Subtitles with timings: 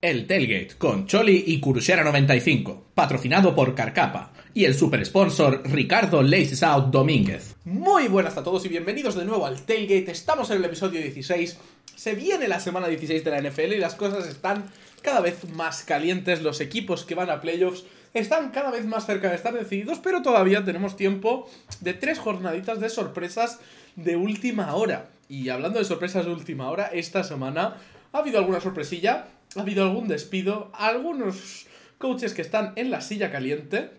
[0.00, 6.62] El Tailgate con Choli y Kurushera95, patrocinado por Carcapa y el super sponsor Ricardo Laces
[6.62, 7.56] Out Domínguez.
[7.64, 10.12] Muy buenas a todos y bienvenidos de nuevo al Tailgate.
[10.12, 11.58] Estamos en el episodio 16.
[11.96, 14.66] Se viene la semana 16 de la NFL y las cosas están
[15.02, 16.42] cada vez más calientes.
[16.42, 17.82] Los equipos que van a playoffs
[18.14, 22.78] están cada vez más cerca de estar decididos, pero todavía tenemos tiempo de tres jornaditas
[22.78, 23.58] de sorpresas
[23.96, 25.10] de última hora.
[25.28, 27.78] Y hablando de sorpresas de última hora, esta semana
[28.12, 31.66] ha habido alguna sorpresilla, ha habido algún despido, algunos
[31.98, 33.90] coaches que están en la silla caliente.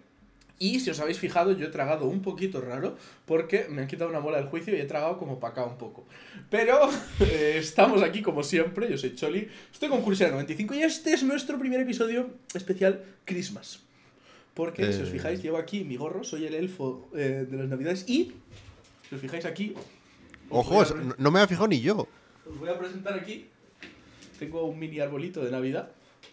[0.62, 4.10] Y si os habéis fijado, yo he tragado un poquito raro porque me han quitado
[4.10, 6.06] una bola del juicio y he tragado como para acá un poco.
[6.50, 6.90] Pero
[7.22, 11.24] eh, estamos aquí como siempre, yo soy Choli, estoy con Cursera 95 y este es
[11.24, 13.80] nuestro primer episodio especial Christmas.
[14.54, 15.12] Porque si os Eh.
[15.12, 18.34] fijáis, llevo aquí mi gorro, soy el elfo eh, de las navidades y,
[19.08, 19.74] si os fijáis aquí...
[20.50, 20.86] Ojo, a
[21.18, 22.06] no me ha fijado ni yo.
[22.50, 23.46] os voy a presentar aquí.
[24.40, 25.90] Tengo un mini arbolito de Navidad.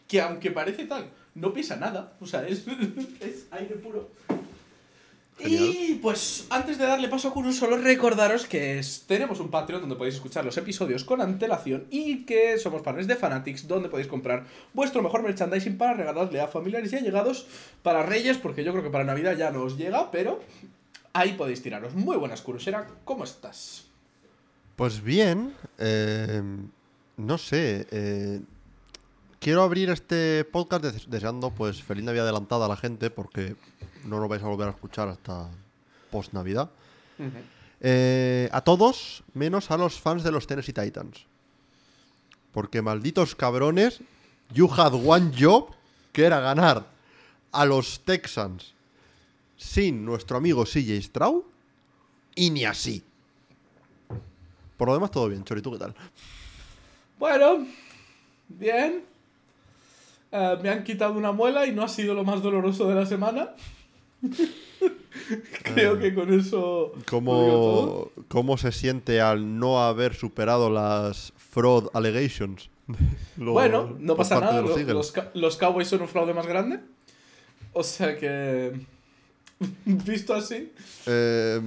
[0.08, 2.14] Que aunque parece tal, no pesa nada.
[2.20, 2.64] O sea, es,
[3.20, 4.08] es aire puro.
[5.38, 9.82] Y pues antes de darle paso a Kuru, solo recordaros que es- tenemos un Patreon
[9.82, 14.08] donde podéis escuchar los episodios con antelación y que somos partners de Fanatics donde podéis
[14.08, 17.46] comprar vuestro mejor merchandising para regalarle a familiares y allegados
[17.82, 20.40] para Reyes, porque yo creo que para Navidad ya no os llega, pero
[21.12, 21.94] ahí podéis tiraros.
[21.94, 23.84] Muy buenas, Kurusera, ¿cómo estás?
[24.74, 26.40] Pues bien, eh,
[27.16, 27.86] no sé.
[27.90, 28.40] eh,
[29.40, 33.56] quiero abrir este podcast des- deseando pues feliz Navidad adelantada a la gente porque
[34.04, 35.48] no lo vais a volver a escuchar hasta
[36.10, 36.70] post Navidad.
[37.80, 41.26] Eh, a todos, menos a los fans de los Tennessee Titans.
[42.52, 44.00] Porque malditos cabrones,
[44.54, 45.74] you had one job,
[46.12, 46.86] que era ganar
[47.52, 48.72] a los Texans
[49.58, 51.42] sin nuestro amigo CJ Stroud,
[52.34, 53.02] y ni así.
[54.76, 55.94] Por lo demás, todo bien, Chori, ¿tú qué tal?
[57.18, 57.66] Bueno,
[58.48, 59.02] bien.
[60.32, 63.06] Eh, me han quitado una muela y no ha sido lo más doloroso de la
[63.06, 63.50] semana.
[65.62, 66.92] Creo que con eso.
[67.08, 72.70] ¿Cómo, ¿Cómo se siente al no haber superado las fraud allegations?
[73.36, 74.60] Lo- Bueno, no pasa nada.
[74.62, 75.12] los?
[75.34, 76.80] Los, Cowboys son un fraude más grande.
[77.72, 78.72] O sea que.
[79.84, 80.72] Visto así.
[81.06, 81.60] Eh,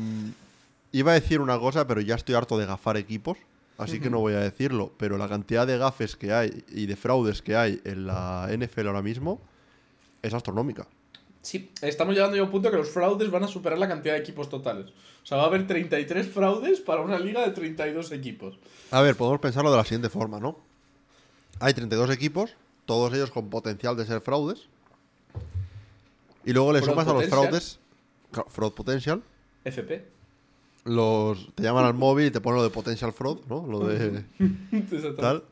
[0.92, 3.38] iba a decir una cosa, pero ya estoy harto de gafar equipos,
[3.80, 4.92] así que no voy a decirlo.
[4.98, 8.88] Pero la cantidad de gafes que hay y de fraudes que hay en la NFL
[8.88, 9.42] ahora mismo
[10.22, 10.86] es astronómica.
[11.42, 14.14] Sí, estamos llegando ya a un punto que los fraudes van a superar la cantidad
[14.14, 14.88] de equipos totales.
[15.24, 18.60] O sea, va a haber 33 fraudes para una liga de 32 equipos.
[18.92, 20.60] A ver, podemos pensarlo de la siguiente forma, ¿no?
[21.60, 24.68] Hay 32 equipos, todos ellos con potencial de ser fraudes.
[26.46, 27.80] Y luego le Fraud sumas a los fraudes,
[28.50, 29.22] fraud potential,
[29.64, 30.19] FP.
[30.90, 33.66] Los te llaman al móvil y te ponen lo de potential fraud, ¿no?
[33.68, 34.24] Lo de
[35.20, 35.44] tal.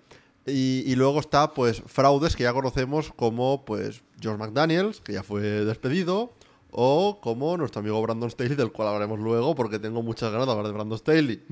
[0.45, 5.23] Y, y luego está, pues, fraudes que ya conocemos como, pues, George McDaniels, que ya
[5.23, 6.31] fue despedido,
[6.71, 10.51] o como nuestro amigo Brandon Staley, del cual hablaremos luego, porque tengo muchas ganas de
[10.51, 11.43] hablar de Brandon Staley.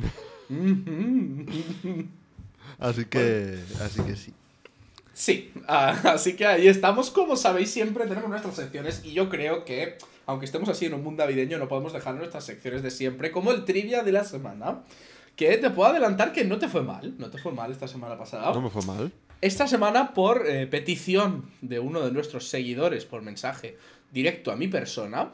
[2.80, 4.34] así que, así que sí.
[5.16, 7.10] Sí, así que ahí estamos.
[7.10, 11.04] Como sabéis, siempre tenemos nuestras secciones y yo creo que, aunque estemos así en un
[11.04, 14.82] mundo navideño, no podemos dejar nuestras secciones de siempre, como el trivia de la semana.
[15.36, 18.18] Que te puedo adelantar que no te fue mal, no te fue mal esta semana
[18.18, 18.54] pasada.
[18.54, 19.12] No me fue mal.
[19.42, 23.78] Esta semana, por eh, petición de uno de nuestros seguidores, por mensaje
[24.14, 25.32] directo a mi persona,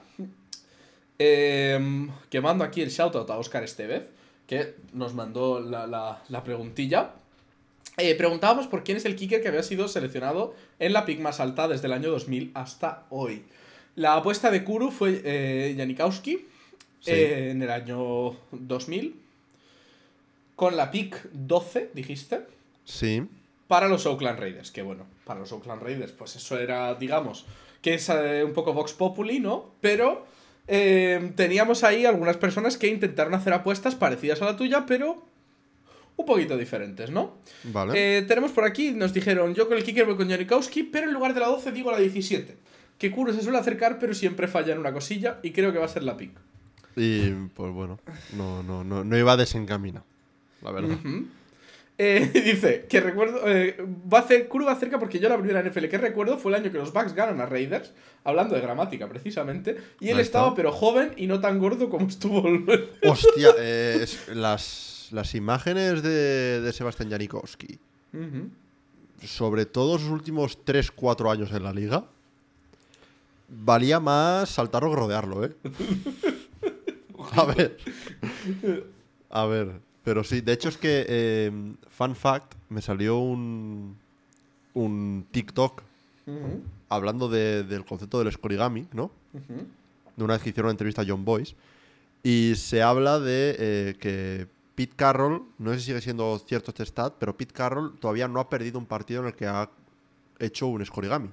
[1.19, 4.09] eh, que mando aquí el shoutout a Oscar Estevez,
[4.47, 7.11] que nos mandó la, la- la preguntilla.
[7.97, 11.39] Eh, preguntábamos por quién es el kicker que había sido seleccionado en la pick más
[11.39, 13.43] alta desde el año 2000 hasta hoy.
[13.95, 16.45] La apuesta de Kuru fue eh, Janikowski
[17.01, 17.11] Sí.
[17.11, 19.15] eh, en el año 2000.
[20.55, 22.41] Con la pick 12, dijiste
[22.85, 23.23] Sí.
[23.67, 24.69] para los Oakland Raiders.
[24.71, 27.45] Que bueno, para los Oakland Raiders, pues eso era, digamos,
[27.81, 29.71] que es eh, un poco Vox Populi, ¿no?
[29.81, 30.25] Pero
[30.67, 35.25] eh, teníamos ahí algunas personas que intentaron hacer apuestas parecidas a la tuya, pero
[36.17, 37.37] un poquito diferentes, ¿no?
[37.63, 38.19] Vale.
[38.19, 41.13] Eh, tenemos por aquí, nos dijeron, yo con el kicker voy con Janikowski, pero en
[41.13, 42.55] lugar de la 12 digo la 17.
[43.01, 45.85] Que Kuro se suele acercar, pero siempre falla en una cosilla, y creo que va
[45.85, 46.31] a ser la pick.
[46.95, 47.99] Y pues bueno,
[48.37, 50.05] no, no, no, no iba desencaminado,
[50.61, 50.97] la verdad.
[51.97, 53.41] Eh, dice que recuerdo.
[53.47, 53.77] eh,
[54.11, 56.71] va a hacer curva cerca porque yo la primera NFL que recuerdo fue el año
[56.71, 57.91] que los Bucks ganan a Raiders,
[58.23, 60.55] hablando de gramática precisamente, y él estaba está.
[60.57, 62.47] pero joven y no tan gordo como estuvo.
[62.47, 67.79] el- Hostia, eh, es- las, las imágenes de, de Sebastián Janikowski,
[69.25, 72.05] sobre todo sus últimos 3-4 años en la liga,
[73.51, 75.55] valía más saltarlo que rodearlo, ¿eh?
[77.33, 77.77] A ver.
[79.29, 79.79] A ver.
[80.03, 81.51] Pero sí, de hecho es que, eh,
[81.89, 83.95] fun fact, me salió un,
[84.73, 85.83] un TikTok
[86.89, 89.11] hablando de- del concepto del scorigami, ¿no?
[90.15, 91.55] De una vez que hicieron una entrevista a John Boyce.
[92.23, 96.85] Y se habla de eh, que Pete Carroll, no sé si sigue siendo cierto este
[96.85, 99.69] stat, pero Pete Carroll todavía no ha perdido un partido en el que ha
[100.39, 101.29] hecho un scorigami.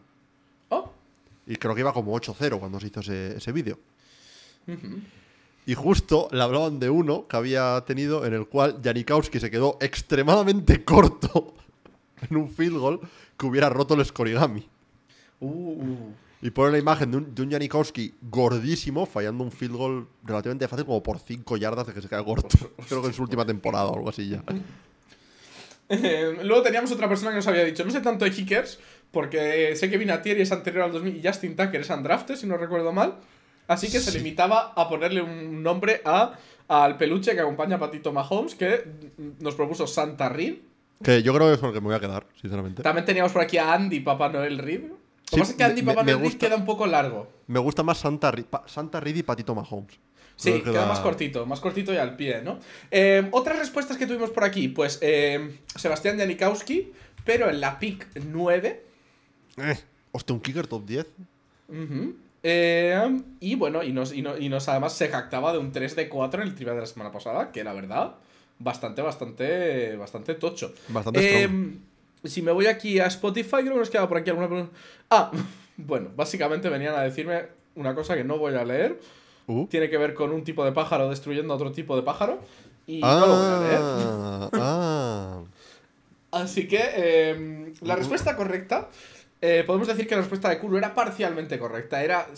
[1.49, 3.79] Y creo que iba como 8-0 cuando se hizo ese, ese vídeo.
[5.67, 9.79] Y justo le hablaban de uno que había tenido en el cual Janikowski se quedó
[9.81, 11.55] extremadamente corto
[12.29, 13.01] en un field goal
[13.39, 14.69] que hubiera roto el scorigami.
[15.41, 16.11] Uh,
[16.43, 20.69] Y pone la imagen de un, de un Janikowski gordísimo fallando un field goal relativamente
[20.69, 22.49] fácil, como por 5 yardas de que se queda corto.
[22.89, 24.45] Creo que en su última temporada o algo así ya.
[25.91, 28.79] Eh, luego teníamos otra persona que nos había dicho, no sé tanto de kickers,
[29.11, 32.57] porque sé que Vinatieri es anterior al 2000 y Justin Tucker es undrafted, si no
[32.57, 33.15] recuerdo mal.
[33.67, 36.33] Así que se limitaba a ponerle un nombre a,
[36.69, 38.85] al peluche que acompaña a Patito Mahomes, que
[39.41, 40.55] nos propuso Santa Reed.
[41.03, 42.83] Que yo creo que es con el que me voy a quedar, sinceramente.
[42.83, 44.81] También teníamos por aquí a Andy Papá Noel Reed.
[44.83, 44.97] Lo
[45.31, 47.31] Sí, que pasa es que Andy me- Papá me Noel Reed queda un poco largo.
[47.47, 49.99] Me gusta más Santa, Pa- Santa Reed y Patito Mahomes.
[50.37, 52.59] Sí, queda da- más cortito, más cortito y al pie, ¿no?
[52.91, 56.93] Eh, otras respuestas que tuvimos por aquí, pues eh, Sebastián Janikowski,
[57.25, 58.85] pero en la pick 9.
[59.61, 59.79] Eh,
[60.13, 61.07] hostia, un kicker top 10.
[61.69, 62.15] Ujú.
[62.43, 65.97] Eh, y bueno, y nos, y, no- y nos además se jactaba de un 3
[65.97, 68.15] de 4 en el trivia de la semana pasada, que la verdad,
[68.59, 70.73] bastante, bastante, bastante tocho.
[70.89, 71.49] Bastante Eh,
[72.25, 74.73] si me voy aquí a Spotify, creo que nos queda por aquí alguna pregunta.
[75.11, 75.31] Ah,
[75.77, 79.01] bueno, básicamente venían a decirme una cosa que no voy a leer.
[79.47, 79.67] Uh.
[79.67, 82.41] Tiene que ver con un tipo de pájaro destruyendo a otro tipo de pájaro.
[82.87, 83.81] Y no lo voy a leer.
[83.83, 85.43] Ah, ah.
[86.31, 88.89] Así que eh, la respuesta correcta,
[89.41, 92.03] eh, podemos decir que la respuesta de Kulu era parcialmente correcta.
[92.03, 92.29] Era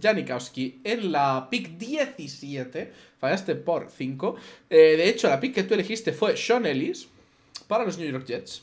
[0.00, 4.36] Janikowski en la pick 17, fallaste por 5.
[4.70, 7.08] de hecho, la pick que tú elegiste fue Sean Ellis
[7.68, 8.62] para los New York Jets,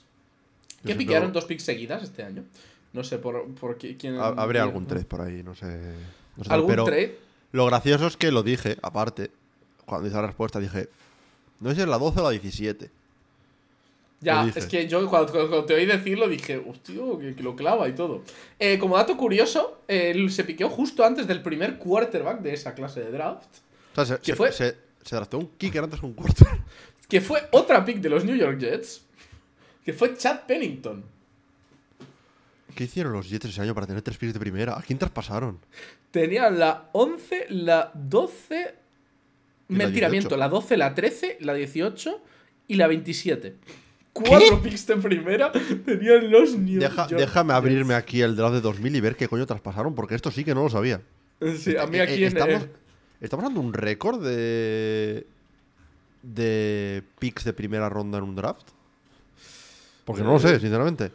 [0.85, 2.43] que piquearon dos picks seguidas este año.
[2.93, 4.17] No sé por, por quién.
[4.17, 5.65] Ha- Habría algún trade por ahí, no sé.
[6.37, 7.17] no sé, ¿Algún pero trade?
[7.51, 9.31] Lo gracioso es que lo dije, aparte,
[9.85, 10.89] cuando hice la respuesta, dije,
[11.59, 12.89] no sé si es la 12 o la 17.
[14.23, 17.87] Ya, es que yo cuando, cuando te oí decirlo dije, hostia, que, que lo clava
[17.89, 18.23] y todo.
[18.57, 23.01] Eh, como dato curioso, él se piqueó justo antes del primer quarterback de esa clase
[23.01, 23.47] de draft,
[23.91, 24.51] O sea, se, ¿Qué se, fue?
[24.51, 26.47] se, se drafteó un kicker antes que un quarter.
[27.09, 29.03] que fue otra pick de los New York Jets,
[29.83, 31.03] que fue Chad Pennington.
[32.75, 34.77] ¿Qué hicieron los Jets ese año para tener tres picks de primera?
[34.77, 35.59] ¿A quién traspasaron?
[36.11, 38.75] Tenían la 11, la 12...
[39.69, 40.11] Y la Mentira, 18.
[40.11, 42.21] miento, la 12, la 13, la 18
[42.67, 43.55] y la 27.
[44.13, 48.61] Cuatro picks de primera tenían los New Deja- York déjame abrirme aquí el draft de
[48.61, 51.01] 2000 y ver qué coño traspasaron, porque esto sí que no lo sabía.
[51.57, 52.37] Sí, a mí Eh, aquí eh, en...
[52.37, 52.69] estamos, eh,
[53.21, 55.25] estamos dando un récord de.
[56.21, 58.67] de picks de primera ronda en un draft.
[60.05, 61.11] Porque no lo sé, sinceramente.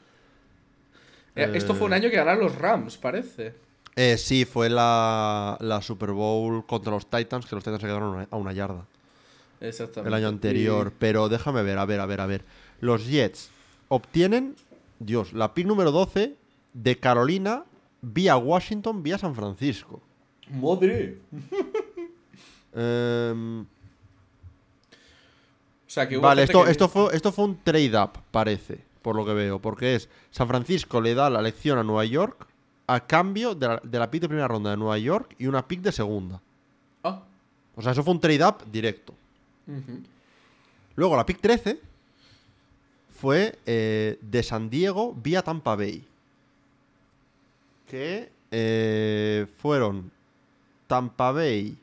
[1.36, 3.54] eh, esto fue un año que ganaron los Rams, parece.
[3.96, 8.08] Eh, sí, fue la, la Super Bowl contra los Titans, que los Titans se quedaron
[8.08, 8.86] a una, a una yarda
[9.60, 10.08] Exactamente.
[10.08, 10.92] el año anterior.
[10.98, 12.44] Pero déjame ver, a ver, a ver, a ver.
[12.80, 13.50] Los Jets
[13.88, 14.56] obtienen,
[14.98, 16.36] Dios, la pick número 12
[16.74, 17.64] de Carolina
[18.02, 20.00] vía Washington, vía San Francisco.
[20.50, 21.18] ¡Madre!
[22.74, 23.66] Em, O
[25.86, 29.24] sea, que hubo vale, esto, que- esto, fue, esto fue un trade-up, parece, por lo
[29.24, 29.58] que veo.
[29.58, 32.46] Porque es San Francisco le da la elección a Nueva York
[32.86, 35.66] a cambio de la, de la pick de primera ronda de Nueva York y una
[35.66, 36.40] pick de segunda.
[37.02, 37.22] Ah.
[37.74, 39.14] O sea, eso fue un trade-up directo.
[40.96, 41.80] Luego la pick 13
[43.20, 46.04] fue eh, de San Diego vía Tampa Bay.
[47.88, 50.10] Que eh, fueron
[50.86, 51.76] Tampa Bay.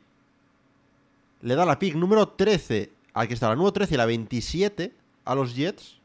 [1.41, 2.89] Le da la pick número 13.
[3.13, 4.93] Aquí está, la número 13 y la 27
[5.25, 5.97] a los Jets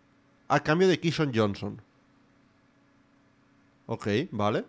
[0.48, 1.80] a cambio de Kishon Johnson.
[3.86, 4.64] Ok, vale.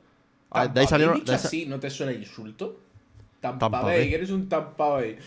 [0.51, 1.23] Ah, de ahí salieron.
[1.23, 2.79] De así, ¿no te suena insulto?
[3.39, 4.13] Tampa, Tampa Bay, Bay.
[4.13, 5.17] eres un Tampa Bay.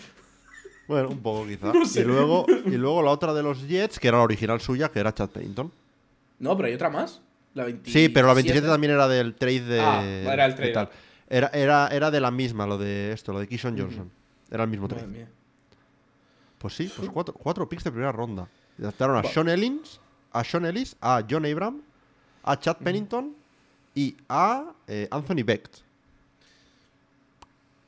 [0.86, 1.72] Bueno, un poco quizá.
[1.74, 2.00] No sé.
[2.00, 5.00] Y, luego, y luego la otra de los Jets, que era la original suya, que
[5.00, 5.72] era Chad Pennington.
[6.38, 7.20] No, pero hay otra más.
[7.54, 7.98] La 27.
[7.98, 9.80] Sí, pero la 27 también era del trade de.
[9.80, 10.72] Ah, era el de trade.
[10.72, 10.90] tal.
[11.28, 14.10] Era, era, era de la misma, lo de esto, lo de Kishon Johnson.
[14.50, 15.12] Era el mismo Madre trade.
[15.12, 15.28] mía.
[16.58, 18.48] Pues sí, pues cuatro, cuatro picks de primera ronda.
[18.78, 19.22] Adaptaron a.
[19.22, 20.00] Sean Ellis,
[20.32, 21.80] a Sean Ellis, a John Abram,
[22.42, 23.34] a Chad Pennington
[23.94, 25.78] y a eh, Anthony Becht.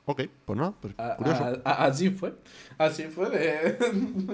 [0.08, 1.44] Ok, pues nada, pues curioso.
[1.64, 2.32] a- a- así fue.
[2.78, 3.28] Así fue.
[3.30, 3.76] de-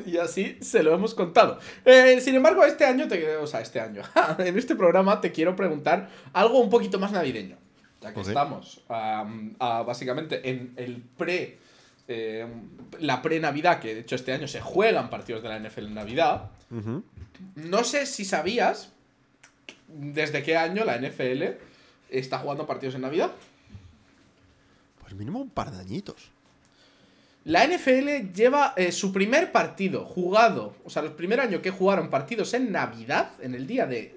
[0.07, 1.59] y así se lo hemos contado.
[1.85, 4.02] Eh, sin embargo, este año, te, o sea, este año,
[4.38, 7.57] en este programa te quiero preguntar algo un poquito más navideño.
[8.02, 9.25] Ya que estamos a,
[9.87, 11.59] básicamente en el pre.
[12.09, 12.47] eh,
[12.99, 16.50] la pre-Navidad, que de hecho este año se juegan partidos de la NFL en Navidad.
[17.55, 18.93] No sé si sabías.
[19.88, 21.59] ¿desde qué año la NFL
[22.11, 23.31] está jugando partidos en Navidad?
[25.12, 26.31] Pues mínimo un par de añitos.
[27.45, 32.09] La NFL lleva eh, su primer partido jugado, o sea, el primer año que jugaron
[32.09, 34.14] partidos en Navidad, en el día de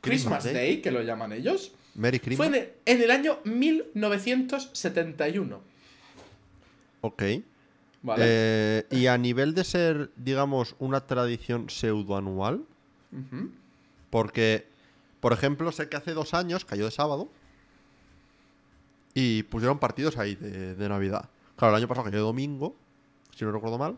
[0.00, 0.02] Christmas,
[0.42, 0.80] Christmas Day, Day.
[0.80, 5.60] que lo llaman ellos, Merry fue en el, en el año 1971.
[7.02, 7.22] Ok.
[8.02, 8.24] ¿Vale?
[8.26, 12.62] Eh, y a nivel de ser, digamos, una tradición pseudoanual,
[13.12, 13.50] Ujú.
[14.08, 14.66] porque,
[15.20, 17.28] por ejemplo, sé que hace dos años cayó de sábado
[19.18, 21.30] y pusieron partidos ahí de, de Navidad.
[21.56, 22.76] Claro, el año pasado cayó domingo,
[23.34, 23.96] si no recuerdo mal.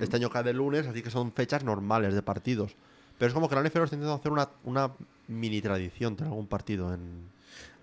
[0.00, 2.76] Este año cae de lunes, así que son fechas normales de partidos.
[3.18, 4.92] Pero es como que la NFL está intentando hacer una, una
[5.28, 7.28] mini tradición, tener algún partido en...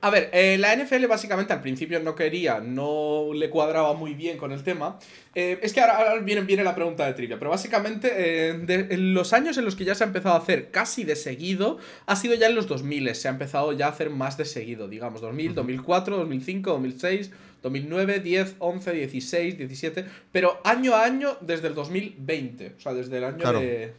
[0.04, 4.36] A ver, eh, la NFL básicamente al principio no quería, no le cuadraba muy bien
[4.40, 4.98] con el tema.
[5.36, 8.10] Eh, es que ahora, ahora viene, viene la pregunta de trivia, pero básicamente
[8.50, 11.04] eh, de- en los años en los que ya se ha empezado a hacer casi
[11.04, 14.38] de seguido, ha sido ya en los 2000, se ha empezado ya a hacer más
[14.38, 21.04] de seguido, digamos, 2000, 2004, 2005, 2006, 2009, 10, 11, 16, 17, pero año a
[21.04, 23.60] año desde el 2020, o sea, desde el año Claro.
[23.60, 23.94] de,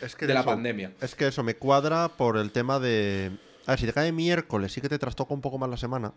[0.00, 0.92] Es que de la eso- pandemia.
[1.00, 3.32] Es que eso me cuadra por el tema de...
[3.70, 6.12] A ver, si te cae miércoles sí que te trastoca un poco más la semana,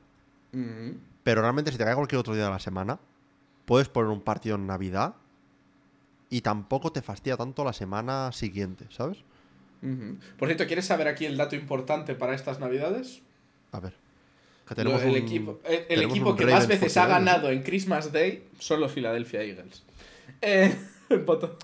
[1.23, 2.97] pero realmente si te cae cualquier otro día de la semana,
[3.65, 5.13] puedes poner un partido en Navidad
[6.31, 9.19] y tampoco te fastidia tanto la semana siguiente, ¿sabes?
[10.39, 13.21] Por cierto, ¿quieres saber aquí el dato importante para estas navidades?
[13.71, 13.93] A ver.
[14.67, 17.03] Que Lo- tenemos el un- equipo, el, el tenemos equipo un que más veces ha
[17.05, 17.07] 49ers.
[17.09, 19.83] ganado en Christmas Day son los Philadelphia Eagles.
[20.41, 20.75] Eh,
[21.27, 21.55] poto.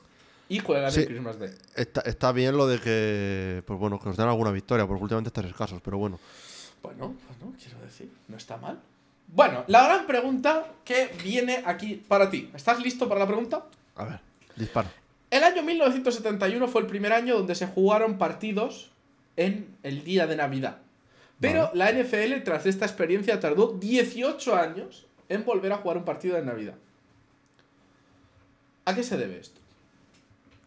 [0.50, 1.02] Y juegan Sí.
[1.02, 1.52] en Christmas Day.
[1.76, 5.30] Está, está bien lo de que, pues bueno, que os den alguna victoria, porque últimamente
[5.30, 6.20] estás escasos, pero bueno.
[6.84, 8.80] Bueno, bueno, quiero decir, no está mal.
[9.28, 12.50] Bueno, la gran pregunta que viene aquí para ti.
[12.54, 13.66] ¿Estás listo para la pregunta?
[13.96, 14.20] A ver,
[14.56, 14.92] dispara.
[15.30, 18.90] El año 1971 fue el primer año donde se jugaron partidos
[19.38, 20.78] en el día de Navidad.
[21.40, 26.36] Pero la NFL, tras esta experiencia, tardó 18 años en volver a jugar un partido
[26.36, 26.74] de Navidad.
[28.86, 29.59] ¿A qué se debe esto?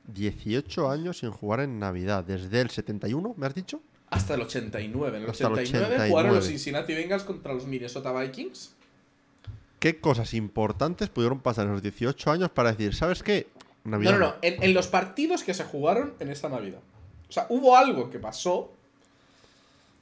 [0.07, 3.81] 18 años sin jugar en Navidad, desde el 71, ¿me has dicho?
[4.11, 5.17] Hasta el 89.
[5.19, 6.49] En el Hasta el 89, jugaron los 89.
[6.49, 8.75] Cincinnati Bengals contra los Minnesota Vikings.
[9.79, 13.49] ¿Qué cosas importantes pudieron pasar en los 18 años para decir, ¿sabes qué?
[13.85, 14.13] No, Navidad.
[14.13, 14.35] no, no.
[14.43, 16.81] En, en los partidos que se jugaron en esa Navidad.
[17.29, 18.71] O sea, hubo algo que pasó.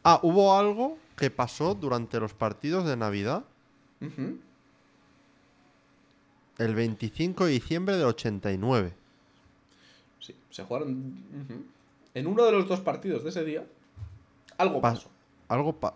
[0.03, 3.45] Ah, hubo algo que pasó durante los partidos de Navidad
[4.01, 4.39] Ujú.
[6.59, 8.93] el 25 de diciembre del 89.
[10.21, 11.15] Sí, se jugaron.
[12.15, 13.65] En uno de los dos partidos de ese día,
[14.59, 15.09] algo Pa- pasó.
[15.49, 15.95] Algo pa...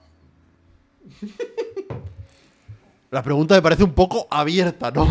[3.10, 5.06] La pregunta me parece un poco abierta, ¿no?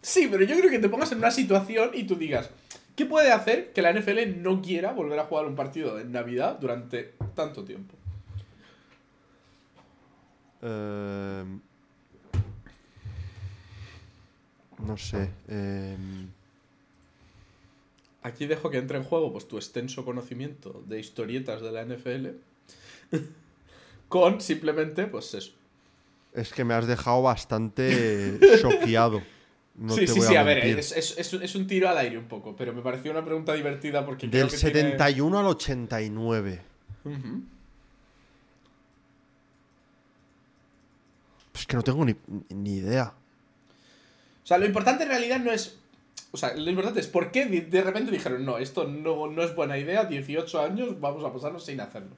[0.00, 2.50] Sí, pero yo creo que te pongas en una situación y tú digas,
[2.94, 6.58] ¿qué puede hacer que la NFL no quiera volver a jugar un partido en Navidad
[6.60, 7.94] durante tanto tiempo?
[10.62, 11.44] Eh,
[14.78, 15.30] No sé.
[15.48, 15.96] eh,
[18.26, 22.26] Aquí dejo que entre en juego pues tu extenso conocimiento de historietas de la NFL
[24.08, 25.52] con simplemente pues eso.
[26.34, 29.22] Es que me has dejado bastante choqueado.
[29.76, 32.56] No sí, sí, sí, a ver, es, es- es un- tiro al aire un poco,
[32.56, 36.60] pero me pareció una pregunta divertida porque creo Del que tiene- 71 al 89.
[37.04, 37.42] Ujú.
[41.54, 42.14] Es que no tengo ni,
[42.50, 43.12] ni idea.
[44.42, 45.78] O sea, lo importante en realidad no es.
[46.32, 49.54] O sea, lo importante es por qué de- repente dijeron, no, esto no, no es
[49.54, 52.14] buena idea, 18 años, vamos a pasarnos sin hacerlo.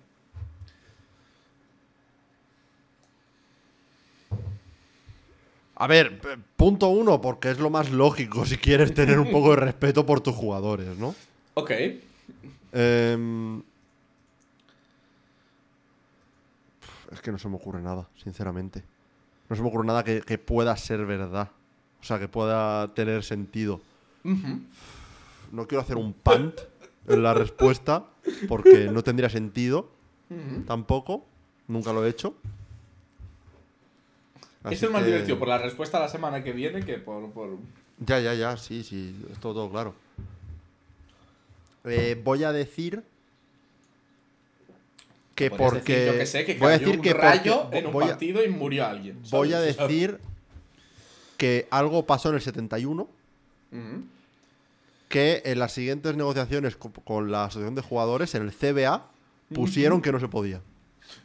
[5.77, 6.21] A ver,
[6.57, 10.21] punto uno, porque es lo más lógico si quieres tener un poco de respeto por
[10.21, 11.15] tus jugadores, ¿no?
[11.55, 11.71] Ok.
[12.73, 13.63] Em,
[17.13, 18.83] Es que no se me ocurre nada, sinceramente.
[19.49, 21.49] No se me ocurre nada que, que pueda ser verdad.
[22.01, 23.81] O sea, que pueda tener sentido.
[24.25, 24.61] Ujú.
[25.53, 26.55] No quiero hacer un punt
[27.07, 28.05] en la respuesta,
[28.49, 29.91] porque no tendría sentido
[30.31, 30.63] Ujú.
[30.67, 31.25] tampoco.
[31.67, 32.35] Nunca lo he hecho.
[34.63, 37.31] Así Esto es más que- divertido por la respuesta la semana que viene que por.
[37.31, 37.57] por...
[38.05, 39.95] Ya, ya, ya, sí, sí, es todo, todo claro.
[41.85, 43.03] Eh, voy a decir
[45.35, 47.87] que porque decir, yo que sé, que voy a decir un que rayo porque- en
[47.87, 49.15] un voy a- partido y murió alguien.
[49.17, 49.31] ¿sabes?
[49.31, 50.19] voy a decir
[51.39, 53.03] que algo pasó en el 71
[53.73, 54.05] ujú.
[55.09, 59.07] que en las siguientes negociaciones co- con, la asociación de jugadores en el CBA
[59.55, 60.61] pusieron que no se podía.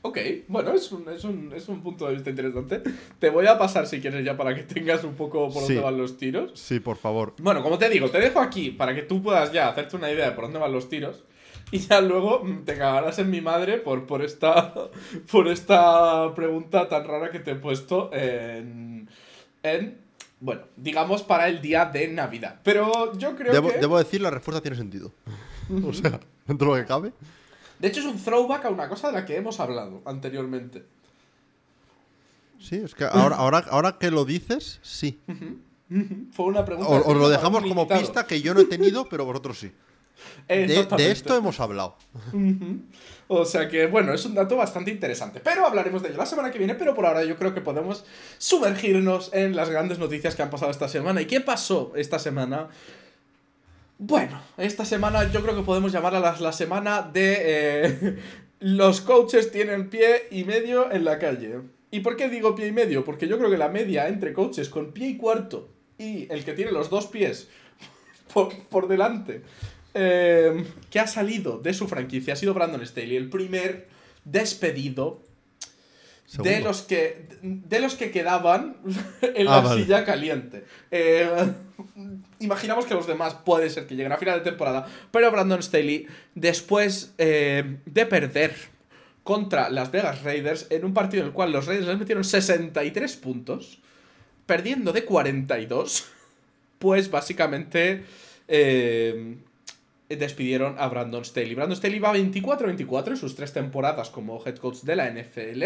[0.01, 0.17] Ok,
[0.47, 2.81] bueno, es un, es, un, es un punto de vista interesante.
[3.19, 5.73] Te voy a pasar si quieres ya para que tengas un poco por Sí.
[5.73, 6.51] dónde van los tiros.
[6.57, 7.33] Sí, por favor.
[7.39, 10.29] Bueno, como te digo, te dejo aquí para que tú puedas ya hacerte una idea
[10.29, 11.23] de por dónde van los tiros.
[11.71, 14.73] Y ya luego te cagarás en mi madre por, por, esta,
[15.31, 19.09] por esta pregunta tan rara que te he puesto en,
[19.63, 19.97] en,
[20.43, 22.59] bueno, digamos para el día de Navidad.
[22.65, 23.77] Pero yo creo Debo, que...
[23.77, 25.13] debo decir, la respuesta tiene sentido.
[25.87, 27.13] o sea, dentro de lo que cabe.
[27.79, 30.83] De hecho es un throwback a una cosa de la que hemos hablado anteriormente.
[32.59, 35.21] Sí, es que ahora, ahora, ahora que lo dices, sí.
[36.33, 36.91] Fue una pregunta...
[36.91, 38.01] Os, lo dejamos como invitado.
[38.01, 39.71] pista que yo no he tenido, pero vosotros sí.
[40.47, 41.95] De, esto hemos hablado.
[43.27, 45.39] O sea que, bueno, es un dato bastante interesante.
[45.39, 46.75] Pero hablaremos de ello la semana que viene.
[46.75, 48.05] Pero por ahora yo creo que podemos
[48.37, 51.21] sumergirnos en las grandes noticias que han pasado esta semana.
[51.21, 52.69] ¿Y qué pasó esta semana?
[53.97, 58.19] Bueno, esta semana yo creo que podemos llamarla la, la semana de eh,
[58.59, 61.61] los coaches tienen pie y medio en la calle.
[61.91, 63.05] ¿Y por qué digo pie y medio?
[63.05, 66.53] Porque yo creo que la media entre coaches con pie y cuarto y el que
[66.53, 67.47] tiene los dos pies
[68.33, 69.43] por, por delante
[69.93, 73.87] eh, que ha salido de su franquicia ha sido Brandon Staley, el primer
[74.25, 75.21] despedido
[76.41, 78.77] de los que de los que quedaban
[79.21, 79.83] en Ah, la vale.
[79.83, 80.63] silla caliente.
[80.89, 81.29] Eh,
[82.39, 86.07] imaginamos que los demás puede ser que lleguen a final de temporada, pero Brandon Staley,
[86.33, 88.55] después eh, de perder
[89.23, 93.15] contra las Vegas Raiders en un partido en el cual los Raiders les metieron 63
[93.17, 93.79] puntos,
[94.45, 96.05] perdiendo de 42,
[96.79, 98.03] pues básicamente
[98.47, 99.37] eh,
[100.17, 101.55] despidieron a Brandon Staley.
[101.55, 105.63] Brandon Staley va 24-24 en sus tres temporadas como head coach de la NFL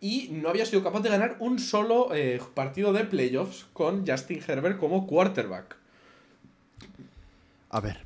[0.00, 4.40] y no había sido capaz de ganar un solo eh, partido de playoffs con Justin
[4.46, 5.76] Herbert como quarterback.
[7.70, 8.04] A ver.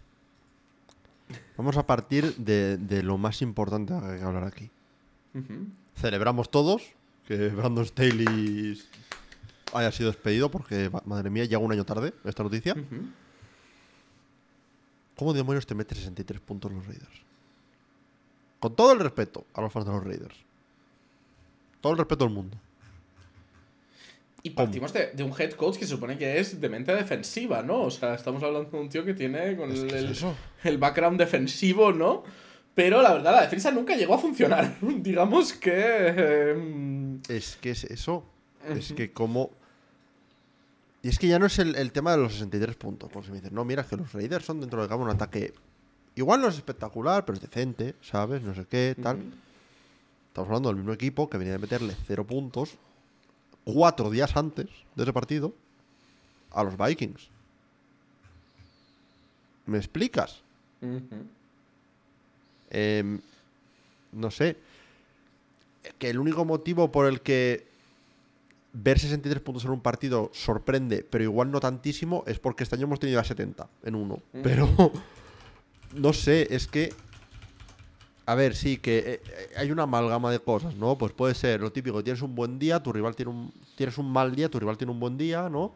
[1.57, 4.71] Vamos a partir de, de lo más importante que hay que hablar aquí.
[5.97, 6.83] Celebramos todos
[7.27, 8.79] que Brandon Staley
[9.73, 12.75] haya sido despedido porque, ma- madre mía, llega un año tarde esta noticia.
[15.17, 17.23] ¿Cómo demonios te metes 63 puntos los Raiders?
[18.61, 20.37] Con todo el respeto a los fans de los Raiders.
[21.81, 22.57] Todo el respeto del mundo.
[24.43, 27.63] Y partimos de, de un head coach que se supone que es de mente defensiva,
[27.63, 27.81] ¿no?
[27.83, 30.25] O sea, estamos hablando de un tío que tiene con Es el, es
[30.65, 32.25] el- background defensivo, ¿no?
[32.75, 34.77] Pero la verdad, la defensa nunca llegó a funcionar.
[34.83, 35.73] Digamos que...
[35.75, 38.25] eh, Es que es eso.
[38.69, 39.51] Es que como...
[41.05, 43.11] Y es que ya no es el, el tema de los 63 puntos.
[43.13, 45.11] Porque si me dices, no, mira, es que los Raiders son dentro del campo un
[45.11, 45.53] ataque...
[46.17, 48.41] Igual no es espectacular, pero es decente, ¿sabes?
[48.41, 49.19] No sé qué, tal.
[50.29, 52.77] Estamos hablando del mismo equipo que venía de meterle 0 puntos
[53.65, 55.53] cuatro días antes de ese partido
[56.53, 57.29] a los Vikings.
[59.67, 60.41] ¿Me explicas?
[62.71, 63.21] Em,
[64.13, 64.57] no sé.
[65.99, 67.74] Que el único motivo por el que
[68.75, 72.85] ver 63 puntos en un partido sorprende, pero igual no tantísimo, es porque este año
[72.85, 74.21] hemos tenido a 70 en uno.
[74.43, 74.69] Pero
[75.95, 76.93] no sé, es que.
[78.27, 80.97] A ver, sí, que eh, eh, hay una amalgama de cosas, ¿no?
[80.97, 83.53] Pues puede ser lo típico, tienes un buen día, tu rival tiene un.
[83.77, 85.73] Tienes un mal día, tu rival tiene un buen día, ¿no?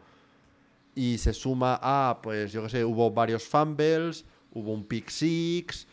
[0.93, 5.87] Y se suma a, pues yo qué sé, hubo varios fumbles, hubo un pick six.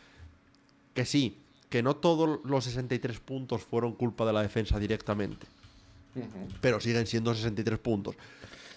[0.94, 1.38] Que sí,
[1.68, 5.46] que no todos los 63 puntos fueron culpa de la defensa directamente,
[6.60, 8.14] Pero siguen siendo 63 puntos.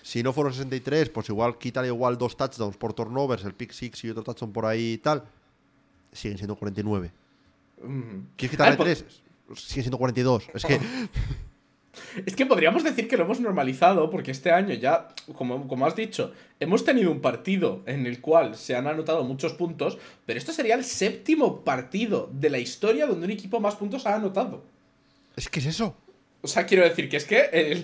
[0.02, 4.04] Si no fueron 63, pues igual quítale igual dos touchdowns por turnovers, el pick six
[4.06, 5.24] y otro touchdown por ahí y tal.
[6.12, 7.12] Siguen siendo 49.
[7.82, 7.90] Ujú.
[8.36, 9.06] ¿Quieres quitarle po- tres?
[9.56, 10.44] Siguen siendo 42.
[10.54, 10.80] Es que
[12.26, 15.96] Es que podríamos decir que lo hemos normalizado porque este año ya, como, como has
[15.96, 20.54] dicho, hemos tenido un partido en el cual se han anotado muchos puntos, pero esto
[20.54, 24.64] sería el séptimo partido de la historia donde un equipo más puntos ha anotado.
[25.36, 25.96] es que es eso.
[26.42, 27.84] O sea, quiero decir que es que el,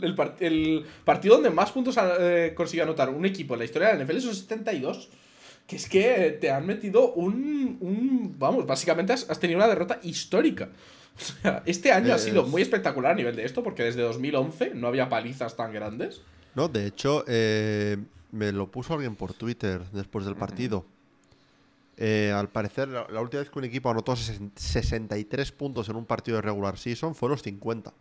[0.00, 3.88] el el partido donde más puntos ha eh, consiguió anotar un equipo en la historia
[3.88, 5.08] de la NFL son 72.
[5.66, 7.76] Que es que te han metido un.
[7.80, 10.68] un- vamos, básicamente has, has tenido una derrota histórica.
[11.16, 14.72] O sea, este año ha sido muy espectacular a nivel de esto, porque desde 2011
[14.74, 16.20] no había palizas tan grandes.
[16.54, 17.96] No, de hecho, eh,
[18.32, 20.84] me lo puso alguien por Twitter después del partido.
[21.98, 25.96] Eh, al parecer, la, la última vez que un equipo anotó sesen- 63 puntos en
[25.96, 27.92] un partido de regular season fue los 50.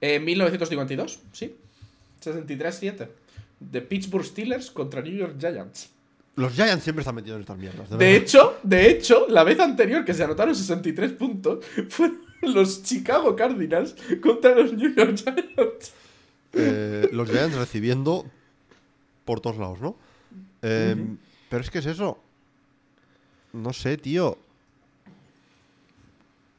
[0.00, 1.56] En 1952, sí.
[2.22, 3.08] 63-7.
[3.60, 5.90] De Pittsburgh Steelers contra New York Giants.
[6.36, 7.90] Los Giants siempre están metidos en estas mierdas.
[7.98, 13.36] de hecho, de hecho, la vez anterior que se anotaron 63 puntos fueron los Chicago
[13.36, 15.92] Cardinals contra los New York Giants.
[16.54, 18.24] Eh, los Giants recibiendo
[19.24, 19.96] por todos lados, ¿no?
[20.62, 20.96] Eh,
[21.50, 22.18] Pero es que es eso.
[23.52, 24.38] No sé, tío.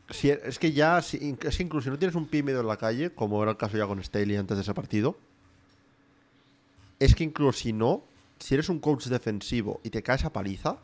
[0.09, 2.67] Si, es que ya, si, es que incluso si no tienes un pie medio en
[2.67, 5.17] la calle, como era el caso ya con Staley antes de ese partido,
[6.99, 8.03] es que incluso si no,
[8.39, 10.77] si eres un coach defensivo y te caes a paliza,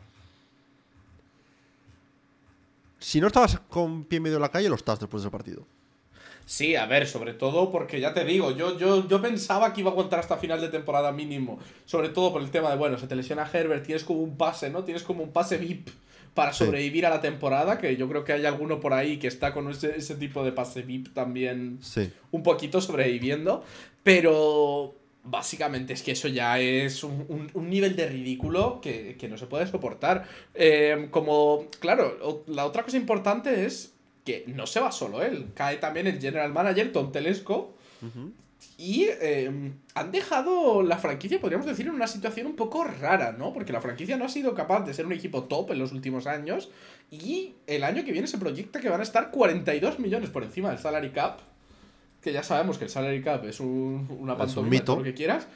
[2.98, 5.64] si no estabas con pie medio en la calle, lo estás después del partido.
[6.46, 9.90] Sí, a ver, sobre todo porque ya te digo, yo, yo, yo pensaba que iba
[9.90, 11.58] a aguantar hasta final de temporada mínimo.
[11.84, 14.68] Sobre todo por el tema de, bueno, se te lesiona Herbert, tienes como un pase,
[14.70, 14.82] ¿no?
[14.84, 15.88] Tienes como un pase VIP
[16.34, 16.64] para Sí.
[16.64, 19.68] sobrevivir a la temporada, que yo creo que hay alguno por ahí que está con
[19.70, 22.10] ese, ese tipo de pase VIP también Sí.
[22.30, 23.62] un poquito sobreviviendo.
[24.02, 29.28] Pero básicamente es que eso ya es un, un- un nivel de ridículo que, que
[29.28, 30.26] no se puede soportar.
[30.54, 33.92] Eh, como, claro, la otra cosa importante es
[34.24, 37.74] que no se va solo él, cae también el general manager Tom Telesco.
[38.76, 43.52] Y eh, han dejado la franquicia, podríamos decir, en una situación un poco rara, ¿no?
[43.52, 46.26] Porque la franquicia no ha sido capaz de ser un equipo top en los últimos
[46.26, 46.70] años.
[47.10, 50.70] Y el año que viene se proyecta que van a estar 42 millones por encima
[50.70, 51.40] del salary cap.
[52.22, 55.14] Que ya sabemos que el salary cap es un, una un pantomima, todo lo que
[55.14, 55.46] quieras.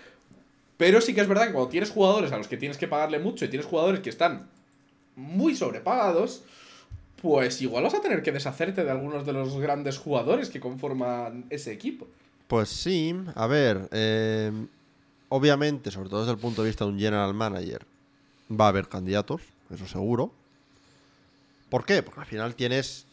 [0.77, 3.19] Pero sí que es verdad que cuando tienes jugadores a los que tienes que pagarle
[3.19, 4.49] mucho y tienes jugadores que están
[5.17, 6.43] muy sobrepagados,
[7.25, 11.47] pues igual vas a tener que deshacerte de algunos de los grandes jugadores que conforman
[11.49, 12.07] ese equipo.
[12.49, 14.53] Pues sí, a ver, eh,
[15.31, 17.87] obviamente, sobre todo desde el punto de vista de un general manager,
[18.51, 20.33] va a haber candidatos, eso seguro.
[21.71, 22.03] ¿Por qué?
[22.03, 23.07] Porque al final tienes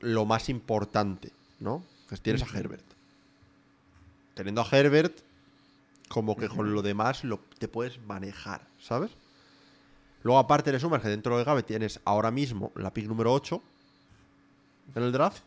[0.00, 1.84] lo más importante, ¿no?
[2.08, 2.86] Que es tienes a Herbert.
[4.32, 5.18] Teniendo a Herbert,
[6.08, 9.10] como que con lo demás lo, te puedes manejar, ¿sabes?
[10.22, 13.62] Luego aparte le sumas que dentro de Gabe tienes ahora mismo la pick número 8
[14.94, 15.42] en el draft.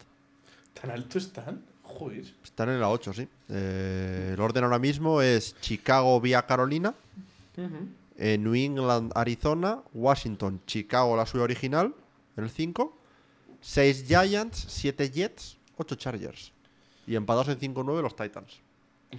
[0.79, 1.63] ¿Tan alto están?
[1.83, 2.25] Joder.
[2.43, 3.27] Están en la 8, sí.
[3.49, 6.93] Eh, el orden ahora mismo es Chicago vía Carolina,
[8.17, 11.93] eh, New England, Arizona, Washington, Chicago, la suya original,
[12.37, 12.97] en el 5,
[13.59, 16.51] 6 Giants, 7 Jets, 8 Chargers.
[17.05, 18.59] Y empatados en 5-9 los Titans.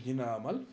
[0.05, 0.65] Y nada mal.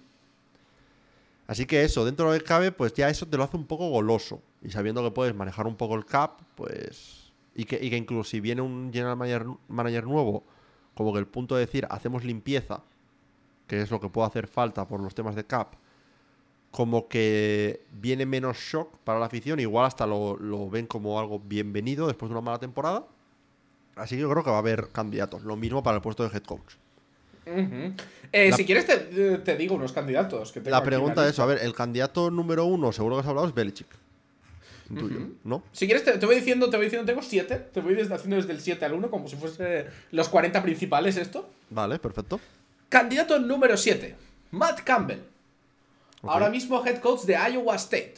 [1.47, 3.65] Así que eso, dentro de lo que cabe, pues ya eso te lo hace un
[3.65, 4.41] poco goloso.
[4.61, 7.31] Y sabiendo que puedes manejar un poco el cap, pues.
[7.55, 10.43] Y que, y que incluso si viene un general manager, manager nuevo,
[10.95, 12.81] como que el punto de decir hacemos limpieza,
[13.67, 15.73] que es lo que puede hacer falta por los temas de cap,
[16.71, 21.39] como que viene menos shock para la afición, igual hasta lo, lo ven como algo
[21.39, 23.05] bienvenido después de una mala temporada.
[23.95, 25.43] Así que yo creo que va a haber candidatos.
[25.43, 26.75] Lo mismo para el puesto de head coach.
[27.45, 30.51] Eh, La- Si quieres, te, te digo unos candidatos.
[30.51, 33.47] Que tengo La pregunta es, a ver, el candidato número uno, seguro que has hablado,
[33.47, 33.87] es Belichick.
[34.91, 35.35] Ujú.
[35.43, 35.63] ¿no?
[35.71, 37.55] Si quieres, te, te voy diciendo, te voy diciendo, tengo siete.
[37.57, 41.17] Te voy desde, haciendo desde el 7 al 1, como si fuese los 40 principales
[41.17, 41.49] esto.
[41.69, 42.39] Vale, perfecto.
[42.89, 44.15] Candidato número 7,
[44.51, 45.19] Matt Campbell.
[46.23, 48.15] Ahora mismo head coach de Iowa State.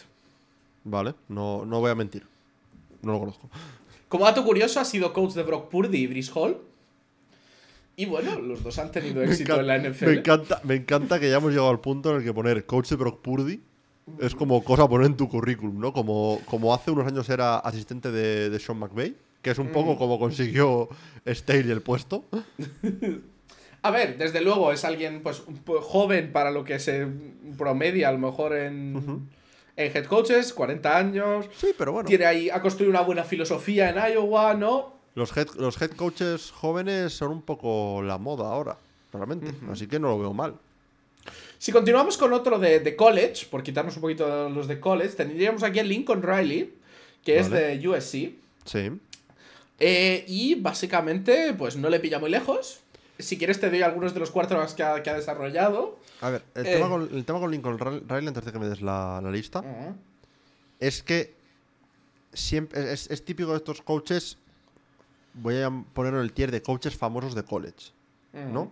[0.84, 2.26] Vale, no, no voy a mentir.
[3.02, 3.50] No lo conozco.
[4.08, 6.58] Como dato curioso, ha sido coach de Brock Purdy y Brice Hall.
[7.96, 10.06] Y bueno, los dos han tenido éxito en la NFL.
[10.06, 12.90] me encanta, me encanta que ya hemos llegado al punto en el que poner coach
[12.90, 13.62] de Brock Purdy
[14.20, 15.94] es como cosa a poner en tu currículum, ¿no?
[15.94, 19.72] Como, como hace unos años era asistente de, de Sean McVay, que es un Mm.
[19.72, 20.90] poco como consiguió
[21.28, 22.26] Staley el puesto.
[23.84, 25.42] A ver, desde luego es alguien pues
[25.82, 27.08] joven para lo que se
[27.58, 29.28] promedia a lo mejor en,
[29.76, 31.48] en head coaches, 40 años.
[31.58, 32.08] Sí, pero bueno.
[32.08, 34.94] Tiene ahí, ha construido una buena filosofía en Iowa, ¿no?
[35.16, 38.78] Los head, los head coaches jóvenes son un poco la moda ahora,
[39.12, 39.52] realmente.
[39.72, 40.54] Así que no lo veo mal.
[41.62, 45.62] Si continuamos con otro de, de college, por quitarnos un poquito los de college, tendríamos
[45.62, 46.74] aquí a Lincoln Riley,
[47.24, 48.34] que es de USC.
[48.66, 48.92] Sí.
[49.80, 52.80] Eh, y básicamente, pues no le pilla muy lejos.
[53.20, 56.00] Si quieres, te doy algunos de los quarterbacks que ha, que ha desarrollado.
[56.22, 56.74] A ver, el, Eh.
[56.74, 59.30] tema, con, el tema con Lincoln Ri- Riley, antes de que me des la, la
[59.30, 59.64] lista,
[60.80, 61.36] es que
[62.34, 64.40] siempre es, es típico de estos coaches.
[65.36, 67.92] Voy a ponerlo en el tier de coaches famosos de college,
[68.34, 68.72] ¿no?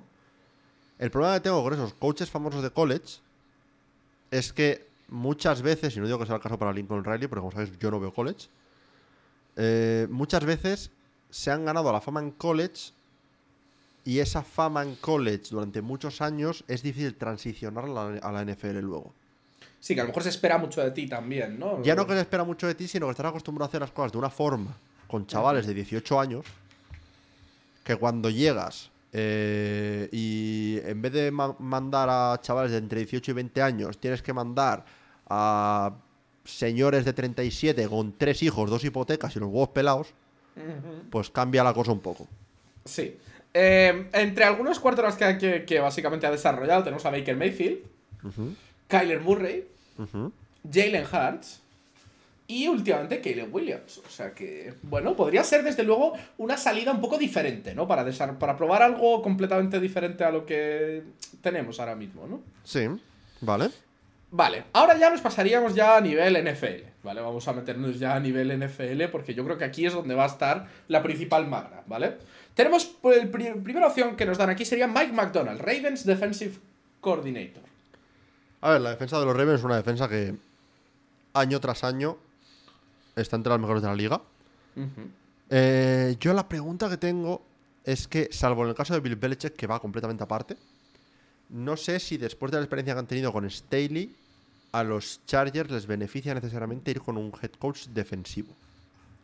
[0.99, 3.19] El problema que tengo con esos coaches famosos de college
[4.31, 7.39] es que muchas veces, y no digo que sea el caso para Lincoln Riley, porque
[7.39, 8.47] como sabéis, yo no veo college.
[9.55, 10.91] eh, muchas veces
[11.29, 12.91] se han ganado la fama en college
[14.05, 18.45] y esa fama en college durante muchos años es difícil transicionar a la, a la
[18.45, 19.13] NFL luego.
[19.79, 21.81] Sí, que a lo mejor se espera mucho de ti también, ¿no?
[21.83, 23.91] Ya no que se espera mucho de ti, sino que estás acostumbrado a hacer las
[23.91, 24.75] cosas de una forma
[25.07, 26.45] con chavales de 18 años
[27.83, 33.31] que cuando llegas eh, y en vez de ma- mandar a chavales de entre 18
[33.31, 34.85] y 20 años, tienes que mandar
[35.29, 35.93] a
[36.45, 40.13] señores de 37 con tres hijos, dos hipotecas y los huevos pelados,
[41.09, 42.27] pues cambia la cosa un poco.
[42.85, 43.17] Sí.
[43.53, 47.79] Eh, entre algunos quarterbacks que, que, que básicamente ha desarrollado, tenemos a Baker Mayfield,
[48.87, 49.67] Kyler Murray.
[50.71, 51.61] Jalen Hurts
[52.49, 53.99] y últimamente Caleb Williams.
[53.99, 57.87] O sea que, bueno, podría ser desde luego una salida un poco diferente, ¿no?
[57.87, 58.03] Para,
[58.37, 61.03] para probar algo completamente diferente a lo que
[61.41, 62.41] tenemos ahora mismo, ¿no?
[62.63, 62.87] Sí,
[63.39, 63.69] vale.
[64.31, 67.21] Vale, ahora ya nos pasaríamos ya a nivel NFL, ¿vale?
[67.21, 70.23] Vamos a meternos ya a nivel NFL porque yo creo que aquí es donde va
[70.23, 72.17] a estar la principal magra, ¿vale?
[72.55, 76.55] Tenemos, pues, pri- primera opción que nos dan aquí sería Mike McDonald, Ravens Defensive
[76.99, 77.63] Coordinator.
[78.61, 80.35] A ver, la defensa de los Ravens es una defensa que
[81.33, 82.17] año tras año
[83.21, 84.21] está entre las mejores de la liga.
[85.49, 87.41] Eh, yo la pregunta que tengo
[87.83, 90.55] es que, salvo en el caso de Bill Belichick, que va completamente aparte,
[91.49, 94.15] no sé si después de la experiencia que han tenido con Staley,
[94.71, 98.53] a los Chargers les beneficia necesariamente ir con un head coach defensivo.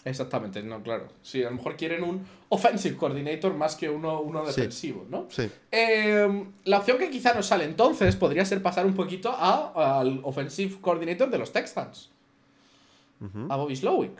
[0.04, 1.08] Exactamente, no, claro.
[1.24, 4.56] Sí, a lo mejor quieren un Offensive Coordinator más que uno, uno Sí.
[4.56, 5.28] defensivo, ¿no?
[5.30, 5.50] Sí.
[5.72, 10.20] Eh, la opción que quizá nos sale entonces podría ser pasar un poquito a- al
[10.24, 12.10] Offensive Coordinator de los Texans,
[13.50, 14.18] A Bobby Slowick.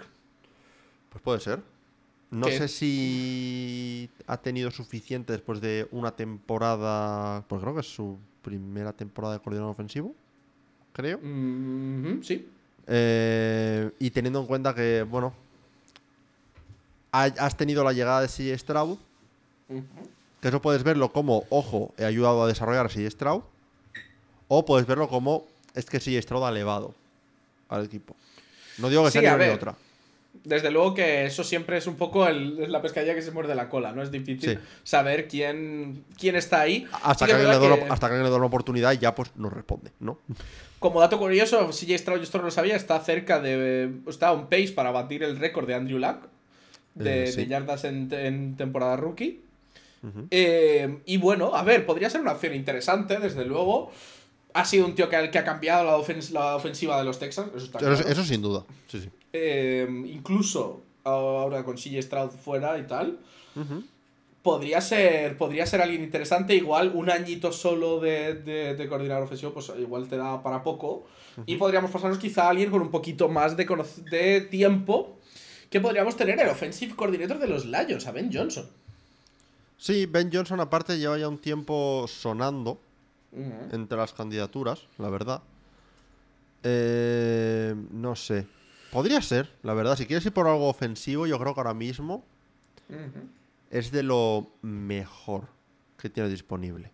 [1.10, 1.62] Pues puede ser.
[2.32, 2.58] No ¿Qué?
[2.58, 7.44] sé si ha tenido suficiente después de una temporada.
[7.48, 10.14] Pues creo que es su primera temporada de coordinador ofensivo.
[10.94, 11.20] Creo.
[12.24, 12.48] Sí.
[12.88, 15.34] Eh, y teniendo en cuenta que, bueno,
[17.12, 18.98] ha- has tenido la llegada de CJ Stroud,
[20.42, 23.42] que eso puedes verlo como, ojo, he ayudado a desarrollar a CJ Stroud,
[24.48, 26.94] o puedes verlo como, es que CJ Stroud ha elevado
[27.70, 28.16] al equipo.
[28.78, 29.56] No digo que Sí, sea ni una ni ver.
[29.56, 29.76] otra.
[30.44, 33.70] Desde luego que eso siempre es un poco el- la pescadilla que se muerde la
[33.70, 34.04] cola, ¿no?
[34.04, 34.58] Es difícil Sí.
[34.84, 36.86] saber quién, quién está ahí.
[37.04, 39.16] Hasta Sí que, alguien le una- que- hasta que le dé una oportunidad y ya
[39.16, 40.20] pues nos responde, ¿no?
[40.80, 43.90] Como dato curioso, CJ Stroud, yo esto no lo sabía, está cerca de.
[44.08, 46.28] Está a un pace para batir el récord de Andrew Luck
[46.94, 47.38] de, Eh, sí.
[47.38, 49.42] de yardas en, en temporada rookie.
[50.30, 53.92] Eh, y bueno, a ver, podría ser una opción interesante, desde luego.
[54.56, 57.50] Ha sido un tío que, que ha cambiado la, ofens- la ofensiva de los Texans,
[57.56, 57.94] eso está claro.
[57.94, 58.64] eso sin duda.
[58.88, 59.10] Sí, sí.
[59.34, 63.20] Eh, incluso ahora con CJ Stroud fuera y tal.
[64.42, 66.56] Podría ser, podría ser alguien interesante.
[66.56, 71.06] Igual un añito solo de, de, de coordinador ofensivo, pues igual te da para poco.
[71.48, 73.66] Y podríamos pasarnos quizá a alguien con un poquito más de,
[74.12, 75.18] de tiempo.
[75.70, 78.70] Que podríamos tener el offensive coordinator de los Lions, a Ben Johnson.
[79.78, 82.80] Sí, Ben Johnson aparte lleva ya un tiempo sonando.
[83.72, 85.42] Entre las candidaturas, la verdad.
[86.64, 88.48] Eh, no sé.
[88.92, 89.96] Podría ser, la verdad.
[89.98, 92.24] Si quieres ir por algo ofensivo, yo creo que ahora mismo
[93.72, 95.44] es de lo mejor
[96.00, 96.92] que tienes disponible.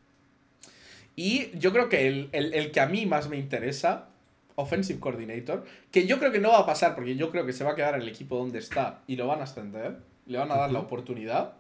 [1.16, 4.08] Y yo creo que el, el- el que a mí más me interesa,
[4.56, 7.64] Offensive Coordinator, que yo creo que no va a pasar porque yo creo que se
[7.64, 10.52] va a quedar en el equipo donde está y lo van a ascender, le van
[10.52, 11.54] a dar la oportunidad,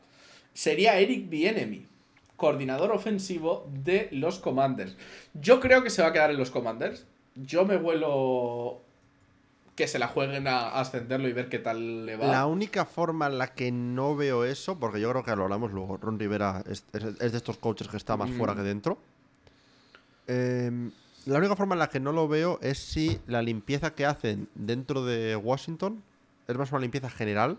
[0.53, 1.85] sería Eric Bienemy,
[2.41, 4.97] coordinador ofensivo de los Commanders.
[5.35, 7.05] Yo creo que se va a quedar en los Commanders.
[7.35, 8.81] Yo me vuelo
[9.75, 12.25] que se la jueguen a ascenderlo y ver qué tal le va.
[12.27, 15.71] La única forma en la que no veo eso, porque yo creo que lo hablamos
[15.71, 18.37] luego, Ron Rivera es, es- es de estos coaches que está más Mm.
[18.37, 18.97] fuera que dentro.
[20.27, 20.91] Em,
[21.25, 24.49] la única forma en la que no lo veo es si la limpieza que hacen
[24.55, 26.01] dentro de Washington
[26.47, 27.57] es más una limpieza general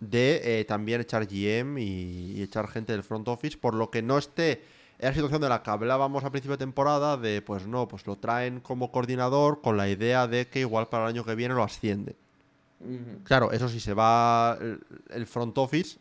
[0.00, 4.02] de eh, también echar GM y, y echar gente del front office, por lo que
[4.02, 4.62] no esté
[4.98, 8.06] en la situación de la que hablábamos a principio de temporada, de pues no, pues
[8.06, 11.54] lo traen como coordinador con la idea de que igual para el año que viene
[11.54, 12.16] lo asciende.
[13.24, 14.80] Claro, eso sí, se va el-
[15.10, 15.98] el front office,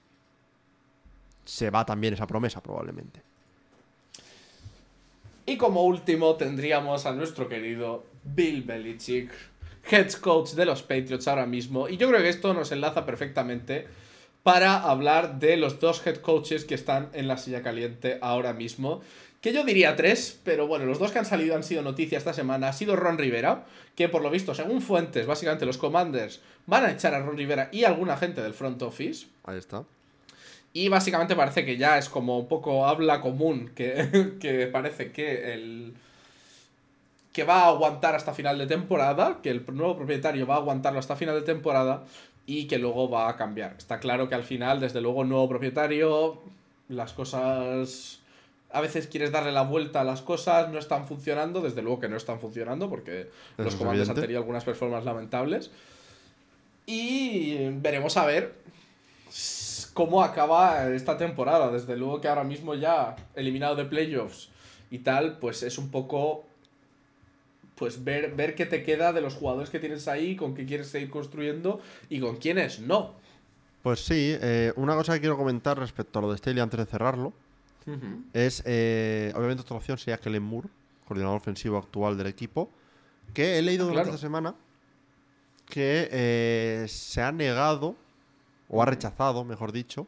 [1.46, 3.22] se va también esa promesa probablemente.
[5.46, 9.32] Y como último tendríamos a nuestro querido Bill Belichick,
[9.90, 11.90] head coach de los Patriots ahora mismo.
[11.90, 13.88] Y yo creo que esto nos enlaza perfectamente
[14.44, 19.02] para hablar de los dos head coaches que están en la silla caliente ahora mismo.
[19.42, 22.34] Que yo diría tres, pero bueno, los dos que han salido han sido noticia esta
[22.34, 22.70] semana.
[22.70, 26.92] Ha sido Ron Rivera, que por lo visto, según fuentes, básicamente los Commanders van a
[26.92, 29.28] echar a Ron Rivera y a alguna gente del front office.
[29.44, 29.84] Ahí está.
[30.74, 35.54] Y básicamente parece que ya es como un poco habla común, que, que parece que
[35.54, 35.94] el
[37.36, 41.00] que va a aguantar hasta final de temporada, que el nuevo propietario va a aguantarlo
[41.00, 42.06] hasta final de temporada
[42.46, 43.76] y que luego va a cambiar.
[43.78, 46.42] Está claro que al final, desde luego, nuevo propietario,
[46.88, 48.22] las cosas...
[48.72, 52.08] A veces quieres darle la vuelta a las cosas, no están funcionando, desde luego que
[52.08, 55.72] no están funcionando porque los comandos han tenido algunas performances lamentables.
[56.86, 58.54] Y veremos a ver
[59.94, 61.70] cómo acaba esta temporada.
[61.70, 64.48] Desde luego que ahora mismo ya eliminado de playoffs
[64.90, 66.46] y tal, pues es un poco
[67.76, 70.88] pues ver, ver qué te queda de los jugadores que tienes ahí, con qué quieres
[70.88, 73.14] seguir construyendo y con quiénes no.
[73.84, 76.86] Pues sí, eh, una cosa que quiero comentar respecto a lo de Staley antes de
[76.86, 77.34] cerrarlo
[78.34, 80.70] es, eh, obviamente otra opción sería Kellen Moore,
[81.08, 82.72] coordinador ofensivo actual del equipo,
[83.34, 84.16] que he leído Ah, durante claro.
[84.16, 84.56] esta semana
[85.70, 87.96] que eh, se ha negado,
[88.70, 90.08] o ha rechazado, mejor dicho,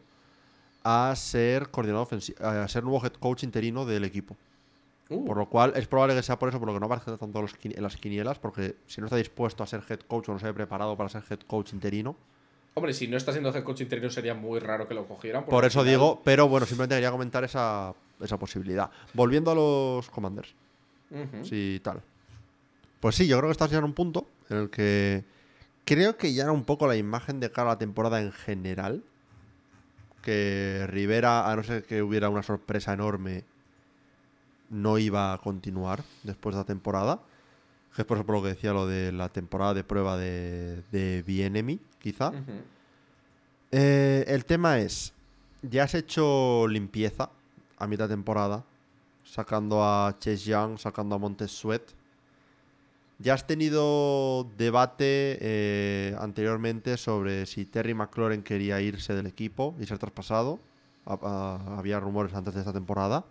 [0.83, 4.35] a ser coordinador ofensivo, a ser nuevo head coach interino del equipo.
[5.09, 5.25] Uh.
[5.25, 7.39] Por lo cual es probable que sea por eso, por lo que no aparece tanto
[7.39, 10.27] en los quin- en las quinielas, porque si no está dispuesto a ser head coach
[10.29, 12.15] o no se ha preparado para ser head coach interino.
[12.73, 15.45] Hombre, si no está siendo head coach interino sería muy raro que lo cogieran.
[15.45, 18.89] Por eso final- digo, pero bueno, simplemente quería comentar esa, esa posibilidad.
[19.13, 20.53] Volviendo a los Commanders.
[21.43, 22.01] Sí, tal.
[22.99, 25.23] Pues sí, yo creo que estás ya en un punto en el que
[25.85, 29.03] creo que ya era un poco la imagen de cara a la temporada en general.
[30.21, 33.45] Que Rivera, a no ser que hubiera una sorpresa enorme,
[34.69, 37.19] no iba a continuar después de la temporada.
[37.95, 40.83] Que es por eso por lo que decía lo de la temporada de prueba de,
[40.91, 42.31] de Bienemy, quizá.
[43.71, 45.13] Eh, el tema es,
[45.61, 47.29] ya has hecho limpieza
[47.77, 48.63] a mitad de temporada,
[49.23, 51.81] sacando a Chase Young, sacando a Montez Sweat.
[53.19, 59.85] Ya has tenido debate eh, anteriormente sobre si Terry McLaurin quería irse del equipo y
[59.87, 60.59] ser traspasado.
[61.05, 63.25] A- a- había rumores antes de esta temporada.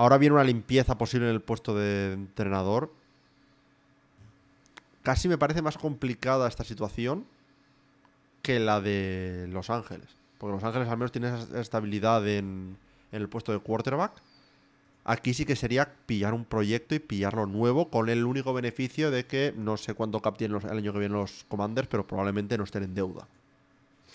[0.00, 2.90] Ahora viene una limpieza posible en el puesto de entrenador.
[5.02, 7.26] Casi me parece más complicada esta situación
[8.40, 10.06] que la de Los Ángeles.
[10.38, 12.78] Porque Los Ángeles al menos tiene esa estabilidad en,
[13.12, 14.12] en el puesto de quarterback.
[15.04, 19.26] Aquí sí que sería pillar un proyecto y pillarlo nuevo con el único beneficio de
[19.26, 22.56] que no sé cuánto cap tienen los- el año que viene los Commanders, pero probablemente
[22.56, 23.28] no estén en deuda.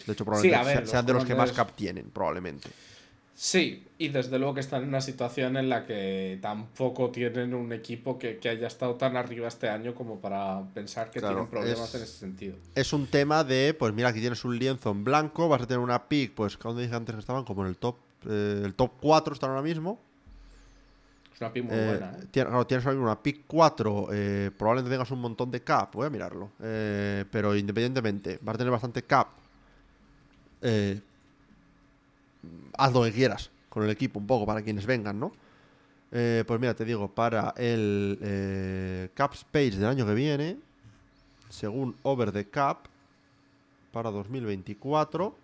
[0.08, 2.72] De hecho, probablemente a ver, se- los sean de los que más cap tienen, probablemente.
[3.38, 7.74] Sí, y desde luego que están en una situación en la que tampoco tienen un
[7.74, 11.50] equipo que, que haya estado tan arriba este año como para pensar que Claro, tienen
[11.52, 12.56] problemas es- en ese sentido.
[12.76, 15.80] Es un tema de, pues mira, aquí tienes un lienzo en blanco, vas a tener
[15.80, 17.44] una pick, pues, ¿dónde dije antes que estaban?
[17.44, 20.00] Como en el top, eh, el top 4 están ahora mismo.
[21.34, 22.18] Es una pick muy Eh, buena.
[22.18, 22.26] ¿eh?
[22.32, 26.52] claro, tienes una pick 4, eh, probablemente tengas un montón de cap, voy a mirarlo.
[26.62, 29.28] Eh, pero independientemente, vas a tener bastante cap.
[30.62, 31.02] Eh,
[32.78, 35.34] haz lo que quieras con el equipo, un poco, para quienes vengan, ¿no?
[36.12, 40.58] Eh, pues mira, te digo, para el eh, cap space del año que viene,
[41.50, 42.86] según Over the Cap,
[43.92, 45.36] para 2024,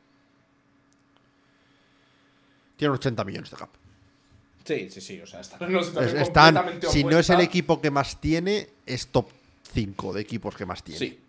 [2.77, 3.69] tiene 80 millones de cap.
[4.63, 5.19] Sí, sí, sí.
[5.21, 9.29] O sea, están Es- completamente si no es el equipo que más tiene, es top
[9.73, 10.99] 5 de equipos que más tiene.
[10.99, 11.19] Sí.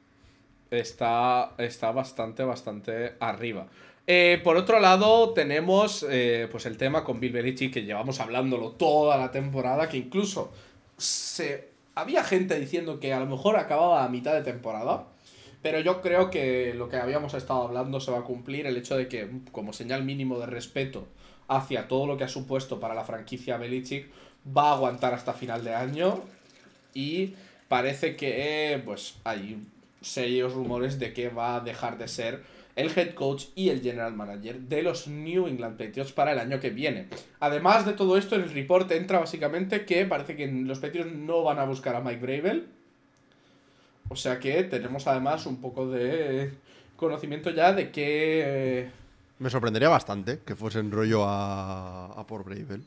[0.71, 3.67] Está, está bastante, bastante arriba.
[4.07, 8.73] Eh, por otro lado, tenemos eh, pues el tema con Bill Belichick, que llevamos hablándolo
[8.73, 10.53] toda la temporada, que incluso
[10.97, 15.07] se, había gente diciendo que a lo mejor acababa a mitad de temporada.
[15.63, 18.97] Pero yo creo que lo que habíamos estado hablando se va a cumplir, el hecho
[18.97, 21.07] de que, como señal mínimo de respeto
[21.47, 24.11] hacia todo lo que ha supuesto para la franquicia Belichick,
[24.57, 26.21] va a aguantar hasta final de año.
[26.95, 27.35] Y
[27.69, 29.63] parece que pues hay
[30.01, 32.43] serios rumores de que va a dejar de ser
[32.75, 36.59] el head coach y el general manager de los New England Patriots para el año
[36.59, 37.09] que viene.
[37.41, 41.43] Además de todo esto, en el report entra básicamente que parece que los Patriots no
[41.43, 42.67] van a buscar a Mike Bravel.
[44.09, 46.53] O sea que tenemos además un poco de
[46.97, 48.43] conocimiento ya de que...
[48.85, 48.91] eh,
[49.39, 52.83] Me sorprendería bastante que fuesen rollo a, a por Bravel.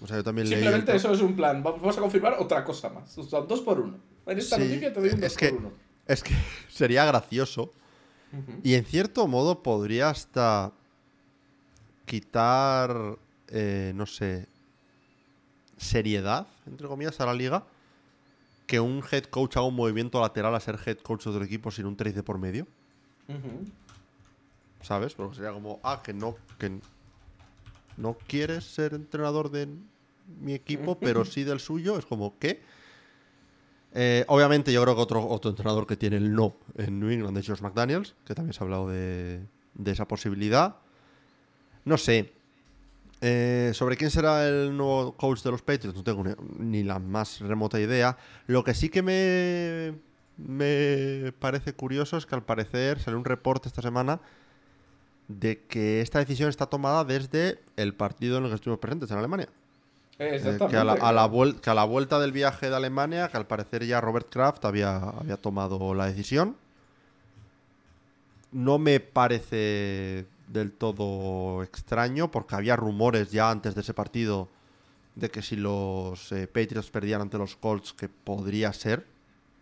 [0.00, 1.62] O sea, yo también Simplemente eso es un plan.
[1.64, 3.16] Va- Vamos a confirmar otra cosa más.
[3.18, 3.98] O sea, dos por uno.
[4.26, 5.72] En esta Sí, noticia te doy un es dos que- por uno.
[6.06, 6.34] Es que
[6.68, 7.72] sería gracioso.
[8.62, 10.72] Y en cierto modo podría hasta
[12.06, 13.18] quitar,
[13.48, 14.48] eh, no sé,
[15.76, 17.64] seriedad, entre comillas, a la liga.
[18.66, 21.70] Que un head coach haga un movimiento lateral a ser head coach de otro equipo
[21.70, 22.66] sin un 13 por medio.
[24.80, 25.14] ¿Sabes?
[25.14, 26.80] Porque sería como, ah, que no, que
[27.96, 29.68] no quieres ser entrenador de
[30.40, 31.98] mi equipo, pero sí del suyo.
[31.98, 32.62] Es como, ¿qué?
[33.94, 37.46] Eh, obviamente, yo creo que otro, entrenador que tiene el no en New England es
[37.46, 39.42] Josh McDaniels, que también se ha hablado de,
[39.84, 40.76] esa posibilidad.
[41.84, 42.32] No sé.
[43.24, 46.98] Eh, sobre quién será el nuevo coach de los Patriots, no tengo ni, ni la
[46.98, 48.16] más remota idea.
[48.48, 49.94] Lo que sí que me,
[50.36, 54.20] me parece curioso es que al parecer salió un reporte esta semana
[55.28, 59.18] de que esta decisión está tomada desde el partido en el que estuvimos presentes en
[59.18, 59.48] Alemania.
[60.22, 62.76] Eh, Eh, que, a la, a la vuel- que a la vuelta del viaje de
[62.76, 66.56] Alemania, que al parecer ya Robert Kraft había, había tomado la decisión.
[68.52, 74.48] No me parece del todo extraño, porque había rumores ya antes de ese partido
[75.14, 79.06] de que si los eh, Patriots perdían ante los Colts, que podría ser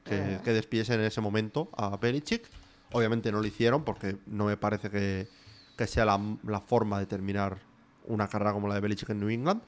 [0.04, 0.42] que, Ah.
[0.42, 2.44] que despidiesen en ese momento a Belichick.
[2.92, 5.28] Obviamente no lo hicieron, porque no me parece que,
[5.76, 7.58] que sea la, la forma de terminar
[8.06, 9.62] una carrera como la de Belichick en New England.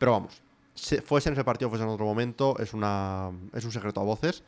[0.00, 0.40] Pero vamos,
[0.74, 4.04] se- fuese en ese partido, fuese en otro momento, es, una, es un secreto a
[4.04, 4.42] voces.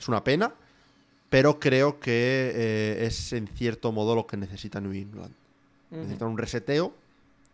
[0.00, 0.52] Es una pena,
[1.28, 5.32] pero creo que eh, es en cierto modo lo que necesita New England.
[5.90, 6.00] Ujú.
[6.00, 6.94] Necesitan un reseteo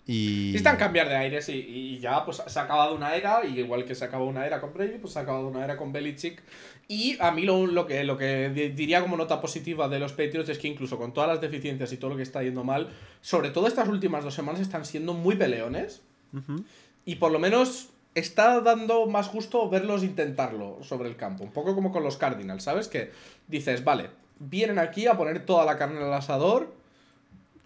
[0.07, 0.47] Y...
[0.53, 3.85] Necesitan cambiar de aires y, y ya pues se ha acabado una era, y igual
[3.85, 6.43] que se acabó una era con Brady, pues se ha acabado una era con Belichick.
[6.87, 10.13] Y a mí lo, lo que, lo que di- diría como nota positiva de los
[10.13, 12.89] Patriots es que incluso con todas las deficiencias y todo lo que está yendo mal,
[13.21, 16.01] sobre todo estas últimas dos semanas están siendo muy peleones.
[16.33, 16.65] Ujú.
[17.09, 21.43] Y por lo menos está dando más gusto verlos intentarlo sobre el campo.
[21.45, 22.87] Un poco como con los Cardinals, ¿sabes?
[22.89, 23.13] Que
[23.47, 26.75] dices, vale, vienen aquí a poner toda la carne al asador,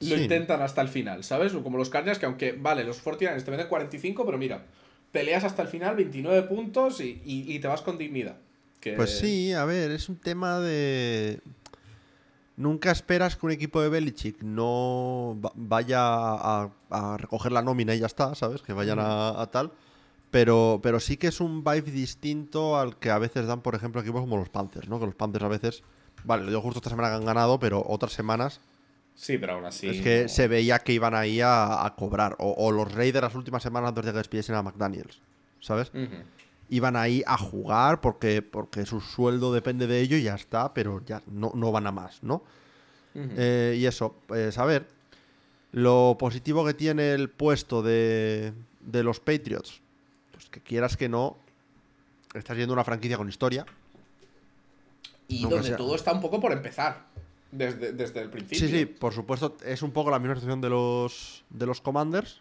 [0.01, 0.23] lo Sí.
[0.23, 1.53] intentan hasta el final, ¿sabes?
[1.53, 4.65] Como los Cardinals que aunque, vale, los 49ers te meten 45, pero mira,
[5.11, 8.37] peleas hasta el final, 29 puntos y, y- y te vas con dignidad.
[8.81, 11.41] Que- Pues sí, a ver, es un tema de...
[12.57, 17.95] Nunca esperas que un equipo de Belichick no va- vaya a, a recoger la nómina
[17.95, 18.63] y ya está, ¿sabes?
[18.63, 19.73] Que vayan a, a tal.
[20.31, 24.01] Pero, pero sí que es un vibe distinto al que a veces dan, por ejemplo,
[24.01, 24.99] equipos como los Panthers, ¿no?
[25.01, 25.83] Que los Panthers a veces...
[26.25, 28.61] Vale, lo digo justo esta semana que han ganado, pero otras semanas
[29.15, 29.89] Sí, pero aún así.
[29.89, 30.29] es que no.
[30.29, 32.35] se veía que iban ahí a, a cobrar.
[32.39, 35.21] O, o los Raiders las últimas semanas antes de que despidiesen a McDaniels,
[35.61, 35.91] ¿sabes?
[36.73, 41.03] Iban ahí a jugar porque, porque su sueldo depende de ello y ya está, pero
[41.05, 42.43] ya no, no van a más, ¿no?
[43.15, 44.89] Eh, y eso, pues a ver,
[45.73, 49.83] lo positivo que tiene el puesto de, de los Patriots,
[50.31, 51.37] pues que quieras que no,
[52.33, 53.67] estás yendo una franquicia con historia.
[55.29, 57.07] y donde sea- todo está un poco por empezar.
[57.51, 58.67] Desde, desde el principio.
[58.67, 62.41] Sí, sí, por supuesto, es un poco la misma situación de los, de los Commanders.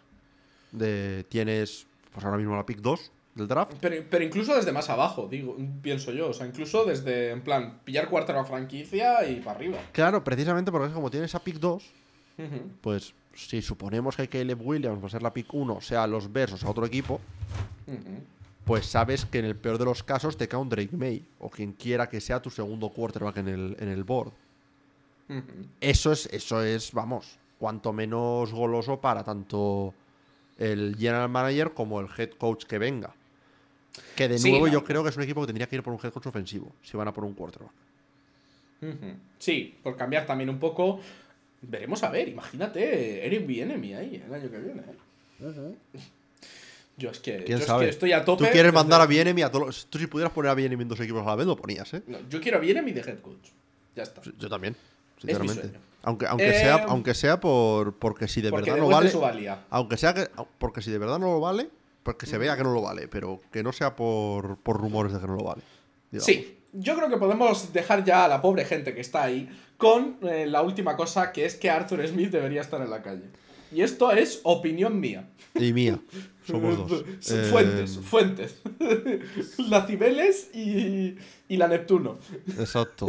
[0.70, 3.74] De, tienes, pues ahora mismo la pick 2 del draft.
[3.80, 6.28] Pero, pero incluso desde más abajo, digo, pienso yo.
[6.30, 9.78] O sea, incluso desde, en plan, pillar cuarta la franquicia y para arriba.
[9.92, 11.82] Claro, precisamente porque es como tienes a pick 2,
[12.38, 12.70] Ujú.
[12.80, 16.52] pues si suponemos que Caleb Williams va a ser la pick 1, sea los Bears
[16.52, 17.20] o sea otro equipo,
[18.64, 21.48] pues sabes que en el peor de los casos te cae un Drake May o
[21.50, 24.32] quien quiera que sea tu segundo quarterback en el, en el board.
[25.80, 29.94] Eso es, eso es, vamos, cuanto menos goloso para tanto
[30.58, 33.14] el general manager como el head coach que venga.
[34.16, 35.92] Que de Sí, nuevo yo creo que es un equipo que tendría que ir por
[35.92, 37.70] un head coach ofensivo, si van a por un quarterback.
[39.38, 41.00] Sí, por cambiar también un poco.
[41.60, 44.82] Veremos a ver, imagínate Eric Bienemy ahí el año que viene.
[45.40, 45.76] ¿eh?
[46.96, 47.84] Yo es que, ¿Quién yo es sabe?
[47.84, 48.38] que estoy a tope.
[48.44, 50.88] Tú quieres desde- mandar a Bienemy a todos Tú si pudieras poner a Bienemy en
[50.88, 52.02] dos equipos a la vez lo ponías, ¿eh?
[52.06, 53.48] No, yo quiero a Bienemy de head coach.
[53.94, 54.20] Ya está.
[54.38, 55.62] Yo también, mi sinceramente.
[55.62, 55.78] sueño.
[56.04, 59.08] Aunque, aunque, Eh, sea, aunque sea por porque si de Porque verdad no vale.
[59.10, 59.64] su valía.
[59.70, 60.28] Aunque sea que.
[60.58, 61.70] Porque si de verdad no lo vale,
[62.02, 65.20] porque se vea que no lo vale, pero que no sea por, por rumores de
[65.20, 65.62] que no lo vale.
[66.10, 66.26] digamos.
[66.26, 70.18] Sí, yo creo que podemos dejar ya a la pobre gente que está ahí con
[70.22, 73.24] eh, la última cosa que es que Arthur Smith debería estar en la calle.
[73.70, 75.28] Y esto es opinión mía.
[75.54, 75.98] Y mía.
[76.46, 77.04] Somos dos.
[77.30, 78.56] Eh, Fuentes, fuentes.
[79.58, 81.16] la Cibeles y,
[81.48, 82.18] y la Neptuno.
[82.58, 83.06] Exacto.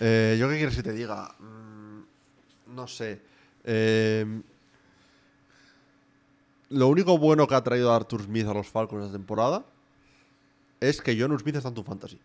[0.00, 1.34] Eh, ¿Yo qué quieres que te diga?
[1.38, 3.20] Mm, no sé.
[3.64, 4.24] Eh,
[6.72, 9.64] lo único bueno que ha traído Arthur Smith a los Falcons esta temporada
[10.80, 12.18] es que John Smith está en tu fantasy.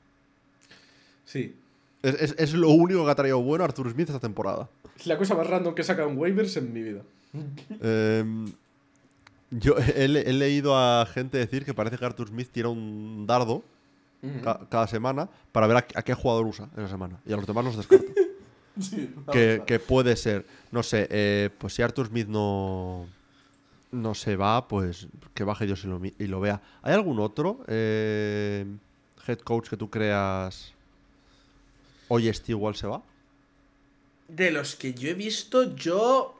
[1.25, 1.55] Sí.
[2.01, 4.69] Es, es- es lo único que ha traído bueno Arthur Smith esta temporada.
[4.97, 7.01] Es la cosa más random que he sacado en waivers en mi vida.
[7.81, 8.23] Eh,
[9.51, 13.63] yo he, he leído a gente decir que parece que Arthur Smith tira un dardo
[14.43, 17.19] ca- cada semana para ver a, a qué jugador usa esa semana.
[17.25, 18.05] Y a los demás los descarta.
[18.79, 20.45] Sí, que, que puede ser.
[20.71, 23.07] No sé, eh, pues si Arthur Smith no,
[23.91, 26.61] no se va, pues que baje Dios y lo, mi- y lo vea.
[26.81, 28.65] ¿Hay algún otro eh,
[29.27, 30.73] head coach que tú creas
[32.09, 33.01] oye, este igual se va?
[34.27, 36.39] De los que yo he visto, yo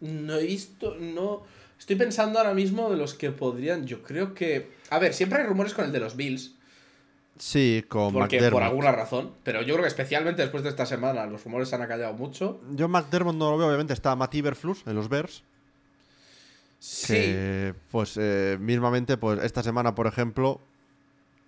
[0.00, 1.42] no he visto, no...
[1.78, 4.70] Estoy pensando ahora mismo de los que podrían, yo creo que...
[4.90, 6.52] A ver, siempre hay rumores con el de los Bills,
[7.36, 8.52] Sí, con porque McDermott.
[8.52, 11.74] por alguna razón, pero yo creo que especialmente después de esta semana los rumores se
[11.74, 12.60] han acallado mucho.
[12.70, 15.42] Yo McDermott no lo veo, obviamente está Matt Iberflus en los Bears.
[16.86, 20.60] Sí, Que, pues, eh, mismamente, pues esta semana, por ejemplo,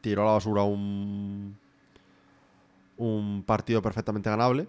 [0.01, 1.59] tiró a la basura un,
[2.97, 4.67] un partido perfectamente ganable.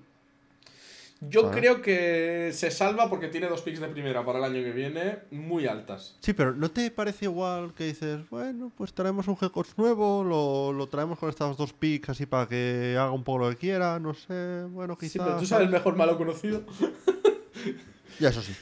[1.21, 1.57] yo ¿sabes?
[1.57, 5.19] creo que se salva porque tiene dos picks de primera para el año que viene
[5.31, 6.17] muy altas.
[6.19, 10.21] Sí, pero ¿no te parece igual que dices, bueno, pues traemos un head coach nuevo,
[10.25, 13.55] lo, lo traemos con estas dos picks así para que haga un poco lo que
[13.55, 15.11] quiera, no sé, bueno, quizás...
[15.13, 16.65] Sí, pero tú sabes mejor malo conocido.
[18.19, 18.53] Ya, eso sí.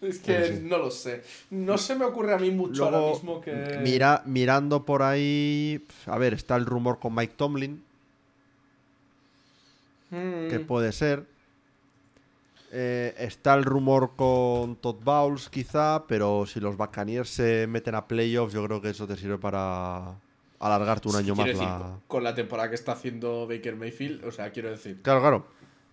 [0.00, 0.60] Es que Sí, sí.
[0.64, 1.22] no lo sé.
[1.50, 3.80] No se me ocurre a mí mucho ahora mismo que...
[3.82, 7.82] mira, mirando por ahí, a ver, está el rumor con Mike Tomlin,
[10.10, 11.26] Mm, que puede ser.
[12.72, 18.06] Eh, está el rumor con Todd Bowles, quizá, pero si los Buccaneers se meten a
[18.06, 20.14] playoffs, yo creo que eso te sirve para
[20.58, 21.98] alargarte un año más quiero decir, la...
[22.06, 25.00] con la temporada que está haciendo Baker Mayfield, o sea, quiero decir.
[25.02, 25.46] Claro, claro.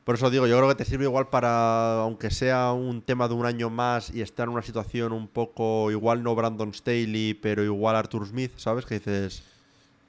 [0.03, 3.35] Por eso digo, yo creo que te sirve igual para, aunque sea un tema de
[3.35, 7.63] un año más y estar en una situación un poco, igual no Brandon Staley, pero
[7.63, 8.85] igual Arthur Smith, ¿sabes?
[8.85, 9.43] Que dices,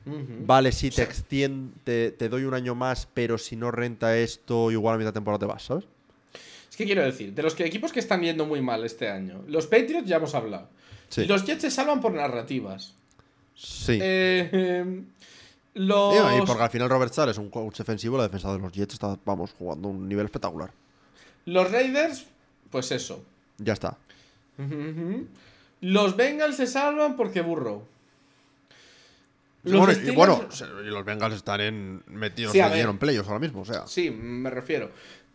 [0.05, 4.73] vale, sí, te, extien- te, te doy un año más, pero si no renta esto,
[4.73, 5.85] igual a mitad de temporada te vas, ¿sabes?
[6.69, 9.45] Es que quiero decir, de los que, equipos que están yendo muy mal este año,
[9.47, 10.69] los Patriots ya hemos hablado.
[11.09, 11.25] Sí.
[11.27, 12.95] Los Jets se salvan por narrativas.
[13.55, 13.97] Sí.
[14.03, 14.49] Eh,
[14.83, 15.05] em,
[15.75, 16.13] los...
[16.15, 18.73] Digo, y porque al final Robert Sale es un coach defensivo, la defensa de los
[18.73, 20.73] Jets está, vamos, jugando un nivel espectacular.
[21.47, 22.27] los Raiders,
[22.71, 23.23] pues eso.
[23.59, 23.97] Ya está.
[25.81, 27.87] Los Bengals se salvan porque burro.
[29.65, 30.49] bueno, y Steelers- bueno,
[30.83, 33.87] y los Bengals están en, metidos Sí, en playoffs ahora mismo, o sea.
[33.87, 34.91] Sí, me refiero.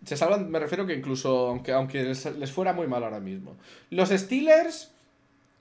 [0.05, 3.57] Se salvan, me refiero que incluso, aunque, aunque les, les fuera muy mal ahora mismo.
[3.89, 4.91] Los Steelers.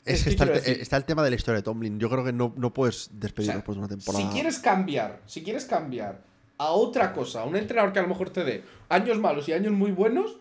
[0.08, 1.98] Es ¿qué que está el, está tema de la historia de Tomlin.
[1.98, 4.24] Yo creo que no, no puedes O despedirlo sea, después de una temporada.
[4.24, 6.20] Si quieres cambiar, si quieres cambiar
[6.58, 9.52] a otra cosa, a un entrenador que a lo mejor te dé años malos y
[9.52, 10.36] años muy buenos,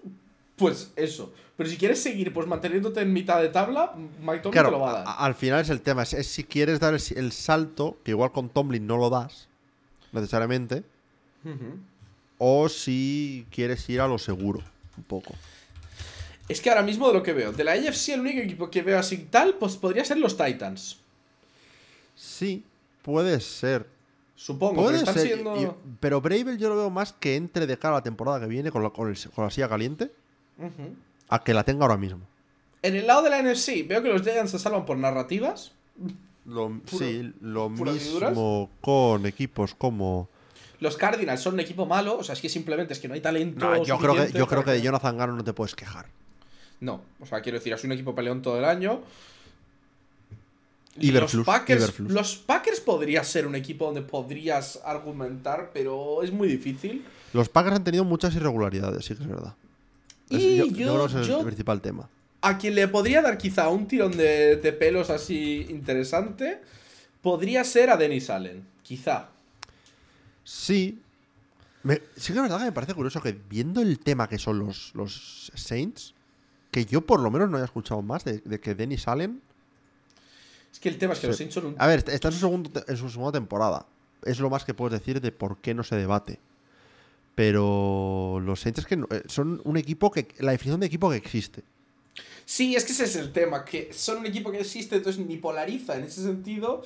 [0.55, 1.33] pues eso.
[1.55, 4.79] Pero si quieres seguir pues manteniéndote en mitad de tabla, Mike Tomlin Claro, te lo
[4.79, 5.15] va a dar.
[5.17, 6.03] al final es el tema.
[6.03, 9.47] Es, es si quieres dar el, el salto, que igual con Tomlin no lo das,
[10.11, 10.83] necesariamente,
[12.37, 14.61] o si quieres ir a lo seguro,
[14.97, 15.33] un poco.
[16.49, 18.81] Es que ahora mismo de lo que veo, de la AFC el único equipo que
[18.81, 20.97] veo así tal, pues podría ser los Titans.
[22.15, 22.63] Sí,
[23.01, 23.87] puede ser.
[24.35, 25.27] Supongo, pero Puede están ser.
[25.27, 25.61] siendo...
[25.61, 25.67] y-
[25.99, 28.71] pero Bravel yo lo veo más que entre de cara a la temporada que viene
[28.71, 30.11] con la, con el- con la silla caliente
[31.29, 32.21] a que la tenga ahora mismo.
[32.83, 35.71] En el lado de la NFC, veo que los Giants se salvan por narrativas.
[36.45, 40.29] Lo, Puro- sí, lo mismo con equipos como.
[40.79, 43.21] Los Cardinals son un equipo malo, o sea, es que simplemente es que no hay
[43.21, 43.65] talento.
[43.65, 46.05] No, yo creo que, yo creo que de Jonathan Gannon no te puedes quejar.
[46.79, 49.01] No, o sea, quiero decir, es un equipo peleón todo el año.
[50.99, 52.11] Iberflux, los Packers, Iberflux.
[52.13, 57.05] los Packers podría ser un equipo donde podrías argumentar, pero es muy difícil.
[57.33, 59.55] Los Packers han tenido muchas irregularidades, sí que es verdad.
[60.29, 62.09] Es- Y yo, yo- yo creo que ese es yo- el principal tema.
[62.41, 66.61] A quien le podría dar quizá un tirón de, de pelos así interesante,
[67.21, 68.65] podría ser a Dennis Allen.
[68.83, 69.29] Quizá.
[70.43, 70.99] Sí.
[71.83, 74.59] Me- sí que es verdad que me parece curioso que viendo el tema que son
[74.59, 76.13] los, los Saints,
[76.77, 79.41] que yo por lo menos no haya escuchado más de, de que Dennis Allen.
[80.71, 81.27] Es que el tema es que Sí.
[81.29, 83.87] los Saints son un A ver, está en su, segundo te- en su segunda temporada.
[84.23, 86.39] Es lo más que puedes decir de por qué no se debate.
[87.33, 90.27] Pero los Saints es que no- eh, son un equipo que.
[90.39, 91.63] La definición de equipo que existe.
[92.49, 95.35] Sí, es que ese es el tema, que son un equipo que existe, entonces ni
[95.35, 96.81] polariza en ese sentido,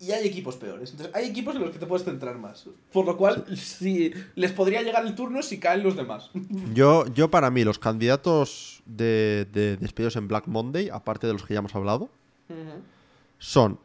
[0.00, 0.92] y hay equipos peores.
[0.92, 2.64] Entonces, hay equipos en los que te puedes centrar más.
[2.92, 6.30] Por lo cual, si les podría llegar el turno si caen los demás.
[6.72, 11.42] Yo, yo para mí, los candidatos de, de despedidos en Black Monday, aparte de los
[11.44, 12.08] que ya hemos hablado,
[13.40, 13.80] son.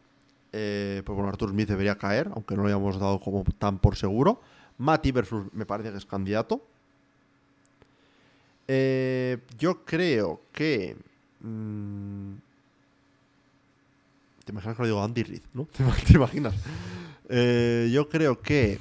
[0.54, 3.96] eh, pues bueno, Arthur Smith debería caer, aunque no lo hayamos dado como tan por
[3.96, 4.42] seguro.
[4.78, 6.62] Matt Iberflux me parece que es candidato.
[8.72, 10.96] Eh, yo creo que.
[11.40, 12.34] mm,
[14.46, 15.68] te imaginas que lo digo Andy Reid, ¿no?
[16.08, 16.54] ¿Te, imaginas?
[17.30, 18.80] Eh, yo creo que.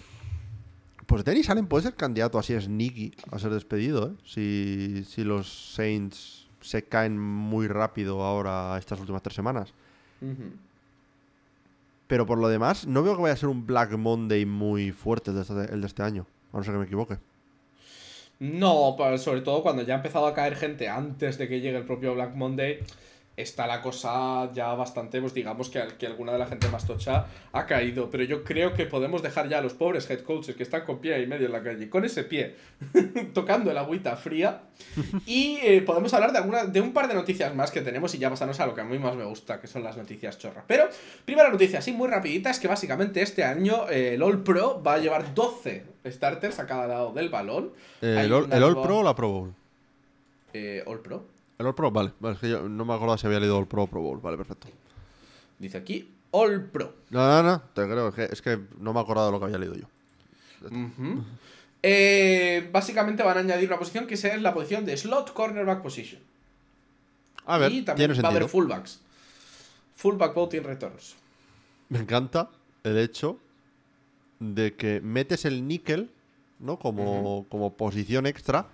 [1.07, 4.14] Pues Dennis Allen puede ser candidato así sneaky a ser despedido, ¿eh?
[4.26, 9.72] Si, si los Saints se caen muy rápido ahora estas últimas tres semanas.
[12.09, 15.30] Pero por lo demás, no veo que vaya a ser un Black Monday muy fuerte
[15.30, 16.26] el de este, el de este año.
[16.53, 17.18] A no ser que me equivoque.
[18.41, 21.84] No, sobre todo cuando ya ha empezado a caer gente antes de que llegue el
[21.84, 22.78] propio Black Monday,
[23.41, 27.26] está la cosa ya bastante, pues digamos que, que alguna de la gente más tocha
[27.53, 28.11] ha caído.
[28.11, 30.99] Pero yo creo que podemos dejar ya a los pobres head coaches que están con
[31.01, 32.57] pie y medio en la calle, con ese pie,
[33.34, 34.62] tocando el agüita fría.
[35.26, 38.18] Y eh, podemos hablar de, alguna, de un par de noticias más que tenemos y
[38.18, 40.64] ya pasarnos a lo que a mí más me gusta, que son las noticias chorras.
[40.66, 40.89] Pero,
[41.24, 44.95] primera noticia, así muy rapidita, es que básicamente este año eh, el All Pro va
[44.95, 47.72] a llevar 12 starters a cada lado del balón.
[48.03, 49.55] Hay ¿El, All- el All Pro o la Pro Bowl?
[50.53, 51.24] Eh, All Pro.
[51.59, 52.13] El All Pro, vale.
[52.21, 54.21] Vale, es que yo no me acordaba si había leído All Pro o Pro Bowl.
[54.21, 54.69] Vale, perfecto.
[55.59, 56.95] Dice aquí All Pro.
[57.11, 58.09] No, no, no, te creo.
[58.09, 59.87] Es que, es que no me acordaba de lo que había leído yo.
[61.83, 66.21] Eh, básicamente van a añadir una posición que es la posición de slot cornerback position.
[67.47, 69.01] A ver, y también va a haber fullbacks.
[69.97, 71.17] Fullback voting returns.
[71.89, 72.51] Me encanta
[72.85, 73.39] el hecho
[74.39, 76.11] de que metes el níquel,
[76.59, 76.79] ¿no?
[76.79, 78.69] Como, como posición extra,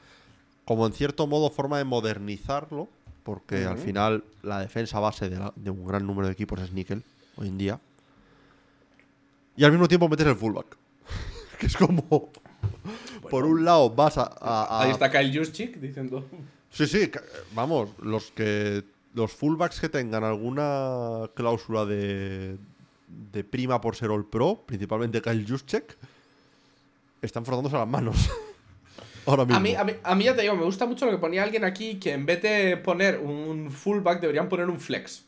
[0.64, 2.88] como en cierto modo forma de modernizarlo,
[3.22, 6.72] porque al final la defensa base de, la- de un gran número de equipos es
[6.72, 7.02] níquel
[7.36, 7.80] hoy en día.
[9.56, 10.76] Y al mismo tiempo metes el fullback.
[11.58, 12.30] que es como.
[13.30, 14.22] por un lado vas a.
[14.22, 16.24] a- a- Ahí está Kyle Juszczyk diciendo.
[16.70, 17.10] Sí, sí,
[17.54, 18.82] vamos, los que.
[19.14, 22.56] Los fullbacks que tengan alguna cláusula de.
[23.32, 25.96] de prima por ser All Pro, principalmente Kyle Juszczyk,
[27.22, 28.28] están frotándose las manos.
[29.26, 29.56] ahora mismo.
[29.56, 31.42] A mí, a, mí, a mí ya te digo, me gusta mucho lo que ponía
[31.42, 35.24] alguien aquí, que en vez de poner un fullback deberían poner un flex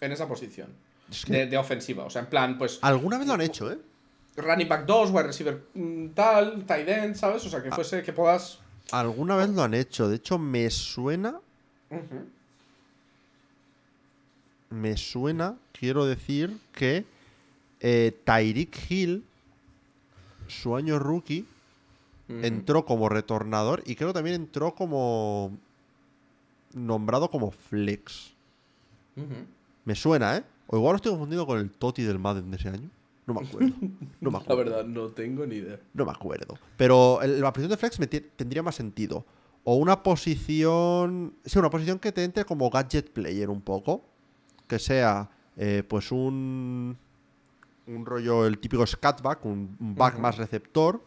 [0.00, 0.68] en esa posición
[1.10, 2.04] Es que de, de ofensiva.
[2.04, 3.78] O sea, en plan, pues Alguna vez lo han hecho, ¿eh?
[4.36, 7.44] running back 2, wide receiver mm, tal, tight end, ¿sabes?
[7.44, 7.62] O sea, Ah.
[7.64, 8.60] que fuese, que puedas...
[8.92, 10.08] Alguna vez lo han hecho.
[10.08, 11.40] De hecho, me suena.
[14.70, 17.04] Me suena, quiero decir, que
[17.80, 19.24] eh, Tyreek Hill,
[20.46, 21.46] su año rookie,
[22.28, 25.56] Entró como retornador y creo que también entró como.
[26.74, 28.34] nombrado como flex.
[29.84, 30.44] Me suena, ¿eh?
[30.66, 32.90] O igual lo estoy confundiendo con el Toti del Madden de ese año.
[33.26, 33.74] No me acuerdo.
[34.20, 34.56] No me La acuerdo.
[34.56, 35.80] verdad, no tengo ni idea.
[35.94, 36.58] No me acuerdo.
[36.76, 39.24] Pero el- la posición de flex me tendría más sentido.
[39.64, 41.34] O una posición.
[41.44, 44.02] Sí, una posición que te entre como gadget player un poco.
[44.66, 46.96] Que sea, eh, pues un.
[47.86, 51.02] Un rollo, el típico scatback, un, un back más receptor.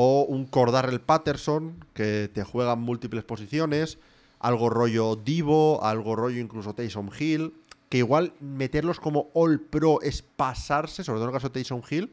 [0.00, 3.98] O un Cordarrell Patterson, que te juega en múltiples posiciones.
[4.38, 7.52] Algo rollo Divo, algo rollo incluso Taysom Hill.
[7.88, 11.82] Que igual meterlos como All Pro es pasarse, sobre todo en el caso de Taysom
[11.90, 12.12] Hill.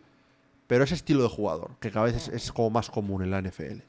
[0.66, 3.40] Pero ese estilo de jugador, que cada vez es, es como más común en la
[3.40, 3.82] NFL.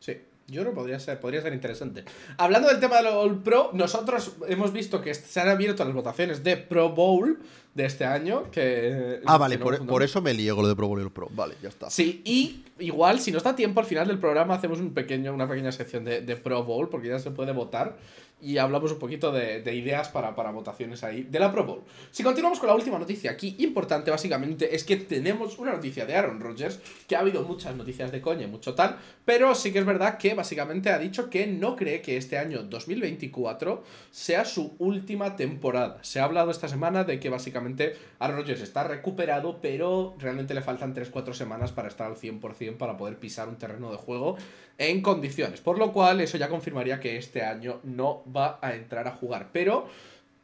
[0.00, 0.16] Sí,
[0.48, 2.04] yo creo que podría ser, podría ser interesante.
[2.38, 6.42] Hablando del tema del All Pro, nosotros hemos visto que se han abierto las votaciones
[6.42, 7.38] de Pro Bowl
[7.74, 8.50] de este año.
[8.50, 11.02] Que, Ah, vale, que no por, eso me lié con lo de Pro Bowl y
[11.04, 11.28] el Pro.
[11.32, 11.90] Vale, ya está.
[11.90, 15.46] Sí, y igual, si nos da tiempo, al final del programa hacemos un pequeño, una
[15.46, 17.96] pequeña sección de, de Pro Bowl, porque ya se puede votar.
[18.40, 21.82] Y hablamos un poquito de, de ideas para, para votaciones ahí de la Pro Bowl.
[22.10, 26.14] Si continuamos con la última noticia aquí, importante básicamente, es que tenemos una noticia de
[26.14, 29.78] Aaron Rodgers, que ha habido muchas noticias de coña y mucho tal, pero sí que
[29.80, 34.74] es verdad que básicamente ha dicho que no cree que este año 2024 sea su
[34.78, 35.98] última temporada.
[36.02, 40.62] Se ha hablado esta semana de que básicamente Aaron Rodgers está recuperado, pero realmente le
[40.62, 44.36] faltan 3-4 semanas para estar al 100% para poder pisar un terreno de juego
[44.78, 45.60] en condiciones.
[45.60, 49.50] Por lo cual, eso ya confirmaría que este año no va a entrar a jugar.
[49.52, 49.88] Pero,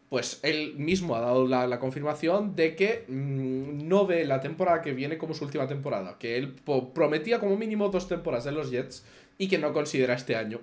[0.08, 4.82] pues él mismo ha dado la, la confirmación de que mm, no ve la temporada
[4.82, 6.16] que viene como su última temporada.
[6.18, 6.54] Que él
[6.94, 9.04] prometía como mínimo dos temporadas en los Jets
[9.38, 10.60] y que no considera este año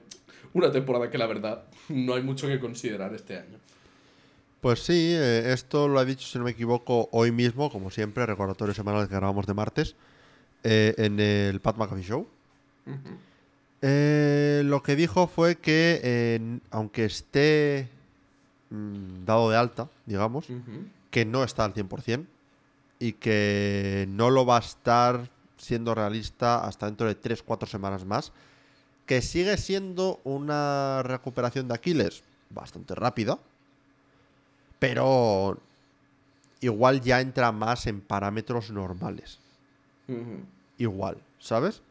[0.54, 3.58] una temporada que la verdad no hay mucho que considerar este año.
[4.60, 8.26] Pues sí, eh, esto lo ha dicho, si no me equivoco, hoy mismo, como siempre,
[8.26, 9.96] recordatorio semanal que grabamos de martes,
[10.64, 12.28] eh, en el Pat McAfee Show.
[13.82, 17.90] Eh, lo que dijo fue que, eh, aunque esté
[18.70, 20.48] mm, dado de alta, digamos,
[21.10, 22.26] que no está al 100%
[23.00, 28.32] y que no lo va a estar siendo realista hasta dentro de 3-4 semanas más.
[29.06, 33.40] Que sigue siendo una recuperación de Aquiles bastante rápida,
[34.80, 35.58] pero
[36.60, 39.40] igual ya entra más en parámetros normales.
[40.78, 41.82] Igual, ¿sabes?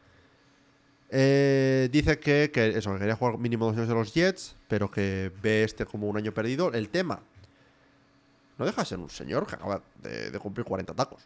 [1.13, 4.89] Eh, dice que, que eso, que quería jugar mínimo dos años de los Jets, pero
[4.89, 6.71] que ve este como un año perdido.
[6.71, 7.19] El tema,
[8.57, 11.21] no deja de ser un señor que acaba de, de cumplir 40 tacos.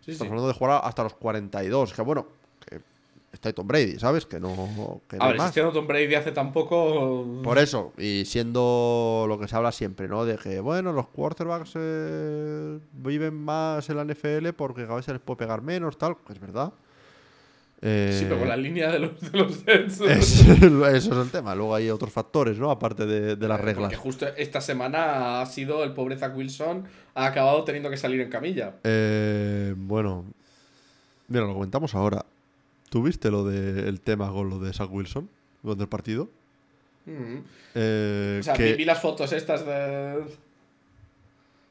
[0.00, 0.10] Sí, sí.
[0.12, 2.26] Estamos hablando de jugar hasta los 42, que bueno,
[2.64, 2.80] que
[3.32, 4.26] está Tom Brady, ¿sabes?
[4.26, 5.46] Que no, que A ver, más.
[5.46, 7.40] existiendo Tom Brady hace tan poco.
[7.42, 10.24] Por eso, y siendo lo que se habla siempre, ¿no?
[10.24, 15.20] De que, bueno, los quarterbacks eh, viven más en la NFL porque vez se les
[15.20, 16.72] puede pegar menos, tal, que es verdad.
[18.12, 19.62] Sí, pero con Eh, la línea de los, de los.
[19.66, 21.54] Es- eso es el tema.
[21.54, 22.70] Luego hay otros factores, ¿no?
[22.70, 23.84] Aparte de, de las Eh, reglas.
[23.84, 26.84] Porque justo esta semana ha sido el pobre Zach Wilson,
[27.14, 28.74] ha acabado teniendo que salir en camilla.
[28.84, 30.24] Eh, bueno,
[31.28, 32.24] mira, lo comentamos ahora.
[32.90, 35.28] ¿Tuviste lo del tema con lo de Zach Wilson
[35.62, 36.28] con el partido?
[37.04, 37.38] Mm.
[37.74, 40.24] Eh, O sea, que- vi, vi las fotos estas de.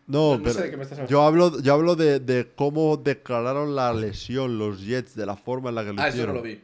[0.08, 1.12] No, no pero sé de qué me estás hablando.
[1.12, 5.70] yo hablo, yo hablo de, de cómo declararon la lesión los Jets, de la forma
[5.70, 6.36] en la que lo Ah, eso no hicieron.
[6.36, 6.62] lo vi.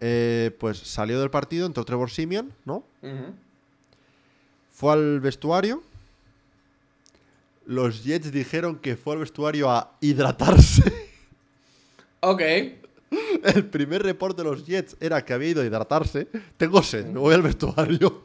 [0.00, 2.84] Eh, pues salió del partido, entró Trevor Simeon, ¿no?
[3.02, 3.34] Ujú.
[4.72, 5.82] Fue al vestuario.
[7.64, 11.06] Los Jets dijeron que fue al vestuario a hidratarse.
[12.20, 12.40] Ok.
[13.44, 16.26] El primer reporte de los Jets era que había ido a hidratarse.
[16.56, 18.22] Tengo sed, me voy al vestuario.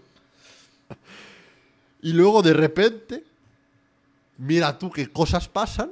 [2.01, 3.23] Y luego de repente,
[4.41, 5.91] mira tú qué cosas pasan.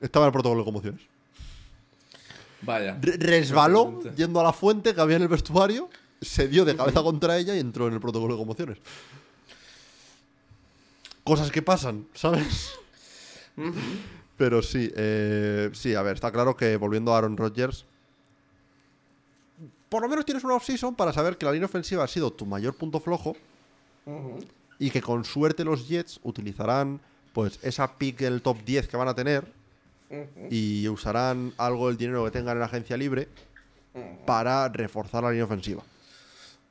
[0.00, 1.00] Estaba en el protocolo de conmociones.
[2.62, 2.98] Vaya.
[3.00, 5.88] Re- resbaló yendo a la fuente que había en el vestuario,
[6.20, 8.78] se dio de cabeza contra ella y entró en el protocolo de conmociones.
[11.24, 12.72] Cosas que pasan, ¿sabes?
[14.36, 17.84] Pero sí, eh, sí, a ver, está claro que volviendo a Aaron Rodgers,
[19.88, 22.44] por lo menos tienes una offseason para saber que la línea ofensiva ha sido tu
[22.44, 23.34] mayor punto flojo.
[24.78, 27.00] Y que con suerte los Jets utilizarán
[27.32, 29.44] pues esa pick del top 10 que van a tener
[30.50, 33.28] y usarán algo del dinero que tengan en la agencia libre
[34.24, 35.82] para reforzar la línea ofensiva.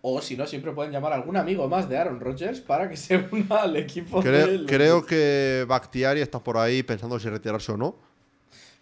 [0.02, 2.96] O si no, siempre pueden llamar a algún amigo más de Aaron Rodgers para que
[2.96, 4.22] se una al equipo.
[4.22, 7.96] Creo, creo que Bakhtiari está por ahí pensando si retirarse o no.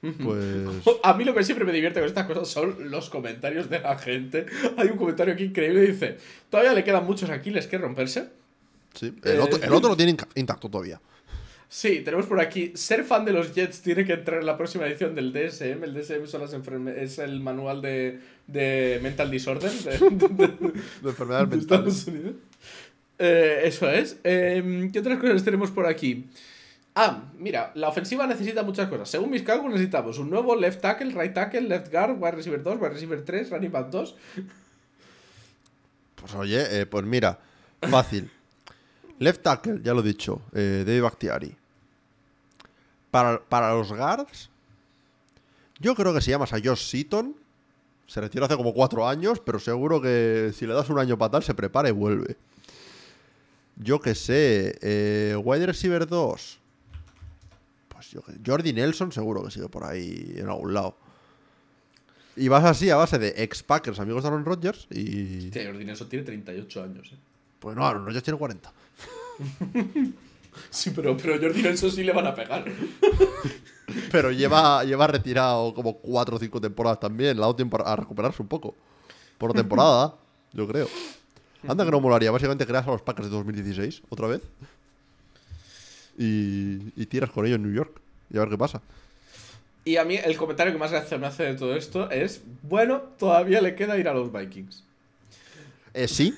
[0.01, 0.39] Pues.
[1.03, 3.97] A mí lo que siempre me divierte con estas cosas son los comentarios de la
[3.97, 4.45] gente.
[4.76, 6.17] Hay un comentario aquí increíble dice:
[6.49, 8.42] Todavía le quedan muchos Aquiles que romperse.
[8.93, 9.13] Sí.
[9.23, 10.99] El, Eh, otro, el otro lo tiene intacto todavía.
[11.67, 12.71] Sí, tenemos por aquí.
[12.75, 15.83] Ser fan de los Jets tiene que entrar en la próxima edición del DSM.
[15.83, 20.47] El DSM son las es el manual de, de Mental Disorder de, de-
[21.01, 21.95] De enfermedades de mentales.
[21.97, 22.35] Estados Unidos.
[23.17, 24.17] Eh, eso es.
[24.23, 26.27] Eh, ¿Qué otras cosas tenemos por aquí?
[26.93, 29.09] Ah, mira, la ofensiva necesita muchas cosas.
[29.09, 32.77] Según mis cálculos, necesitamos un nuevo left tackle, right tackle, left guard, wide receiver 2,
[32.79, 34.15] wide receiver 3, running back 2.
[36.15, 37.39] Pues oye, eh, pues mira,
[37.89, 38.29] fácil.
[39.24, 41.55] Left tackle, ya lo he dicho, eh, David Bakhtiari.
[43.09, 44.49] Para, para los guards,
[45.80, 47.36] yo creo que si llamas a Josh Seaton,
[48.07, 51.32] se retiró hace como cuatro años, pero seguro que si le das un año para
[51.32, 52.38] tal, se prepara y vuelve.
[53.76, 56.59] Yo que sé, eh, wide receiver 2.
[57.88, 60.95] Pues yo que Jordi Nelson seguro que sigue por ahí en algún lado.
[62.36, 65.45] Y vas así a base de ex-Packers, amigos de Aaron Rodgers, y...
[65.45, 67.17] Hostia, Jordi Nelson tiene 38 años, eh.
[67.59, 68.74] Pues no, Aaron Rodgers tiene 40.
[70.69, 72.63] Sí, pero, pero Jordi Nelson sí le van a pegar.
[74.11, 77.36] Pero lleva, lleva retirado como 4 o 5 temporadas también.
[77.36, 78.75] Le ha dado tiempo a recuperarse un poco.
[79.38, 80.15] Por temporada,
[80.53, 80.88] yo creo.
[81.67, 82.31] Anda que no molaría.
[82.31, 84.41] Básicamente creas a los Packers de 2016, otra vez.
[86.17, 87.99] Y, y tiras con ellos en New York.
[88.31, 88.81] Y a ver qué pasa.
[89.86, 93.01] Y a mí el comentario que más gracia me hace de todo esto es, bueno,
[93.19, 94.84] todavía le queda ir a los Vikings.
[95.93, 96.34] Eh, sí.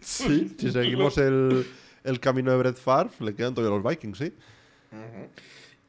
[0.00, 0.54] Sí.
[0.58, 1.66] Si seguimos el,
[2.04, 4.32] el camino de Brett Favre, le quedan todavía los Vikings, sí.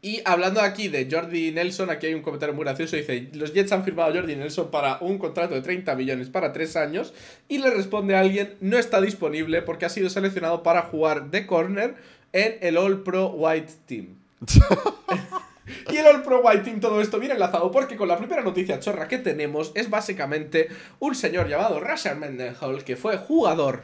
[0.01, 2.97] Y hablando aquí de Jordi Nelson, aquí hay un comentario muy gracioso.
[2.97, 6.51] Dice, los Jets han firmado a Jordi Nelson para un contrato de 30 millones para
[6.51, 7.13] 3 años.
[7.47, 11.47] Y le responde a alguien, no está disponible porque ha sido seleccionado para jugar de
[11.47, 11.95] corner
[12.33, 14.17] en el All Pro White Team.
[15.91, 18.80] Y el All Pro White Team, todo esto viene enlazado porque con la primera noticia
[18.80, 20.68] chorra que tenemos es básicamente
[20.99, 23.84] un señor llamado Rashard Mendenhall que fue jugador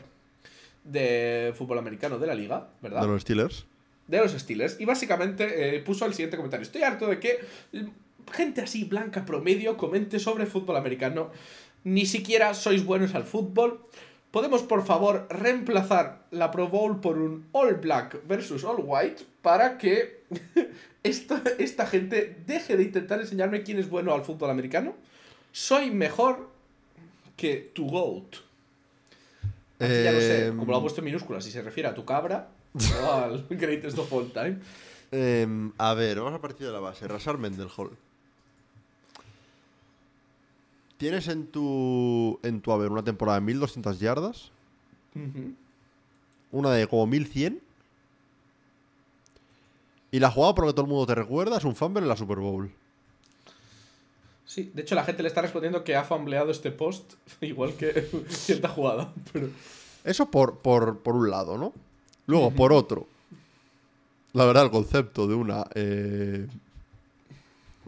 [0.83, 3.01] de fútbol americano de la liga, ¿verdad?
[3.01, 3.65] De los Steelers.
[4.07, 6.63] de los Steelers y básicamente eh, puso el siguiente comentario.
[6.63, 7.39] Estoy harto de que
[8.31, 11.31] gente así blanca promedio comente sobre fútbol americano.
[11.83, 13.85] Ni siquiera sois buenos al fútbol.
[14.31, 19.77] ¿Podemos, por favor, reemplazar la Pro Bowl por un All Black versus All White para
[19.79, 20.23] que
[21.03, 24.95] esta, esta gente deje de intentar enseñarme quién es bueno al fútbol americano?
[25.51, 26.47] Soy mejor
[27.35, 28.35] que tu GOAT.
[29.79, 32.05] Ya no sé, Em, como lo ha puesto en minúsculas, si se refiere a tu
[32.05, 32.49] cabra
[33.01, 34.59] o al greatest of all time.
[35.11, 37.07] Em, a ver, vamos a partir de la base.
[37.07, 37.91] Rasar Mendenhall.
[40.99, 44.51] Tienes en tu, en tu haber una temporada de 1200 yardas,
[46.51, 47.61] una de como 1100.
[50.11, 52.09] Y la jugada por la que todo el mundo te recuerda es un fumble en
[52.09, 52.69] la Super Bowl.
[54.45, 58.09] Sí, de hecho la gente le está respondiendo que ha fambleado este post igual que
[58.27, 59.47] cierta jugada, pero...
[60.03, 61.71] Eso por, por, por un lado, ¿no?
[62.27, 63.07] Luego, por otro.
[64.33, 65.65] La verdad, el concepto de una.
[65.75, 66.45] eh,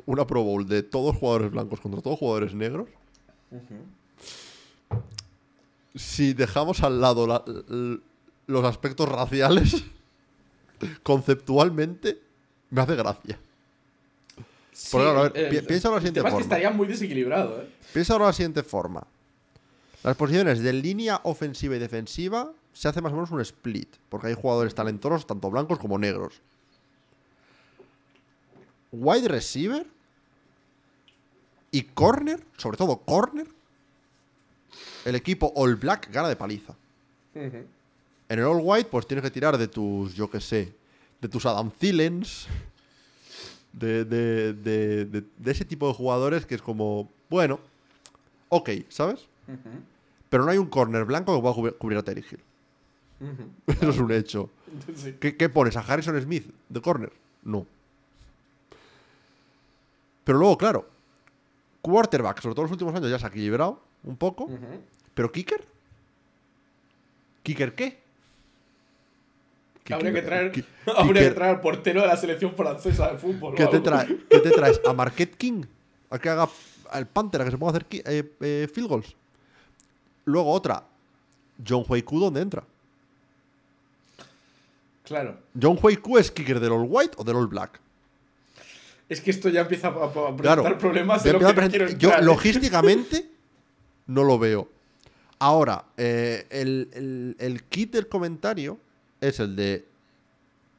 [0.05, 2.87] una Pro Bowl de todos jugadores blancos contra todos jugadores negros.
[5.95, 7.43] Si dejamos al lado la-
[8.47, 9.83] los aspectos raciales,
[11.03, 12.19] conceptualmente,
[12.69, 13.39] me hace gracia.
[14.71, 17.69] Sí, ver, pi- piensa de la el siguiente que estaría muy desequilibrado, ¿eh?
[17.93, 19.05] Piensa de la siguiente forma.
[20.03, 24.27] Las posiciones de línea ofensiva y defensiva se hace más o menos un split, porque
[24.27, 26.41] hay jugadores talentosos tanto blancos como negros.
[28.93, 29.85] Wide receiver
[31.71, 33.47] y corner, sobre todo corner,
[35.05, 36.75] el equipo All Black gana de paliza.
[37.33, 37.67] En
[38.27, 40.73] el All White, pues tienes que tirar de tus, yo qué sé,
[41.21, 42.47] de tus Adam Thielens,
[43.73, 47.59] de, de, de, ese tipo de jugadores que es como, bueno,
[48.49, 49.27] ok, ¿sabes?
[50.29, 52.39] Pero no hay un corner blanco que pueda cubrir, cubrir a Terry Hill.
[53.67, 54.49] Eso es un hecho.
[54.95, 55.17] Sí.
[55.19, 55.75] ¿Qué, qué pones?
[55.75, 57.11] ¿A Harrison Smith de corner?
[57.43, 57.67] No.
[60.23, 60.87] Pero luego, claro,
[61.81, 64.49] quarterback, sobre todo en los últimos años, ya se ha equilibrado un poco.
[65.13, 65.65] ¿Pero kicker?
[67.43, 67.99] ¿Kicker qué?
[69.83, 70.65] ¿Qué- Habría que traer,
[70.95, 73.55] habría que traer al portero de la selección francesa de fútbol.
[73.55, 74.79] ¿Qué te, trae- qué te traes?
[74.87, 75.63] ¿A Marquette King?
[76.09, 76.47] ¿A que haga
[76.91, 77.41] al Panther?
[77.41, 79.15] ¿A que se ponga a hacer eh, eh, field goals?
[80.25, 80.83] Luego otra.
[81.67, 82.63] John Huayku, ¿dónde entra?
[85.03, 85.37] Claro.
[85.59, 87.79] ¿John Huayku es kicker del All White o del All Black?
[89.11, 91.87] Es que esto ya empieza a, a- presentar Claro, problemas de lo que no quiero
[91.89, 93.29] yo logísticamente
[94.07, 94.69] no lo veo.
[95.39, 98.77] Ahora, eh, el, el- el kit del comentario
[99.19, 99.85] es el de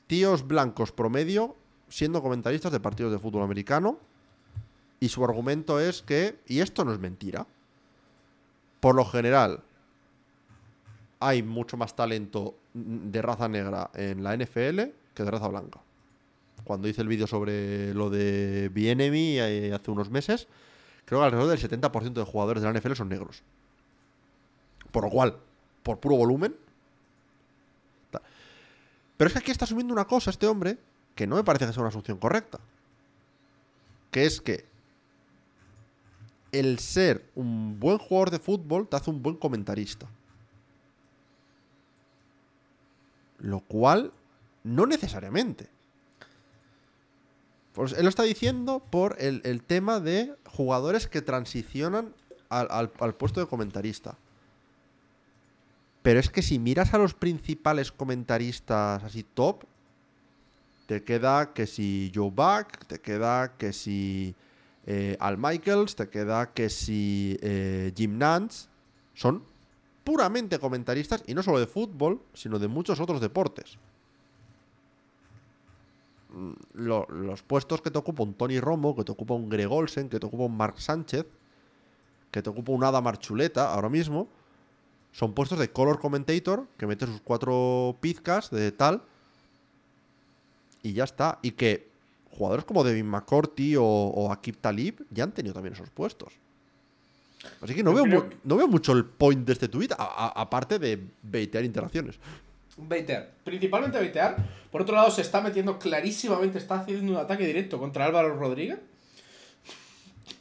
[0.06, 1.56] tíos blancos promedio
[1.88, 3.98] siendo comentaristas de partidos de fútbol americano.
[4.98, 7.46] Y su argumento es que, y esto no es mentira,
[8.80, 9.60] por lo general
[11.20, 14.80] hay mucho más talento de raza negra en la NFL
[15.14, 15.80] que de raza blanca.
[16.64, 20.48] Cuando hice el vídeo sobre lo de Bienemy eh, hace unos meses,
[21.04, 23.42] creo que alrededor del 70% de jugadores de la NFL son negros.
[24.90, 25.38] Por lo cual,
[25.82, 26.54] por puro volumen.
[29.16, 30.78] Pero es que aquí está asumiendo una cosa este hombre
[31.14, 32.58] que no me parece que sea una asunción correcta.
[34.10, 34.64] Que es que
[36.52, 40.06] el ser un buen jugador de fútbol te hace un buen comentarista.
[43.38, 44.12] Lo cual,
[44.62, 45.68] no necesariamente.
[47.76, 52.12] Él lo está diciendo por el, el tema de jugadores que transicionan
[52.48, 54.16] al, al- al puesto de comentarista.
[56.02, 59.64] Pero es que si miras a los principales comentaristas así top,
[60.86, 64.34] te queda que si Joe Buck, te queda que si
[64.84, 68.68] eh, Al Michaels, te queda que si eh, Jim Nance.
[69.14, 69.44] Son
[70.04, 73.78] puramente comentaristas y no solo de fútbol, sino de muchos otros deportes.
[76.32, 79.70] Mm, lo- los puestos que te ocupa un Tony Romo, que te ocupa un Greg
[79.70, 81.26] Olsen, que te ocupa un Mark Sánchez,
[82.30, 84.28] que te ocupa un Adam Archuleta ahora mismo,
[85.12, 89.02] son puestos de color commentator que mete sus cuatro pizcas de tal
[90.82, 91.38] y ya está.
[91.42, 91.88] Y que
[92.30, 96.32] jugadores como Devin McCourty o, o Akib Talib ya han tenido también esos puestos.
[97.60, 100.78] Así que no, Yo veo, que- no veo mucho el point de este tweet, aparte
[100.78, 102.18] de baitear interacciones.
[102.76, 103.30] Baitear.
[103.44, 104.36] Principalmente baitear.
[104.70, 108.78] Por otro lado, se está metiendo clarísimamente, está haciendo un ataque directo contra Álvaro Rodríguez.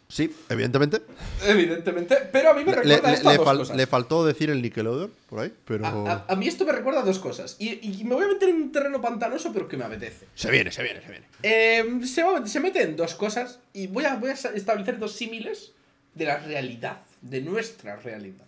[0.08, 1.02] Sí, evidentemente.
[1.46, 2.18] Evidentemente.
[2.34, 3.78] Pero a mí me recuerda le- esto a le dos fal- cosas.
[3.78, 5.86] le faltó decir el Nickelodeon por ahí, pero.
[5.86, 7.56] A, a- a mí esto me recuerda a dos cosas.
[7.60, 10.28] Y, y me voy a meter en un terreno pantanoso, pero que me apetece.
[10.36, 11.26] Se viene, se viene, se viene.
[11.44, 15.14] Eh, se, va- se mete en dos cosas y voy a, voy a establecer dos
[15.14, 15.72] símiles
[16.14, 18.46] de la realidad, de nuestra realidad.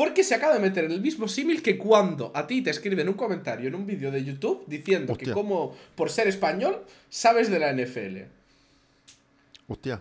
[0.00, 3.06] Porque se acaba de meter en el mismo símil que cuando a ti te escriben
[3.06, 7.58] un comentario en un vídeo de YouTube diciendo que como por ser español sabes de
[7.58, 8.20] la NFL.
[9.68, 10.00] Hostia.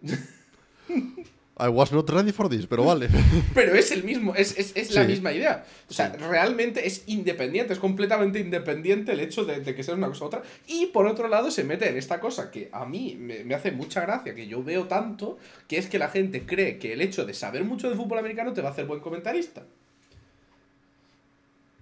[1.62, 3.08] I was not ready for this, pero vale.
[3.54, 5.08] Pero es el mismo, es, es, es la Sí.
[5.08, 5.64] misma idea.
[5.88, 6.16] O sea, Sí.
[6.18, 10.26] realmente es independiente, es completamente independiente el hecho de, de que sea una cosa u
[10.28, 10.42] otra.
[10.66, 13.72] Y por otro lado se mete en esta cosa que a mí me, me hace
[13.72, 15.38] mucha gracia, que yo veo tanto,
[15.68, 18.52] que es que la gente cree que el hecho de saber mucho de fútbol americano
[18.52, 19.62] te va a hacer buen comentarista.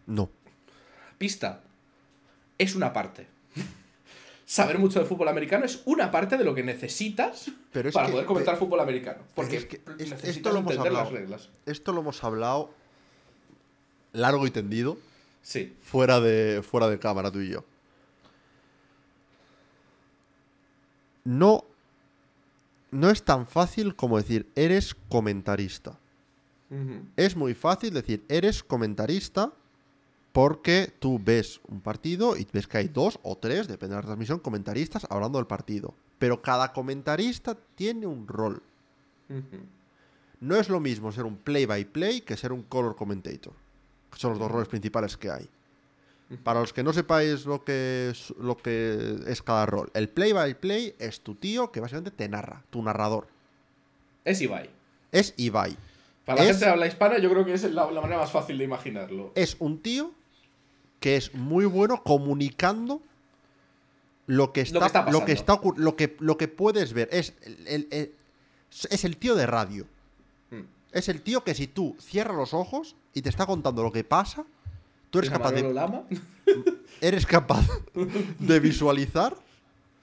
[0.07, 0.31] No.
[1.18, 1.61] Pista.
[2.59, 3.26] Es una parte.
[4.51, 8.13] Saber mucho de fútbol americano es una parte de lo que necesitas Pero para que-
[8.13, 9.19] poder comentar fútbol americano.
[9.35, 11.21] Porque es que es- necesitas esto lo hemos entender las hablado.
[11.21, 11.51] reglas.
[11.67, 12.71] Esto lo hemos hablado
[14.15, 14.97] largo y tendido,
[15.43, 15.77] Sí.
[15.83, 17.63] fuera de, fuera de cámara, tú y yo.
[21.25, 21.65] No.
[22.91, 25.99] No es tan fácil como decir, eres comentarista.
[27.17, 29.53] Es muy fácil decir, eres comentarista
[30.39, 34.07] porque tú ves un partido y ves que hay dos o tres, depende de la
[34.07, 35.95] transmisión, comentaristas hablando del partido.
[36.20, 38.62] Pero cada comentarista tiene un rol.
[40.39, 43.53] No es lo mismo ser un play-by-play que ser un color commentator.
[44.12, 45.49] que Son los dos roles principales que hay.
[46.45, 50.95] Para los que no sepáis lo que es, lo que es cada rol, el play-by-play
[51.01, 53.26] es tu tío que básicamente te narra, tu narrador.
[54.24, 54.70] Es Ibai.
[55.11, 55.76] Es Ibai.
[56.24, 58.30] Para la Es- gente de habla hispana, yo creo que es la, la manera más
[58.30, 59.32] fácil de imaginarlo.
[59.34, 60.12] Es un tío
[61.01, 63.01] que es muy bueno comunicando
[64.27, 67.09] lo que está, Lo que está lo que, está lo que, lo que puedes ver.
[67.13, 68.13] Es el, el- el-
[68.91, 69.87] es el tío de radio.
[70.51, 70.63] Mm.
[70.93, 74.05] Es el tío que si tú cierras los ojos y te está contando lo que
[74.05, 74.45] pasa,
[75.11, 76.03] tú eres ¿Es a capaz de, Lama?
[77.01, 79.35] eres capaz de visualizar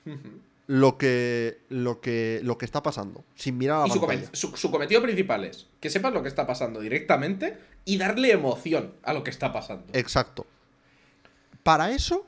[0.67, 4.29] lo que, lo que, lo que está pasando sin mirar a la Y pantalla.
[4.33, 8.93] su- su cometido principal es que sepas lo que está pasando directamente y darle emoción
[9.03, 9.85] a lo que está pasando.
[9.93, 10.47] Exacto.
[11.65, 12.27] Para eso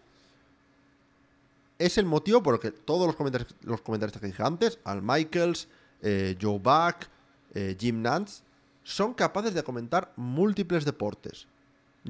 [1.77, 5.67] es el motivo por el que todos los comentarios, comentaristas que dije antes, Al Michaels,
[6.01, 7.05] eh, Joe Buck,
[7.53, 8.41] eh, Jim Nance,
[8.81, 11.45] son capaces de comentar múltiples deportes.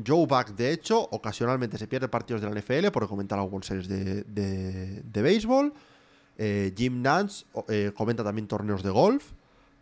[0.07, 3.89] Joe Buck, de hecho, ocasionalmente se pierde partidos de la NFL por comentar algunas series
[3.89, 5.73] de, béisbol.
[6.37, 7.43] Eh, Jim Nance
[7.93, 9.33] comenta también torneos de golf.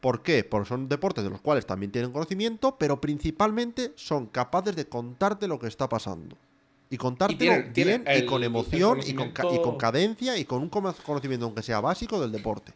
[0.02, 0.43] ¿Por qué?
[0.43, 5.48] Porque son deportes de los cuales también tienen conocimiento, pero principalmente son capaces de contarte
[5.48, 6.36] lo que está pasando.
[6.90, 10.70] Y contártelo tiene bien y con el emoción y con, y cadencia y con un
[10.70, 12.74] cono- conocimiento, aunque sea básico, del deporte.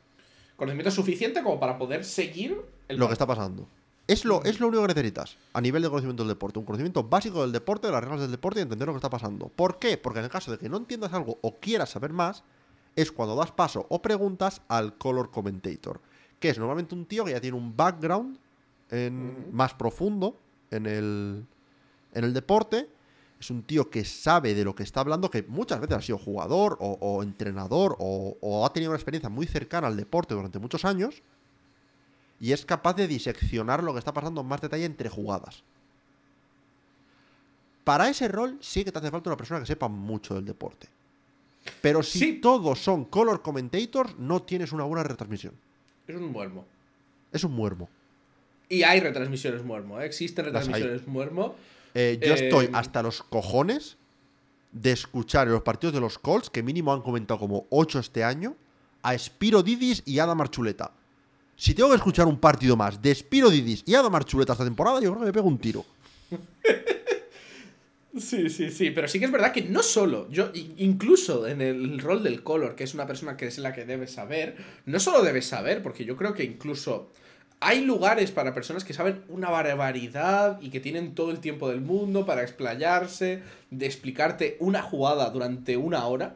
[0.55, 3.67] Conocimiento suficiente como para poder seguir el lo que está pasando.
[4.07, 6.57] Es lo, es lo único que necesitas a nivel de conocimiento del deporte.
[6.57, 9.09] Un conocimiento básico del deporte, de las reglas del deporte y entender lo que está
[9.11, 9.47] pasando.
[9.49, 9.97] ¿Por qué?
[9.97, 12.43] Porque en el caso de que no entiendas algo o quieras saber más,
[12.95, 16.01] es cuando das paso o preguntas al color commentator.
[16.39, 18.39] Que es normalmente un tío que ya tiene un background
[18.89, 20.35] en- más profundo
[20.71, 21.45] en el,
[22.15, 22.89] en el deporte.
[23.39, 26.17] Es un tío que sabe de lo que está hablando, que muchas veces ha sido
[26.17, 30.59] jugador o, o entrenador o, o ha tenido una experiencia muy cercana al deporte durante
[30.59, 31.21] muchos años
[32.41, 35.63] y es capaz de diseccionar lo que está pasando en más detalle entre jugadas.
[37.83, 40.87] Para ese rol sí que te hace falta una persona que sepa mucho del deporte.
[41.81, 42.33] Pero si Sí.
[42.41, 45.53] todos son color commentators, no tienes una buena retransmisión.
[46.07, 46.65] Es un muermo.
[47.31, 47.89] Es un muermo.
[48.67, 50.05] Y hay retransmisiones muermo, ¿eh?
[50.05, 51.55] existen retransmisiones muermo.
[51.93, 53.97] Eh, yo Eh, estoy hasta los cojones
[54.71, 58.23] de escuchar en los partidos de los Colts, que mínimo han comentado como 8 este
[58.23, 58.55] año,
[59.01, 60.91] a Spiro Didis y Adam Archuleta.
[61.55, 65.01] Si tengo que escuchar un partido más de Spiro Didis y Adam Archuleta esta temporada,
[65.01, 65.85] yo creo que me pego un tiro.
[68.17, 71.99] Sí, sí, sí, pero sí que es verdad que no solo, yo incluso en el
[71.99, 75.21] rol del color, que es una persona que es la que debe saber, no solo
[75.21, 77.11] debe saber, porque yo creo que incluso
[77.61, 81.81] hay lugares para personas que saben una barbaridad y que tienen todo el tiempo del
[81.81, 86.35] mundo para explayarse, de explicarte una jugada durante una hora.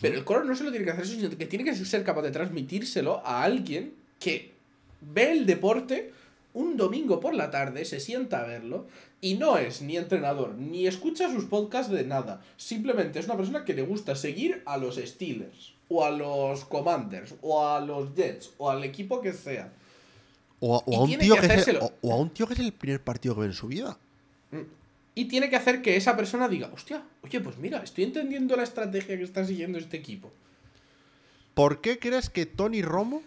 [0.00, 2.22] Pero el color no solo tiene que hacer eso, sino que tiene que ser capaz
[2.22, 4.52] de transmitírselo a alguien que
[5.00, 6.12] ve el deporte
[6.54, 8.86] un domingo por la tarde, se sienta a verlo
[9.20, 12.42] y no es ni entrenador, ni escucha sus podcasts de nada.
[12.56, 17.34] Simplemente es una persona que le gusta seguir a los Steelers, o a los Commanders,
[17.42, 19.72] o a los Jets, o al equipo que sea.
[20.66, 21.84] O, a- o Y a un tío que que es el, hacérselo.
[21.84, 23.98] o, o a un tío que es el primer partido que ve en su vida.
[25.14, 28.62] Y tiene que hacer que esa persona diga, hostia, oye, pues mira, estoy entendiendo la
[28.62, 30.30] estrategia que está siguiendo este equipo.
[31.54, 33.22] ¿Por qué crees que Tony Romo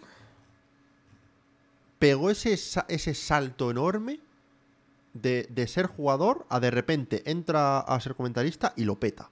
[1.98, 2.52] pegó ese,
[2.88, 4.20] ese salto enorme
[5.14, 9.30] de, de ser jugador a de repente entra a ser comentarista y lo peta?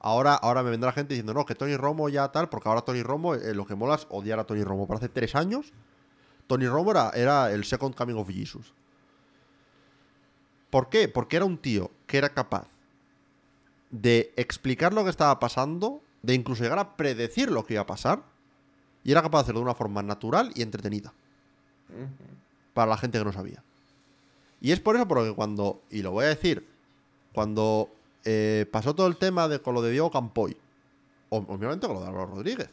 [0.00, 3.02] Ahora, ahora me vendrá gente diciendo, no, que Tony Romo ya tal, porque ahora Tony
[3.02, 4.86] Romo, eh, lo que mola es odiar a Tony Romo.
[4.86, 5.72] Pero hace tres años,
[6.52, 8.74] Tony Romo era, era el Second Coming of Jesus.
[10.68, 11.08] ¿Por qué?
[11.08, 12.66] Porque era un tío que era capaz
[13.90, 17.86] de explicar lo que estaba pasando, de incluso llegar a predecir lo que iba a
[17.86, 18.22] pasar,
[19.02, 21.14] y era capaz de hacerlo de una forma natural y entretenida.
[22.74, 23.64] Para la gente que no sabía.
[24.60, 26.68] Y es por eso por lo que cuando, y lo voy a decir,
[27.32, 27.88] cuando
[28.26, 30.54] eh, pasó todo el tema de con lo de Diego Campoy,
[31.30, 32.68] o obviamente con lo de Álvaro Rodríguez,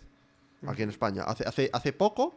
[0.67, 2.35] aquí en España, hace, hace, hace poco,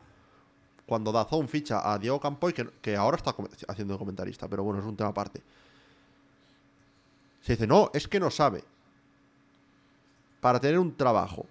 [0.86, 3.34] cuando Dazón ficha a Diego Campoy, que, que ahora está
[3.68, 5.42] haciendo comentarista, pero bueno, es un tema aparte.
[7.42, 8.62] Se dice, no, es que no sabe.
[10.40, 11.46] Para tener un trabajo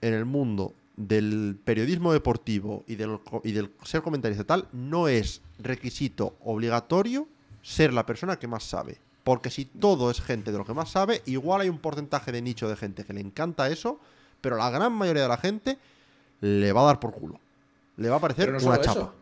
[0.00, 5.40] en el mundo del periodismo deportivo y del, y del ser comentarista tal, no es
[5.58, 7.26] requisito obligatorio
[7.62, 8.98] ser la persona que más sabe.
[9.24, 12.42] Porque si todo es gente de lo que más sabe, igual hay un porcentaje de
[12.42, 13.98] nicho de gente que le encanta eso,
[14.40, 15.78] pero la gran mayoría de la gente
[16.40, 17.38] le va a dar por culo.
[18.00, 18.90] Le va a parecer no una chapa.
[19.00, 19.14] eso,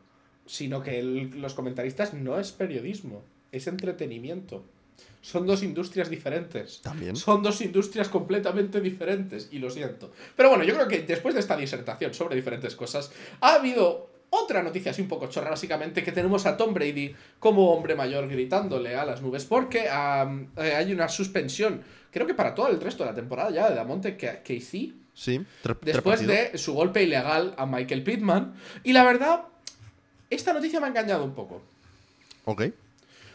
[0.46, 3.22] sino que el- los comentaristas no es periodismo,
[3.52, 4.64] es entretenimiento.
[5.20, 6.80] Son dos industrias diferentes.
[6.80, 7.16] También.
[7.16, 10.12] Son dos industrias completamente diferentes, y lo siento.
[10.36, 13.10] Pero bueno, yo creo que después de esta disertación sobre diferentes cosas,
[13.40, 17.72] ha habido otra noticia así un poco chorra, básicamente, que tenemos a Tom Brady como
[17.72, 22.68] hombre mayor gritándole a las nubes, porque eh, hay una suspensión, creo que para todo
[22.68, 25.44] el resto de la temporada ya, de Damonte Casey, Sí,
[25.82, 28.54] después de su golpe ilegal a Michael Pittman.
[28.84, 29.46] Y la verdad,
[30.30, 31.60] esta noticia me ha engañado un poco.
[32.44, 32.66] Ok.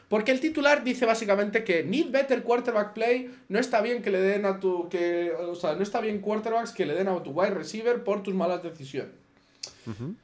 [0.08, 4.22] Porque el titular dice básicamente que need better quarterback play, no está bien que le
[4.22, 7.32] den a tu que o sea, no está bien quarterbacks que le den a tu
[7.32, 9.12] wide receiver por tus malas decisiones.
[9.86, 10.16] Ujú.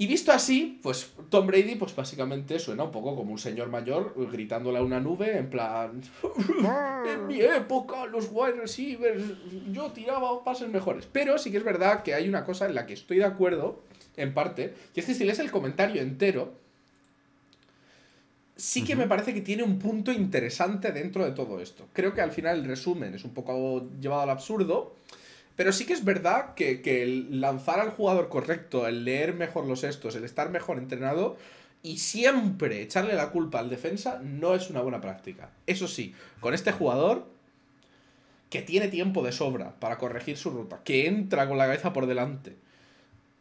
[0.00, 4.14] Y visto así, pues Tom Brady pues básicamente suena un poco como un señor mayor
[4.32, 6.00] gritándole a una nube en plan
[7.06, 9.22] en mi época los wide receivers
[9.70, 11.06] yo tiraba pases mejores.
[11.12, 13.82] Pero sí que es verdad que hay una cosa en la que estoy de acuerdo
[14.16, 16.54] en parte, y es que si lees el comentario entero
[18.56, 21.88] sí que me parece que tiene un punto interesante dentro de todo esto.
[21.92, 24.94] Creo que al final el resumen es un poco llevado al absurdo,
[25.60, 29.66] pero sí que es verdad que, que el lanzar al jugador correcto, el leer mejor
[29.66, 31.36] los estos, el estar mejor entrenado
[31.82, 35.50] y siempre echarle la culpa al defensa no es una buena práctica.
[35.66, 37.26] Eso sí, con este jugador
[38.48, 42.06] que tiene tiempo de sobra para corregir su ruta, que entra con la cabeza por
[42.06, 42.56] delante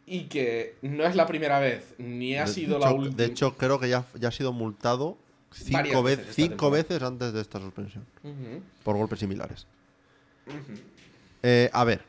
[0.06, 3.16] y que no es la primera vez, ni ha De- sido la última.
[3.16, 5.18] De hecho, creo que ya, ya ha sido multado
[5.54, 8.04] cinco, veces cinco veces antes de esta suspensión.
[8.84, 9.66] Por golpes similares.
[11.42, 12.02] Eh, a ver,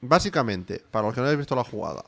[0.00, 2.04] básicamente, para los que no hayáis visto la jugada,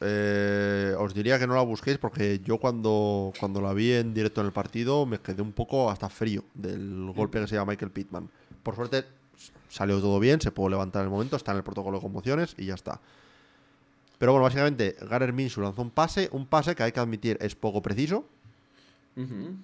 [0.00, 4.40] eh, os diría que no la busquéis porque yo cuando, cuando la vi en directo
[4.40, 7.90] en el partido me quedé un poco hasta frío del golpe que se llama Michael
[7.90, 8.28] Pittman.
[8.62, 9.04] Por suerte
[9.68, 12.54] salió todo bien, se pudo levantar en el momento, está en el protocolo de conmociones
[12.58, 13.00] y ya está.
[14.18, 17.54] Pero bueno, básicamente, Garner Minshew lanzó un pase, un pase que hay que admitir es
[17.54, 18.24] poco preciso,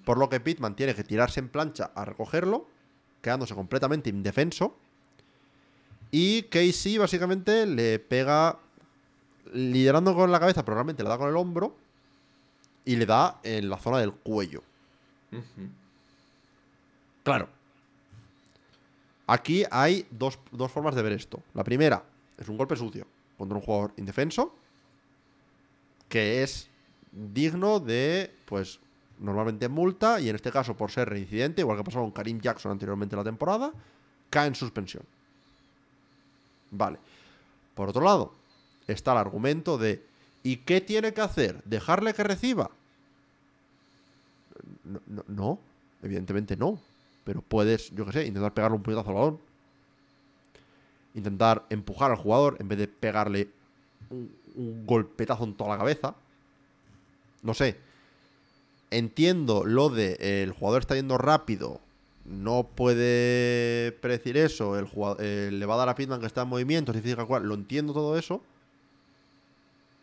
[0.05, 2.67] por lo que Pittman tiene que tirarse en plancha a recogerlo,
[3.21, 4.77] quedándose completamente indefenso.
[6.11, 8.59] Y Casey básicamente le pega
[9.53, 11.75] liderando con la cabeza, pero realmente le da con el hombro
[12.85, 14.61] y le da en la zona del cuello.
[17.23, 17.47] Claro.
[19.27, 21.41] Aquí hay dos, dos formas de ver esto.
[21.53, 22.03] La primera
[22.37, 23.07] es un golpe sucio
[23.37, 24.53] contra un jugador indefenso
[26.09, 26.67] que es
[27.11, 28.79] digno de, pues,
[29.19, 32.71] normalmente multa y en este caso por ser reincidente, igual que pasó con Karim Jackson
[32.71, 33.71] anteriormente en la temporada,
[34.29, 35.03] cae en suspensión.
[36.71, 36.97] Vale.
[37.75, 38.33] Por otro lado,
[38.87, 40.03] está el argumento de
[40.43, 41.63] ¿y qué tiene que hacer?
[41.65, 42.71] ¿Dejarle que reciba?
[45.27, 45.59] No,
[46.01, 46.79] evidentemente no.
[47.23, 49.39] Pero puedes, yo qué sé, intentar pegarle un puñetazo al balón.
[51.13, 53.49] Intentar empujar al jugador en vez de pegarle
[54.09, 56.15] un, un golpetazo en toda la cabeza.
[57.43, 57.77] No sé.
[58.89, 61.79] Entiendo lo de eh, el jugador está yendo rápido.
[62.25, 64.77] No puede predecir eso.
[64.77, 66.91] El jugador, le va a dar a Pitman que está en movimiento.
[67.25, 67.43] cual.
[67.43, 68.41] Lo entiendo todo eso.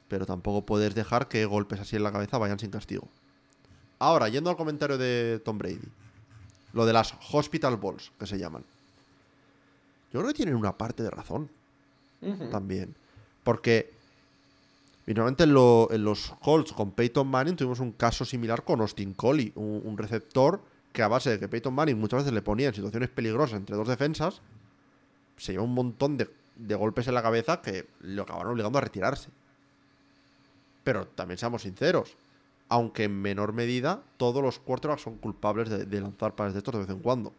[0.09, 3.07] Pero tampoco puedes dejar que golpes así en la cabeza vayan sin castigo.
[3.99, 5.81] Ahora, yendo al comentario de Tom Brady.
[6.73, 8.64] Lo de las hospital balls, que se llaman.
[10.12, 11.51] Yo creo que tienen una parte de razón
[12.51, 12.95] también.
[13.45, 13.93] Porque
[15.07, 19.14] Normalmente en, lo- en los Colts con Peyton Manning tuvimos un caso similar con Austin
[19.55, 20.61] un, un receptor
[20.99, 23.76] que a base de que Peyton Manning muchas veces le ponía en situaciones peligrosas entre
[23.76, 24.42] dos defensas,
[25.36, 26.28] se llevó un montón de,
[26.74, 29.30] golpes en la cabeza que lo acabaron obligando a retirarse.
[30.82, 32.16] Pero también seamos sinceros,
[32.68, 36.74] aunque en menor medida, todos los quarterbacks son culpables de, de lanzar pases de estos
[36.74, 37.32] de vez en cuando.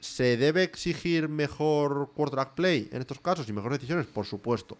[0.00, 4.04] ¿Se debe exigir mejor quarterback play en estos casos y mejores decisiones?
[4.08, 4.76] Por supuesto.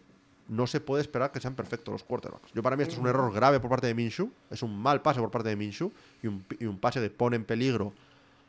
[0.49, 2.53] No se puede esperar que sean perfectos los quarterbacks.
[2.55, 4.31] Yo para mí esto es un error grave por parte de Minshew.
[4.51, 5.93] Es un mal pase por parte de Minshew
[6.23, 7.93] y un, y un pase que pone en peligro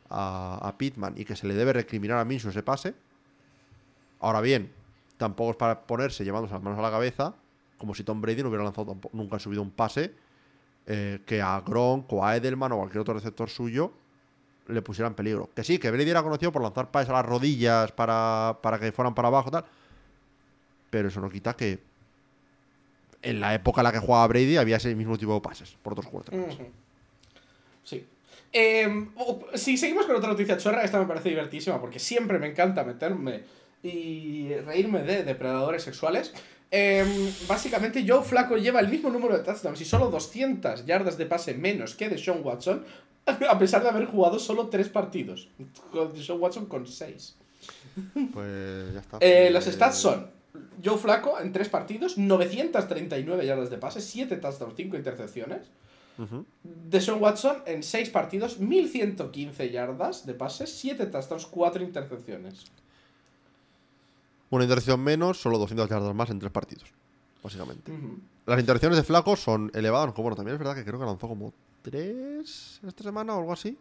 [0.08, 2.94] a, a Pittman y que se le debe recriminar a Minshew ese pase.
[4.20, 4.72] Ahora bien,
[5.18, 7.34] tampoco es para ponerse llevándose las manos a la cabeza
[7.80, 10.12] como si Tom Brady no hubiera lanzado nunca subido un pase
[10.86, 13.90] eh, que a Gronk o a Edelman o cualquier otro receptor suyo
[14.68, 15.48] le pusiera en peligro.
[15.54, 18.92] Que sí, que Brady era conocido por lanzar pases a las rodillas para, para que
[18.92, 19.64] fueran para abajo tal.
[20.90, 21.82] Pero eso no quita que
[23.22, 25.92] en la época en la que jugaba Brady había ese mismo tipo de pases por
[25.92, 26.54] otros quarterbacks.
[26.54, 26.64] Ujú.
[27.84, 28.04] Sí.
[28.52, 32.48] Eh, o- si seguimos con otra noticia chorra, esta me parece divertísima porque siempre me
[32.48, 33.42] encanta meterme
[33.82, 36.32] y reírme de depredadores sexuales.
[36.72, 41.26] Eh, básicamente, Joe Flaco lleva el mismo número de touchdowns y solo 200 yardas de
[41.26, 42.84] pase menos que Deshaun Watson,
[43.48, 45.48] a pesar de haber jugado solo 3 partidos.
[45.92, 47.36] Con Deshaun Watson con 6.
[48.32, 49.18] Pues ya está.
[49.20, 50.30] Eh, los Eh, stats son
[50.84, 55.68] Joe Flaco en 3 partidos, 939 yardas de pase, 7 touchdowns, 5 intercepciones.
[56.18, 56.44] ujú.
[56.62, 62.64] Deshaun Watson en 6 partidos, 1115 yardas de pase, 7 touchdowns, 4 intercepciones.
[64.50, 66.84] Una intercepción menos, solo 200 yardas más en tres partidos.
[67.42, 67.92] Básicamente.
[67.92, 68.18] Ujú.
[68.46, 70.12] Las intercepciones de Flaco son elevadas.
[70.14, 71.52] Bueno, también es verdad que creo que lanzó como
[71.82, 73.78] tres esta semana o algo así.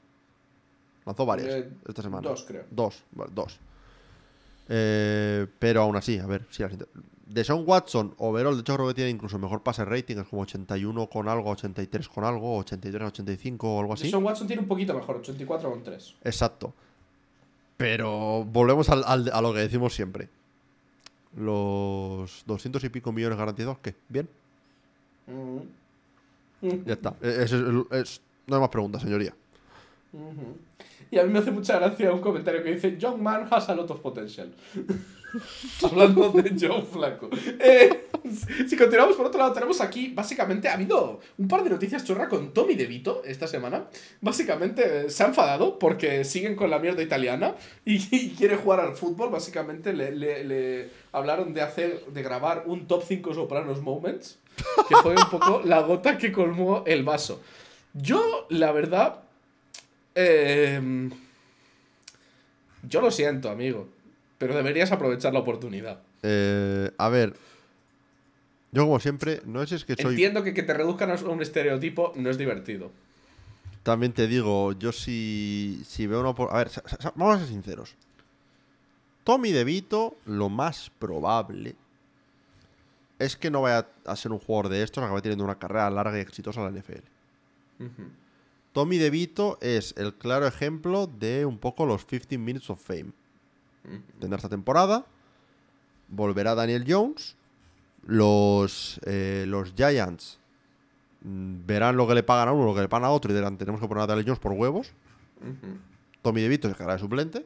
[1.06, 2.30] Lanzó varias Eh, esta semana.
[2.30, 2.66] dos, creo.
[2.70, 3.60] Dos, vale, dos.
[4.72, 6.64] Eh, pero aún así, a ver, sí,
[7.26, 10.44] de Sean Watson, overall, de hecho creo que tiene incluso mejor pase rating, es como
[10.44, 14.04] 81 con algo, 83 con algo, 83, 85 o algo así.
[14.06, 16.16] Deshaun Watson tiene un poquito mejor, 84 con 3.
[16.24, 16.74] Exacto.
[17.78, 20.28] Pero volvemos al- al- a lo que decimos siempre.
[21.38, 23.96] Los 200 y pico millones garantizados, ¿qué?
[24.10, 24.28] ¿Bien?
[26.86, 27.16] Ya está.
[27.22, 29.34] Eh, es- es- es- no hay más preguntas, señoría.
[31.12, 33.76] Y a mí me hace mucha gracia un comentario que dice Young man has a
[33.76, 34.50] lot of potential.
[35.84, 37.30] Hablando de Joe Flaco.
[37.60, 38.08] Eh,
[38.68, 42.28] si continuamos por otro lado, tenemos aquí, básicamente, ha habido un par de noticias chorra
[42.28, 43.86] con Tommy DeVito esta semana.
[44.22, 47.56] Básicamente eh, se ha enfadado porque siguen con la mierda italiana
[47.86, 49.30] y, y quiere jugar al fútbol.
[49.30, 54.40] Básicamente le, le- le hablaron de hacer, de grabar un top 5 Sopranos Moments,
[54.88, 57.42] que fue un poco la gota que colmó el vaso.
[57.94, 59.20] Yo, la verdad,
[60.20, 61.10] eh,
[62.88, 63.88] yo lo siento, amigo.
[64.38, 66.02] Pero deberías aprovechar la oportunidad.
[66.24, 67.36] Eh, a ver.
[68.72, 70.12] Yo, como siempre, no si es que soy.
[70.12, 72.92] Entiendo que que te reduzcan a un estereotipo no es divertido.
[73.84, 76.30] También te digo, yo si, si veo una...
[76.30, 76.70] A ver,
[77.16, 77.96] vamos a ser sinceros.
[79.24, 81.76] Tommy DeVito, lo más probable
[83.18, 86.18] es que no vaya a ser un jugador de estos, acabe teniendo una carrera larga
[86.18, 87.04] y exitosa en la NFL.
[87.80, 88.10] Ujú.
[88.74, 93.12] Tommy DeVito es el claro ejemplo de un poco los 15 Minutes of Fame.
[94.20, 95.06] Tendrá esta temporada,
[96.08, 97.36] volverá Daniel Jones,
[98.06, 100.40] los, eh, los Giants
[101.22, 103.36] mm, verán lo que le pagan a uno, lo que le pagan a otro y
[103.36, 104.94] dirán, tenemos que poner a Daniel Jones por huevos.
[106.22, 107.46] Tommy DeVito se quedará de suplente.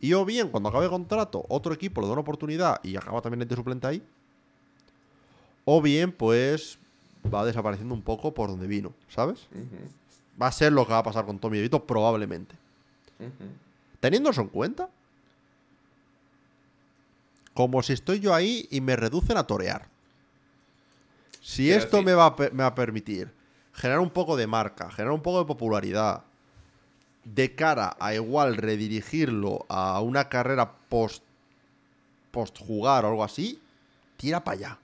[0.00, 3.20] Y o bien, cuando acabe el contrato, otro equipo le da una oportunidad y acaba
[3.20, 4.02] también de suplente ahí.
[5.64, 6.78] O bien, pues
[7.32, 9.46] va desapareciendo un poco por donde vino, ¿sabes?
[10.40, 12.54] Va a ser lo que va a pasar con Tommy DeVito, probablemente.
[14.00, 14.88] Teniendo eso en cuenta,
[17.54, 19.86] como si estoy yo ahí y me reducen a torear.
[21.40, 23.30] Si Quiero esto decir- me va, a, me va a permitir
[23.74, 26.22] generar un poco de marca, generar un poco de popularidad,
[27.24, 31.22] de cara a igual redirigirlo a una carrera post,
[32.30, 33.60] post jugar o algo así,
[34.16, 34.78] tira para allá.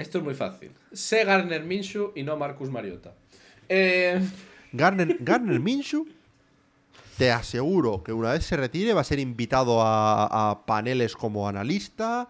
[0.00, 0.70] Esto es muy fácil.
[0.92, 3.12] Sé Garner Minshew y no Marcus Mariota.
[3.68, 4.18] Eh,
[4.72, 6.06] Garner, Garner Minshew,
[7.18, 11.46] te aseguro que una vez se retire va a ser invitado a, a paneles como
[11.46, 12.28] analista,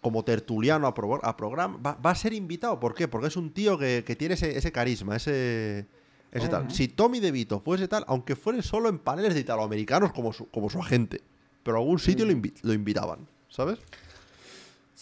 [0.00, 1.76] como tertuliano a, pro- a programa.
[1.84, 2.80] Va, va a ser invitado.
[2.80, 3.08] ¿Por qué?
[3.08, 5.86] Porque es un tío que, que tiene ese, ese carisma, ese,
[6.32, 6.62] ese tal.
[6.64, 6.70] Ujú.
[6.74, 10.70] Si Tommy DeVito fuese tal, aunque fuese solo en paneles de italoamericanos como su, como
[10.70, 11.20] su agente,
[11.62, 13.78] pero a algún sitio lo, invi- lo invitaban, ¿sabes?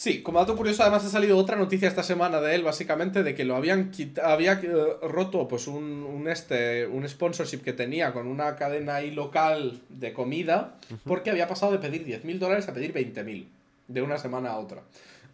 [0.02, 3.34] Sí, como dato curioso, además ha salido otra noticia esta semana de él, básicamente, de
[3.34, 4.72] que lo habían quita- había eh,
[5.02, 10.14] roto pues un, un este un sponsorship que tenía con una cadena ahí local de
[10.14, 13.44] comida, porque había pasado de pedir 10.000 dólares a pedir 20.000
[13.88, 14.80] de una semana a otra.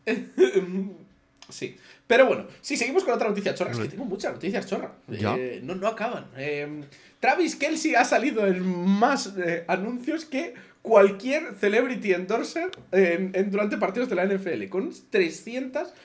[1.48, 1.76] sí.
[2.06, 3.72] Pero bueno, sí, seguimos con otra noticia chorra.
[3.72, 4.92] Es que tengo muchas noticias chorra.
[5.36, 6.26] Eh, no, no acaban.
[6.36, 6.84] Eh,
[7.20, 10.54] Travis Kelsey ha salido en más eh, anuncios que
[10.86, 14.92] cualquier celebrity endorser en, en- durante partidos de la NFL, con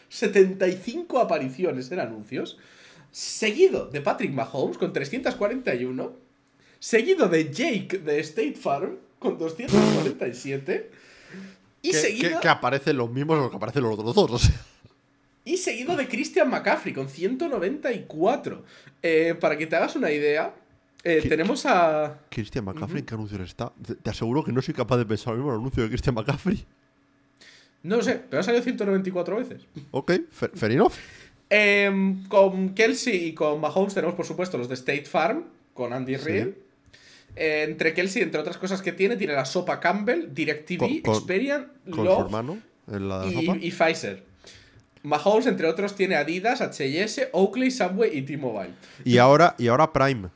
[0.10, 2.58] 375 apariciones en anuncios,
[3.12, 6.14] seguido de Patrick Mahomes con 341,
[6.80, 10.90] seguido de Jake de State Farm con 247
[11.84, 14.32] y que, seguido que- que aparecen los mismos o que aparecen los otros dos.
[14.32, 14.56] O sea.
[15.46, 18.64] y seguido de Christian McCaffrey con 194.
[19.04, 20.54] Eh, para que te hagas una idea,
[21.04, 22.20] eh, ¿Qué- tenemos a...
[22.30, 23.72] Christian McCaffrey, ¿en qué anuncios está?
[23.86, 26.64] Te, te aseguro que no soy capaz de pensar el mismo anuncio de Christian McCaffrey.
[27.84, 29.62] No lo sé, pero ha salido 194 veces.
[29.92, 30.94] Ok, fair, fair enough.
[31.50, 36.16] Em, con Kelsey y con Mahomes tenemos, por supuesto, los de State Farm, con Andy
[36.18, 36.24] Sí.
[36.24, 36.48] Reid.
[37.36, 41.72] Eh, entre Kelsey, entre otras cosas que tiene, tiene la sopa Campbell, DirecTV, Con- Experian,
[41.86, 42.58] Con su Love hermano
[42.92, 43.58] en la y, sopa.
[43.60, 44.24] y Pfizer.
[45.04, 48.74] Mahomes, entre otros, tiene Adidas, H&S, Oakley, Subway y T-Mobile.
[49.04, 50.30] Y ahora, y ahora Prime.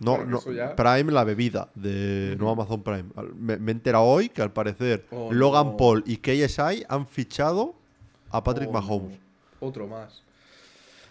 [0.00, 3.04] No, ya- Prime la bebida de no Amazon Prime.
[3.34, 5.76] Me, me he enterado hoy que al parecer Oh, Logan no.
[5.78, 7.74] Paul y KSI han fichado
[8.30, 9.18] a Patrick Oh, Mahomes.
[9.60, 9.66] no.
[9.66, 10.22] Otro más.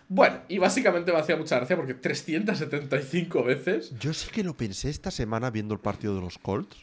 [0.09, 3.91] Bueno, y básicamente me hacía mucha gracia porque 375 veces.
[3.99, 6.77] Yo sí que lo pensé esta semana viendo el partido de los Colts.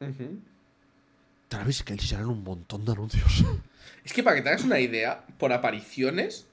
[0.00, 0.38] Ujú.
[1.48, 3.44] Travis Kelsey serán un montón de anuncios.
[4.04, 6.46] Es que para que te hagas una idea, por apariciones,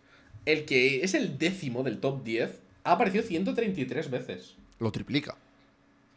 [0.45, 4.55] el que es el décimo del top 10 ha aparecido 133 veces.
[4.79, 5.35] lo triplica.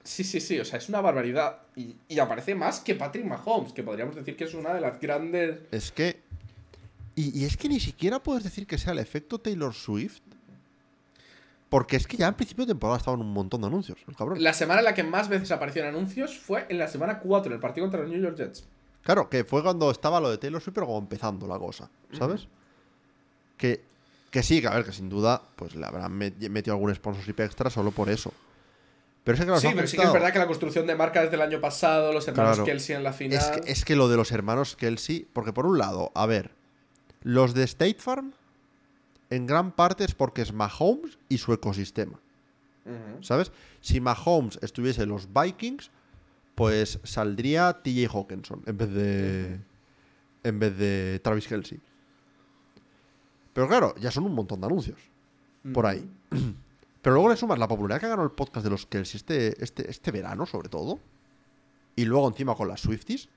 [0.04, 1.58] Sí, sí, sí, o sea, es una barbaridad.
[1.74, 5.00] Y, y aparece más que Patrick Mahomes, que podríamos decir que es una de las
[5.00, 5.60] grandes.
[5.72, 6.20] Es que.
[7.16, 10.20] Y, y es que ni siquiera puedes decir que sea el efecto Taylor Swift.
[11.68, 14.40] Porque es que ya en principio de temporada estaban un montón de anuncios, el cabrón.
[14.40, 17.50] La semana en la que más veces apareció en anuncios fue en la semana 4,
[17.50, 18.68] en el partido contra los New York Jets.
[19.02, 22.46] Claro, que fue cuando estaba lo de Taylor Swift, pero como empezando la cosa, ¿sabes?
[23.56, 23.82] que,
[24.36, 27.40] que sí, que a ver, que sin duda, pues le habrán met- metido algún sponsorship
[27.40, 28.32] extra solo por eso.
[29.24, 31.22] Pero es que claro, sí, pero sí que es verdad que la construcción de marca
[31.22, 32.64] desde el año pasado, los hermanos Claro.
[32.64, 33.38] Kelsey en la final.
[33.38, 36.50] Es que, es que lo de los hermanos Kelsey, porque por un lado, a ver,
[37.22, 38.32] los de State Farm,
[39.30, 42.20] en gran parte es porque es Mahomes y su ecosistema.
[43.20, 43.50] ¿sabes?
[43.80, 45.90] Si Mahomes estuviese en los Vikings,
[46.54, 49.58] pues saldría TJ Hawkinson en vez de.
[50.44, 51.80] En vez de Travis Kelsey.
[53.56, 55.00] Pero claro, ya son un montón de anuncios
[55.72, 56.06] por ahí.
[57.02, 59.64] Pero luego le sumas la popularidad que ha ganado el podcast de los Kelsey este,
[59.64, 61.00] este, este verano, sobre todo.
[61.96, 63.30] Y luego encima con las Swifties.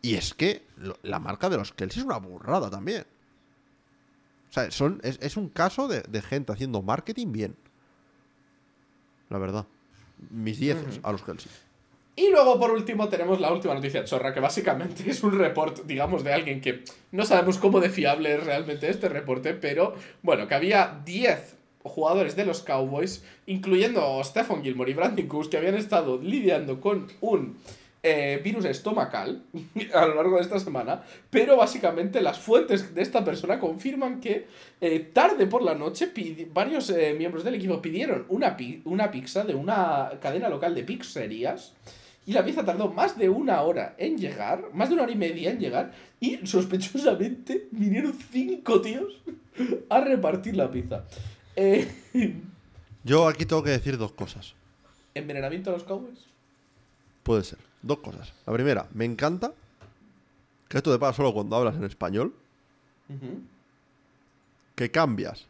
[0.00, 3.04] Y es que lo- la marca de los Kelsey es una burrada también.
[4.48, 7.56] O sea, son, es, es un caso de, de gente haciendo marketing bien.
[9.28, 9.66] La verdad.
[10.30, 11.08] Mis dieces Ujú.
[11.08, 11.50] a los Kelsey.
[12.18, 16.24] Y luego, por último, tenemos la última noticia chorra, que básicamente es un report, digamos,
[16.24, 16.82] de alguien que
[17.12, 22.34] no sabemos cómo de fiable es realmente este reporte, pero bueno, que había 10 jugadores
[22.34, 27.58] de los Cowboys, incluyendo Stephen Gilmore y Brandon Cooks, que habían estado lidiando con un
[28.02, 29.42] eh, virus estomacal
[29.94, 34.46] a lo largo de esta semana, pero básicamente las fuentes de esta persona confirman que
[34.80, 36.12] eh, tarde por la noche
[36.52, 41.74] varios eh, miembros del equipo pidieron una, una pizza de una cadena local de pizzerías
[42.26, 45.16] y la pizza tardó más de una hora en llegar, más de una hora y
[45.16, 49.22] media en llegar, y sospechosamente vinieron cinco tíos
[49.88, 51.04] a repartir la pizza.
[51.54, 51.88] Eh,
[53.04, 54.54] Yo aquí tengo que decir dos cosas.
[55.14, 56.18] ¿Envenenamiento a los Cowboys?
[57.22, 57.58] Puede ser.
[57.80, 58.32] Dos cosas.
[58.44, 59.52] La primera, me encanta
[60.68, 62.34] que esto te pasa solo cuando hablas en español.
[64.74, 65.46] Que cambias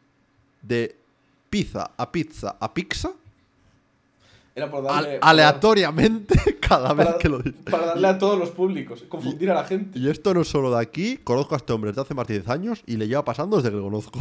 [0.61, 0.95] de
[1.49, 3.13] pizza a pizza a pizza
[4.55, 7.63] era por darle, aleatoriamente cada vez que lo dices.
[7.71, 9.99] Para darle a todos los públicos, confundir a la gente.
[9.99, 12.35] Y esto no es solo de aquí, conozco a este hombre desde hace más de
[12.35, 14.21] 10 años y le lleva pasando desde que lo conozco.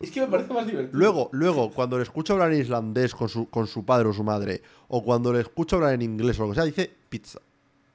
[0.00, 0.98] Es que me parece más divertido.
[0.98, 4.24] Luego, luego cuando le escucho hablar en islandés con su, con su padre o su
[4.24, 7.40] madre, o cuando le escucho hablar en inglés o lo que sea, dice pizza.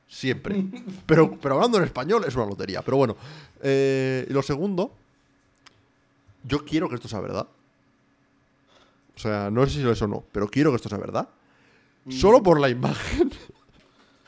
[0.07, 0.65] Siempre.
[1.05, 2.81] Pero, pero hablando en español es una lotería.
[2.81, 3.15] Pero bueno.
[3.61, 4.91] Eh, lo segundo,
[6.43, 7.45] yo quiero que esto sea verdad.
[9.15, 11.27] O sea, no sé si eso o no, pero quiero que esto sea verdad.
[12.07, 13.29] Solo por la imagen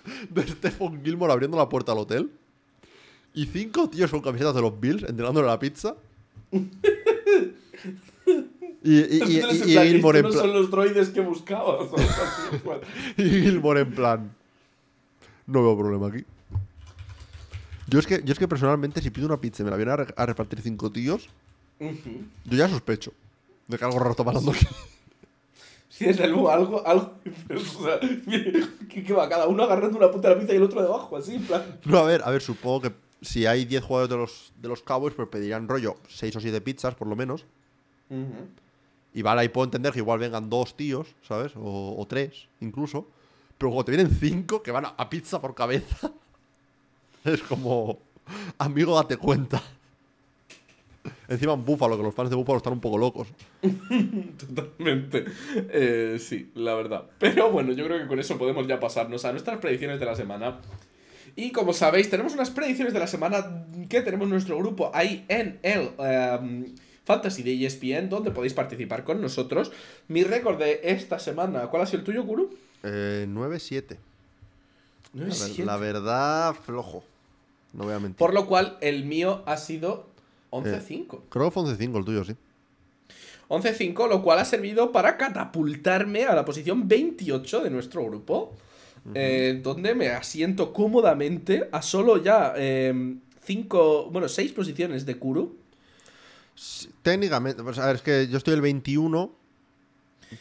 [0.30, 2.32] de Stephen Gilmore abriendo la puerta al hotel.
[3.34, 5.96] Y cinco tíos con camisetas de los Bills entregándole la pizza.
[6.52, 6.60] y,
[8.84, 10.36] y, y, Gilmore en plan.
[10.36, 11.90] No son los droides que buscabas.
[13.18, 14.32] y Gilmore en plan.
[15.48, 16.26] No veo problema aquí.
[17.88, 20.08] Yo es que, yo es que personalmente, si pido una pizza y me la vienen
[20.16, 21.28] a, repartir cinco tíos,
[21.80, 23.12] yo ya sospecho
[23.68, 24.66] de que algo raro está pasando aquí.
[25.92, 27.16] Sí, desde luego, algo, algo.
[27.54, 28.00] O sea,
[28.90, 29.28] ¿qué, va?
[29.28, 31.80] Cada uno agarrando una punta de la pizza y el otro debajo, así, en plan.
[31.84, 32.92] No, a ver, a ver, supongo que
[33.22, 36.62] si hay 10 jugadores de los, de los Cowboys, pues pedirían rollo 6 o 7
[36.62, 37.46] pizzas, por lo menos.
[39.14, 41.54] Y vale, ahí puedo entender que igual vengan dos tíos, ¿sabes?
[41.58, 43.08] O, o tres, incluso.
[43.58, 46.10] Pero cuando te vienen cinco que van a, pizza por cabeza,
[47.26, 48.00] es como,
[48.58, 49.62] amigo, date cuenta.
[51.28, 53.28] Encima en Búfalo, que los fans de Búfalo están un poco locos.
[54.38, 55.26] Totalmente.
[55.56, 57.06] Eh, sí, la verdad.
[57.20, 60.16] Pero bueno, yo creo que con eso podemos ya pasarnos a nuestras predicciones de la
[60.16, 60.60] semana.
[61.36, 65.60] Y como sabéis, tenemos unas predicciones de la semana que tenemos nuestro grupo ahí en
[65.64, 66.76] el em,
[67.06, 69.72] Fantasy de ESPN, donde podéis participar con nosotros.
[70.08, 72.56] Mi récord de esta semana, ¿cuál ha sido el tuyo, Guru?
[72.84, 73.98] Eh, 9-7.
[75.66, 77.04] La, verdad, flojo.
[77.74, 78.18] No voy a mentir.
[78.18, 80.11] Por lo cual, el mío ha sido
[80.52, 81.16] 11-5.
[81.16, 82.36] Eh, creo que fue 11-5 el tuyo, sí.
[83.50, 88.56] 11-5, lo cual ha servido para catapultarme a la posición 28 de nuestro grupo.
[89.16, 93.20] Eh, donde me asiento cómodamente a solo ya 5, em,
[94.12, 95.58] bueno, 6 posiciones de Kuru.
[97.02, 99.42] técnicamente, pues, a ver, es que yo estoy el 21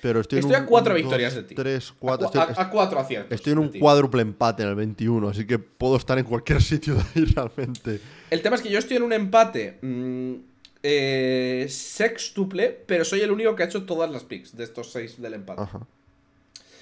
[0.01, 1.55] pero estoy, estoy a cuatro victorias de ti.
[1.55, 3.33] Tres, cuatro, a, estoy, a, cuatro aciertos.
[3.33, 6.95] Estoy en un cuádruple empate en el 21, así que puedo estar en cualquier sitio
[6.95, 8.01] de ahí realmente.
[8.31, 10.35] El tema es que yo estoy en un empate mmm,
[10.83, 15.21] eh, sextuple, pero soy el único que ha hecho todas las picks de estos seis
[15.21, 15.63] del empate.
[15.63, 15.81] Ajá.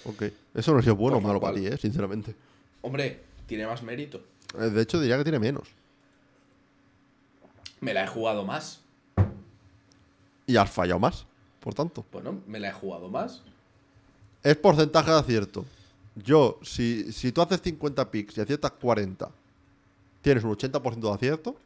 [0.04, 0.24] Ok.
[0.54, 2.34] Eso no ha sido bueno o malo para ti, eh, sinceramente.
[2.82, 4.22] Hombre, tiene más mérito.
[4.58, 5.68] Eh, de hecho, diría que tiene menos.
[7.80, 8.80] Me la he jugado más.
[10.46, 11.26] Y has fallado más
[11.60, 12.04] por tanto.
[12.12, 13.42] Bueno, me la he jugado más.
[14.42, 15.64] Es porcentaje de acierto.
[16.14, 19.30] Yo, si, si tú haces 50 picks y aciertas 40,
[20.22, 21.56] tienes un 80% de acierto.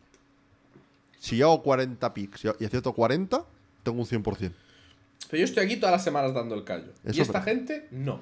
[1.18, 3.44] Si yo hago 40 picks y acierto 40,
[3.82, 4.52] tengo un 100%.
[5.30, 6.92] Pero yo estoy aquí todas las semanas dando el callo.
[7.10, 8.20] y esta gente, no.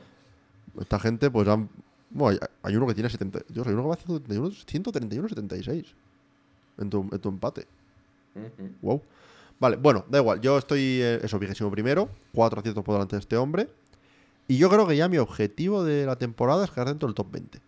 [0.81, 1.69] Esta gente, pues han.
[2.11, 3.40] Bueno, hay, uno que tiene 70.
[3.48, 5.86] Yo hay uno que va a 131, 76.
[6.78, 7.66] En tu, en tu empate.
[8.82, 9.02] Wow.
[9.59, 10.40] Vale, bueno, da igual.
[10.40, 12.09] Yo estoy, eh, eso, vigésimo primero.
[12.32, 13.69] Cuatro aciertos por delante de este hombre.
[14.48, 17.31] Y yo creo que ya mi objetivo de la temporada es quedar dentro del top
[17.31, 17.61] 20.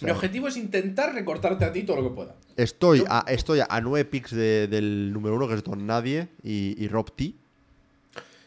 [0.00, 2.34] Mi objetivo es intentar recortarte a ti todo lo que pueda.
[2.56, 7.10] Estoy, a, estoy a 9 picks del número uno, que es Don Nadie y, Rob
[7.14, 7.34] T.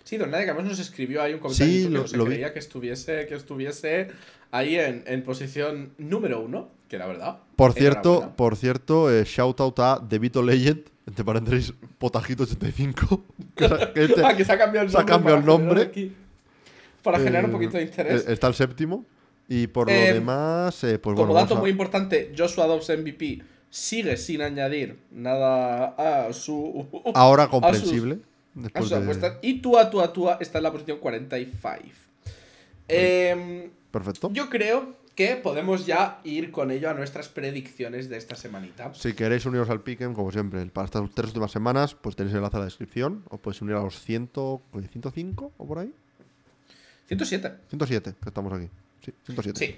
[0.04, 2.60] Sí, Don Nadie, que además nos escribió ahí un comentario que no se creía que
[2.60, 4.08] estuviese, que estuviese
[4.52, 7.40] ahí en, en, posición número uno, que la verdad.
[7.56, 13.22] Por cierto, por cierto, eh, shout out a The Vito Legend entre paréntesis, Potajito85.
[13.96, 14.92] Que, este ah, que se ha cambiado el nombre.
[14.92, 15.92] Se ha cambiado el nombre.
[17.04, 18.26] para generar un poquito de interés.
[18.26, 19.04] Eh, está el séptimo.
[19.50, 24.16] Y por lo eh, demás, eh, pues Como dato muy importante, Joshua Dobbs MVP sigue
[24.16, 26.88] sin añadir nada a su.
[27.16, 28.20] Ahora comprensible.
[28.74, 31.80] A Y tú a tú a tú está en la posición 45.
[32.88, 34.30] Em, Perfecto.
[34.34, 38.94] Yo creo que podemos ya ir con ello a nuestras predicciones de esta semanita.
[38.94, 42.38] Si queréis uniros al Piquen, como siempre, para estas tres últimas semanas, pues tenéis el
[42.38, 43.24] enlace en la descripción.
[43.30, 44.30] O podéis unir a los 100,
[44.92, 45.94] 105 o por ahí.
[47.08, 47.52] 107.
[47.70, 48.70] 107, que estamos aquí.
[49.04, 49.60] Sí, 107.
[49.66, 49.76] Sí.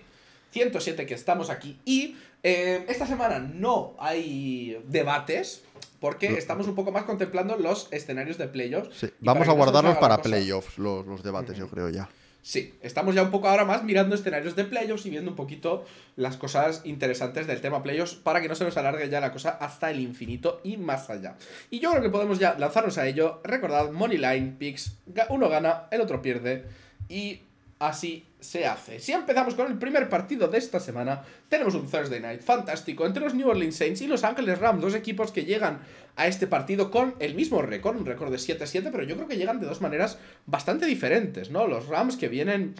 [0.52, 1.80] 107 que estamos aquí.
[1.86, 5.64] Y eh, esta semana no hay debates.
[6.00, 8.98] Porque estamos un poco más contemplando los escenarios de playoffs.
[8.98, 12.10] Sí, Vamos a guardarlos para cosa- playoffs, los, los debates, yo creo ya.
[12.42, 15.86] Sí, estamos ya un poco ahora más mirando escenarios de playoffs y viendo un poquito
[16.16, 19.52] las cosas interesantes del tema playoffs para que no se nos alargue ya la cosa
[19.52, 21.36] hasta el infinito y más allá.
[21.70, 23.40] Y yo creo que podemos ya lanzarnos a ello.
[23.44, 24.94] Recordad, Moneyline Picks,
[25.30, 26.66] uno gana, el otro pierde
[27.10, 27.42] y
[27.82, 29.00] así se hace.
[29.00, 33.24] Si empezamos con el primer partido de esta semana, tenemos un Thursday Night fantástico entre
[33.24, 35.80] los New Orleans Saints y Los Angeles Rams, dos equipos que llegan
[36.16, 39.38] a este partido con el mismo récord, un récord de 7-7, pero yo creo que
[39.38, 41.68] llegan de dos maneras bastante diferentes, ¿no?
[41.68, 42.76] Los Rams que vienen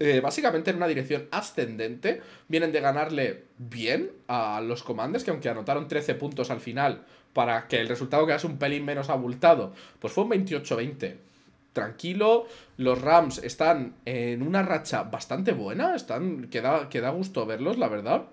[0.00, 5.50] eh, básicamente en una dirección ascendente, vienen de ganarle bien a los Commanders, que aunque
[5.50, 10.14] anotaron 13 puntos al final para que el resultado quedase un pelín menos abultado, pues
[10.14, 11.16] fue un 28-20.
[11.74, 12.46] Tranquilo,
[12.78, 17.76] los Rams están en una racha bastante buena, están, que, da, que da gusto verlos,
[17.76, 18.24] la verdad.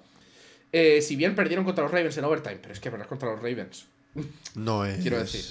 [0.71, 3.39] Eh, si bien perdieron contra los Ravens en overtime, pero es que perder contra los
[3.41, 3.87] Ravens
[4.55, 5.01] No es.
[5.01, 5.43] Quiero decir.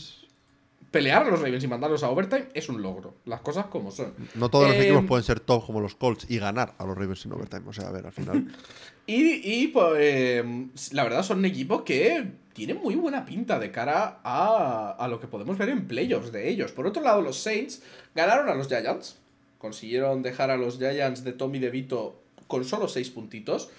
[0.91, 3.15] pelear a los Ravens y mandarlos a overtime es un logro.
[3.27, 4.15] Las cosas como son.
[4.35, 6.97] No todos los Eh, equipos pueden ser top como los Colts y ganar a los
[6.97, 7.63] Ravens en overtime.
[7.69, 8.47] O sea, a ver, al final.
[9.13, 14.21] Y, pues, eh, la verdad son un equipo que tiene muy buena pinta de cara
[14.23, 16.71] a, a lo que podemos ver en playoffs de ellos.
[16.71, 17.83] Por otro lado, los Saints
[18.15, 19.17] ganaron a los Giants.
[19.59, 23.71] Consiguieron dejar a los Giants de Tommy DeVito con solo 6 puntitos.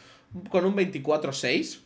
[0.49, 1.79] Con un 24-6.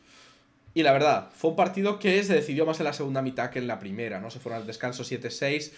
[0.74, 3.60] Y la verdad, fue un partido que se decidió más en la segunda mitad que
[3.60, 4.32] en la primera, ¿no?
[4.32, 5.72] Se fueron al descanso 7-6.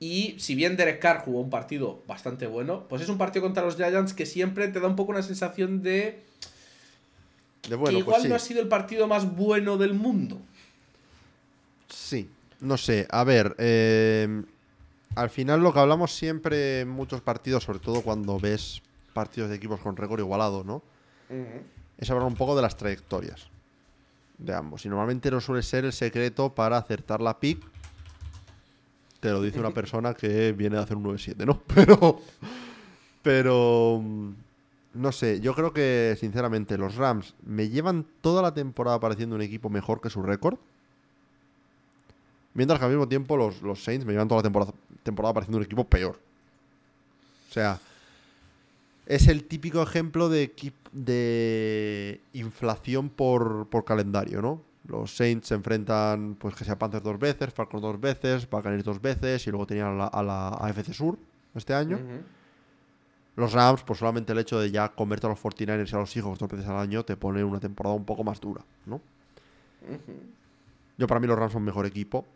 [0.00, 3.62] Y si bien Derek Carr jugó un partido bastante bueno, pues es un partido contra
[3.62, 6.32] los Giants que siempre te da un poco una sensación de
[7.68, 8.28] De bueno, que igual pues sí.
[8.28, 10.40] no ha sido el partido más bueno del mundo.
[11.88, 12.28] Sí,
[12.60, 13.06] no sé.
[13.10, 14.42] A ver, eh,
[15.14, 18.82] al final lo que hablamos siempre en muchos partidos, sobre todo cuando ves
[19.12, 20.82] partidos de equipos con récord igualado, ¿no?
[21.98, 23.48] Es hablar un poco de las trayectorias
[24.38, 24.84] de ambos.
[24.84, 27.62] Y normalmente no suele ser el secreto para acertar la pick.
[29.20, 31.62] Te lo dice una persona que viene a hacer un 9-7, ¿no?
[31.74, 32.20] Pero.
[33.22, 34.02] Pero.
[34.94, 39.42] No sé, yo creo que, sinceramente, los Rams me llevan toda la temporada pareciendo un
[39.42, 40.58] equipo mejor que su récord.
[42.54, 45.58] Mientras que al mismo tiempo los, los Saints me llevan toda la temporada, temporada pareciendo
[45.58, 46.20] un equipo peor.
[47.48, 47.80] O sea,
[49.06, 50.52] es el típico ejemplo de,
[50.92, 54.60] de inflación por, por calendario, ¿no?
[54.86, 59.00] Los Saints se enfrentan, pues que sea Panthers dos veces, Falcons dos veces, Buccaneers dos
[59.00, 61.18] veces y luego tenían a la, a la AFC Sur
[61.54, 61.98] este año.
[63.36, 66.10] Los Rams, pues solamente el hecho de ya comerte a los 49ers y a los
[66.10, 69.00] Seahawks dos veces al año te pone una temporada un poco más dura, ¿no?
[70.98, 72.26] Yo para mí los Rams son mejor equipo.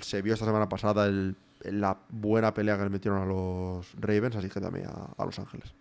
[0.00, 4.36] Se vio esta semana pasada el- la buena pelea que le metieron a los Ravens,
[4.36, 5.72] así que también a, a Los Ángeles.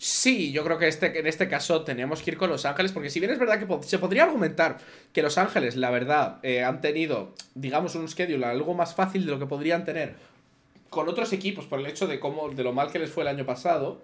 [0.00, 3.10] Sí, yo creo que este, en este caso tenemos que ir con Los Ángeles, porque
[3.10, 4.78] si bien es verdad que se podría argumentar
[5.12, 9.32] que Los Ángeles, la verdad, eh, han tenido, digamos, un schedule algo más fácil de
[9.32, 10.14] lo que podrían tener
[10.90, 13.28] con otros equipos por el hecho de cómo, de lo mal que les fue el
[13.28, 14.00] año pasado,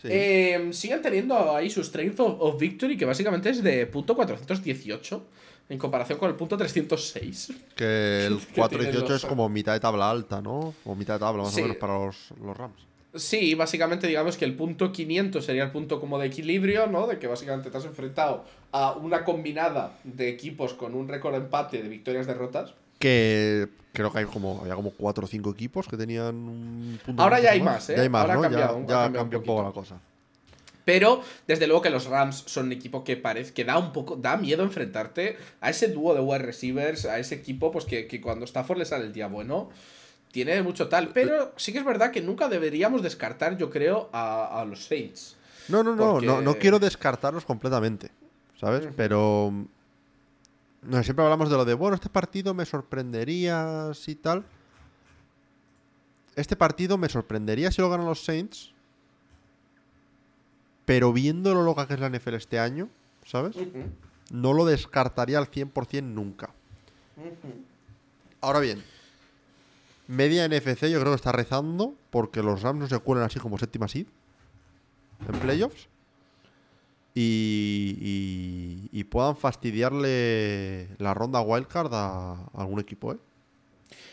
[0.00, 0.08] Sí.
[0.10, 5.22] eh, siguen teniendo ahí su strength of, of victory, que básicamente es de punto 418
[5.68, 7.52] en comparación con el punto 306.
[7.76, 10.72] que el que tienen 4-18 los- es como mitad de tabla alta, ¿no?
[10.84, 11.60] O mitad de tabla, más Sí.
[11.60, 12.80] o menos, para los, los Rams.
[13.14, 17.06] Sí, básicamente digamos que el punto 500 sería el punto como de equilibrio, ¿no?
[17.06, 21.38] De que básicamente te has enfrentado a una combinada de equipos con un récord de
[21.40, 22.72] empate de victorias-derrotas.
[23.00, 27.22] Que creo que hay como, había como 4 o 5 equipos que tenían un punto.
[27.22, 27.96] Ahora ya hay más, ¿eh?
[27.96, 28.42] Ya hay más, Ahora ha ¿no?
[28.42, 29.98] cambiado, ya ha ya cambiado un cambió un poco la cosa.
[30.84, 34.16] Pero, desde luego que los Rams son un equipo que parece que da un poco,
[34.16, 38.20] da miedo enfrentarte a ese dúo de wide receivers, a ese equipo, pues que, que
[38.20, 39.70] cuando Stafford le sale el día bueno,
[40.32, 41.08] tiene mucho tal.
[41.08, 45.36] Pero sí que es verdad que nunca deberíamos descartar, yo creo, a, a los Saints.
[45.68, 48.10] No, no, no, no, no quiero descartarlos completamente,
[48.58, 48.88] ¿sabes?
[48.96, 49.52] Pero
[50.82, 54.44] no siempre hablamos de lo de, bueno, este partido me sorprendería si tal.
[56.36, 58.72] Este partido me sorprendería si lo ganan los Saints.
[60.86, 62.88] Pero viendo lo loca que es la NFL este año,
[63.24, 63.56] ¿sabes?
[64.30, 66.50] No lo descartaría al 100% nunca.
[68.40, 68.82] Ahora bien,
[70.08, 73.58] media NFC yo creo que está rezando porque los Rams no se cuelen así como
[73.58, 74.06] séptima seed
[75.28, 75.88] en playoffs
[77.20, 83.16] y, y- y puedan fastidiarle la ronda wildcard a algún equipo, ¿eh?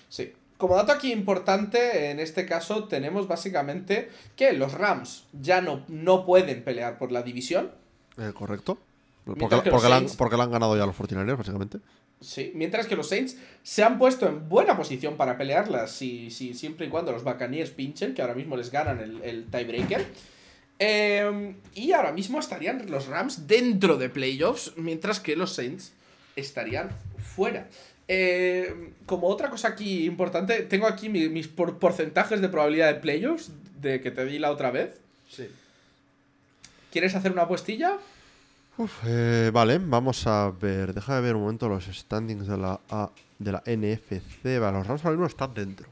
[0.09, 0.33] Sí.
[0.57, 6.25] como dato aquí importante, en este caso tenemos básicamente que los Rams ya no, no
[6.25, 7.71] pueden pelear por la división.
[8.17, 8.77] Eh, correcto.
[9.25, 11.79] Porque, porque, la han, Saints- porque la han ganado ya los 49 básicamente.
[12.21, 16.53] Sí, mientras que los Saints se han puesto en buena posición para pelearlas, si, si,
[16.53, 20.07] siempre y cuando los Buccaneers pinchen, que ahora mismo les ganan el, el tiebreaker.
[20.79, 25.91] Eh, y ahora mismo estarían los Rams dentro de playoffs, mientras que los Saints
[26.35, 26.89] estarían
[27.35, 27.67] fuera.
[28.07, 32.99] Eh, como otra cosa aquí importante, tengo aquí mi- mis por- porcentajes de probabilidad de
[32.99, 33.51] playoffs
[33.81, 34.99] de que te di la otra vez.
[35.29, 35.47] Sí.
[36.91, 37.97] ¿Quieres hacer una apuestilla?
[38.77, 40.93] Uf, eh, vale, vamos a ver.
[40.93, 43.09] Deja de ver un momento los standings de la, A-
[43.39, 44.59] de la NFC.
[44.59, 45.87] Vale, los Rams ahora mismo están dentro.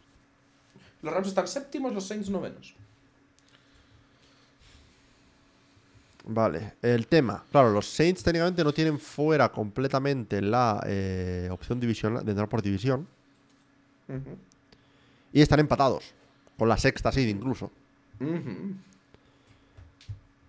[1.02, 2.76] Los Rams están séptimos, los Saints novenos.
[6.28, 7.44] Vale, el tema.
[7.52, 12.62] Claro, los Saints técnicamente no tienen fuera completamente la eh, opción divisional de entrar por
[12.64, 13.08] división.
[14.08, 14.38] Ujú.
[15.34, 16.14] Y están empatados.
[16.58, 17.72] Con la sexta seed incluso.
[18.20, 18.74] Ujú.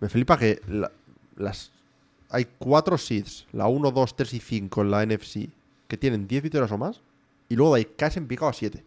[0.00, 0.92] Me flipa que la-
[1.36, 1.72] las
[2.30, 5.48] hay cuatro seeds, la 1, 2, 3 y 5 en la NFC,
[5.88, 7.00] que tienen 10 victorias o más.
[7.48, 8.82] Y luego hay casi en picado a 7.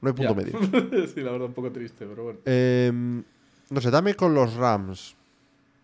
[0.00, 0.36] No hay punto Ya.
[0.36, 0.58] medio.
[1.14, 2.38] sí, la verdad, un poco triste, pero bueno.
[2.44, 3.22] Em,
[3.70, 5.14] no sé, dame con los Rams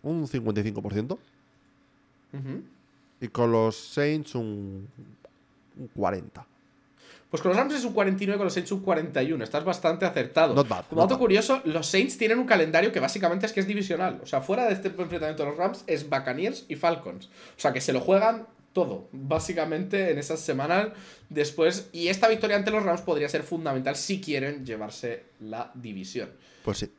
[0.03, 1.17] un 55%.
[2.33, 2.63] Ujú.
[3.19, 4.87] Y con los Saints un,
[5.77, 6.45] un 40%.
[7.31, 9.41] Pues con los Rams es un 49, con los Saints un 41.
[9.41, 10.53] Estás bastante acertado.
[10.53, 13.67] Not bad, Como dato curioso, los Saints tienen un calendario que básicamente es que es
[13.67, 14.19] divisional.
[14.21, 17.27] O sea, fuera de este enfrentamiento de los Rams es Buccaneers y Falcons.
[17.27, 20.89] O sea, que se lo juegan todo, básicamente en esas semanas
[21.29, 21.87] después.
[21.93, 26.29] Y esta victoria ante los Rams podría ser fundamental si quieren llevarse la división.
[26.65, 26.91] Pues sí.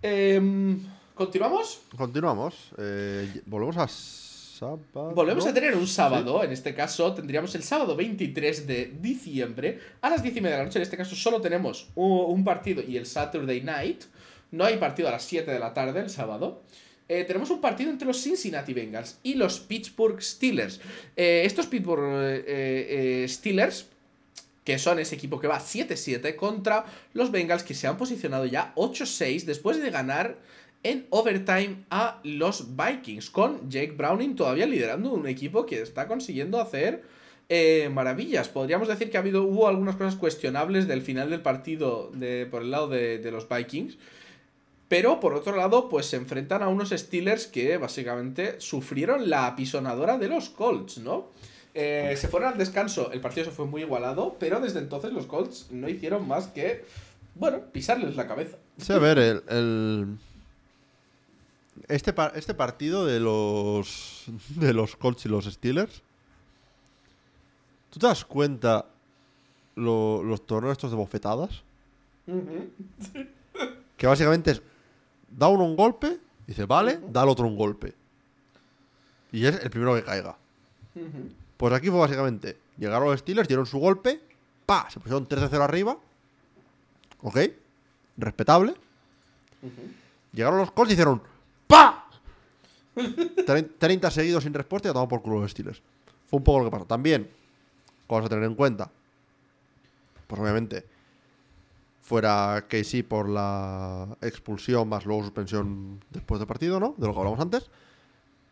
[0.00, 0.80] Em,
[1.18, 1.80] ¿Continuamos?
[1.96, 2.54] Continuamos.
[2.78, 5.10] Eh, volvemos a sábado.
[5.16, 10.10] Volvemos a tener un sábado, en este caso tendríamos el sábado 23 de diciembre a
[10.10, 10.78] las 10 y media de la noche.
[10.78, 14.04] En este caso solo tenemos un partido y el Saturday Night.
[14.52, 16.62] No hay partido a las 7 de la tarde el sábado.
[17.08, 20.80] Eh, tenemos un partido entre los Cincinnati Bengals y los Pittsburgh Steelers.
[21.16, 23.86] Eh, estos Pittsburgh eh, Steelers,
[24.62, 28.72] que son ese equipo que va 7-7 contra los Bengals que se han posicionado ya
[28.76, 30.38] 8-6 después de ganar
[30.82, 36.60] en overtime a los Vikings, con Jake Browning todavía liderando un equipo que está consiguiendo
[36.60, 37.02] hacer
[37.48, 38.48] eh, maravillas.
[38.48, 42.62] Podríamos decir que ha habido, hubo algunas cosas cuestionables del final del partido de, por
[42.62, 43.98] el lado de, de los Vikings.
[44.88, 50.16] Pero por otro lado, pues se enfrentan a unos Steelers que básicamente sufrieron la apisonadora
[50.16, 51.26] de los Colts, ¿no?
[51.74, 55.26] Eh, se fueron al descanso, el partido se fue muy igualado, pero desde entonces los
[55.26, 56.84] Colts no hicieron más que,
[57.34, 58.56] bueno, pisarles la cabeza.
[58.78, 59.42] Sí, a ver, el.
[59.48, 60.06] el-
[61.86, 64.24] Este, par- este partido de los.
[64.56, 66.02] de los Colts y los Steelers.
[67.90, 68.86] ¿Tú te das cuenta
[69.76, 71.62] lo- los torneos estos de bofetadas?
[73.96, 74.62] Que básicamente es.
[75.30, 77.94] Da uno un golpe, dice, vale, da al otro un golpe.
[79.32, 80.36] Y es el primero que caiga.
[81.56, 82.56] Pues aquí fue básicamente.
[82.78, 84.20] Llegaron los Steelers, dieron su golpe,
[84.66, 85.96] pa, se pusieron 3-0 arriba.
[87.22, 87.38] Ok,
[88.16, 88.74] respetable.
[90.32, 91.20] Llegaron los Colts y hicieron
[91.68, 92.08] ¡Pa!
[92.96, 95.80] Tre- 30 seguidos sin respuesta y a tomar por culo los Steelers.
[96.26, 96.84] Fue un poco lo que pasó.
[96.86, 97.30] También,
[98.08, 98.90] cosas a tener en cuenta.
[100.26, 100.84] Pues obviamente,
[102.02, 106.94] fuera Casey por la expulsión más luego suspensión después del partido, ¿no?
[106.98, 107.70] De lo que hablamos antes.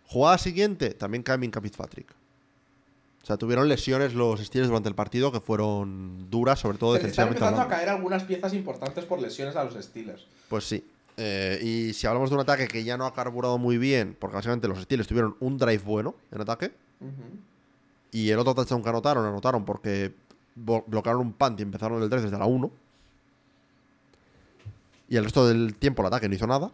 [0.06, 2.09] Jugada siguiente, también cae Minka Fitzpatrick.
[3.22, 7.02] O sea, tuvieron lesiones los Steelers durante el partido que fueron duras, sobre todo Se
[7.02, 10.24] les están defensivamente empezando a caer algunas piezas importantes por lesiones a los Steelers.
[10.48, 10.84] Pues sí.
[11.16, 14.36] Eh, y si hablamos de un ataque que ya no ha carburado muy bien, porque
[14.36, 16.72] básicamente los Steelers tuvieron un drive bueno en ataque,
[18.10, 20.14] y el otro touchdown que anotaron, anotaron porque
[20.55, 22.70] bloquearon un punt y empezaron el drive desde la 1.
[25.09, 26.70] Y el resto del tiempo el ataque no hizo nada.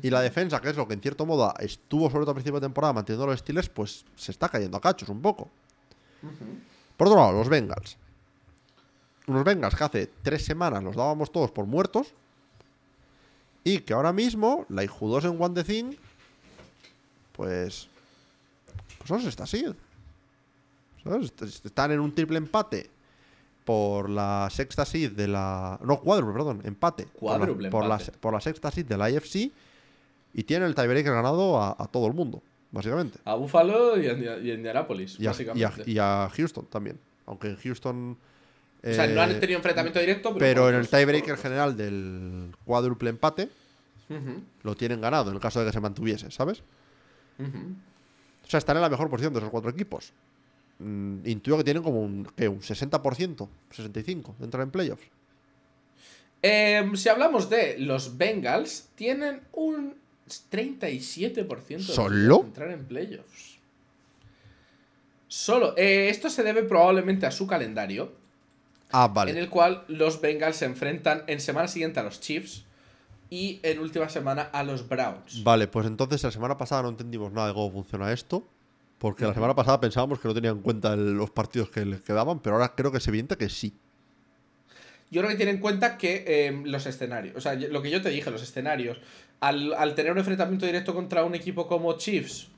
[0.00, 2.60] Y la defensa, que es lo que en cierto modo estuvo sobre todo a principio
[2.60, 5.50] de temporada manteniendo a los Steelers, pues se está cayendo a cachos un poco.
[6.96, 7.98] Por otro lado, los Bengals.
[9.26, 12.14] Unos Bengals que hace tres semanas los dábamos todos por muertos.
[13.64, 15.94] Y que ahora mismo, la IQ2 en One the Thing,
[17.32, 17.88] pues.
[18.98, 19.64] Pues no se está así.
[21.64, 22.88] Están en un triple empate
[23.64, 25.78] por la sexta seed de la.
[25.84, 27.06] No, cuádruple, perdón, empate.
[27.06, 28.18] por la- Cuádruple por la, empate.
[28.18, 29.50] por la sexta seed de la IFC.
[30.34, 33.18] Y tienen el tiebreaker ganado a, a todo el mundo, básicamente.
[33.24, 35.90] A Buffalo y a, y a Indianapolis, Y a, y, a, básicamente.
[35.90, 36.98] y a Houston también.
[37.26, 38.16] Aunque en Houston.
[38.84, 41.42] O sea, no han eh, tenido enfrentamiento directo, pero, en el otros- tiebreaker otros.
[41.42, 43.48] general del cuádruple empate
[44.62, 46.62] lo tienen ganado en el caso de que se mantuviese, ¿sabes?
[47.38, 50.12] O sea, están en la mejor posición de esos cuatro equipos.
[50.78, 52.48] mm, intuyo que tienen como un, ¿qué?
[52.48, 55.04] un 60%, 65% de entrar en playoffs.
[56.42, 59.94] Em, si hablamos de los Bengals, tienen un
[60.50, 62.38] 37% de ¿Solo?
[62.40, 63.58] de entrar en playoffs.
[65.28, 65.74] Solo.
[65.76, 68.12] Eh, esto se debe probablemente a su calendario,
[68.92, 72.64] Ah, en el cual los Bengals se enfrentan en semana siguiente a los Chiefs
[73.30, 75.42] y en última semana a los Browns.
[75.42, 78.46] Vale, pues entonces la semana pasada no entendimos nada de cómo funciona esto.
[78.98, 82.02] Porque la semana pasada pensábamos que no tenían en cuenta el- los partidos que les
[82.02, 83.74] quedaban, pero ahora creo que es evidente que sí.
[85.10, 88.00] Yo creo que tienen en cuenta que em, los escenarios, o sea, lo que yo
[88.00, 88.98] te dije, los escenarios,
[89.40, 92.48] al, al tener un enfrentamiento directo contra un equipo como Chiefs,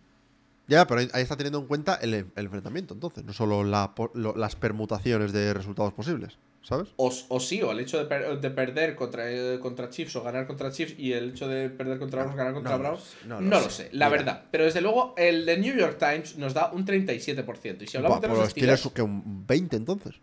[0.67, 4.11] Ya, pero ahí, está teniendo en cuenta el, el enfrentamiento, entonces, no solo la po-
[4.15, 6.89] lo- las permutaciones de resultados posibles, ¿sabes?
[6.97, 10.23] o, o sí, o el hecho de, per- de perder contra, eh, contra Chiefs o
[10.23, 13.15] ganar contra Chiefs y el hecho de perder contra Browns o ganar contra no Browns,
[13.27, 13.71] no no, lo sé.
[13.71, 14.17] sé, la Mira.
[14.19, 14.45] verdad.
[14.51, 17.83] Pero desde luego, el de New York Times nos da un 37%.
[17.83, 20.15] Y si hablamos de los Steelers, que un 20 entonces.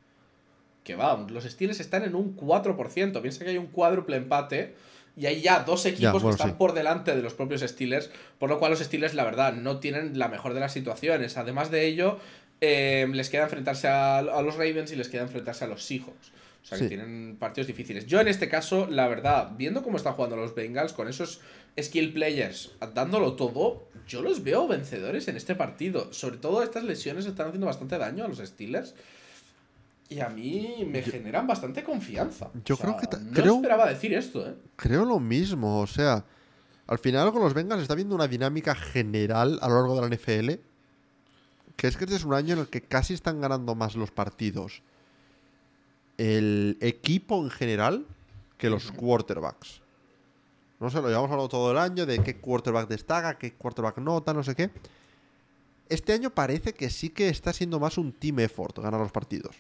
[0.84, 3.22] que va, los Steelers están en un 4%.
[3.22, 4.74] Piensa que hay un cuádruple empate.
[5.18, 6.56] Y hay ya dos equipos bueno, que están sí.
[6.58, 8.10] por delante de los propios Steelers,
[8.40, 11.38] por lo cual los Steelers, la verdad, no tienen la mejor de las situaciones.
[11.38, 12.20] Además de ello,
[12.62, 16.32] eh, les queda enfrentarse a, a los Ravens y les queda enfrentarse a los Seahawks.
[16.64, 18.06] O sea que tienen partidos difíciles.
[18.06, 21.42] Yo en este caso, la verdad, viendo cómo están jugando los Bengals, con esos
[21.80, 26.14] skill players dándolo todo, yo los veo vencedores en este partido.
[26.14, 28.94] Sobre todo estas lesiones están haciendo bastante daño a los Steelers.
[30.12, 32.52] Y a mí me generan bastante confianza.
[32.66, 34.56] yo O sea, creo que no creo- esperaba decir esto, ¿eh?
[34.76, 36.26] Creo lo mismo, o sea,
[36.88, 40.08] al final con los Bengals está viendo una dinámica general a lo largo de la
[40.08, 40.60] NFL,
[41.78, 44.12] que es que este es un año en el que casi están ganando más los
[44.12, 44.82] partidos
[46.18, 48.06] el equipo en general
[48.58, 49.82] que los quarterbacks.
[50.80, 54.34] No sé, lo llevamos hablando todo el año de qué quarterback destaca, qué quarterback nota,
[54.34, 54.70] no sé qué.
[55.90, 59.56] Este año parece que sí que está siendo más un team effort ganar los partidos.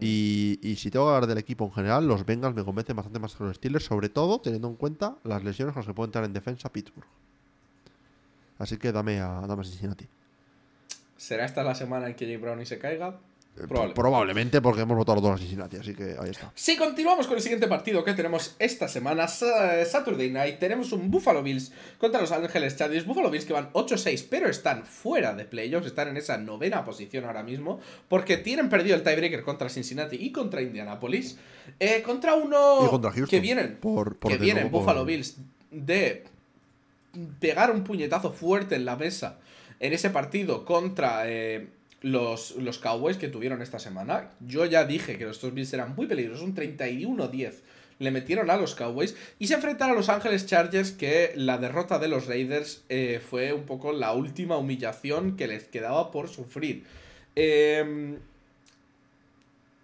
[0.00, 3.18] Y, y si tengo que hablar del equipo en general, los Bengals me convencen bastante
[3.18, 6.08] más que los Steelers, sobre todo teniendo en cuenta las lesiones con las que puede
[6.08, 7.08] entrar en defensa Pittsburgh.
[8.58, 10.06] Así que dame a, dame a Cincinnati.
[11.16, 13.18] ¿Será esta la semana en que Jay Browning se caiga?
[13.56, 13.94] Eh, Probable.
[13.94, 16.52] Probablemente porque hemos votado los dos a Cincinnati, así que ahí está.
[16.54, 21.10] Si continuamos con el siguiente partido que tenemos esta semana, Sa- Saturday Night, tenemos un
[21.10, 23.04] Buffalo Bills contra Los Ángeles Chargers.
[23.04, 27.24] Buffalo Bills que van 8-6, pero están fuera de playoffs, están en esa novena posición
[27.24, 31.36] ahora mismo, porque tienen perdido el tiebreaker contra Cincinnati y contra Indianapolis.
[31.78, 35.04] Eh, contra uno Y contra Houston, que vienen, por- por que vienen nuevo por- Buffalo
[35.04, 35.36] Bills
[35.72, 36.24] de
[37.40, 39.38] pegar un puñetazo fuerte en la mesa
[39.80, 41.68] en ese partido contra eh,
[42.02, 44.30] los, los Cowboys que tuvieron esta semana.
[44.40, 47.54] Yo ya dije que estos Bills eran muy peligrosos, un 31-10.
[47.98, 51.98] Le metieron a los Cowboys y se enfrentaron a los Ángeles Chargers que la derrota
[51.98, 56.84] de los Raiders eh, fue un poco la última humillación que les quedaba por sufrir.
[57.36, 58.18] Em,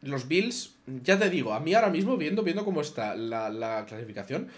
[0.00, 0.74] los Bills,
[1.04, 4.48] ya te digo, a mí ahora mismo, viendo, viendo cómo está la, la clasificación,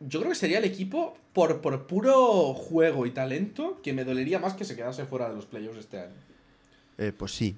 [0.00, 4.38] yo creo que sería el equipo por, por puro juego y talento que me dolería
[4.38, 6.14] más que se quedase fuera de los playoffs este año.
[6.98, 7.56] Eh, pues sí.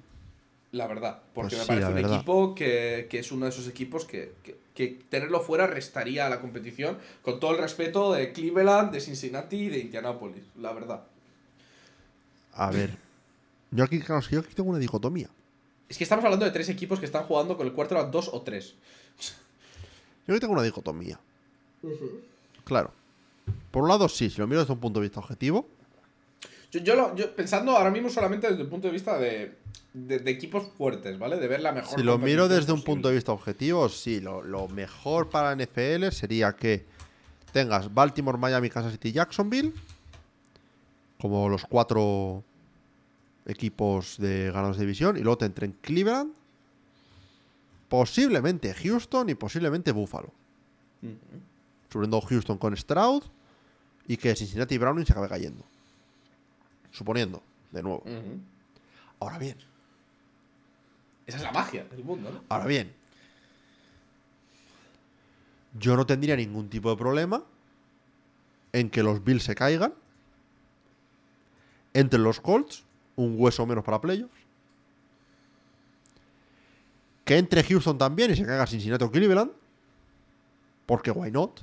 [0.71, 2.15] La verdad, porque Pues me parece un verdad.
[2.15, 6.29] equipo que, que es uno de esos equipos que, que- que tenerlo fuera restaría a
[6.29, 11.03] la competición, con todo el respeto de Cleveland, de Cincinnati y de Indianapolis, la verdad.
[12.53, 12.95] A ver.
[13.71, 15.27] Yo aquí, claro, yo aquí tengo una dicotomía.
[15.89, 18.41] Es que estamos hablando de tres equipos que están jugando con el quarterback 2 o
[18.41, 18.75] 3.
[20.27, 21.19] Yo aquí tengo una dicotomía.
[22.63, 22.91] Claro.
[23.71, 25.67] Por un lado, sí, si lo miro desde un punto de vista objetivo,
[26.71, 29.55] Yo, yo, lo- yo pensando ahora mismo solamente desde el punto de vista de,
[29.93, 31.37] de- de equipos fuertes, ¿vale?
[31.37, 31.97] De ver la mejor.
[31.97, 36.09] Si lo miro desde un punto de vista objetivo, sí, lo, lo mejor para NFL
[36.11, 36.85] sería que
[37.51, 39.73] tengas Baltimore, Miami, Kansas City, Jacksonville,
[41.19, 42.43] como los cuatro
[43.47, 46.31] equipos de ganados de división, y luego te entren Cleveland,
[47.87, 50.31] posiblemente Houston y posiblemente Buffalo.
[51.91, 53.23] Subiendo Houston con Stroud
[54.07, 55.63] y que Cincinnati y Browning se acabe cayendo.
[56.91, 57.41] Suponiendo,
[57.71, 58.03] de nuevo.
[59.19, 59.57] Ahora bien,
[61.25, 62.43] Esa es la magia del mundo, ¿no?
[62.49, 62.91] Ahora bien,
[65.77, 67.43] yo no tendría ningún tipo de problema
[68.73, 69.93] en que los Bills se caigan.
[71.93, 72.83] Entre los Colts,
[73.15, 74.39] un hueso menos para playoffs.
[77.25, 79.51] Que entre Houston también y se caiga Cincinnati o Cleveland.
[80.85, 81.61] Porque why not?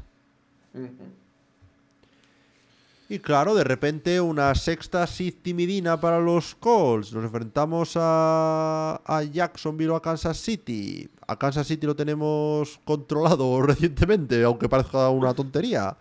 [3.09, 5.07] Y claro, de repente una sexta
[5.43, 7.13] timidina para los Colts.
[7.13, 11.09] Nos enfrentamos a, a Jacksonville o a Kansas City.
[11.29, 15.97] A Kansas City lo tenemos controlado recientemente, aunque parezca una tontería.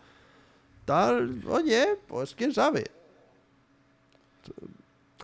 [0.85, 2.85] Tal, oye, pues quién sabe.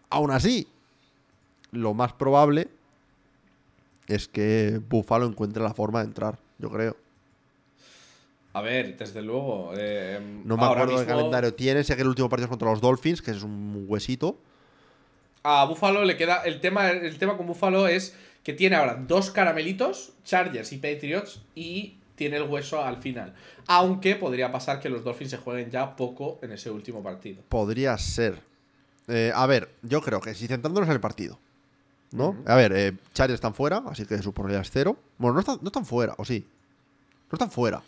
[0.10, 0.68] Aún así,
[1.72, 2.70] lo más probable
[4.08, 6.96] es que Buffalo encuentre la forma de entrar, yo creo.
[8.54, 9.72] A ver, desde luego.
[9.76, 12.82] eh, No me acuerdo mismo calendario tiene, sé que el último partido es contra los
[12.82, 14.38] Dolphins, que es un huesito.
[15.44, 16.44] A Buffalo le queda.
[16.44, 21.42] El tema, el tema con Buffalo es que tiene ahora dos caramelitos, Chargers y Patriots,
[21.56, 23.34] y tiene el hueso al final.
[23.68, 27.42] Aunque podría pasar que los Dolphins se jueguen ya poco en ese último partido.
[27.50, 28.40] Podría ser.
[29.08, 31.40] Eh, a ver, yo creo que si centrándonos en el partido,
[32.12, 32.36] ¿no?
[32.46, 34.98] A ver, eh, Chargers están fuera, así que su probabilidad es cero.
[35.18, 36.46] Bueno, no están, no están fuera, ¿o sí?
[37.32, 37.82] No están fuera.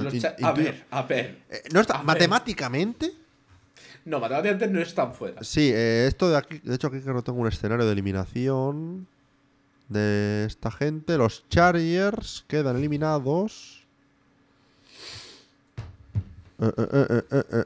[0.00, 1.38] Pero a ver, a ver.
[1.50, 2.06] Eh, no está, a ver.
[2.06, 3.12] matemáticamente,
[4.04, 5.42] No, matemáticamente no están fuera.
[5.44, 9.06] sí, eh, esto de aquí, de hecho aquí creo que tengo un escenario de eliminación
[9.88, 11.16] de esta gente.
[11.18, 13.84] Los Chargers quedan eliminados.
[16.58, 17.22] Eh,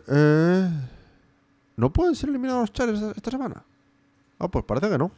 [0.08, 0.68] eh.
[1.76, 3.62] ¿No pueden ser eliminados los Chargers esta semana?
[4.38, 5.10] Ah, pues parece que no.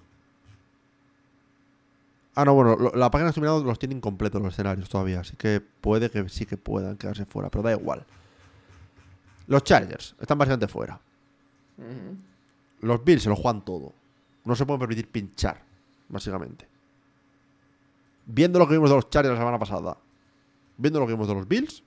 [2.40, 5.20] Ah, no, bueno, lo- la página de los eliminados los tiene incompletos los escenarios todavía,
[5.20, 8.04] así que puede que sí que puedan quedarse fuera, pero da igual.
[9.48, 11.00] Los Chargers están básicamente fuera.
[12.80, 13.92] Los Bills se lo juegan todo.
[14.44, 15.60] No se pueden permitir pinchar,
[16.08, 16.68] básicamente.
[18.26, 19.96] Viendo lo que vimos de los Chargers la semana pasada,
[20.76, 21.82] viendo lo que vimos de los Bills,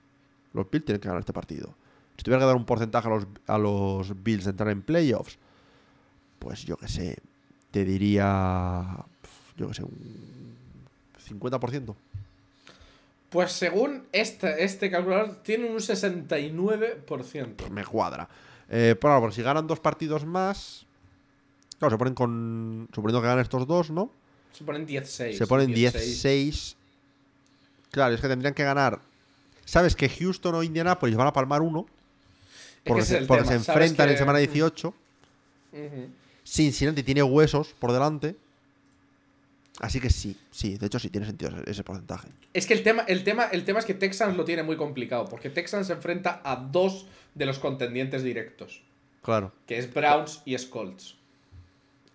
[0.52, 1.74] los Bills tienen que ganar este partido.
[2.18, 5.38] Si tuviera que dar un porcentaje a los, a los Bills de entrar en playoffs,
[6.40, 7.16] pues yo que sé,
[7.70, 8.96] te diría,
[9.68, 10.56] yo sé, un
[11.28, 11.94] 50%.
[13.30, 17.68] Pues según este, este calculador, tiene un 69%.
[17.70, 18.28] me cuadra.
[18.68, 20.84] Eh, porque si ganan dos partidos más,
[21.78, 24.10] claro, se ponen con, suponiendo que ganan estos dos, ¿no?
[24.52, 25.36] Se ponen 16.
[25.38, 26.04] Se ponen 16.
[26.22, 26.76] 16.
[27.90, 29.00] Claro, es que tendrían que ganar.
[29.64, 31.86] ¿Sabes que Houston o Indianapolis van a palmar uno?
[32.84, 34.88] que Porque, se, es el porque tema, se ¿sabes enfrentan que- en semana 18.
[35.72, 36.08] Ujú.
[36.44, 38.36] Cincinnati tiene huesos por delante.
[39.80, 42.28] Así que sí, sí, de hecho sí tiene sentido ese, ese porcentaje.
[42.52, 45.24] Es que el tema, el, tema, el tema es que Texans lo tiene muy complicado,
[45.26, 48.82] porque Texans se enfrenta a dos de los contendientes directos,
[49.22, 51.16] Claro, que es Browns y es Colts.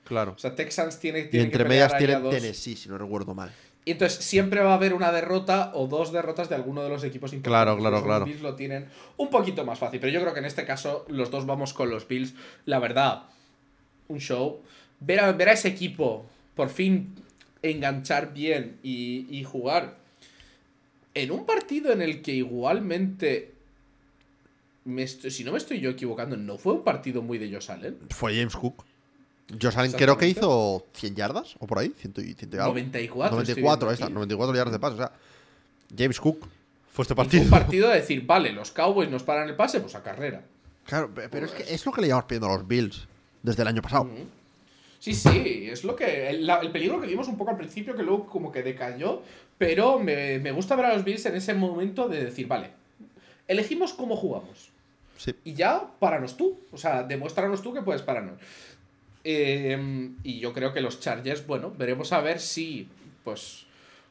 [0.04, 0.34] claro.
[0.36, 2.34] O sea, Texans tiene, Y tiene entre que medias dos.
[2.36, 3.52] Tennessee, si no recuerdo mal.
[3.86, 7.06] Y entonces siempre va a haber una derrota o dos derrotas de alguno de los
[7.06, 7.74] equipos importantes.
[7.74, 8.26] Claro, claro, Los claro.
[8.26, 11.32] Bills lo tienen un poquito más fácil, pero yo creo que en este caso los
[11.32, 12.34] dos vamos con los Bills.
[12.66, 13.24] La verdad,
[14.10, 14.62] un show.
[15.00, 17.16] Ver a, ver a ese equipo por fin
[17.62, 19.98] enganchar bien y, y jugar
[21.14, 23.54] en un partido en el que igualmente,
[24.86, 27.72] me estoy- si no me estoy yo equivocando, no fue un partido muy de Josh
[27.72, 27.98] Allen.
[28.10, 28.86] Fue James Cook.
[29.62, 32.68] Josh Allen creo que hizo 100 yardas o por ahí, 100 y, 100 y algo.
[32.70, 33.42] 94.
[33.42, 34.14] estoy 94, viendo ahí está, aquí.
[34.14, 34.94] 94 yardas de pase.
[34.96, 35.12] O sea,
[35.98, 36.48] James Cook
[36.92, 37.44] fue este Y fue partido.
[37.44, 40.44] un partido de decir, vale, los Cowboys nos paran el pase, pues a carrera.
[40.86, 43.08] Claro, pe- pero es que es lo que le llevamos pidiendo a los Bills
[43.42, 44.10] desde el año pasado.
[45.00, 46.30] Sí, sí, es lo que.
[46.30, 49.22] El, la- el peligro que vimos un poco al principio, que luego como que decayó.
[49.58, 52.72] Pero me, me gusta ver a los Bills en ese momento de decir, vale,
[53.48, 54.70] elegimos cómo jugamos.
[55.18, 55.34] Sí.
[55.44, 56.60] Y ya, páranos tú.
[56.72, 58.40] O sea, demuéstranos tú que puedes pararnos.
[59.24, 62.88] Eh, y yo creo que los Chargers, bueno, veremos a ver si,
[63.24, 63.66] pues,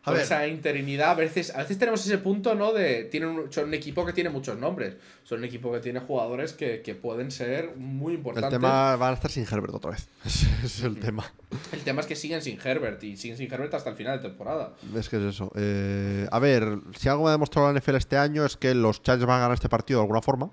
[0.07, 0.23] A con ver.
[0.23, 2.73] esa interinidad, a veces, a veces tenemos ese punto, ¿no?
[2.73, 4.95] De, tienen un- son un equipo que tiene muchos nombres.
[5.25, 8.51] Son un equipo que tiene jugadores que, que pueden ser muy El importantes.
[8.51, 10.09] tema van a estar sin Herbert otra vez.
[10.25, 11.25] Ese es el tema.
[11.73, 14.29] El tema es que siguen sin Herbert y siguen sin Herbert hasta el final de
[14.29, 14.75] temporada.
[14.97, 15.51] Es que es eso.
[15.57, 19.03] Eh, a ver, si algo me ha demostrado la NFL este año es que los
[19.03, 20.51] Chargers van a ganar este partido de alguna forma.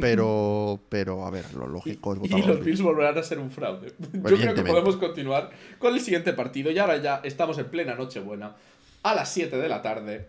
[0.00, 3.22] Pero, pero a ver, lo lógico es votar Y a los los Bills volverán a
[3.22, 3.92] ser un fraude.
[4.12, 6.70] Yo creo que podemos continuar con el siguiente partido.
[6.70, 8.56] Y ahora ya estamos en plena Nochebuena.
[9.02, 10.28] A las 7 de la tarde.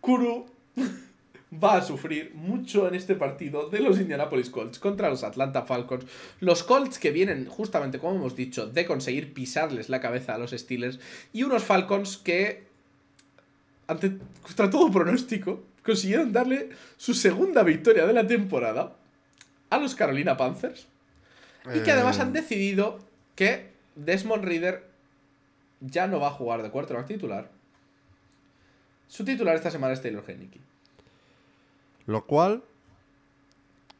[0.00, 0.46] Kuru
[1.62, 6.04] va a sufrir mucho en este partido de los Indianapolis Colts contra los Atlanta Falcons.
[6.40, 10.50] Los Colts que vienen, justamente como hemos dicho, de conseguir pisarles la cabeza a los
[10.50, 11.00] Steelers.
[11.32, 12.66] Y unos Falcons que,
[13.86, 18.94] ante, contra todo pronóstico, consiguieron darle su segunda victoria de la temporada
[19.70, 20.86] a los Carolina Panthers.
[21.74, 22.98] Y que además Eh, han decidido
[23.34, 24.86] que Desmond Reader
[25.80, 27.50] ya no va a jugar de quarterback titular.
[29.08, 30.60] Su titular esta semana es Taylor Heineke.
[32.06, 32.62] Lo cual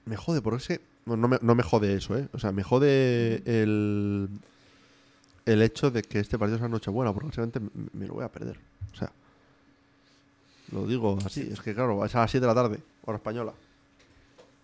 [0.05, 0.81] me jode, porque es que.
[1.07, 2.29] No, no me, no me jode eso, ¿eh?
[2.35, 4.29] O sea, me jode el.
[5.47, 8.29] El hecho de que este partido sea Nochebuena, porque básicamente me, me lo voy a
[8.31, 8.59] perder.
[8.93, 9.11] O sea.
[10.73, 13.53] Lo digo así, es que claro, es a las 7 de la tarde, hora española.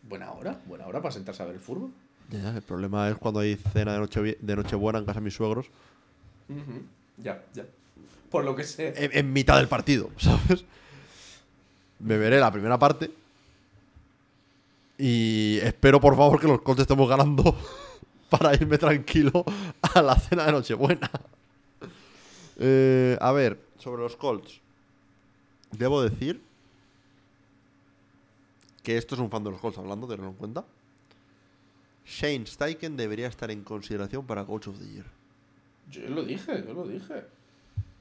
[0.02, 1.90] Buena hora, buena hora para sentarse a ver el fútbol.
[2.30, 5.34] Ya, el problema es cuando hay cena de, noche, de Nochebuena en casa de mis
[5.34, 5.66] suegros.
[7.16, 7.64] Ya, ya.
[8.30, 8.92] Por lo que sé.
[8.96, 10.64] En, en mitad del partido, ¿sabes?
[12.00, 13.10] Me veré la primera parte.
[14.98, 17.56] Y espero, por favor, que los Colts estemos ganando
[18.28, 19.44] para irme tranquilo
[19.82, 21.10] a la cena de Nochebuena.
[22.56, 24.60] Eh, a ver, sobre los Colts.
[25.78, 26.40] Debo decir
[28.82, 30.64] que esto es un fan de los Colts hablando, tenerlo en cuenta.
[32.06, 35.06] Shane Steichen debería estar en consideración para Coach of the Year.
[35.90, 37.24] Yo lo dije, yo lo dije.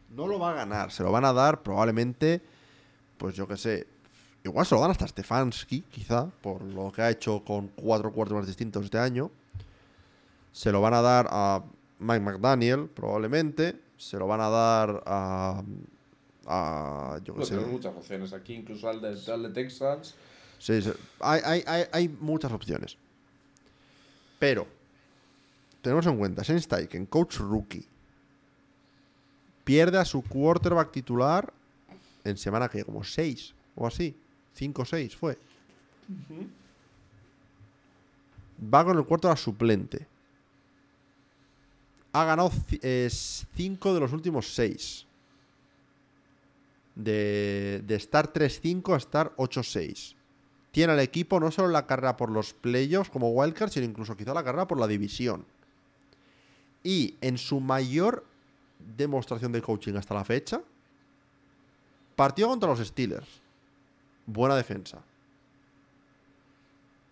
[0.09, 2.41] No lo va a ganar, se lo van a dar probablemente,
[3.17, 3.87] pues yo qué sé,
[4.43, 8.37] igual se lo dan hasta Stefanski, quizá, por lo que ha hecho con cuatro cuartos
[8.37, 9.31] más distintos este año.
[10.51, 11.63] Se lo van a dar a
[11.97, 13.79] Mike McDaniel, probablemente.
[13.97, 15.63] Se lo van a dar a.
[16.45, 17.51] a yo No sé.
[17.51, 20.15] tenemos muchas opciones aquí, incluso al de, al de Texans.
[20.59, 20.91] Sí, sí.
[21.19, 22.97] Hay, hay- hay- hay muchas opciones.
[24.39, 24.67] Pero,
[25.81, 27.85] tenemos en cuenta, Shane Steichen, coach rookie,
[29.63, 31.51] pierde a su quarterback titular
[32.25, 34.15] en semana que como 6 o así.
[34.55, 35.37] 5 o 6 fue.
[38.73, 40.07] Va con el quarterback suplente.
[42.13, 45.05] Ha ganado 5 de los últimos 6.
[46.95, 50.15] De, de estar 3-5 a estar 8-6
[50.73, 54.33] tiene al equipo no solo la carrera por los playoffs como wildcard, sino incluso quizá
[54.33, 55.45] la carrera por la división.
[56.83, 58.25] Y en su mayor
[58.97, 60.63] demostración de coaching hasta la fecha,
[62.15, 63.27] partió contra los Steelers.
[64.25, 64.99] Buena defensa.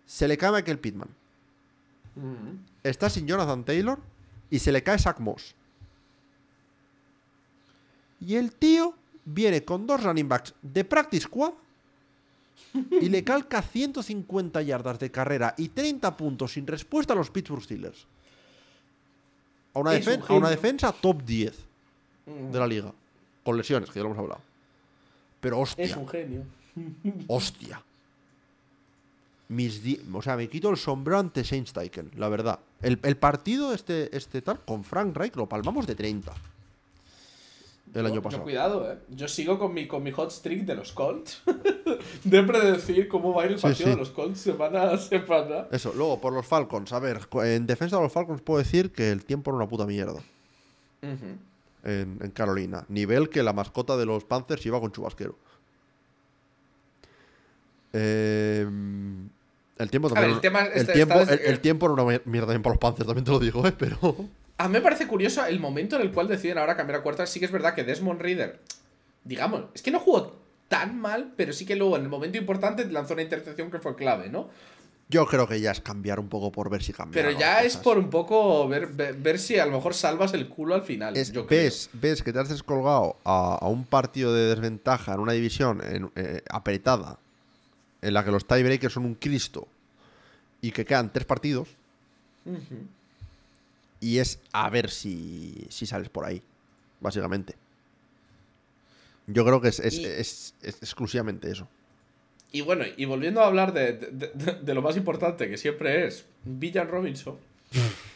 [0.06, 1.08] Se le cae Michael Pittman.
[2.16, 2.58] Ujú.
[2.82, 4.00] Está sin Jonathan Taylor
[4.50, 5.54] y se le cae Zach Moss.
[8.18, 11.52] Y el tío viene con dos running backs de practice squad
[12.90, 17.62] y le calca 150 yardas de carrera y 30 puntos sin respuesta a los Pittsburgh
[17.62, 18.06] Steelers.
[19.74, 21.54] A una, defen- a defensa top 10
[22.26, 22.52] Ujú.
[22.52, 22.92] de la liga.
[23.44, 24.40] Con lesiones, que ya lo hemos hablado.
[25.40, 26.44] Pero hostia, Es un genio.
[27.26, 27.82] hostia.
[29.48, 29.82] Mis
[30.12, 32.58] o sea, me quito el sombrero ante Steichen, la verdad.
[32.80, 36.32] El, el partido este, este tal con Frank Reich lo palmamos de 30.
[37.94, 38.42] El Yo- año yo pasado.
[38.42, 38.96] cuidado, eh.
[39.10, 41.42] Yo sigo con mi, con mi hot streak de los Colts.
[42.24, 43.90] de predecir cómo va a ir el partido sí.
[43.90, 45.66] de los Colts semana a semana.
[45.70, 46.92] Eso, luego por los Falcons.
[46.92, 49.84] A ver, en defensa de los Falcons puedo decir que el tiempo era una puta
[49.86, 50.20] mierda
[51.02, 51.38] en,
[51.84, 52.84] en Carolina.
[52.88, 55.36] Nivel que la mascota de los Panthers iba con chubasquero.
[57.92, 58.66] Eh,
[59.78, 60.34] el tiempo ver, también.
[60.36, 63.06] el tema el, este- tiempo, el, tiempo era una mier- mierda también para los Panthers,
[63.06, 63.72] también te lo digo, ¿eh?
[63.76, 63.98] Pero.
[64.62, 67.26] A mí me parece curioso el momento en el cual deciden ahora cambiar a cuarta.
[67.26, 68.60] Sí que es verdad que Desmond Reader,
[69.24, 70.36] digamos, es que no jugó
[70.68, 73.96] tan mal, pero sí que luego en el momento importante lanzó una intercepción que fue
[73.96, 74.48] clave, ¿no?
[75.08, 77.20] Yo creo que ya es cambiar un poco por ver si cambia.
[77.22, 80.48] Pero ya es por un poco ver, ver, ver si a lo mejor salvas el
[80.48, 81.16] culo al final.
[81.16, 81.60] Es- yo creo.
[81.64, 85.82] ves, ves que te has descolgado a, a un partido de desventaja en una división
[85.84, 87.18] en- eh, apretada,
[88.00, 89.66] en la que los tiebreakers son un Cristo,
[90.62, 91.68] y que quedan tres partidos.
[94.02, 96.42] Y es a ver si, si sales por ahí,
[97.00, 97.54] básicamente.
[99.26, 101.66] Yo creo que es, es- Y- es- es exclusivamente eso.
[102.50, 106.06] Y bueno, y volviendo a hablar de, de- de- de lo más importante que siempre
[106.06, 107.38] es Villan Robinson.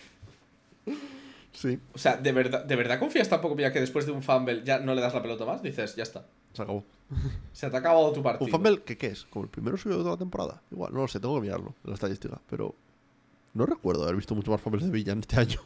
[1.52, 1.78] Sí.
[1.94, 4.78] O sea, ¿de verdad, ¿de verdad confías tampoco ya que después de un fumble ya
[4.78, 5.62] no le das la pelota más?
[5.62, 6.26] Dices, ya está.
[6.52, 6.84] Se acabó.
[7.54, 8.44] Se te ha acabado tu partido.
[8.44, 9.24] Un fumble, ¿qué, qué es?
[9.24, 10.60] ¿Como el primero suyo de toda la temporada?
[10.70, 12.74] Igual, no lo sé, tengo que mirarlo en la estadística, pero
[13.56, 15.60] no recuerdo haber visto mucho más fumbles de Villan este año.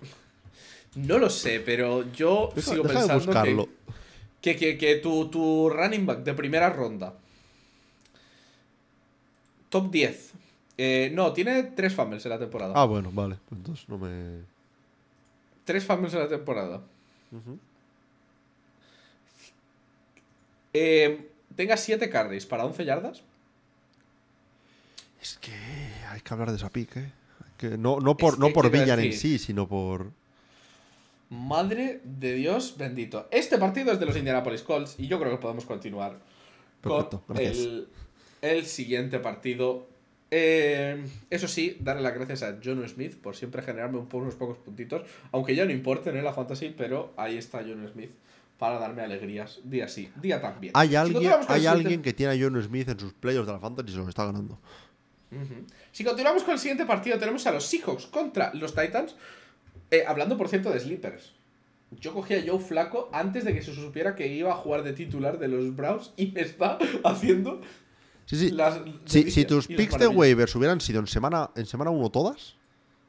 [0.95, 3.69] No lo sé, pero yo Deja- sigo deja de pensando buscarlo.
[4.41, 7.15] que, que, que, que tu, tu running back de primera ronda.
[9.69, 10.31] Top 10.
[10.79, 12.73] Eh, no, tiene tres fumbles en la temporada.
[12.77, 13.37] Ah, bueno, vale.
[13.53, 14.41] Entonces no me.
[15.65, 16.81] Tres fumbles en la temporada.
[20.73, 23.23] Eh, tenga 7 carries para 11 yardas.
[25.21, 25.53] Es que
[26.09, 27.13] hay que hablar de esa pick, ¿eh?
[27.61, 30.13] Que no, no por, Es no por Villan en sí, sino por.
[31.29, 33.29] Madre de Dios bendito.
[33.31, 36.19] Este partido es de los Indianapolis Colts y yo creo que podemos continuar
[36.81, 37.87] Perfecto, con el,
[38.41, 39.87] el siguiente partido.
[40.31, 44.37] Eh, eso sí, darle las gracias a John Smith por siempre generarme un po- unos
[44.37, 48.11] pocos puntitos, aunque ya no importen en la fantasy, pero ahí está John Smith
[48.59, 50.73] para darme alegrías día sí, día también.
[50.77, 53.91] Hay alguien, hay alguien que tiene a John Smith en sus playoffs de la Fantasy
[53.91, 54.59] y se los está ganando.
[55.93, 59.15] Si continuamos con el siguiente partido, tenemos a los Seahawks contra los Titans.
[59.91, 61.33] Eh, hablando, por cierto, de sleepers.
[62.01, 64.93] Yo cogí a Joe Flaco antes de que se supiera que iba a jugar de
[64.93, 67.61] titular de los Browns y me está haciendo
[68.27, 68.51] Sí, sí.
[68.51, 68.81] las.
[69.07, 72.55] Si, tus picks de waivers hubieran sido en semana en semana 1 todas,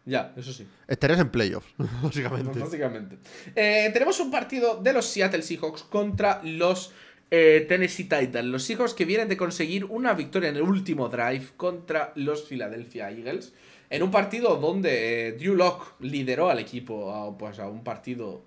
[0.03, 0.65] Ya, eso sí.
[0.87, 1.71] estarías en playoffs,
[2.01, 2.57] básicamente.
[2.59, 3.17] Básicamente.
[3.55, 6.91] Eh, tenemos un partido de los Seattle Seahawks contra los
[7.33, 11.47] eh, Tennessee Titans, los hijos que vienen de conseguir una victoria en el último drive
[11.55, 13.53] contra los Philadelphia Eagles.
[13.89, 18.41] En un partido donde eh, Drew Locke lideró al equipo a, pues, a un partido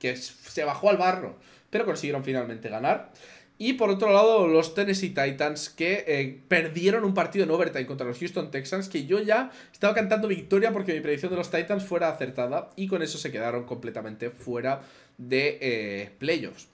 [0.00, 1.38] que se bajó al barro,
[1.70, 3.12] pero consiguieron finalmente ganar.
[3.58, 8.06] Y por otro lado, los Tennessee Titans que eh, perdieron un partido en overtime contra
[8.08, 11.84] los Houston Texans, que yo ya estaba cantando victoria porque mi predicción de los Titans
[11.84, 14.82] fuera acertada y con eso se quedaron completamente fuera
[15.16, 16.73] de playoffs.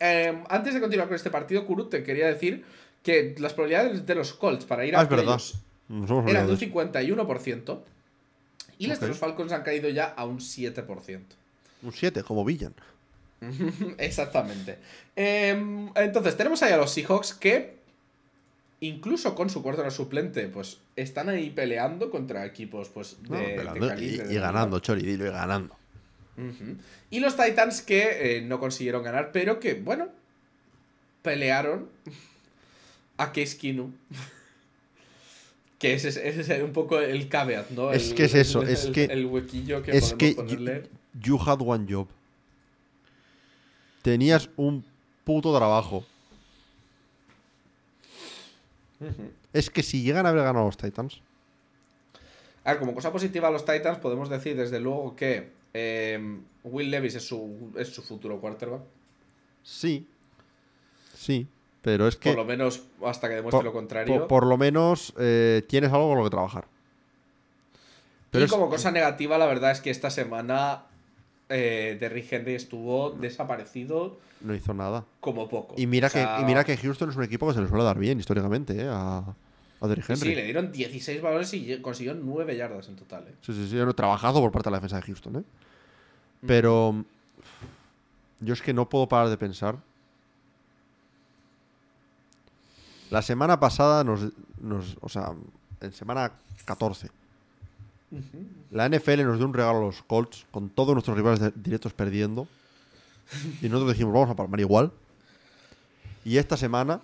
[0.00, 2.64] Eh, antes de continuar con este partido, Kurut, te quería decir
[3.02, 5.40] que las probabilidades de los Colts para ir Ah, a es verdad.
[5.88, 6.66] Nos hemos eran de un eso.
[6.66, 7.78] 51%
[8.78, 11.20] y las de los Falcons han caído ya a un 7%.
[11.82, 12.74] Un 7, como Villan.
[13.98, 14.78] Exactamente.
[15.16, 17.76] Em, entonces, tenemos ahí a los Seahawks que,
[18.80, 24.04] incluso con su quarterback suplente, pues están ahí peleando contra equipos pues, de, No, de
[24.04, 25.77] y, de y ganando, Chori, dilo, y ganando.
[27.10, 30.08] Y los Titans que eh, no consiguieron ganar, pero que, bueno,
[31.22, 31.88] pelearon
[33.16, 33.92] a Case Keenum.
[35.78, 37.92] que ese, es- ese es un poco el caveat, ¿no?
[37.92, 40.32] Es El- que es eso, el- es el- que- El huequillo que es podemos que
[40.34, 40.88] ponerle.
[41.20, 42.06] you, you had one job.
[44.02, 44.84] Tenías un
[45.24, 46.04] puto trabajo.
[49.52, 51.20] Es que si llegan a haber ganado los Titans,
[52.64, 55.48] A ver, como cosa positiva a los Titans, podemos decir desde luego que
[55.80, 58.82] eh, Will Levis es su, es su futuro quarterback.
[59.62, 60.06] sí.
[61.14, 61.46] Sí.
[61.82, 62.28] Pero es que.
[62.30, 64.18] Por lo menos hasta que demuestre por, lo contrario.
[64.18, 66.66] por- por lo menos eh, tienes algo con lo que trabajar.
[68.30, 70.84] Pero y es- como cosa negativa, la verdad es que esta semana
[71.48, 75.04] eh, Derrick Henry estuvo desaparecido no hizo nada.
[75.20, 75.74] como poco.
[75.78, 77.68] Y mira, O sea, que, y mira que Houston es un equipo que se le
[77.68, 78.88] suele dar bien históricamente, ¿eh?
[78.88, 79.34] A,
[79.80, 80.28] a Derrick Henry.
[80.28, 83.24] sí, le dieron 16 balones y consiguió 9 yardas en total.
[83.28, 83.34] ¿eh?
[83.40, 85.42] Sí, sí, sí, un trabajazo por parte de la defensa de Houston, ¿eh?
[86.46, 87.04] Pero
[88.40, 89.76] yo es que no puedo parar de pensar.
[93.10, 94.28] La semana pasada nos,
[94.60, 95.32] nos- o sea,
[95.80, 96.32] en semana
[96.66, 97.08] 14,
[98.70, 101.92] la NFL nos dio un regalo a los Colts con todos nuestros rivales de- directos
[101.94, 102.46] perdiendo.
[103.62, 104.92] Y nosotros dijimos, vamos a palmar igual.
[106.24, 107.00] Y esta semana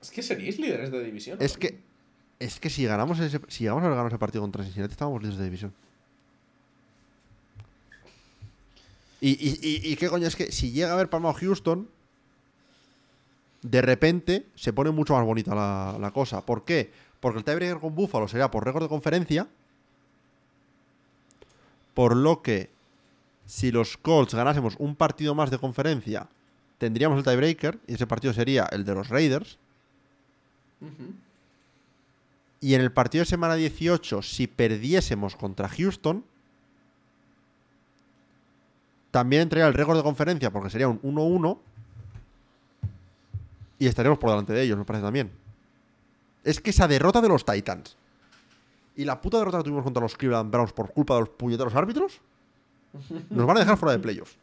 [0.00, 1.38] Es que seríais líderes de división.
[1.40, 1.80] es que
[2.40, 5.38] es que si ganamos ese, si llegamos a ganar ese partido contra Cincinnati, estábamos líderes
[5.38, 5.72] de división.
[9.26, 11.88] Y, y, y- y qué coño, es que si llega a haber palmado Houston,
[13.62, 16.44] de repente se pone mucho más bonita la, la cosa.
[16.44, 16.90] ¿Por qué?
[17.20, 19.48] Porque el tiebreaker con Buffalo sería por récord de conferencia.
[21.94, 22.68] Por lo que,
[23.46, 26.28] si los Colts ganásemos un partido más de conferencia,
[26.76, 27.78] tendríamos el tiebreaker.
[27.86, 29.56] Y ese partido sería el de los Raiders.
[32.60, 36.24] Y en el partido de semana 18, si perdiésemos contra Houston,
[39.14, 41.56] también entraría el récord de conferencia porque sería un 1-1
[43.78, 45.30] y estaríamos por delante de ellos, me parece también.
[46.42, 47.96] Es que esa derrota de los Titans
[48.96, 51.72] y la puta derrota que tuvimos contra los Cleveland Browns por culpa de los puñeteros
[51.76, 52.20] árbitros
[53.30, 54.36] nos van a dejar fuera de playoffs.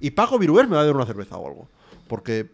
[0.00, 1.68] Y Paco Virués me va a dar una cerveza o algo.
[2.08, 2.50] Porque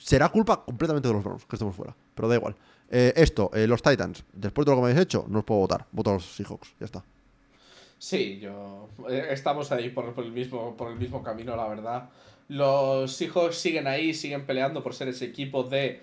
[0.00, 1.94] será culpa completamente de los Browns que estemos fuera.
[2.14, 2.56] Pero da igual.
[2.88, 5.60] Eh, esto, eh, los Titans, después de lo que me habéis hecho, no os puedo
[5.60, 5.86] votar.
[5.92, 7.04] Voto a los Seahawks, ya está.
[8.04, 8.88] Sí, yo.
[9.08, 12.10] eh, Estamos ahí por, por el mismo, por el mismo camino, la verdad.
[12.48, 16.00] Los Seahawks siguen ahí, siguen peleando por ser ese equipo de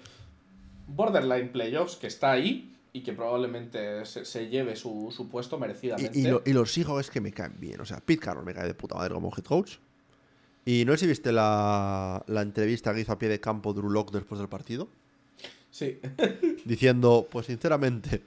[0.87, 6.17] borderline playoffs que está ahí y que probablemente se, se lleve su, su puesto merecidamente.
[6.17, 7.81] y lo- y los Seahawks es que me caen bien.
[7.81, 9.73] O sea, Pete Carroll me cae de puta madre como head coach.
[10.65, 13.89] Y no sé si viste la, la entrevista que hizo a pie de campo Drew
[13.89, 14.87] Lock después del partido.
[15.69, 15.99] Sí.
[16.63, 18.23] Diciendo, pues sinceramente,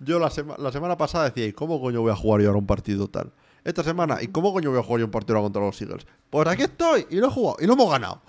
[0.00, 2.58] yo la, sema- la semana pasada decía, ¿y cómo coño voy a jugar yo ahora
[2.58, 3.32] un partido tal?
[3.64, 6.06] Esta semana, ¿y cómo coño voy a jugar yo un partido ahora contra los Eagles?
[6.30, 8.22] Pues aquí estoy, y lo he jugado, y lo hemos ganado.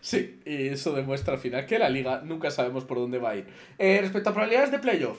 [0.00, 3.36] Sí, y eso demuestra al final que la liga nunca sabemos por dónde va a
[3.36, 3.46] ir.
[3.78, 5.18] Eh, respecto a probabilidades de playoff,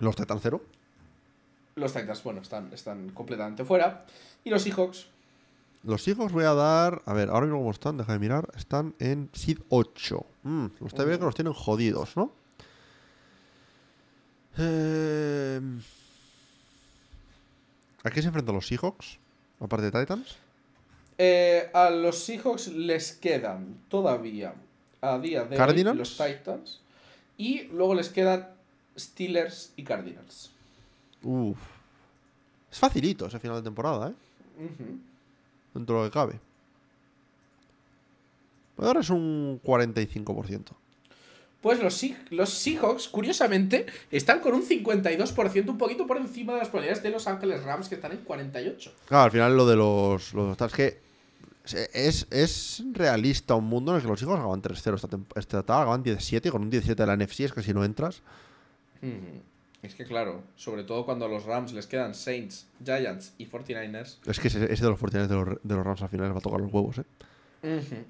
[0.00, 0.62] Los Titans cero.
[1.76, 4.04] los Titans, bueno, están, están completamente fuera.
[4.44, 5.06] Y los Seahawks,
[5.84, 7.02] Los Seahawks voy a dar.
[7.06, 8.48] A ver, ahora mismo cómo están, deja de mirar.
[8.56, 10.24] Están en Seed 8.
[10.44, 12.32] Mm, los tiebreakers los tienen jodidos, ¿no?
[14.58, 15.60] Eh,
[18.04, 19.18] ¿A qué se enfrentan los Seahawks?
[19.60, 20.36] Aparte de Titans.
[21.18, 24.54] Eh, a los Seahawks les quedan todavía
[25.00, 25.98] a día de hoy Cardinals.
[25.98, 26.80] los Titans
[27.36, 28.48] y luego les quedan
[28.98, 30.50] Steelers y Cardinals.
[31.22, 31.58] Uf.
[32.70, 34.14] Es facilito ese final de temporada, ¿eh?
[35.74, 36.40] Dentro de lo que cabe.
[38.78, 40.72] Ahora es un 45%.
[41.62, 46.68] Pues los, los Seahawks, curiosamente, están con un 52%, un poquito por encima de las
[46.68, 48.92] probabilidades de Los Ángeles Rams, que están en 48.
[49.06, 51.00] Claro, al final lo de los, los es que
[51.94, 55.08] es, es realista un mundo en el que los hijos acaban 3-0 esta.
[55.36, 58.22] Esta temporada acaban 17 con un 17 de la NFC, es que si no entras.
[59.00, 59.38] Mm,
[59.82, 64.18] Es que claro, sobre todo cuando a los Rams les quedan Saints, Giants y 49ers.
[64.26, 66.34] Es que ese, ese de los 49 de los, de los Rams al final les
[66.34, 67.04] va a tocar los huevos, ¿eh?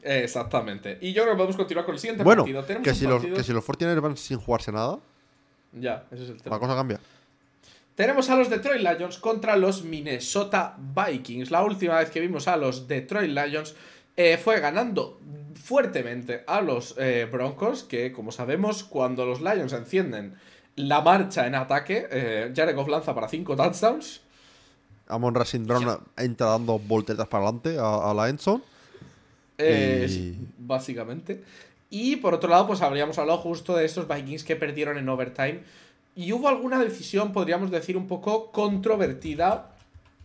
[0.03, 0.99] Exactamente.
[1.01, 2.65] Y yo creo que podemos continuar con el siguiente Bueno, partido.
[2.65, 4.99] Tenemos que si, los, partido- que si los 49 van sin jugarse nada,
[5.73, 6.57] Ya, ese es el tema.
[6.57, 7.01] la cosa cambia.
[7.95, 11.51] Tenemos a los Detroit Lions contra los Minnesota Vikings.
[11.51, 13.75] La última vez que vimos a los Detroit Lions
[14.17, 15.21] eh, fue ganando
[15.63, 20.35] fuertemente a los eh, Broncos, que como sabemos, cuando los Lions encienden
[20.77, 24.23] la marcha en ataque, eh, Jared Goff lanza para 5 touchdowns.
[25.09, 28.63] Amon Racing Brown entra dando volteretas para adelante a, a la endzone.
[29.59, 31.43] Eh, Y- básicamente.
[31.91, 35.61] Y por otro lado, pues habríamos hablado justo de estos Vikings que perdieron en overtime.
[36.17, 39.71] Y hubo alguna decisión, podríamos decir, un poco controvertida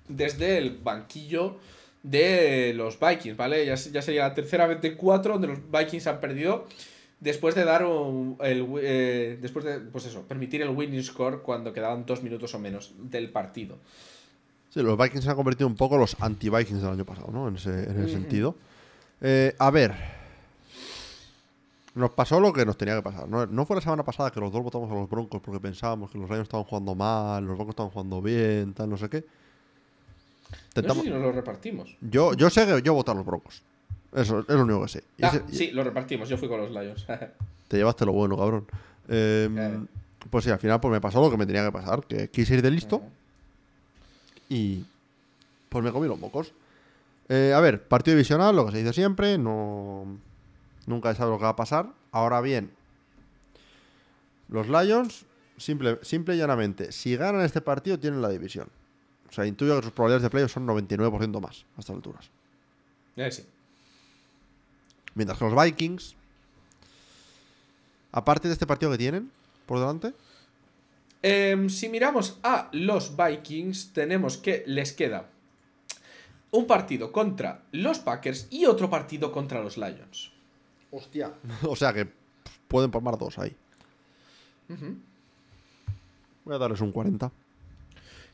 [0.07, 1.57] desde el banquillo
[2.03, 3.65] de los Vikings, ¿vale?
[3.65, 6.65] Ya, ya sería la tercera vez de cuatro donde los Vikings han perdido
[7.19, 11.73] después de dar un, el, eh, después de, pues eso, permitir el winning score cuando
[11.73, 13.77] quedaban dos minutos o menos del partido.
[14.69, 17.47] Sí, los Vikings se han convertido un poco los anti-Vikings del año pasado, ¿no?
[17.47, 18.09] En ese, en ese Ujú.
[18.09, 18.55] sentido.
[19.21, 19.93] Eh, a ver.
[21.95, 23.27] Nos pasó lo que nos tenía que pasar.
[23.27, 26.11] No, no fue la semana pasada que los dos votamos a los Broncos porque pensábamos
[26.11, 29.21] que los Lions estaban jugando mal, los Broncos estaban jugando bien, tal, no sé qué.
[29.21, 31.95] No Intentamos- sé si nos lo repartimos.
[32.01, 33.63] yo, yo sé que yo voté a los Broncos.
[34.13, 35.03] Eso es lo único que sé.
[35.21, 36.29] Ah, ese- y- sí, lo repartimos.
[36.29, 37.05] Yo fui con los Lions.
[37.67, 38.65] Te llevaste lo bueno, cabrón.
[39.09, 39.87] Eh, Claro.
[40.29, 42.53] Pues sí, al final pues me pasó lo que me tenía que pasar, que quise
[42.55, 43.01] ir de listo
[44.49, 44.83] y
[45.69, 46.51] pues me comí los mocos.
[47.29, 50.17] Eh, a ver, partido divisional, lo que se dice siempre, no
[50.85, 51.91] nunca se sabe lo que va a pasar.
[52.11, 52.71] Ahora bien,
[54.49, 55.25] los Lions,
[55.57, 58.69] simple, simple y llanamente, si ganan este partido tienen la división.
[59.29, 62.29] O sea, intuyo que sus probabilidades de playoff son 99% más a estas alturas.
[63.17, 63.45] Eh, sí.
[65.15, 66.15] Mientras que los Vikings,
[68.13, 69.29] aparte de este partido que tienen
[69.65, 70.13] por delante,
[71.21, 75.29] Em, si miramos a los Vikings, tenemos que les queda
[76.51, 80.31] un partido contra los Packers y otro partido contra los Lions.
[80.91, 81.33] Hostia.
[81.63, 82.07] o sea que
[82.67, 83.55] pueden palmar dos ahí.
[86.43, 87.31] Voy a darles un 40.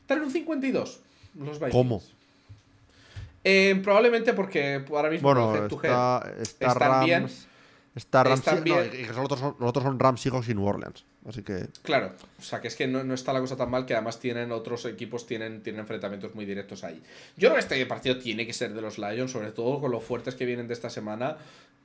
[0.00, 1.00] Están en un 52
[1.36, 1.72] los Vikings.
[1.72, 2.02] ¿Cómo?
[3.42, 7.06] Em, probablemente porque ahora mismo Bueno, el head to head está, está están Rams.
[7.06, 7.28] bien.
[7.94, 8.44] Está Rams.
[8.66, 11.04] No, y que los otros, son, los otros son Rams, Seahawks y New Orleans.
[11.26, 11.68] Así que.
[11.82, 14.18] Claro, o sea que es que no, no está la cosa tan mal que además
[14.18, 17.00] tienen otros equipos, tienen, tienen enfrentamientos muy directos ahí.
[17.36, 20.00] Yo creo que este partido tiene que ser de los Lions, sobre todo con lo
[20.00, 21.38] fuertes que vienen de esta semana.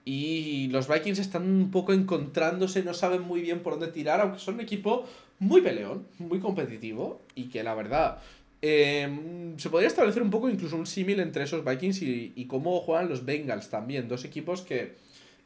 [0.04, 4.40] Y los Vikings están un poco encontrándose, no saben muy bien por dónde tirar, aunque
[4.40, 5.06] son un equipo
[5.38, 8.20] muy peleón, muy competitivo y que la verdad
[8.62, 12.80] eh, se podría establecer un poco incluso un símil entre esos Vikings y, y cómo
[12.82, 14.08] juegan los Bengals también.
[14.08, 14.96] Dos equipos que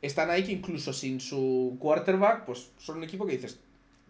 [0.04, 3.58] están ahí que incluso sin su quarterback, pues son un equipo que dices,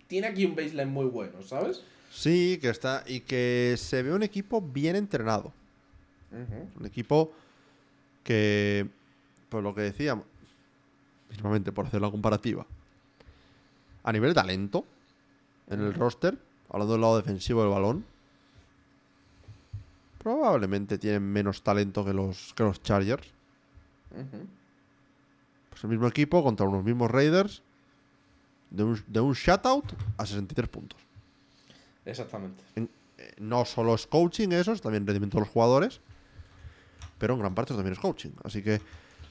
[0.07, 1.83] tiene aquí un baseline muy bueno, ¿sabes?
[2.11, 3.03] Sí, que está.
[3.07, 5.53] Y que se ve un equipo bien entrenado.
[6.79, 7.31] Un equipo
[8.23, 8.87] que.
[9.49, 10.25] Pues lo que decíamos.
[11.29, 12.65] Mismamente, por hacer la comparativa.
[14.03, 14.85] A nivel de talento.
[15.69, 16.37] En el roster.
[16.69, 18.05] Hablando del lado defensivo del balón.
[20.19, 23.27] Probablemente tienen menos talento que los, que los Chargers.
[24.11, 24.47] Ujú.
[25.73, 27.61] Pues el mismo equipo contra unos mismos Raiders.
[28.69, 30.99] De un, de un shutout a 63 puntos.
[32.05, 32.63] Exactamente.
[32.75, 35.99] En- eh, no solo es coaching eso, es también rendimiento de los jugadores.
[37.19, 38.31] Pero en gran parte también es coaching.
[38.43, 38.81] Así que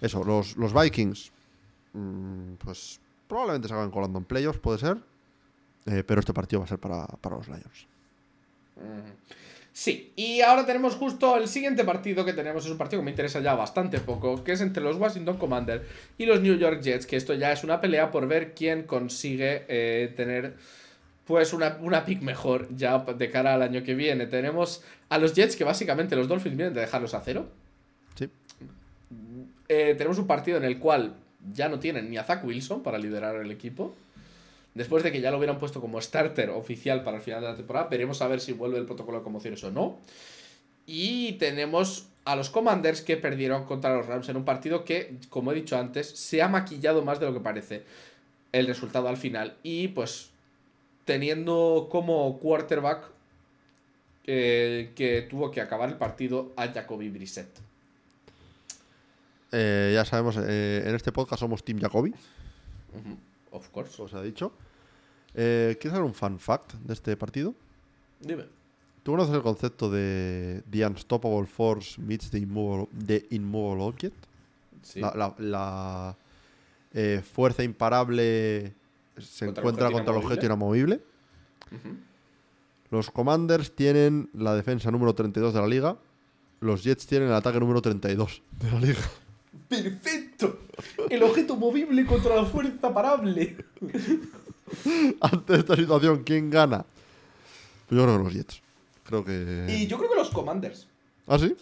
[0.01, 1.33] eso, los, los Vikings.
[1.93, 4.99] mm, pues probablemente se acaben colando en playoffs, puede ser.
[5.87, 7.87] Eh, pero este partido va a ser para, para los Lions.
[9.73, 13.11] Sí, y ahora tenemos justo el siguiente partido que tenemos, es un partido que me
[13.11, 15.83] interesa ya bastante poco, que es entre los Washington Commanders
[16.19, 19.65] y los New York Jets, que esto ya es una pelea por ver quién consigue
[19.69, 20.57] eh, tener
[21.25, 24.27] pues una, una pick mejor ya de cara al año que viene.
[24.27, 27.49] Tenemos a los Jets que básicamente los Dolphins vienen de dejarlos a cero.
[28.15, 28.29] Sí.
[29.69, 31.15] Eh, tenemos un partido en el cual
[31.55, 33.95] ya no tienen ni a Zach Wilson para liderar el equipo.
[34.75, 37.57] Después de que ya lo hubieran puesto como starter oficial para el final de la
[37.57, 39.99] temporada, veremos a ver si vuelve el protocolo de conmociones o no.
[40.87, 45.53] Y tenemos a los Commanders que perdieron contra los Rams en un partido que, como
[45.53, 47.85] he dicho antes, se ha maquillado más de lo que parece
[48.53, 49.57] el resultado al final.
[49.63, 50.31] Y pues
[51.05, 53.11] teniendo como quarterback
[54.25, 57.49] eh, que tuvo que acabar el partido a Jacoby Brissett.
[59.51, 62.15] Eh, ya sabemos, eh, en este podcast somos Team Jacoby.
[63.53, 64.01] Of course.
[64.03, 64.53] os ha dicho.
[65.35, 67.55] Eh, ¿Quieres saber un fun fact de este partido?
[68.21, 68.45] Dime.
[69.03, 74.15] ¿Tú conoces el concepto de The Unstoppable Force meets the Immovable, the immovable Object?
[74.83, 75.01] Sí.
[75.01, 76.17] La, la- la,
[76.93, 78.75] eh, fuerza imparable
[79.19, 81.01] se Contra encuentra contra el objeto inamovible.
[81.71, 81.97] Ujú.
[82.91, 85.97] Los Commanders tienen la defensa número 32 de la liga.
[86.61, 89.01] Los Jets tienen el ataque número 32 de la liga.
[89.69, 90.32] ¡Perfecto!
[91.11, 93.57] El objeto movible contra la fuerza parable.
[95.21, 96.85] Ante esta situación, ¿quién gana?
[97.91, 98.63] Yo creo que los Jets.
[99.05, 99.67] Creo que.
[99.69, 100.87] Y yo creo que los Commanders.
[101.27, 101.55] ¿Ah, sí?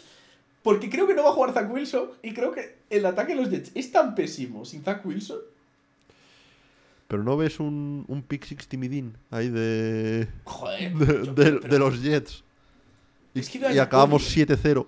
[0.62, 3.40] Porque creo que no va a jugar Zach Wilson y creo que el ataque de
[3.42, 5.38] los Jets es tan pésimo sin Zach Wilson.
[7.08, 10.28] Pero no ves un, un pick six timidín ahí de.
[10.44, 10.94] Joder.
[10.94, 12.44] de, de- pero- de los Jets.
[13.34, 14.86] Es que Y acabamos Jacoby- 7-0.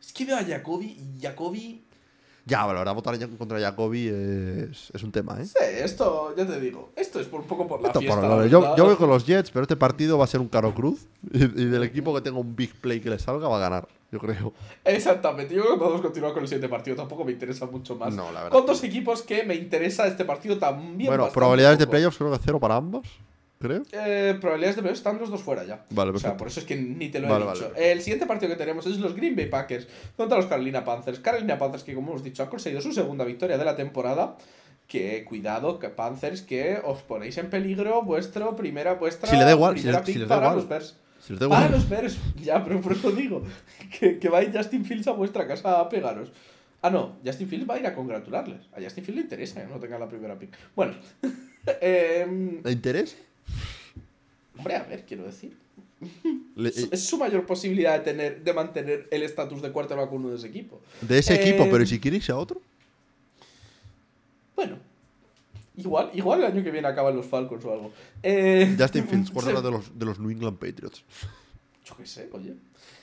[0.00, 1.82] Es que veo a Jacoby y Jacoby.
[2.46, 5.44] Ya, la verdad, votar contra Jacobi es, es un tema, ¿eh?
[5.46, 6.90] Sí, esto, ya te digo.
[6.96, 8.20] Esto es por un poco por la Esto fiesta.
[8.20, 10.48] por la yo, yo voy con los Jets, pero este partido va a ser un
[10.48, 11.06] caro cruz.
[11.32, 13.88] Y, y del equipo que tenga un big play que le salga, va a ganar,
[14.10, 14.52] yo creo.
[14.84, 16.96] Exactamente, yo creo que podemos continuar con el siguiente partido.
[16.96, 18.14] Tampoco me interesa mucho más.
[18.14, 21.08] No, la verdad Con dos equipos que me interesa este partido también.
[21.08, 23.06] bueno, probabilidades de playoffs creo que cero para ambos,
[23.60, 23.82] creo.
[23.92, 25.84] Eh, probabilidades de playoffs están los dos fuera ya.
[25.90, 26.36] Vale, O sea, perfecto.
[26.38, 27.72] por eso es que ni te lo Vale, he vale, dicho.
[27.76, 31.20] El siguiente partido que tenemos es los Green Bay Packers contra los Carolina Panthers.
[31.20, 34.36] Carolina Panthers que, como hemos dicho, ha conseguido su segunda victoria de la temporada.
[34.88, 39.52] Que cuidado, que Panthers, que os ponéis en peligro vuestro primera vuestra Si le da
[39.52, 40.56] igual, si les- si les da para igual.
[40.56, 40.96] los Bears.
[41.20, 41.80] Si les da Para igual.
[41.80, 43.42] los Bears, ya, pero por eso digo
[44.00, 46.32] que, que va a ir Justin Fields a vuestra casa a pegaros.
[46.82, 48.62] Ah, no, Justin Fields va a ir a congratularles.
[48.76, 50.56] A Justin Fields le interesa que no tenga la primera pick.
[50.74, 50.94] Bueno,
[51.80, 53.16] em, ¿Le interesa?
[54.56, 55.56] Hombre, a ver, quiero decir.
[56.56, 60.36] Le- Es, su mayor posibilidad de, tener, de mantener el estatus de quarterback uno de
[60.36, 60.80] ese equipo.
[61.02, 62.60] de ese equipo, Eh, pero ¿y si quiere irse a otro?
[64.56, 64.76] Bueno,
[65.76, 67.92] igual, igual el año que viene acaban los Falcons o algo.
[68.22, 71.04] Eh, Justin Fields, se- guarda de los, de los New England Patriots.
[71.84, 72.54] Yo qué sé, oye.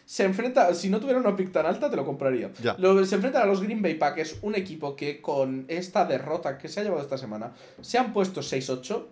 [0.05, 2.51] Se enfrenta, si no tuviera una pick tan alta, te lo compraría.
[2.63, 2.75] Ya.
[2.79, 6.69] Lo- se enfrentan a los Green Bay Packers, un equipo que con esta derrota que
[6.69, 9.05] se ha llevado esta semana, se han puesto 6-8.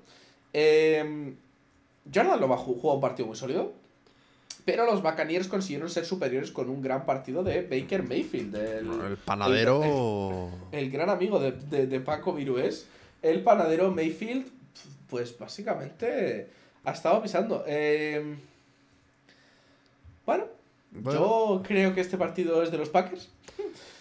[0.58, 1.34] Eh,
[2.14, 3.74] Jordan lo jugó un partido muy sólido.
[4.64, 8.56] Pero los Buccaneers consiguieron ser superiores con un gran partido de Baker Mayfield.
[8.56, 10.50] El, El panadero.
[10.72, 12.88] el gran amigo de, de- de Paco Virués,
[13.22, 14.48] el panadero Mayfield,
[15.10, 16.50] pues básicamente
[16.84, 17.64] ha estado pisando.
[17.68, 18.38] Eh,
[20.26, 20.46] bueno,
[20.92, 21.20] Bueno.
[21.20, 23.30] yo creo que este partido es de los Packers.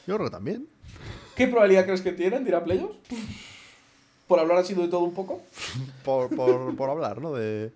[0.06, 0.66] Yo creo que también.
[1.36, 2.96] ¿Qué probabilidad crees que tienen de ir a playoffs?
[4.26, 5.42] Por hablar así de todo un poco.
[6.04, 7.32] Por, por, por hablar, ¿no?
[7.34, 7.72] De.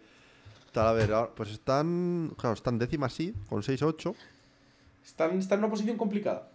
[0.73, 2.33] Tal, a ver, ahora, pues están.
[2.39, 4.15] Claro, están décima sí, con 6-8.
[5.05, 6.49] Están, están en una posición complicada.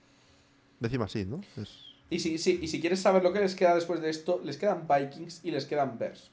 [0.79, 1.41] Décima sí, ¿no?
[1.57, 4.39] Es- Y si, si- y si quieres saber lo que les queda después de esto,
[4.43, 6.29] les quedan Vikings y les quedan Bears.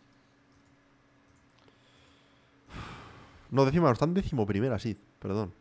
[3.51, 5.53] No, décima, no, están décimo primera sí, perdón.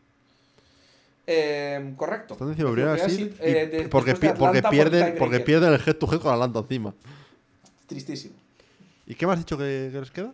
[1.26, 2.34] Eh, correcto.
[2.34, 3.34] Están décimo primera sí.
[3.40, 6.94] eh, porque, de pierden, porque pierden el head to head con Atlanta encima.
[7.90, 8.36] Tristísimo.
[9.06, 10.32] ¿Y qué me has dicho que, que les queda?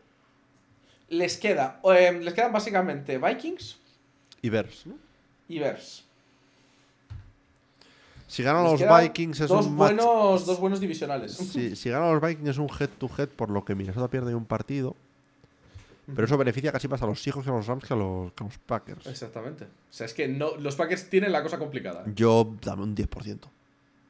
[1.10, 3.77] Les queda, eh, les quedan básicamente Vikings
[4.41, 4.95] Y Bears, ¿no?
[5.48, 6.03] y Bears.
[8.27, 9.95] Si ganan Les los Vikings es dos un match.
[9.95, 11.34] buenos, dos buenos divisionales.
[11.34, 14.36] Si, si ganan los Vikings es un head to head, por lo que Minnesota pierde
[14.36, 14.95] un partido.
[16.07, 18.32] Pero eso beneficia casi más a los Seahawks que a los Rams que a los,
[18.34, 19.07] que a los Packers.
[19.07, 19.64] Exactamente.
[19.65, 22.03] O sea, es que no, los Packers tienen la cosa complicada.
[22.14, 23.40] Yo dame un 10%.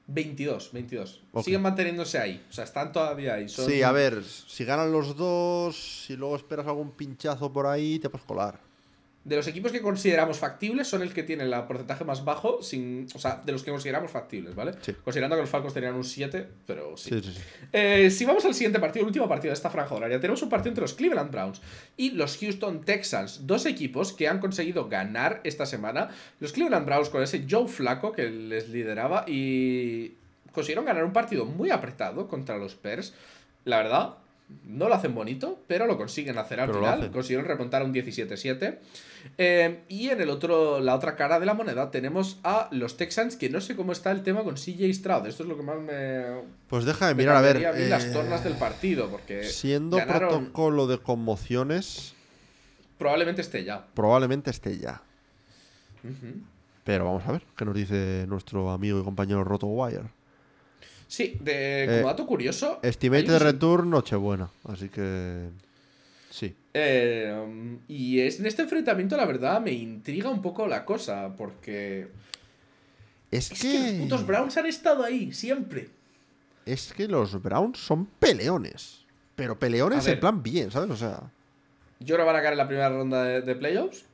[0.08, 1.22] 22, 22.
[1.32, 1.44] Ok.
[1.44, 2.46] Siguen manteniéndose ahí.
[2.50, 3.50] O sea, están todavía ahí.
[3.50, 7.98] Son- Sí, a ver, si ganan los dos, si luego esperas algún pinchazo por ahí,
[8.00, 8.60] te puedes colar.
[9.26, 13.08] De los equipos que consideramos factibles, son el que tiene el porcentaje más bajo, sin,
[13.16, 14.74] o sea, de los que consideramos factibles, ¿vale?
[14.82, 14.94] Sí.
[15.04, 17.10] Considerando que los Falcons tenían un 7, pero sí.
[17.10, 17.42] Sí, sí, sí.
[17.74, 20.50] Eh, si vamos al siguiente partido, el último partido de esta franja horaria, tenemos un
[20.50, 21.60] partido entre los Cleveland Browns
[21.98, 26.10] y los Houston Texans, dos equipos que han conseguido ganar esta semana.
[26.40, 30.14] Los Cleveland Browns con ese Joe Flaco que les lideraba y
[30.52, 33.16] consiguieron ganar un partido muy apretado contra los Bears.
[33.64, 34.18] La verdad,
[34.68, 37.12] no lo hacen bonito, pero lo consiguen hacer al Pero final.
[37.12, 38.78] Consiguieron remontar un 17-7.
[39.40, 43.36] Eh, y en el otro, la otra cara de la moneda tenemos a los Texans,
[43.38, 45.26] que no sé cómo está el tema con CJ Stroud.
[45.26, 46.26] Esto es lo que más me,
[46.70, 47.58] Pues deja de mirar, a ver.
[47.58, 52.14] mí las eh, tornas del partido, porque Siendo ganaron- protocolo de conmociones,
[53.00, 53.88] probablemente esté ya.
[53.96, 55.02] probablemente esté ya.
[56.84, 60.04] Pero vamos a ver qué nos dice nuestro amigo y compañero Rotowire.
[61.08, 62.80] Sí, de, como Eh, dato curioso.
[62.82, 64.50] Estimated hay un- return, Nochebuena.
[64.68, 65.50] Así que.
[66.30, 66.54] Sí.
[66.74, 72.08] eh, y es, en este enfrentamiento, la verdad, me intriga un poco la cosa, porque
[73.32, 73.72] Es, es que.
[73.72, 75.88] que los putos Browns han estado ahí, siempre.
[76.66, 79.06] Es que los Browns son peleones.
[79.36, 80.90] Pero peleones en plan bien, ¿sabes?
[80.90, 81.22] O sea.
[82.00, 84.06] Yo que van a caer en la primera ronda de, de playoffs.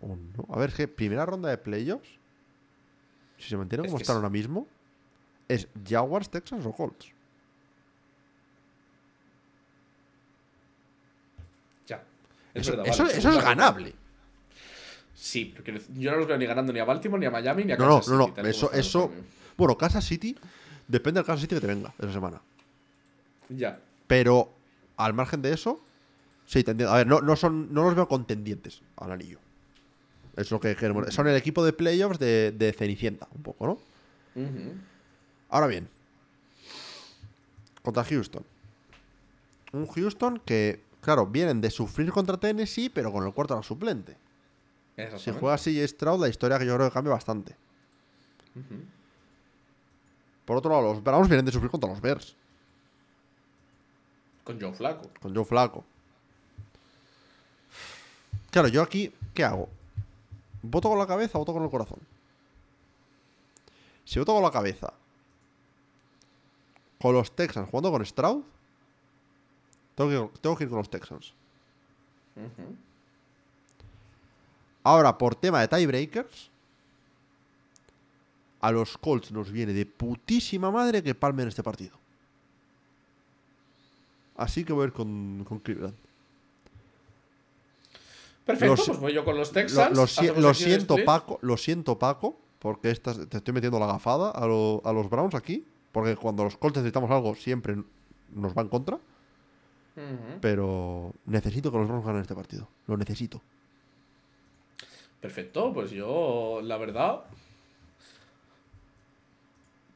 [0.00, 0.46] o no.
[0.54, 2.08] A ver, es que primera ronda de playoffs.
[3.38, 4.66] Si se mantienen Es como que están es- ahora mismo.
[5.48, 7.06] Es Jaguars, Texans o Colts.
[11.86, 12.02] Ya.
[12.54, 13.94] Es Eso, verdad, eso- vale, eso es ganable.
[15.14, 17.72] Sí, decir, yo no los veo ni ganando ni a Baltimore, ni a Miami, ni
[17.72, 18.28] a No, no, Kansas no, City, no.
[18.28, 19.12] y como Eso, eso.
[19.56, 20.36] Bueno, Kansas City.
[20.86, 22.40] Depende del Kansas City que te venga esa semana.
[23.48, 23.78] Ya.
[24.06, 24.52] Pero
[24.96, 25.80] al margen de eso.
[26.46, 26.94] Sí, te entiendo.
[26.94, 29.38] A ver, no, no, son, no los veo contendientes al anillo.
[30.36, 31.12] Es lo que queremos.
[31.12, 33.72] Son el equipo de playoffs de, de Cenicienta, un poco, ¿no?
[34.42, 34.72] Ujú.
[35.48, 35.88] Ahora bien,
[37.82, 38.44] contra Houston.
[39.72, 44.16] Un Houston que, claro, vienen de sufrir contra Tennessee, pero con el cuarto a suplente.
[45.18, 47.54] Si juega así Stroud, la historia que yo creo que cambia bastante.
[50.44, 52.34] Por otro lado, los Browns vienen de sufrir contra los Bears,
[54.42, 55.08] Con Joe Flaco.
[55.20, 55.84] con Joe Flaco.
[58.50, 59.68] Claro, yo aquí, ¿qué hago?
[60.62, 61.98] ¿Voto con la cabeza o voto con el corazón?
[64.04, 64.92] Si voto con la cabeza,
[67.00, 68.42] con los Texans jugando con Stroud,
[69.94, 71.32] tengo que, tengo que ir con los Texans.
[74.84, 76.50] Ahora, por tema de tiebreakers,
[78.60, 81.96] a los Colts nos viene de putísima madre que palmen este partido.
[84.36, 85.94] Así que voy a ir con, con Cleveland.
[88.46, 89.96] Perfecto, pues voy yo con los Lo, Texans.
[90.38, 90.96] lo siento.
[91.04, 95.34] Paco, lo siento, Paco, porque estas, te estoy metiendo la gafada a, a los Browns
[95.34, 97.76] aquí, porque cuando los Colts necesitamos algo siempre
[98.34, 98.98] nos va en contra,
[100.40, 102.68] pero necesito que los Browns ganen este partido.
[102.86, 103.42] Lo necesito.
[105.20, 107.24] Perfecto, pues yo, la verdad.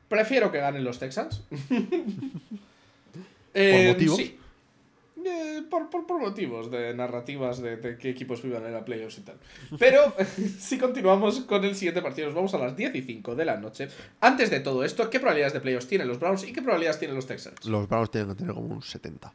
[0.08, 1.42] Prefiero que ganen los Texans.
[3.54, 4.16] Eh, motivos?
[4.16, 4.38] Sí.
[5.24, 8.84] Eh, por, por- por motivos de narrativas de, de qué equipos iban a ir a
[8.84, 9.36] playoffs y tal.
[9.78, 10.14] Pero
[10.58, 13.56] si continuamos con el siguiente partido, nos vamos a las 10 y 5 de la
[13.58, 13.88] noche.
[14.20, 17.14] Antes de todo esto, ¿qué probabilidades de playoffs tienen los Browns y qué probabilidades tienen
[17.16, 17.64] los Texans?
[17.66, 19.32] Los Browns tienen que tener como un 70.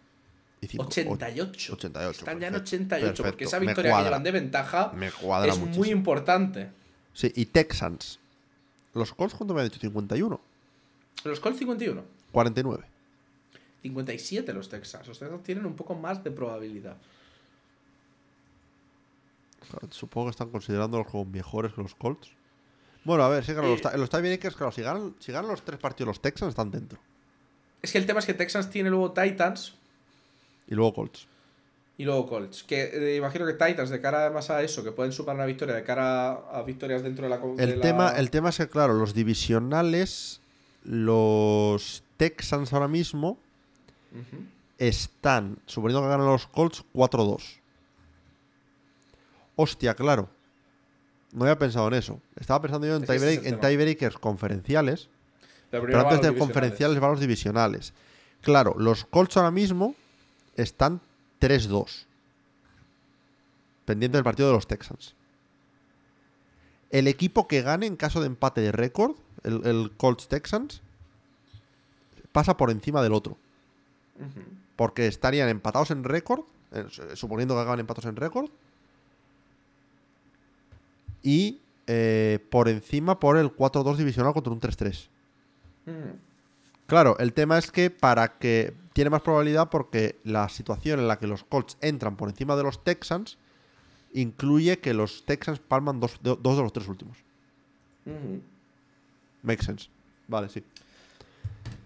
[0.59, 0.85] Y cinco.
[0.85, 1.73] 88.
[1.73, 4.09] 88, Están ya en perfecto, 88, porque perfecto, esa me victoria que cuadra.
[4.09, 5.83] llevan de ventaja Me cuadra es muchísimo.
[5.85, 6.69] muy importante.
[7.13, 8.19] Sí, y Texans.
[8.93, 9.79] Los Colts, ¿cuánto me han dicho?
[9.79, 10.41] 51.
[11.23, 12.03] Los Colts 51.
[12.31, 12.83] 49.
[13.81, 15.07] 57 los Texans.
[15.07, 16.97] Los Texans tienen un poco más de probabilidad.
[19.91, 22.29] Supongo que están considerándolos como mejores que los Colts.
[23.03, 23.97] Bueno, a ver, sí, claro, los, Eh.
[23.97, 26.99] los tiebreakers, claro, si ganan, si ganan los tres partidos los Texans, están dentro.
[27.81, 29.75] Es que el tema es que Texans tiene luego Titans
[30.67, 31.27] Y luego Colts.
[31.97, 32.63] y luego Colts.
[32.63, 35.75] Que eh, imagino que Titans, de cara además a eso, que pueden sumar una victoria,
[35.75, 37.37] de cara a, a victorias dentro de la.
[37.37, 40.41] de El la- tema, el tema es que, claro, los divisionales,
[40.83, 43.37] los Texans ahora mismo
[44.77, 47.59] Están, suponiendo que ganan los Colts, 4-2.
[49.55, 50.29] Hostia, claro.
[51.33, 52.21] No había pensado en eso.
[52.35, 55.09] Estaba pensando yo en, tiebreak- tiebreakers conferenciales.
[55.87, 57.93] Pero, antes de conferenciales van los divisionales.
[58.41, 59.95] Claro, los Colts ahora mismo
[60.55, 61.01] están
[61.41, 62.05] 3-2.
[63.85, 65.15] Pendiente del partido de los Texans.
[66.89, 70.81] El equipo que gane en caso de empate de récord, el, el Colts Texans,
[72.31, 73.37] pasa por encima del otro.
[74.75, 76.41] Porque estarían empatados en récord,
[76.71, 76.85] eh,
[77.15, 78.49] suponiendo que acaban empatados en récord.
[81.23, 85.07] Y eh, por encima por el 4-2 divisional contra un 3-3.
[85.87, 85.95] Ujú.
[86.85, 91.19] Claro, el tema es que para que tiene más probabilidad porque la situación en la
[91.19, 93.37] que los Colts entran por encima de los Texans
[94.13, 97.17] incluye que los Texans palman dos, de, dos de los tres últimos.
[98.05, 98.41] Ujú.
[99.43, 99.89] Make sense.
[100.27, 100.63] Vale, sí.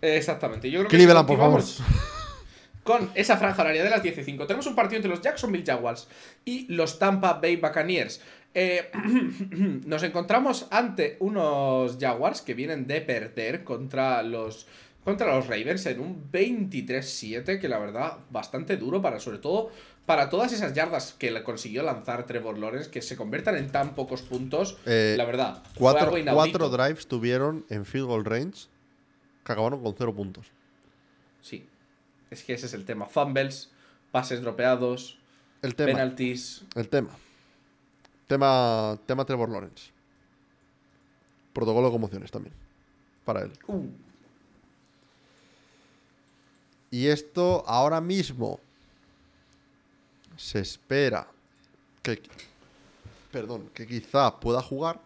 [0.02, 0.70] Exactamente.
[0.70, 1.64] Yo creo que Cleveland, si por favor.
[2.84, 4.48] Con esa franja horaria de las 10 y 5.
[4.48, 6.08] Tenemos un partido entre los Jacksonville Jaguars
[6.46, 8.22] y los Tampa Bay Buccaneers.
[8.54, 8.90] Eh,
[9.86, 14.68] nos encontramos ante unos Jaguars que vienen de perder contra los,
[15.04, 19.72] contra los Ravens en un 23-7, que la verdad bastante duro para sobre todo
[20.06, 24.22] para todas esas yardas que consiguió lanzar Trevor Lawrence, que se conviertan en tan pocos
[24.22, 24.78] puntos.
[24.86, 28.68] Eh, la verdad, Cuatro, cuatro drives tuvieron en field goal range
[29.46, 30.48] que acabaron con cero puntos.
[31.42, 31.66] Sí.
[32.32, 33.06] Es que ese es el tema.
[33.06, 33.70] Fumbles,
[34.12, 35.20] pases dropeados,
[35.62, 35.92] El tema.
[35.92, 36.64] penalties.
[36.76, 37.12] El tema.
[38.28, 39.92] Tema, tema Trevor Lawrence.
[41.54, 42.56] Protocolo de conmociones también.
[43.26, 43.52] Para él.
[43.68, 43.86] Uh,
[46.90, 48.60] Y esto ahora mismo
[50.36, 51.26] se espera
[52.04, 52.22] que,
[53.32, 55.00] perdón, que quizá pueda jugar,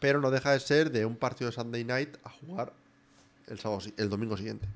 [0.00, 2.72] pero no deja de ser de un partido de Sunday Night a jugar
[3.46, 4.66] el sábado, el domingo siguiente.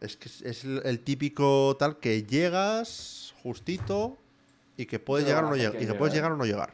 [0.00, 4.16] Es que es- el, el típico tal que llegas justito
[4.76, 5.74] y que puedes No llegar o no llegar.
[5.74, 5.98] Y que llegar.
[5.98, 6.72] puedes llegar o no llegar.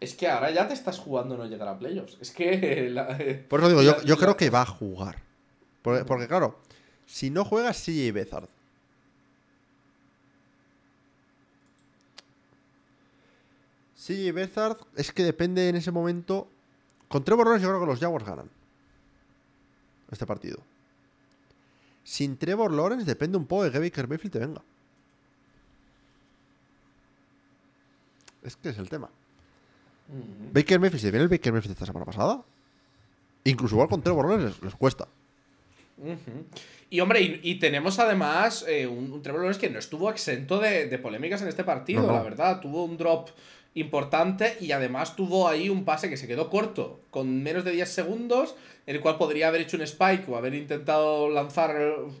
[0.00, 2.16] Es que ahora ya te estás jugando no llegar a playoffs.
[2.20, 2.90] Es que.
[2.90, 3.06] la-
[3.48, 5.18] Por eso digo, yo, la- yo la- creo que va a jugar.
[5.82, 6.58] Porque, porque, claro,
[7.06, 8.48] si no juega CJ Bezard.
[13.96, 16.48] CJ Bezard es que depende en ese momento.
[17.12, 18.48] Con Trevor Lawrence yo creo que los Jaguars ganan.
[20.10, 20.58] Este partido.
[22.04, 24.62] Sin Trevor Lawrence depende un poco de que Baker Mayfield te venga.
[28.42, 29.10] Es que es el tema.
[30.54, 32.42] Baker Mayfield, si viene el Baker Mayfield esta semana pasada.
[33.44, 35.06] Incluso igual con Trevor Lawrence les, les cuesta.
[36.88, 40.58] Y hombre, y, y tenemos además eh, un, un Trevor Lawrence que no estuvo exento
[40.60, 42.14] de, de polémicas en este partido, No, no.
[42.14, 42.60] la verdad.
[42.60, 43.28] Tuvo un drop
[43.74, 47.88] importante y además tuvo ahí un pase que se quedó corto, con menos de 10
[47.88, 48.54] segundos,
[48.86, 51.74] el cual podría haber hecho un spike o haber intentado lanzar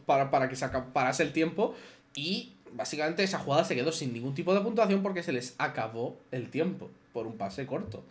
[0.06, 1.74] para, para que se parase el tiempo.
[2.14, 6.16] Y básicamente esa jugada se quedó sin ningún tipo de puntuación porque se les acabó
[6.30, 8.02] el tiempo por un pase corto.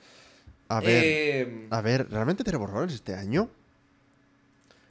[0.68, 3.50] A ver, Eh, a ver, realmente Trevor Lawrence este año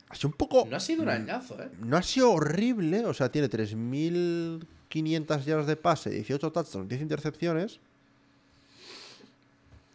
[0.08, 0.66] ha sido un poco.
[0.68, 1.68] no ha sido un añazo, ¿eh?
[1.78, 7.78] No ha sido horrible, o sea, tiene 3.500 yardas de pase, 18 touchdowns, 10 intercepciones.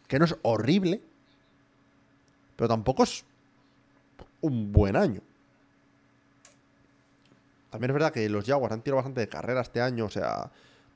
[0.08, 1.02] Que no es horrible,
[2.56, 3.26] pero tampoco es
[4.42, 5.22] un buen año.
[7.72, 10.50] También es verdad que los Jaguars han tirado bastante de carrera este año, o sea,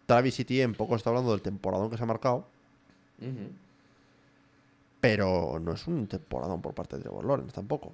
[0.06, 2.48] Travis Etienne poco está hablando del temporadón que se ha marcado,
[5.02, 7.94] pero no es un temporadón por parte de Trevor Lawrence tampoco.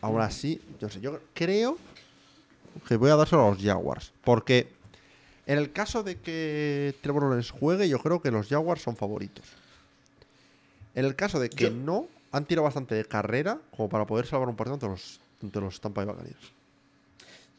[0.00, 1.78] Aún así, yo sé, yo creo
[2.86, 4.12] que voy a dárselo a los Jaguars.
[4.24, 4.68] Porque
[5.46, 9.44] en el caso de que Trevor Lawrence juegue, yo creo que los Jaguars son favoritos.
[10.98, 14.26] En el caso de que Yo- no, han tirado bastante de carrera como para poder
[14.26, 16.52] salvar un partido ante los, ante los Tampa Bay Buccaneers.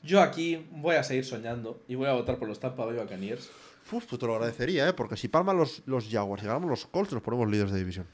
[0.04, 3.50] Yo aquí voy a seguir soñando y voy a votar por los Tampa Bay Buccaneers.
[3.94, 4.94] Uf, pues te lo agradecería, ¿eh?
[4.94, 8.08] Porque si palman los, los Jaguars y ganamos los Colts, nos ponemos líderes de división.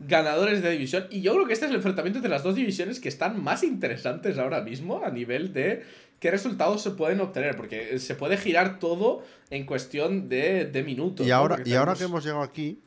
[0.00, 1.06] Ganadores de división.
[1.10, 3.62] Y yo creo que este es el enfrentamiento entre las dos divisiones que están más
[3.62, 5.84] interesantes ahora mismo a nivel de
[6.18, 7.56] qué resultados se pueden obtener.
[7.56, 11.24] Porque se puede girar todo en cuestión de, de minutos.
[11.26, 12.80] Y ahora, y ahora que hemos llegado aquí,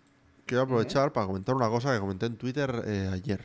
[0.51, 3.41] quiero aprovechar para comentar una cosa que comenté en Twitter eh, ayer.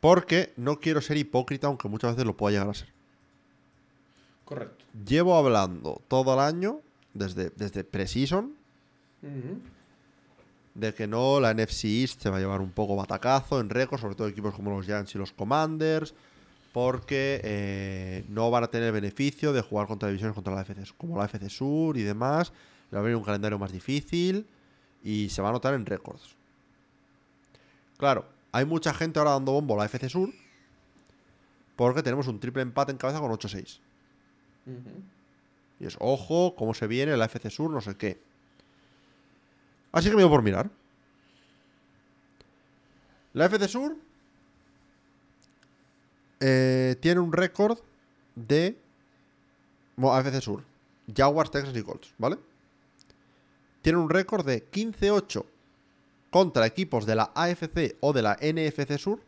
[0.00, 2.88] Porque no quiero ser hipócrita, aunque muchas veces lo pueda llegar a ser.
[4.46, 4.86] Correcto.
[5.06, 6.80] Llevo hablando todo el año,
[7.12, 9.60] desde, desde Ujú.
[10.74, 14.00] de que no, la NFC East se va a llevar un poco batacazo en récords,
[14.00, 16.14] sobre todo equipos como los Giants y los Commanders,
[16.72, 21.18] porque eh, no van a tener beneficio de jugar contra divisiones contra la FC, como
[21.18, 22.50] la FC Sur y demás.
[22.90, 24.46] Le va a venir un calendario más difícil
[25.04, 26.34] y se va a notar en récords.
[27.98, 30.30] Claro, hay mucha gente ahora dando bombo a la FC Sur
[31.76, 33.78] porque tenemos un triple empate en cabeza con 8-6.
[34.66, 35.02] Ujú.
[35.80, 38.20] Y es, ojo, cómo se viene la FC Sur, no sé qué.
[39.92, 40.70] Así que me dio por mirar.
[43.32, 43.96] La FC Sur
[46.40, 47.78] eh, tiene un récord
[48.34, 48.78] de...
[49.96, 50.64] Bueno, AFC Sur.
[51.14, 52.38] Jaguars, Texas y Colts, ¿vale?
[53.84, 55.44] Tiene un récord de 15-8
[56.30, 59.20] contra equipos de la AFC o de la NFC Sur.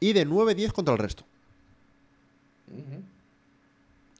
[0.00, 1.24] Y de 9-10 contra el resto.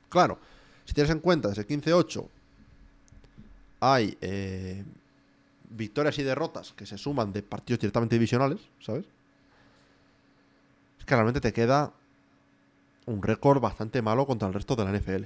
[0.09, 0.39] Claro,
[0.85, 2.29] si tienes en cuenta ese 15-8,
[3.81, 4.85] hay eh,
[5.71, 9.05] victorias y derrotas que se suman de partidos directamente divisionales, ¿sabes?
[11.01, 11.93] Es que realmente te queda
[13.07, 15.25] un récord bastante malo contra el resto de la NFL.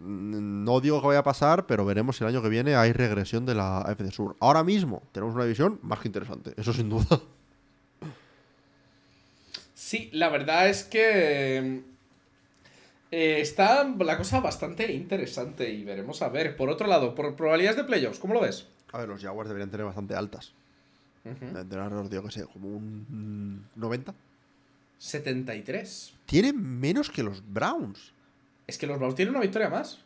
[0.00, 3.46] No digo que vaya a pasar, pero veremos si el año que viene hay regresión
[3.46, 4.36] de la AFC Sur.
[4.40, 7.20] Ahora mismo tenemos una división más que interesante, eso sin duda.
[9.74, 11.82] Sí, la verdad es que
[13.10, 16.56] eh, está la cosa bastante interesante y veremos a ver.
[16.56, 18.66] Por otro lado, por probabilidades de playoffs, ¿cómo lo ves?
[18.92, 20.52] A ver, los Jaguars deberían tener bastante altas.
[21.24, 24.14] Deben tener yo que sé, como un mm, 90.
[24.98, 26.14] 73.
[26.26, 28.12] Tienen menos que los Browns.
[28.68, 29.98] Es que los Browns tienen una victoria más.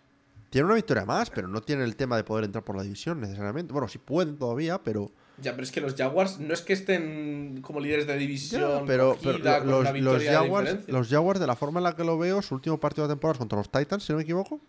[0.48, 3.20] Tienen una victoria más, pero no tienen el tema de poder entrar por la división
[3.20, 3.72] necesariamente.
[3.72, 5.10] Bueno, sí pueden todavía, pero.
[5.38, 8.86] Ya, pero es que los Jaguars no es que estén como líderes de división, Ya,
[8.86, 10.92] pero, los, de Jaguars, diferencia.
[10.94, 13.32] los Jaguars, de la forma en la que lo veo, su último partido de temporada
[13.34, 14.60] es contra los Titans, si no me equivoco.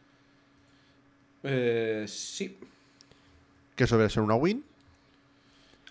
[1.44, 2.58] Eh, sí.
[3.76, 4.64] Que eso debe ser una win.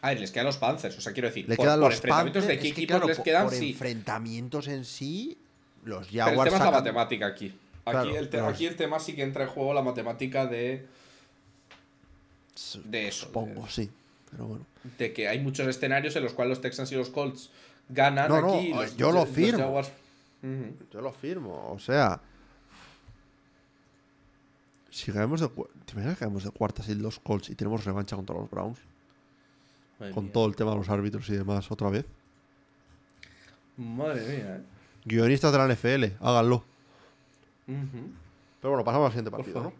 [0.00, 1.94] A ver, les quedan los Panthers, o sea, quiero decir, Le por, quedan por los
[1.96, 2.58] enfrentamientos Panthers.
[2.58, 3.70] de qué es que, equipos claro, les por- quedan, por sí.
[3.70, 5.38] enfrentamientos en sí,
[5.84, 6.50] los Pero el Jaguars.
[6.50, 7.54] tema es la matemática aquí.
[7.84, 10.86] Aquí, Claro, el aquí tema sí que entra en juego la matemática de.
[12.84, 13.26] de eso.
[13.26, 13.90] Supongo, de- sí.
[14.30, 14.66] Pero bueno.
[14.98, 17.50] De que hay muchos escenarios en los cuales los Texans y los Colts
[17.88, 18.68] ganan No, no, aquí.
[18.68, 19.58] y los- yo lo firmo.
[19.58, 19.92] Jaguars-.
[20.92, 22.20] Yo lo firmo, o sea.
[24.90, 27.84] Si caemos de, cu- ¿Te imaginas que caemos de cuartas y los Colts y tenemos
[27.84, 28.78] revancha contra los Browns?
[29.98, 30.32] Madre Con mía.
[30.32, 32.04] todo el tema de los árbitros y demás otra vez.
[33.76, 34.62] Madre mía, eh.
[35.04, 36.64] Guionistas de la NFL, háganlo.
[37.66, 39.62] Pero bueno, pasamos al siguiente partido.
[39.62, 39.72] ¿no?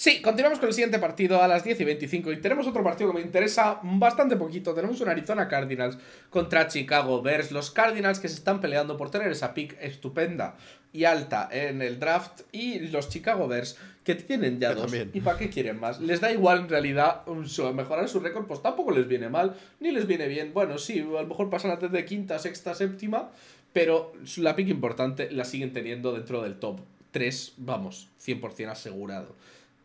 [0.00, 3.12] Sí, continuamos con el siguiente partido a las 10 y 25 y tenemos otro partido
[3.12, 4.72] que me interesa bastante poquito.
[4.72, 5.98] Tenemos un Arizona Cardinals
[6.30, 7.52] contra Chicago Bears.
[7.52, 10.56] Los Cardinals que se están peleando por tener esa pick estupenda
[10.90, 14.84] y alta en el draft y los Chicago Bears que tienen ya dos.
[14.84, 15.10] también.
[15.12, 16.00] ¿Y para qué quieren más?
[16.00, 17.26] Les da igual en realidad
[17.74, 20.54] mejorar su récord, pues tampoco les viene mal, ni les viene bien.
[20.54, 23.28] Bueno, sí, a lo mejor pasan antes de quinta, sexta, séptima,
[23.74, 26.80] pero la pick importante la siguen teniendo dentro del top
[27.10, 29.34] 3, vamos, 100% asegurado.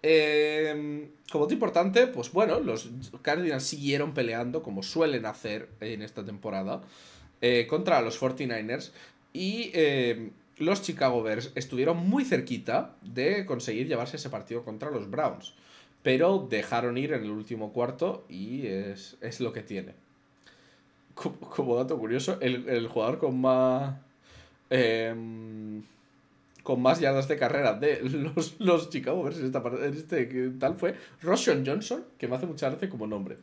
[0.07, 2.89] Eh, como dato importante, pues bueno, los
[3.23, 6.83] Cardinals siguieron peleando como suelen hacer en esta temporada
[7.41, 8.91] eh, contra los 49ers
[9.33, 15.09] y eh, los Chicago Bears estuvieron muy cerquita de conseguir llevarse ese partido contra los
[15.09, 15.55] Browns,
[16.03, 19.93] pero dejaron ir en el último cuarto y es, es lo que tiene.
[21.15, 23.95] Como, como dato curioso, el, el jugador con más...
[26.65, 30.75] con más yardas de carrera de los, los Chicago Bears en, esta, en este tal
[30.75, 33.37] fue Roshan Johnson, que me hace mucha gracia como nombre.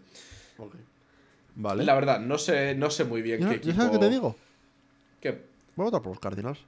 [1.55, 1.85] Vale.
[1.85, 3.77] La verdad, no sé, no sé muy bien ¿Ya, qué equipo...
[3.77, 4.35] sabes qué te digo?
[5.21, 5.41] ¿Qué?
[5.77, 6.59] Voy a votar por los Cardinals.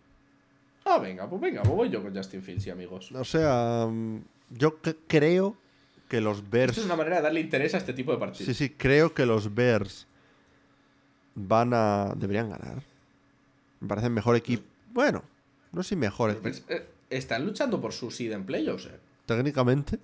[0.85, 3.10] Ah, venga, pues venga, pues voy yo con Justin Fields y amigos.
[3.10, 4.18] O sea, mm,
[4.51, 4.78] yo
[5.09, 5.56] creo
[6.09, 6.70] que los Bears.
[6.70, 8.47] Esto es una manera de darle interés a este tipo de partidos.
[8.47, 10.06] Sí, sí, creo que los Bears
[11.35, 12.12] van a.
[12.16, 12.81] deberían ganar.
[13.81, 14.62] Me parecen mejor equipo.
[14.93, 15.24] Bueno,
[15.75, 16.41] no sé si mejor.
[16.41, 18.87] Bears, eh, están luchando por su seed en playoffs.
[18.87, 18.99] eh.
[19.27, 19.99] Técnicamente,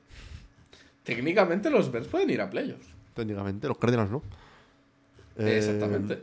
[1.05, 2.87] Técnicamente los Bears pueden ir a playoffs.
[3.15, 4.23] técnicamente, los Cardinals no.
[5.37, 6.23] Eh, Exactamente.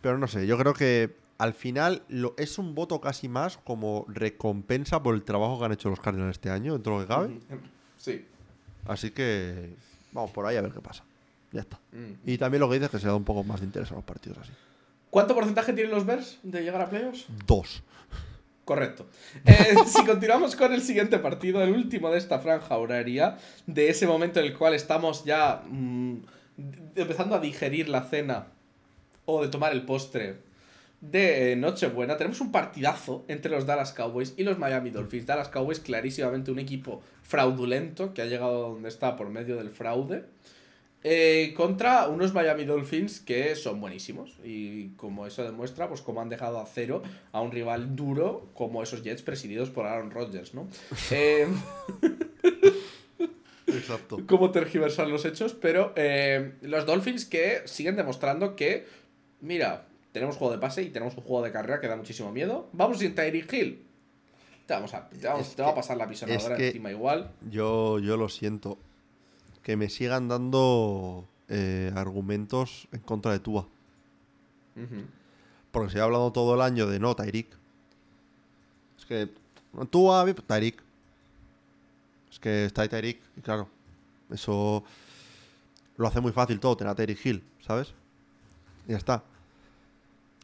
[0.00, 4.06] Pero no sé, yo creo que al final lo, es un voto casi más como
[4.08, 7.08] recompensa por el trabajo que han hecho los Cardinals este año, dentro de lo que
[7.14, 7.38] cabe.
[7.98, 8.24] Sí.
[8.86, 9.74] Así que
[10.12, 11.04] vamos por ahí a ver qué pasa.
[11.52, 11.78] Ya está.
[11.92, 12.28] Mm.
[12.30, 13.94] Y también lo que dices es que se da un poco más de interés a
[13.94, 14.52] los partidos así.
[15.10, 17.26] ¿Cuánto porcentaje tienen los Bears de llegar a playoffs?
[17.46, 17.82] Dos.
[18.70, 19.08] Correcto.
[19.46, 23.36] Eh, si continuamos con el siguiente partido, el último de esta franja horaria,
[23.66, 26.18] de ese momento en el cual estamos ya mm,
[26.94, 28.46] empezando a digerir la cena
[29.24, 30.36] o de tomar el postre
[31.00, 35.26] de eh, Nochebuena, tenemos un partidazo entre los Dallas Cowboys y los Miami Dolphins.
[35.26, 39.70] Dallas Cowboys clarísimamente un equipo fraudulento que ha llegado a donde está por medio del
[39.70, 40.26] fraude.
[41.02, 44.36] Eh, contra unos Miami Dolphins que son buenísimos.
[44.44, 47.02] Y como eso demuestra, pues como han dejado a cero
[47.32, 50.68] a un rival duro como esos Jets presididos por Aaron Rodgers, ¿no?
[51.10, 51.46] Eh,
[53.66, 54.18] Exacto.
[54.26, 58.86] cómo tergiversar los hechos, pero eh, los Dolphins que siguen demostrando que,
[59.40, 62.68] mira, tenemos juego de pase y tenemos un juego de carrera que da muchísimo miedo.
[62.72, 63.86] Vamos sin Tyreek Hill.
[64.66, 67.30] Te, vamos a, te, vamos- te va a que- pasar la pisonadora que- encima igual.
[67.50, 68.78] Yo, yo lo siento.
[69.62, 73.66] Que me sigan dando eh, argumentos en contra de Tua.
[75.70, 77.48] Porque se ha hablado todo el año de no, Tyreek.
[78.98, 79.28] Es que
[79.90, 80.82] Tua, Tyreek.
[82.30, 83.20] Es que está Tyreek.
[83.36, 83.68] Y claro,
[84.30, 84.84] eso
[85.96, 87.92] lo hace muy fácil todo, tener a Tyreek Hill, ¿sabes?
[88.86, 89.22] Y ya está.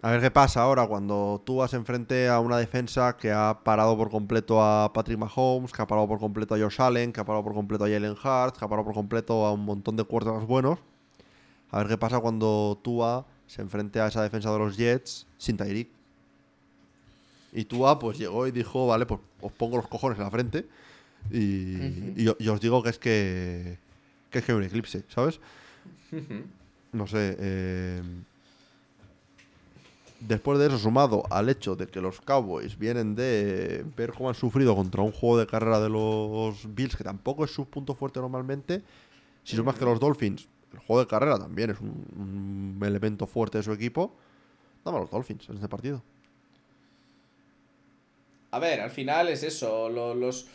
[0.02, 3.96] A ver qué pasa ahora cuando Tua se enfrente a una defensa que ha parado
[3.96, 7.24] por completo a Patrick Mahomes, que ha parado por completo a Josh Allen, que ha
[7.24, 10.04] parado por completo a Jalen Hurts, que ha parado por completo a un montón de
[10.04, 10.78] quarterbacks buenos.
[11.70, 15.56] A ver qué pasa cuando Tua se enfrente a esa defensa de los Jets sin
[15.56, 15.88] Tyreek.
[17.52, 20.66] Y Tua pues llegó y dijo, vale, pues os pongo los cojones en la frente
[21.30, 23.78] y, y os digo que es que,
[24.30, 25.40] que es que hay un eclipse, ¿sabes?
[26.92, 27.36] No sé.
[27.40, 28.02] eh,
[30.26, 34.34] Después de eso, sumado al hecho de que los Cowboys vienen de ver cómo han
[34.34, 38.18] sufrido contra un juego de carrera de los Bills, que tampoco es su punto fuerte
[38.18, 38.82] normalmente,
[39.44, 43.64] si sumas que los Dolphins, el juego de carrera también es un, elemento fuerte de
[43.64, 44.16] su equipo,
[44.84, 46.02] dame a los Dolphins en este partido.
[48.50, 49.88] A ver, al final es eso.
[49.88, 50.46] lo- los,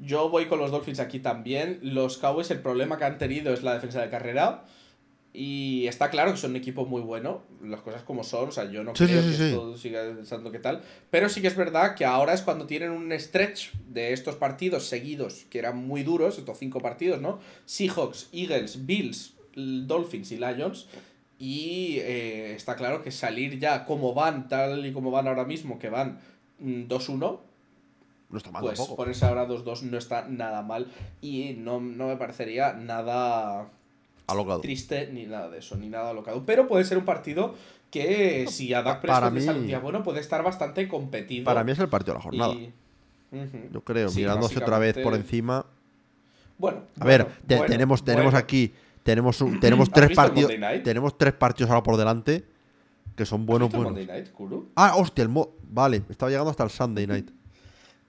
[0.00, 1.78] yo voy con los Dolphins aquí también.
[1.82, 4.64] Los Cowboys, el problema que han tenido es la defensa de carrera.
[5.36, 7.42] Y está claro que son un equipo muy bueno.
[7.60, 8.50] Las cosas como son.
[8.50, 10.80] O sea, yo no Sí, creo sí, que sí, esto siga estando que tal.
[11.10, 14.84] Pero sí que es verdad que ahora es cuando tienen un stretch de estos partidos
[14.86, 17.40] seguidos, que eran muy duros, estos cinco partidos, ¿no?
[17.66, 20.86] Seahawks, Eagles, Bills, Dolphins y Lions.
[21.36, 25.80] Y eh, está claro que salir ya como van, tal y como van ahora mismo,
[25.80, 26.20] que van
[26.60, 27.40] mm, 2-1,
[28.30, 28.96] No está mal pues tampoco.
[28.96, 30.86] ponerse ahora 2-2 no está nada mal
[31.20, 33.68] y no, no me parecería nada
[34.26, 34.60] Alocado.
[34.60, 36.44] triste ni nada de eso, ni nada alocado.
[36.46, 37.54] Pero puede ser un partido
[37.90, 41.44] que si a Dak Prescott mí- un día bueno puede estar bastante competido.
[41.44, 42.54] Para mí es el partido de la jornada.
[42.54, 42.72] y-.
[43.72, 45.66] Yo creo, Sí, mirándose otra vez por encima.
[46.56, 48.38] Bueno, A ver, bueno, te- bueno, tenemos, tenemos bueno.
[48.38, 48.72] aquí.
[49.02, 50.82] Tenemos, un- tenemos ¿Has tres visto el partidos.
[50.84, 52.44] Tenemos tres partidos ahora por delante.
[53.16, 54.00] Que son ¿Has buenos, visto el buenos.
[54.06, 54.68] Monday Night, Kuru?
[54.74, 57.30] Ah, hostia, el mo Vale, estaba llegando hasta el Sunday night.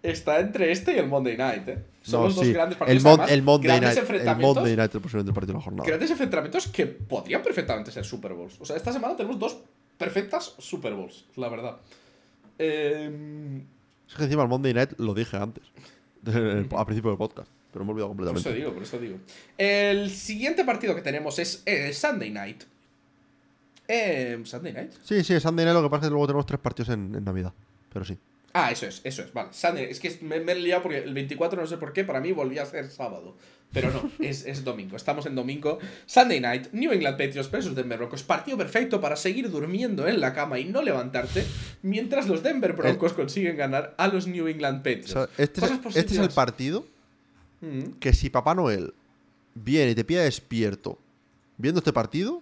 [0.09, 1.83] Está entre este y el Monday Night, ¿eh?
[2.01, 3.03] Son No, los dos grandes El, partidos.
[3.03, 4.09] Mon- además, el Monday grandes night.
[4.27, 5.87] El Monday night posiblemente el partido de la jornada.
[5.87, 8.55] Grandes enfrentamientos que podrían perfectamente ser Super Bowls.
[8.59, 9.57] O sea, esta semana tenemos dos
[9.97, 11.77] perfectas Super Bowls, la verdad.
[12.59, 13.61] Eh,
[14.07, 15.63] Es que encima el Monday night lo dije antes.
[16.25, 17.49] al principio del podcast.
[17.71, 18.59] Pero me he olvidado por eso completamente.
[18.59, 19.17] digo, por eso digo.
[19.57, 22.63] El siguiente partido que tenemos es eh, Sunday Night.
[23.87, 24.91] Eh, ¿Sunday Night?
[25.03, 25.75] Sí, sí, Sunday night.
[25.75, 27.53] Lo que pasa es que luego tenemos tres partidos en, en Navidad.
[27.91, 28.17] Pero sí.
[28.57, 29.49] Ah, eso es, eso es, vale.
[29.51, 32.21] Sunday, es que me, me he liado porque el 24 no sé por qué, para
[32.21, 33.35] mí volvía a ser sábado.
[33.73, 34.95] Pero no, es, es domingo.
[34.95, 35.79] Estamos en domingo.
[36.05, 38.23] Sunday night, New England Patriots versus Denver Broncos.
[38.23, 41.45] Partido perfecto para seguir durmiendo en la cama y no levantarte
[41.81, 45.11] mientras los Denver Broncos consiguen ganar a los New England O Patriots.
[45.11, 46.85] sea, este, es, este es el partido
[47.61, 47.93] Mm.
[47.99, 48.93] que si Papá Noel
[49.53, 50.99] viene y te pilla despierto
[51.57, 52.41] viendo este partido,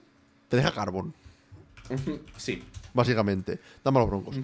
[0.49, 1.13] te deja carbón.
[2.37, 2.61] Sí.
[2.93, 3.59] Básicamente.
[3.83, 4.35] Dame a los broncos.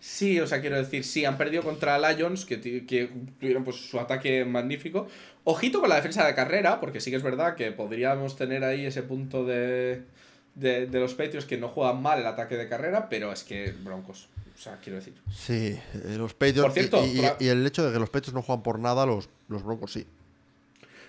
[0.00, 4.44] Sí, o sea, quiero decir, sí, han perdido contra Lions, que, tuvieron pues su ataque
[4.44, 5.08] magnífico.
[5.44, 8.86] Ojito con la defensa de carrera, porque sí que es verdad que podríamos tener ahí
[8.86, 10.02] ese punto de,
[10.54, 13.72] de, de los Patriots que no juegan mal el ataque de carrera, pero es que
[13.72, 15.14] Broncos, o sea, quiero decir.
[15.34, 16.62] Sí, eh, los Patriots.
[16.62, 18.78] Por cierto, y, y- pra- y el hecho de que los Patriots no juegan por
[18.78, 20.06] nada, los, los broncos sí.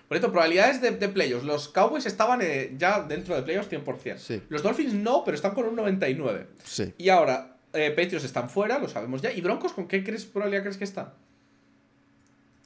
[0.07, 1.45] Por cierto, probabilidades de, de playoffs.
[1.45, 4.18] Los Cowboys estaban eh, ya dentro de playoffs 100%.
[4.18, 4.41] Sí.
[4.49, 6.48] Los Dolphins no, pero están con un 99.
[6.64, 6.91] Sí.
[6.98, 9.32] Y ahora, eh, Patriots están fuera, lo sabemos ya.
[9.32, 11.14] ¿Y Broncos con qué crees, probabilidad crees que están?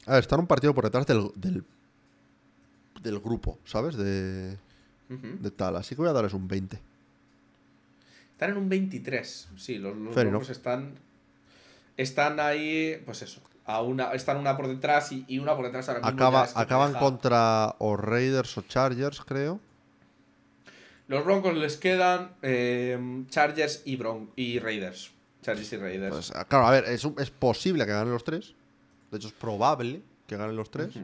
[0.06, 1.64] A ver, están un partido por detrás del, del,
[3.02, 3.96] del grupo, ¿sabes?
[3.96, 4.58] De,
[5.10, 5.76] de tal.
[5.78, 6.80] Así que voy a darles un 20.
[8.34, 9.50] Están en un 23.
[9.58, 10.96] Sí, los, los Broncos están.
[11.98, 13.02] Están ahí.
[13.06, 13.42] Pues eso.
[13.66, 16.18] A una, están una por detrás y, y una por detrás ahora mismo.
[16.18, 19.60] Acaba, acaban deja- contra o Raiders o Chargers, creo.
[21.14, 22.98] Los Broncos les quedan eh,
[23.30, 25.12] Chargers y, Bron y Raiders.
[25.44, 26.12] Chargers y Raiders.
[26.12, 28.56] Pues, ah, claro, a ver, es, es posible que ganen los tres.
[29.12, 30.96] De hecho, es probable que ganen los tres.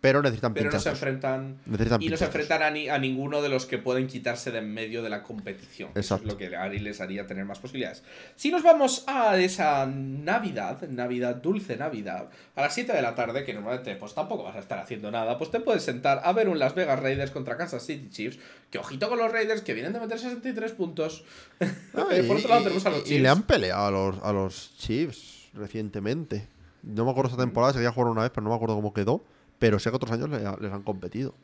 [0.00, 1.58] Pero necesitan Pero no se enfrentan.
[1.66, 4.58] Necesitan Y no se enfrentan a, ni- a ninguno de los que pueden quitarse de
[4.58, 5.90] en medio de la competición.
[5.96, 8.04] Eso es lo que Ari les haría tener más posibilidades.
[8.36, 13.44] Si nos vamos a esa Navidad, Navidad, dulce Navidad, a las 7 de la tarde,
[13.44, 16.48] que normalmente pues tampoco vas a estar haciendo nada, pues te puedes sentar a ver
[16.48, 18.38] un Las Vegas Raiders contra Kansas City Chiefs.
[18.70, 21.24] Que ojito con los Raiders que vienen de meter 63 puntos.
[21.60, 21.66] Ah,
[22.12, 23.10] Eh, y- Por otro lado tenemos a los Chiefs.
[23.18, 26.46] Y le han peleado a los, a los Chiefs recientemente.
[26.84, 28.92] No me acuerdo esta temporada, se había jugado una vez, pero no me acuerdo cómo
[28.94, 29.24] quedó.
[29.58, 31.34] Pero sé que otros años le- les han competido.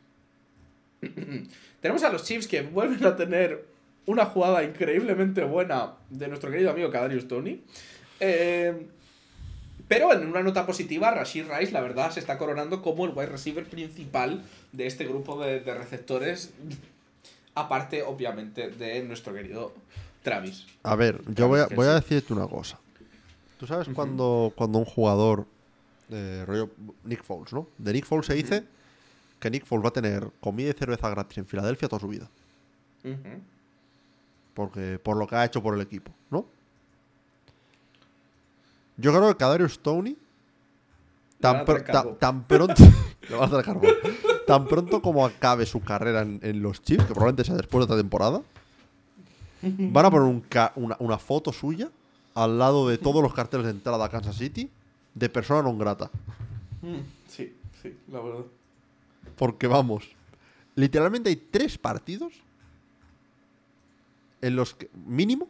[1.81, 3.65] Tenemos a los Chiefs que vuelven a tener
[4.05, 7.61] una jugada increíblemente buena de nuestro querido amigo Kadarius Tony.
[8.19, 8.87] Eh,
[9.87, 13.27] pero en una nota positiva, Rashid Rice, la verdad, se está coronando como el wide
[13.27, 16.51] receiver principal de este grupo de, de receptores.
[17.55, 19.73] Aparte, obviamente, de nuestro querido
[20.23, 20.65] Travis.
[20.83, 22.79] A ver, yo voy a, voy decirte una cosa.
[23.59, 25.45] Tú sabes cuando, cuando un jugador,
[26.09, 26.69] eh, rollo
[27.03, 27.67] Nick Foles, ¿no?
[27.77, 28.63] De Nick Foles se dice
[29.39, 32.29] que Nick Foles va a tener comida y cerveza gratis en Filadelfia toda su vida.
[34.53, 36.45] Porque, por lo que ha hecho por el equipo, ¿no?
[38.97, 40.17] Yo creo que Kadarius Tony Le
[41.41, 42.17] tan, pr-
[42.47, 42.83] pronto
[44.47, 47.93] tan pronto como acabe su carrera en, en los Chiefs, que probablemente sea después de
[47.93, 48.41] esta temporada,
[49.91, 50.43] van a poner un
[50.75, 51.89] una, una foto suya
[52.35, 54.69] al lado de todos los carteles de entrada a Kansas City
[55.15, 56.11] de persona non grata.
[56.83, 58.45] Mm, Sí, sí, la verdad.
[59.35, 60.11] Porque vamos,
[60.75, 62.33] literalmente hay tres partidos
[64.41, 65.49] en los que, mínimo,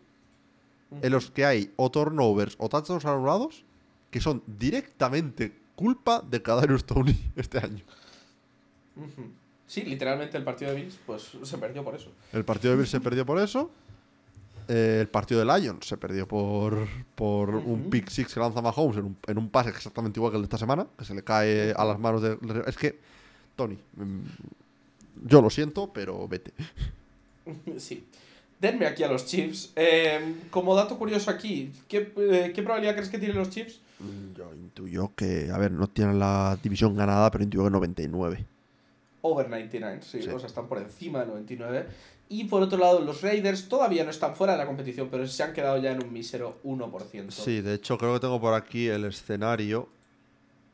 [1.02, 3.66] en los que hay o turnovers o touchdowns anulados
[4.11, 7.84] que son directamente culpa de Kadarius Tony este año.
[9.68, 12.11] Sí, literalmente el partido de Bills pues, se perdió por eso.
[12.32, 13.72] El partido de Bills se perdió por eso.
[14.68, 18.98] Eh, el partido de Lions se perdió por, por un pick six que lanza Mahomes
[18.98, 21.24] en un, en un pase exactamente igual que el de esta semana, que se le
[21.24, 22.38] cae a las manos de...
[22.68, 23.00] Es que,
[23.56, 24.19] Tony, mm,
[25.27, 26.52] yo lo siento, pero vete.
[27.77, 28.03] Sí.
[28.60, 29.72] Denme aquí a los Chiefs.
[29.76, 33.80] Eh, como dato curioso aquí, ¿qué, eh, ¿qué probabilidad crees que tienen los Chiefs?
[34.00, 38.45] Mm, Yo intuyo que, a ver, no tienen la división ganada, pero intuyo que 99.
[39.22, 40.30] Over 99, sí, Sí.
[40.30, 41.88] o sea, están por encima de 99.
[42.28, 45.44] Y por otro lado, los Raiders todavía no están fuera de la competición, pero se
[45.44, 47.32] han quedado ya en un mísero 1%.
[47.32, 49.90] Sí, de hecho creo que tengo por aquí el escenario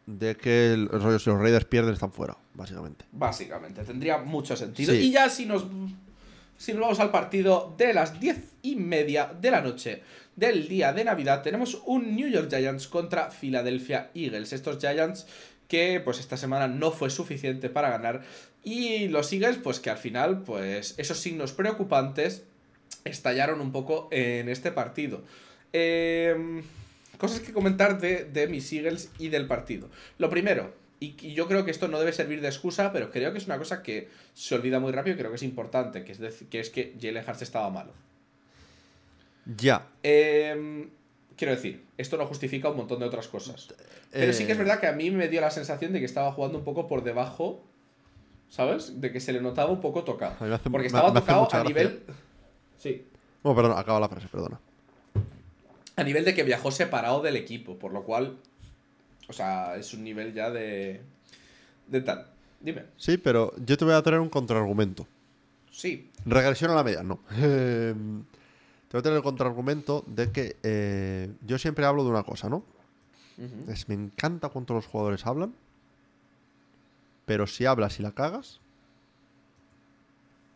[0.05, 0.89] de que el,
[1.19, 3.05] si los Raiders pierden están fuera, básicamente.
[3.11, 4.93] Básicamente, tendría mucho sentido.
[4.93, 4.99] Sí.
[4.99, 5.65] Y ya si nos,
[6.57, 10.03] si nos vamos al partido de las diez y media de la noche
[10.35, 14.53] del día de Navidad, tenemos un New York Giants contra Philadelphia Eagles.
[14.53, 15.27] Estos Giants
[15.71, 18.23] que pues esta semana no fue suficiente para ganar.
[18.63, 22.43] Y los Eagles, pues que al final, pues esos signos preocupantes
[23.05, 25.23] estallaron un poco en este partido.
[25.73, 26.61] Eh,
[27.17, 29.89] cosas que comentar de, de mis Eagles y del partido.
[30.19, 33.31] Lo primero, y, y yo creo que esto no debe servir de excusa, pero creo
[33.31, 36.11] que es una cosa que se olvida muy rápido y creo que es importante, que
[36.11, 37.93] es, dec- que, es que Jalen Hurts estaba malo.
[39.57, 39.87] Ya.
[40.03, 40.87] Eh,
[41.35, 43.73] quiero decir, esto no justifica un montón de otras cosas.
[44.11, 46.05] Pero sí que es Eh, verdad que a mí me dio la sensación de que
[46.05, 47.63] estaba jugando un poco por debajo,
[48.51, 48.99] ¿sabes?
[49.01, 50.35] De que se le notaba un poco tocado.
[50.39, 52.03] A mí me hace- Porque estaba me tocado a nivel...
[52.77, 53.03] Sí.
[53.41, 54.59] Bueno, perdona, acaba la frase, perdona.
[55.95, 58.37] A nivel de que viajó separado del equipo, por lo cual...
[59.27, 61.01] O sea, es un nivel ya de...
[61.87, 62.27] De tal.
[62.59, 62.83] Dime.
[62.97, 65.07] Sí, pero yo te voy a traer un contraargumento.
[65.71, 66.11] Sí.
[66.25, 67.19] Regresión a la media, no.
[67.37, 67.93] Eh,
[68.89, 72.49] te voy a traer el contraargumento de que eh, yo siempre hablo de una cosa,
[72.49, 72.63] ¿no?
[73.69, 75.53] Es, me encanta cuando los jugadores hablan,
[77.31, 78.59] pero si hablas y la cagas,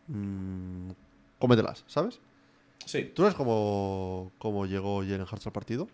[0.08, 0.90] mm,
[1.38, 2.20] cómetelas, ¿sabes?
[2.84, 3.12] Sí.
[3.14, 5.88] ¿Tú sabes cómo, cómo llegó Jalen Hurts al partido?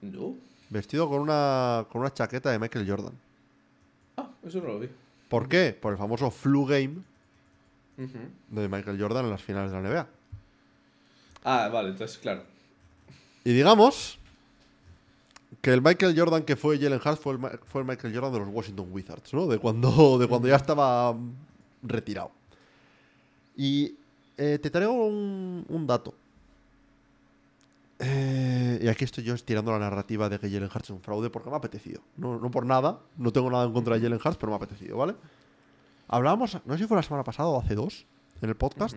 [0.00, 0.34] No.
[0.70, 3.12] Vestido con una, con una chaqueta de Michael Jordan.
[4.16, 4.88] Ah, eso no lo vi.
[5.28, 5.76] ¿Por qué?
[5.78, 7.02] Por el famoso flu game
[7.98, 10.08] de Michael Jordan en las finales de la NBA.
[11.44, 12.44] Ah, vale, entonces, claro.
[13.44, 14.17] Y digamos
[15.60, 18.32] que el Michael Jordan que fue Jalen Hurts fue el, Ma- fue el Michael Jordan
[18.32, 19.46] de los Washington Wizards, ¿no?
[19.46, 21.16] De cuando, de cuando ya estaba
[21.82, 22.30] retirado.
[23.56, 23.96] Y
[24.36, 26.14] eh, te traigo un, un dato.
[28.00, 31.30] Eh, y aquí estoy yo estirando la narrativa de que Jalen Hurts es un fraude
[31.30, 32.00] porque me ha apetecido.
[32.16, 34.58] No, no por nada, no tengo nada en contra de Jalen Hurts, pero me ha
[34.58, 35.16] apetecido, ¿vale?
[36.06, 38.06] Hablábamos, no sé si fue la semana pasada o hace dos,
[38.40, 38.96] en el podcast,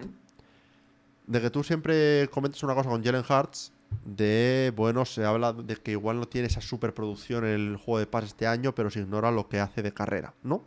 [1.25, 3.73] de que tú siempre comentas una cosa con Jalen Hurts
[4.05, 8.07] de, bueno, se habla de que igual no tiene esa superproducción en el juego de
[8.07, 10.63] paz este año, pero se ignora lo que hace de carrera, ¿no?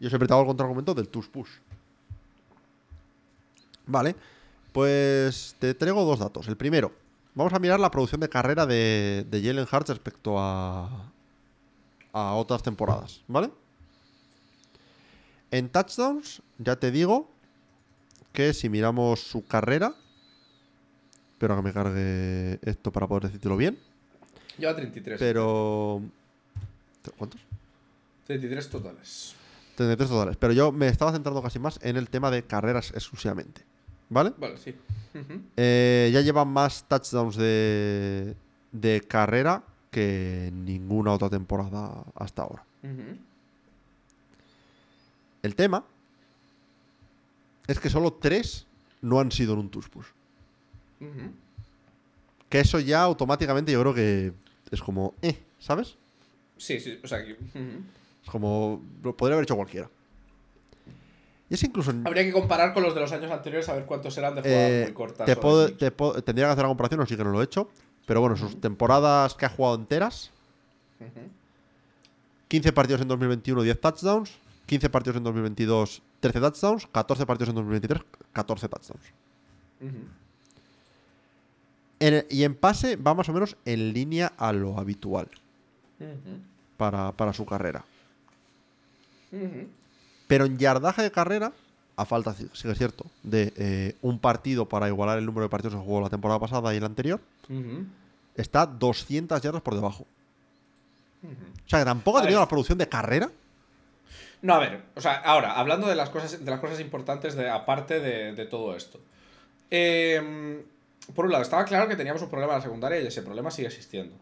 [0.00, 1.50] Yo siempre te hago el contraargumento del tush push.
[3.86, 4.16] Vale,
[4.72, 6.48] pues te traigo dos datos.
[6.48, 6.92] El primero,
[7.34, 11.10] vamos a mirar la producción de carrera de, de Jalen Hurts respecto a,
[12.12, 13.50] a otras temporadas, ¿vale?
[15.50, 17.28] En touchdowns, ya te digo
[18.32, 19.94] que si miramos su carrera,
[21.40, 23.78] espero que me cargue esto para poder decírtelo bien,
[24.58, 25.18] Lleva 33.
[25.18, 26.02] pero...
[27.16, 27.40] ¿Cuántos?
[28.26, 29.34] 33 totales.
[29.76, 30.36] 33 totales.
[30.36, 33.62] Pero yo me estaba centrando casi más en el tema de carreras exclusivamente.
[34.10, 34.34] ¿Vale?
[34.36, 34.74] Vale, sí.
[35.56, 38.36] Eh, ya llevan más touchdowns de,
[38.72, 42.66] de carrera que ninguna otra temporada hasta ahora.
[45.42, 45.84] El tema
[47.66, 48.66] es que solo tres
[49.00, 49.86] no han sido en un tush
[52.48, 54.32] Que eso ya automáticamente yo creo que
[54.70, 55.96] es como, eh, ¿sabes?
[56.56, 57.32] Sí, sí, o sea que.
[58.22, 59.88] Es como, lo podría haber hecho cualquiera.
[61.48, 61.92] Y es incluso...
[62.04, 64.70] Habría que comparar con los de los años anteriores a ver cuántos eran de jugadas
[64.70, 65.26] eh, muy cortas.
[65.26, 67.44] te puedo- te puedo- tendría que hacer la comparación, no sí que no lo he
[67.44, 67.68] hecho.
[68.06, 70.30] Pero bueno, sus temporadas que ha jugado enteras,
[71.00, 71.28] Ujú.
[72.48, 74.32] 15 partidos en 2021, 10 touchdowns.
[74.66, 76.86] 15 partidos en 2022, 13 touchdowns.
[76.88, 79.04] 14 partidos en 2023, 14 touchdowns.
[79.80, 79.96] Ujú.
[82.00, 85.28] En- y en pase va más o menos en línea a lo habitual
[86.76, 87.84] para, para su carrera.
[90.26, 91.52] Pero en yardaje de carrera,
[91.96, 95.80] a falta, es cierto, de eh, un partido para igualar el número de partidos que
[95.80, 97.20] jugó la temporada pasada y el anterior,
[98.34, 100.06] está 200 yardas por debajo.
[101.22, 103.30] O sea, que tampoco ha tenido la producción de carrera.
[104.42, 107.50] No, a ver, o sea, ahora, hablando de las cosas, de las cosas importantes de,
[107.50, 108.98] aparte de, de todo esto.
[109.70, 110.62] Eh,
[111.14, 113.50] por un lado, estaba claro que teníamos un problema en la secundaria y ese problema
[113.50, 114.16] sigue existiendo.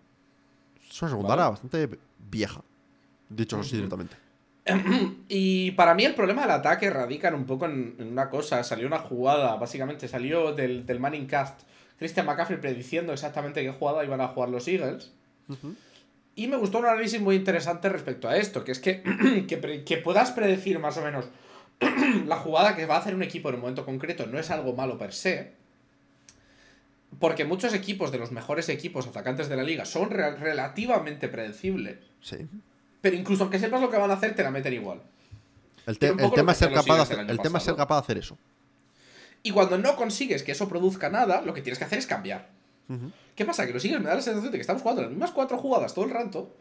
[0.88, 1.50] Es una secundaria Vale.
[1.50, 1.98] bastante
[2.30, 2.62] vieja.
[3.28, 4.16] Dicho así directamente.
[5.28, 8.62] Y para mí el problema del ataque radica en un poco en, en una cosa.
[8.64, 11.62] Salió una jugada, básicamente salió del, del Manning Cast
[11.98, 15.12] Christian McCaffrey prediciendo exactamente qué jugada iban a jugar los Eagles.
[16.36, 19.02] Y me gustó un análisis muy interesante respecto a esto, que es que,
[19.48, 21.26] que, que puedas predecir más o menos
[22.26, 24.74] la jugada que va a hacer un equipo en un momento concreto no es algo
[24.74, 25.54] malo per se.
[27.18, 31.96] Porque muchos equipos de los mejores equipos atacantes de la liga son re- relativamente predecibles.
[32.20, 32.36] Sí.
[33.00, 35.00] Pero incluso aunque sepas lo que van a hacer, te la meten igual.
[35.86, 38.00] El, te- tema es ser capaz de el hacer, el tema es ser capaz de
[38.00, 38.38] hacer eso.
[39.42, 42.48] Y cuando no consigues que eso produzca nada, lo que tienes que hacer es cambiar.
[43.34, 43.66] ¿Qué pasa?
[43.66, 45.94] Que los Eagles me da la sensación de que estamos jugando las mismas cuatro jugadas
[45.94, 46.54] todo el rato.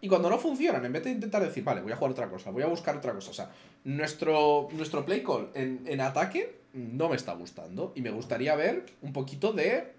[0.00, 2.50] Y cuando no funcionan, en vez de intentar decir, vale, voy a jugar otra cosa,
[2.50, 3.30] voy a buscar otra cosa.
[3.30, 3.50] O sea,
[3.84, 7.92] nuestro, nuestro play call en, en ataque no me está gustando.
[7.96, 9.92] Y me gustaría ver un poquito de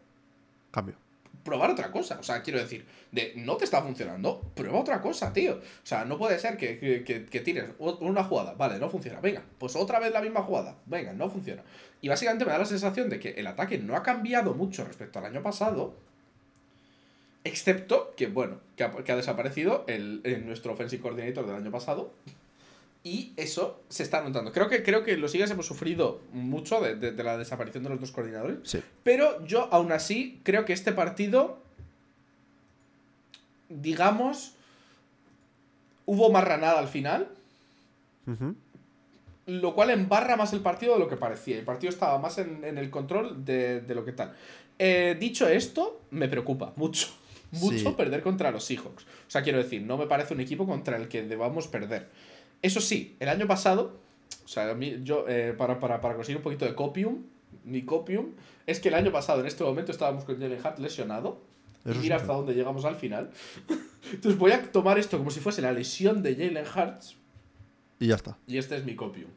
[0.72, 0.96] Cambio.
[1.44, 2.18] probar otra cosa.
[2.20, 5.56] O sea, quiero decir, de no te está funcionando, prueba otra cosa, tío.
[5.56, 9.20] O sea, no puede ser que, que, que- que tires una jugada, vale, no funciona,
[9.22, 11.64] venga, pues otra vez la misma jugada, venga, no funciona.
[12.02, 15.20] Y básicamente me da la sensación de que el ataque no ha cambiado mucho respecto
[15.20, 15.96] al año pasado,
[17.44, 22.14] excepto que, bueno, que ha, desaparecido el, el- nuestro offensive coordinator del año pasado.
[23.10, 24.52] Y eso se está notando.
[24.52, 27.90] Creo que, creo que los Eagles hemos sufrido mucho de- de- de la desaparición de
[27.92, 28.58] los dos coordinadores.
[28.64, 28.82] Sí.
[29.04, 31.60] Pero yo aún así creo que este partido,
[33.70, 34.54] digamos,
[36.06, 37.30] hubo marranada al final,
[39.46, 41.58] lo cual embarra más el partido de lo que parecía.
[41.58, 44.34] El partido estaba más en, en el control de, de lo que tal.
[44.80, 47.08] Eh, dicho esto, me preocupa mucho.
[47.50, 47.96] Mucho Sí.
[47.96, 49.04] perder contra los Seahawks.
[49.06, 52.10] O sea, quiero decir, no me parece un equipo contra el que debamos perder.
[52.62, 54.00] Eso sí, el año pasado,
[54.44, 57.24] o sea, a mí, yo, eh, para, para, para conseguir un poquito de copium,
[57.64, 58.28] mi copium,
[58.66, 61.42] es que el año pasado, en este momento, estábamos con Jalen Hart lesionado.
[61.84, 62.00] Eso y sí.
[62.02, 63.32] mira hasta dónde llegamos al final.
[64.12, 67.02] Entonces voy a tomar esto como si fuese la lesión de Jalen Hart.
[68.00, 68.38] Y ya está.
[68.48, 69.30] Y este es mi copium.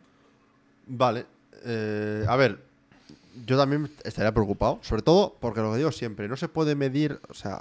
[0.86, 1.26] Vale.
[1.64, 2.58] eh, a ver,
[3.46, 4.78] yo también estaría preocupado.
[4.82, 7.20] Sobre todo porque lo que digo siempre, no se puede medir.
[7.28, 7.60] O sea,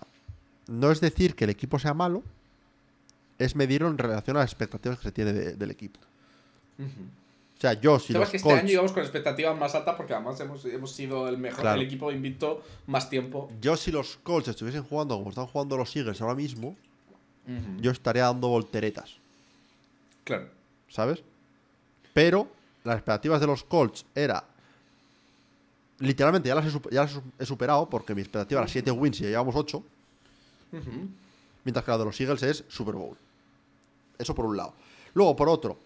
[0.67, 2.23] no es decir que el equipo sea malo,
[3.39, 5.99] es medirlo en relación a las expectativas que se tiene de- del equipo.
[6.79, 9.57] O sea, yo si El tema los es que este Colts, año íbamos con expectativas
[9.57, 11.81] más altas porque además hemos, hemos sido el mejor Claro.
[11.81, 13.51] el equipo invicto más tiempo.
[13.59, 16.75] yo si los Colts estuviesen jugando como están jugando los Eagles ahora mismo,
[17.81, 19.15] yo estaría dando volteretas,
[20.23, 20.47] Claro.
[20.87, 21.23] ¿sabes?
[22.13, 22.47] Pero
[22.83, 24.43] las expectativas de los Colts era
[25.99, 29.23] literalmente ya las he, ya las he superado porque mi expectativa era 7 wins y
[29.23, 29.83] ya llevamos 8.
[30.71, 30.89] Ujú.
[31.65, 33.17] Mientras que la de los Eagles es Super Bowl.
[34.19, 34.73] Eso por un lado.
[35.15, 35.79] Luego, por otro,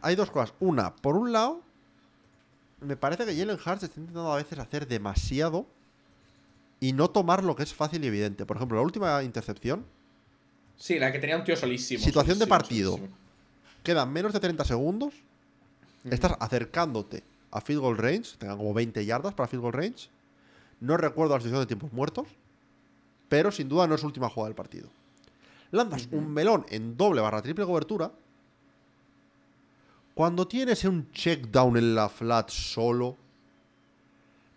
[0.00, 0.52] hay dos cosas.
[0.58, 1.60] Una, por un lado,
[2.80, 5.66] me parece que Jalen Hurts está intentando a veces hacer demasiado
[6.80, 8.44] y no tomar lo que es fácil y evidente.
[8.46, 9.84] Por ejemplo, la última intercepción,
[10.76, 12.02] Sí, la que tenía un tío solísimo.
[12.02, 12.92] Situación de partido.
[12.96, 13.16] solísimo.
[13.84, 15.14] quedan menos de 30 segundos,
[16.04, 17.22] estás acercándote
[17.52, 20.08] a field goal range, tengan como 20 yardas para field goal range.
[20.80, 22.26] No recuerdo la situación de tiempos muertos,
[23.28, 24.88] pero sin duda no es última jugada del partido.
[25.74, 28.12] Lanzas un melón en doble barra triple cobertura.
[30.14, 33.16] Cuando tienes un check down en la flat solo,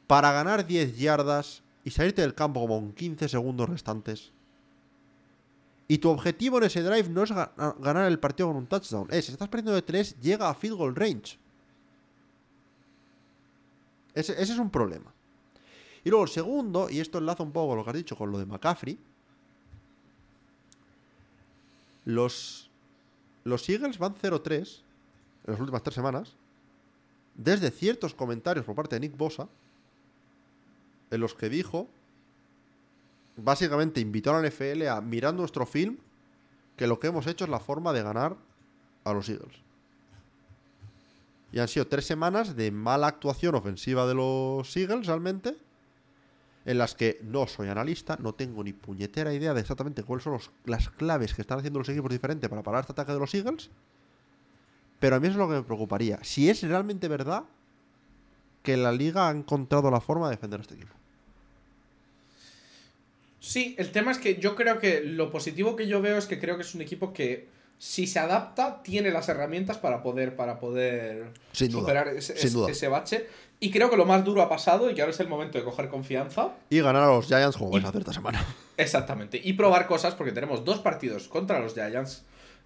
[0.05, 4.31] para ganar 10 yardas y salirte del campo como con 15 segundos restantes.
[5.87, 9.07] Y tu objetivo en ese drive no es ga- ganar el partido con un touchdown.
[9.09, 11.39] Es, si estás perdiendo de 3, llega a field goal range.
[14.13, 15.11] Ese, ese es un problema.
[16.03, 18.31] Y luego el segundo, y esto enlaza un poco con lo que has dicho, con
[18.31, 18.99] lo de McCaffrey.
[22.07, 22.69] Los,
[23.43, 24.79] los Eagles van 0-3
[25.45, 26.37] en las últimas tres semanas.
[27.35, 29.49] Desde ciertos comentarios por parte de Nick Bosa,
[31.11, 31.89] en los que dijo
[33.35, 35.97] básicamente invitó a la NFL a mirar nuestro film
[36.77, 38.37] que lo que hemos hecho es la forma de ganar
[39.03, 39.57] a los Eagles.
[41.51, 45.57] Y han sido tres semanas de mala actuación ofensiva de los Eagles realmente,
[46.67, 50.33] en las que no soy analista, no tengo ni puñetera idea de exactamente cuáles son
[50.33, 53.33] los- las claves que están haciendo los equipos diferentes para parar este ataque de los
[53.33, 53.69] Eagles.
[54.99, 56.19] Pero a mí eso es lo que me preocuparía.
[56.23, 57.43] Si es realmente verdad
[58.63, 60.93] que la liga ha encontrado la forma de defender a este equipo.
[63.39, 66.39] Sí, el tema es que yo creo que lo positivo que yo veo es que
[66.39, 67.47] creo que es un equipo que
[67.79, 72.47] si se adapta tiene las herramientas para poder para poder Sin duda, superar ese, sin
[72.47, 72.71] ese- duda.
[72.71, 73.27] ese bache
[73.59, 75.63] y creo que lo más duro ha pasado y que ahora es el momento de
[75.63, 76.53] coger confianza.
[76.69, 78.45] Y ganar a los Giants como vais a hacer esta semana.
[78.77, 79.41] Exactamente.
[79.43, 82.23] Y probar cosas porque tenemos dos partidos contra los Giants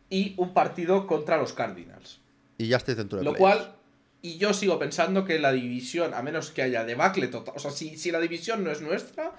[0.10, 2.20] y un partido contra los Cardinals.
[2.58, 3.76] Y ya estáis dentro de Lo cual,
[4.22, 7.72] y yo sigo pensando que la división, a menos que haya debacle total, o sea,
[7.72, 9.32] si, si la división no es nuestra,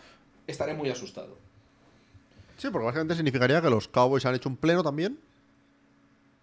[0.46, 1.36] estaré muy asustado.
[2.56, 5.18] Sí, porque básicamente significaría que los Cowboys han hecho un pleno también.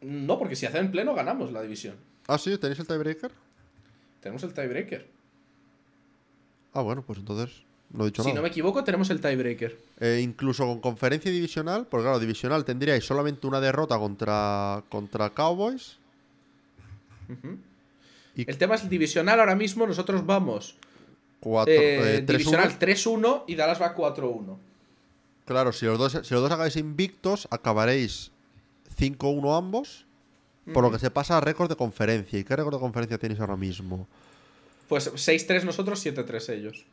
[0.02, 1.96] No, porque si hacen pleno ganamos la división.
[2.28, 3.32] Ah, sí, tenéis el tiebreaker.
[4.22, 5.08] Tenemos el tiebreaker.
[6.74, 8.38] Ah, bueno, pues entonces no he dicho Si nada.
[8.38, 9.78] no me equivoco, tenemos el tiebreaker.
[10.00, 15.98] Eh, incluso con conferencia divisional, porque claro, divisional tendríais solamente una derrota contra, contra Cowboys.
[18.36, 20.76] Y El tema es el divisional ahora mismo, nosotros vamos
[21.42, 22.26] eh, eh, 3-1.
[22.26, 24.58] divisional 3-1 y Dallas va 4-1.
[25.46, 28.32] Claro, si los, dos, si los dos hagáis invictos, acabaréis
[29.00, 30.06] 5-1 ambos.
[30.74, 32.38] Por lo que se pasa a récord de conferencia.
[32.40, 34.08] ¿Y qué récord de conferencia tenéis ahora mismo?
[34.88, 36.86] Pues 6-3 nosotros, 7-3 ellos.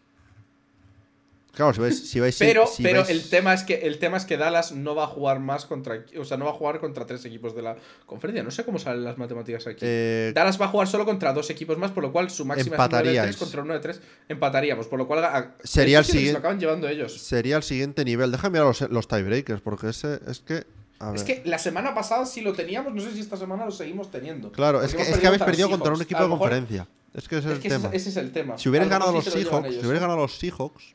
[1.52, 4.18] Claro, si vais, si vais Pero, si pero vais- el tema es que el tema
[4.18, 6.80] es que Dallas no va a jugar más contra, o sea, no va a jugar
[6.80, 8.42] contra tres equipos de la conferencia.
[8.42, 9.78] No sé cómo salen las matemáticas aquí.
[9.82, 12.76] eh, Dallas va a jugar solo contra dos equipos más, por lo cual su máxima
[12.76, 13.36] es 9 de 3 Empataríais.
[13.38, 16.88] contra uno de 3 empataríamos, por lo cual a- Sería el siguiente- lo acaban llevando
[16.88, 17.18] ellos.
[17.18, 18.30] sería el siguiente nivel.
[18.32, 20.64] Déjame mirar los, los tiebreakers, porque ese es que.
[20.99, 21.42] A Es ver.
[21.42, 24.50] que la semana pasada sí lo teníamos, no sé si esta semana lo seguimos teniendo.
[24.52, 26.89] Claro, es que, es que habéis perdido contra un equipo de mejor- conferencia.
[27.15, 27.89] Es que ese es, Es el que tema.
[27.92, 28.58] ese es el tema.
[28.58, 30.00] Si lo ganado sí lo Seahawks, si hubierais ¿eh?
[30.00, 30.94] ganado los Seahawks.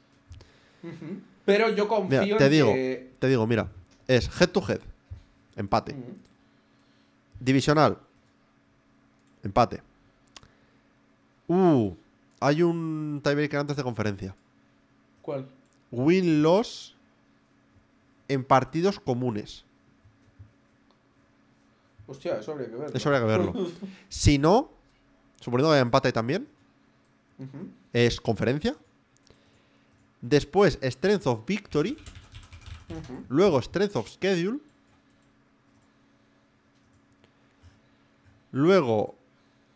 [1.46, 3.12] Pero yo confío mira, te en digo, que.
[3.20, 3.68] te digo, mira,
[4.08, 4.80] es head to head,
[5.56, 5.96] empate.
[7.40, 7.98] Divisional,
[9.44, 9.82] empate.
[11.48, 11.94] Uh,
[12.40, 14.36] hay un tiebreaker antes de conferencia.
[15.22, 15.48] ¿Cuál?
[15.92, 16.96] Win-loss
[18.28, 19.66] en partidos comunes.
[22.12, 22.98] Hostia, eso habría que verlo.
[22.98, 23.72] Eso habría que verlo.
[24.10, 24.70] Si no,
[25.40, 26.46] suponiendo que hay empate también,
[27.94, 28.76] es conferencia.
[30.20, 31.98] Después, Strength of Victory.
[33.30, 34.60] Luego, Strength of Schedule.
[38.52, 39.16] Luego,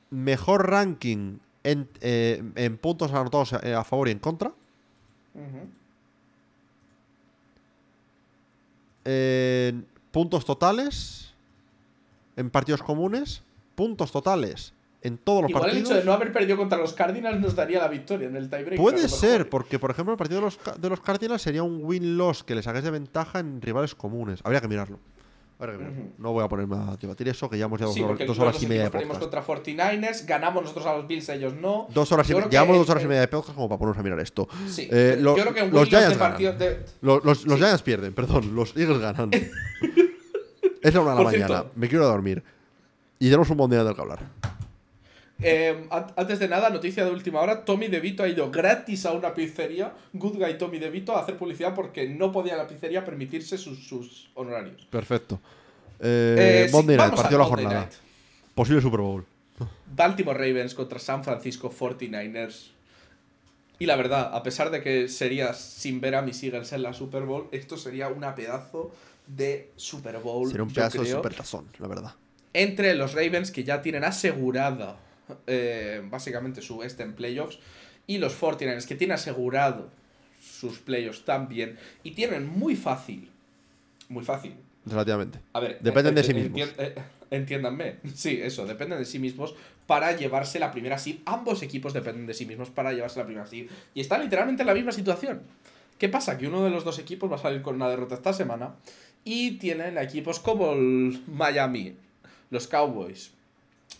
[0.09, 4.51] mejor ranking en, eh, en puntos anotados eh, a favor y en contra.
[10.11, 11.24] Puntos totales
[12.35, 13.43] en partidos comunes.
[13.75, 15.89] Puntos totales en todos los Igual el partidos.
[15.91, 18.79] hecho de no haber perdido contra los Cardinals nos daría la victoria en el tiebreak.
[18.79, 22.43] Puede ser, porque por ejemplo el partido de los, de los Cardinals sería un win-loss
[22.43, 24.39] que les hagáis de ventaja en rivales comunes.
[24.43, 24.97] Habría que mirarlo.
[25.59, 26.01] Habría que mirarlo.
[26.03, 26.11] Ujú.
[26.17, 28.39] No voy a ponerme a debatir eso, que ya hemos llevado Sí, dos, dos los
[28.39, 29.19] horas y media de podcast.
[29.19, 31.87] contra 49ers, ganamos nosotros a los Bills, ellos no.
[31.93, 33.27] Dos horas y Yo me- creo que llevamos el- dos horas y el- media de
[33.27, 34.47] podcast como para ponernos a mirar esto.
[34.69, 36.57] Sí, Eh, yo creo que un los Giants de ganan.
[36.57, 37.63] de- Los, los- los Sí.
[37.63, 38.55] Giants pierden, perdón.
[38.55, 39.29] Los Eagles ganan.
[40.87, 41.69] es la una de la Por cierto- mañana.
[41.75, 42.43] Me quiero dormir.
[43.19, 44.19] Y tenemos un día del que hablar.
[45.41, 49.11] Eh, an- antes de nada, noticia de última hora: Tommy DeVito ha ido gratis a
[49.11, 53.57] una pizzería, Good Guy Tommy DeVito, a hacer publicidad porque no podía la pizzería permitirse
[53.57, 54.85] sus, sus honorarios.
[54.89, 55.39] Perfecto.
[55.99, 57.85] Eh, Eh, sí, Monday Night, vamos partido de al la Monday jornada.
[57.87, 57.99] Night.
[58.55, 59.25] Posible Super Bowl.
[59.93, 62.71] Baltimore Ravens contra San Francisco 49ers.
[63.79, 66.93] Y la verdad, a pesar de que sería sin ver a mis Eagles en la
[66.93, 68.93] Super Bowl, esto sería una pedazo
[69.27, 70.47] de Super Bowl.
[70.47, 72.13] Sería un pedazo de creo, super tazón, la verdad.
[72.53, 74.97] Entre los Ravens, que ya tienen asegurada
[75.47, 77.59] eh, básicamente su este en playoffs,
[78.07, 79.89] y los 49ers, que tienen asegurado
[80.39, 83.29] sus playoffs también, y tienen muy fácil,
[84.09, 84.55] muy fácil,
[84.85, 85.39] Relativamente.
[85.53, 86.59] a ver, Dependen de sí enti- mismos.
[86.61, 86.95] enti- eh,
[87.31, 87.95] entiéndanme.
[88.13, 89.55] Sí, eso, dependen de sí mismos
[89.87, 91.17] para llevarse la primera seed.
[91.25, 93.67] Ambos equipos dependen de sí mismos para llevarse la primera seed.
[93.95, 95.41] Y están literalmente en la misma situación.
[95.97, 96.37] ¿Qué pasa?
[96.37, 98.75] Que uno de los dos equipos va a salir con una derrota esta semana
[99.25, 101.97] y tienen equipos como el Miami,
[102.51, 103.31] los Cowboys,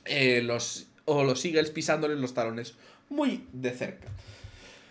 [0.06, 2.76] eh, los, o los Eagles pisándoles los talones
[3.10, 4.08] muy de cerca.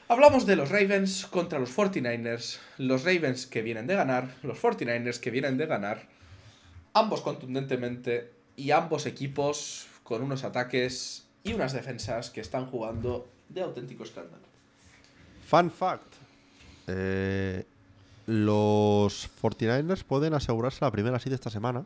[0.08, 2.58] Hablamos de los Ravens contra los 49ers.
[2.76, 6.02] Los Ravens que vienen de ganar, los 49ers que vienen de ganar.
[6.92, 13.62] Ambos contundentemente y ambos equipos con unos ataques y unas defensas que están jugando de
[13.62, 14.44] auténtico escándalo.
[15.46, 16.14] Fun fact.
[16.86, 17.64] Eh,
[18.26, 21.84] los 49ers pueden asegurarse la primera seed esta semana.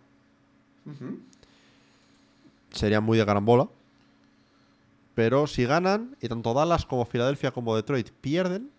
[2.72, 3.68] Serían muy de carambola.
[5.14, 8.70] Pero si ganan, y tanto Dallas como Filadelfia como Detroit pierden,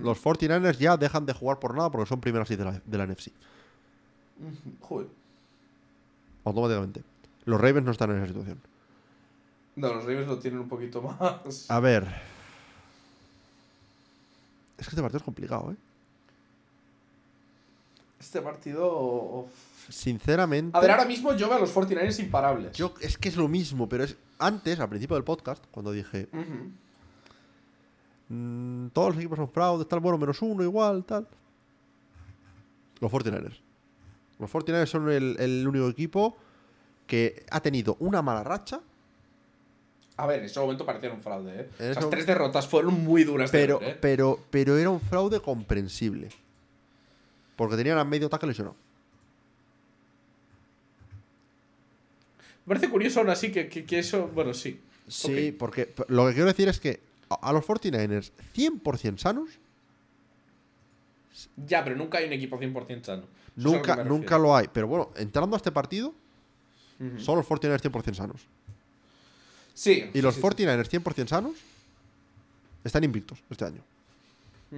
[0.00, 2.98] los 49ers ya dejan de jugar por nada porque son primeras seed de la, de
[2.98, 3.28] la NFC.
[4.40, 5.06] Ujú, Joder.
[6.44, 7.02] Automáticamente.
[7.44, 8.58] Los Ravens no están en esa situación.
[9.76, 11.70] No, los Ravens lo tienen un poquito más.
[11.70, 12.04] A ver.
[14.78, 15.76] Es que este partido es complicado, ¿eh?
[18.24, 19.46] Este partido.
[19.90, 20.76] Sinceramente.
[20.76, 22.72] A ver, ahora mismo yo veo a los 49ers imparables.
[22.72, 26.26] Yo, es que es lo mismo, pero es antes, al principio del podcast, cuando dije
[28.28, 31.28] mm, todos los equipos son fraudes, tal, bueno, menos uno igual, tal.
[33.00, 33.60] Los 49ers.
[34.38, 36.36] Los 49ers son el, el único equipo
[37.06, 38.80] que ha tenido una mala racha,
[40.16, 41.70] A ver, en ese momento parecían un fraude, ¿eh?
[41.78, 43.98] Esas tres derrotas fueron muy duras de pero, ver, ¿eh?
[44.00, 46.30] pero, pero era un fraude comprensible.
[47.56, 48.76] Porque tenían a medio tackle lesionado.
[52.66, 54.28] Me parece curioso aún así que, que- que eso.
[54.28, 54.80] Bueno, sí.
[55.06, 59.50] Sí, porque lo que quiero decir es que a, los 49ers 100% sanos,
[61.66, 63.22] Ya, pero nunca hay un equipo 100% sano.
[63.56, 64.66] Eso nunca, nunca lo hay.
[64.72, 66.14] Pero bueno, entrando a este partido,
[67.00, 67.20] Ujú.
[67.20, 68.40] son los 49ers 100% sanos.
[69.74, 70.08] Sí.
[70.10, 71.52] Y sí, los sí, 49ers 100% sanos
[72.84, 73.82] están invictos este año.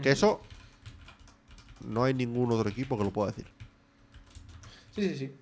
[0.03, 0.41] Que eso
[1.85, 3.47] no hay ningún otro equipo que lo pueda decir.
[4.95, 5.33] Sí, sí, sí.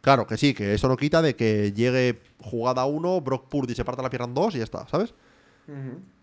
[0.00, 3.84] Claro que sí, que eso no quita de que llegue jugada 1, Brock Purdy se
[3.84, 5.12] parta la pierna en 2 y ya está, ¿sabes?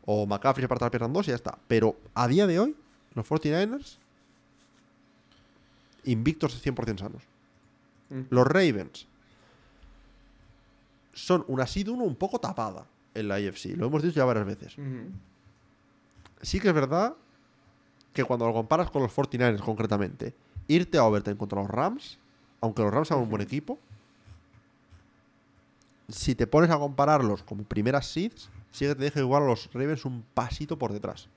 [0.05, 1.57] O McCaffrey se parte la pierna en dos y ya está.
[1.67, 2.75] Pero a día de hoy,
[3.13, 3.97] los 49ers,
[6.03, 7.23] invictos 100% sanos.
[8.09, 8.21] Mm.
[8.29, 9.07] Los Ravens
[11.13, 13.75] son una seed 1 un poco tapada en la AFC.
[13.77, 14.75] Lo hemos dicho ya varias veces.
[16.41, 17.15] Sí que es verdad
[18.15, 20.33] que cuando lo comparas con los 49ers concretamente,
[20.67, 22.17] irte a overtime contra los Rams,
[22.61, 23.77] aunque los Rams sean un buen equipo,
[26.07, 29.69] si te pones a compararlos como primeras seeds, sí que te deja igual a los
[29.73, 31.27] Ravens un pasito por detrás.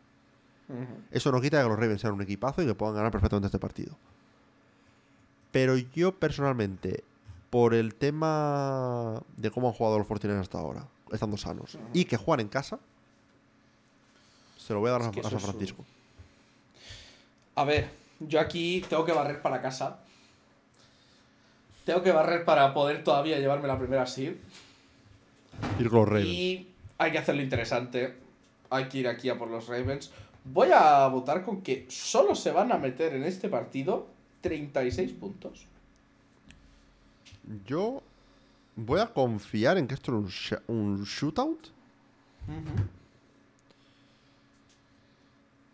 [1.11, 3.59] Eso no quita que los Ravens sean un equipazo y que puedan ganar perfectamente este
[3.59, 3.97] partido.
[5.51, 7.03] Pero yo personalmente,
[7.51, 12.19] por el tema de cómo han jugado los 49ers hasta ahora, estando sanos, y que
[12.19, 12.79] juegan en casa,
[14.59, 15.85] se lo voy a dar Es a- a San Francisco.
[17.59, 19.99] A ver, yo aquí tengo que barrer para casa.
[21.85, 24.35] Tengo que barrer para poder todavía llevarme la primera seed.
[25.81, 26.29] Ir con los Ravens.
[26.29, 28.15] Y hay que hacerlo interesante.
[28.71, 30.13] Hay que ir aquí a por los Ravens.
[30.45, 34.07] Voy a votar con que solo se van a meter en este partido
[34.43, 35.67] 36 puntos.
[37.67, 38.05] Yo
[38.77, 41.71] voy a confiar en que esto es un shootout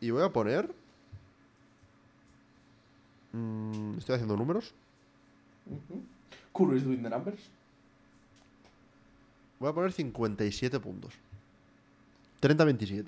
[0.01, 0.84] y voy a poner.
[3.35, 4.73] Mm, estoy haciendo números.
[6.53, 7.41] Kuro is doing the numbers.
[9.59, 11.15] Voy a poner 57 puntos.
[12.41, 13.07] 30-27.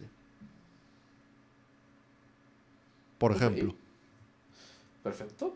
[3.19, 3.75] Por ejemplo.
[5.05, 5.55] Perfecto.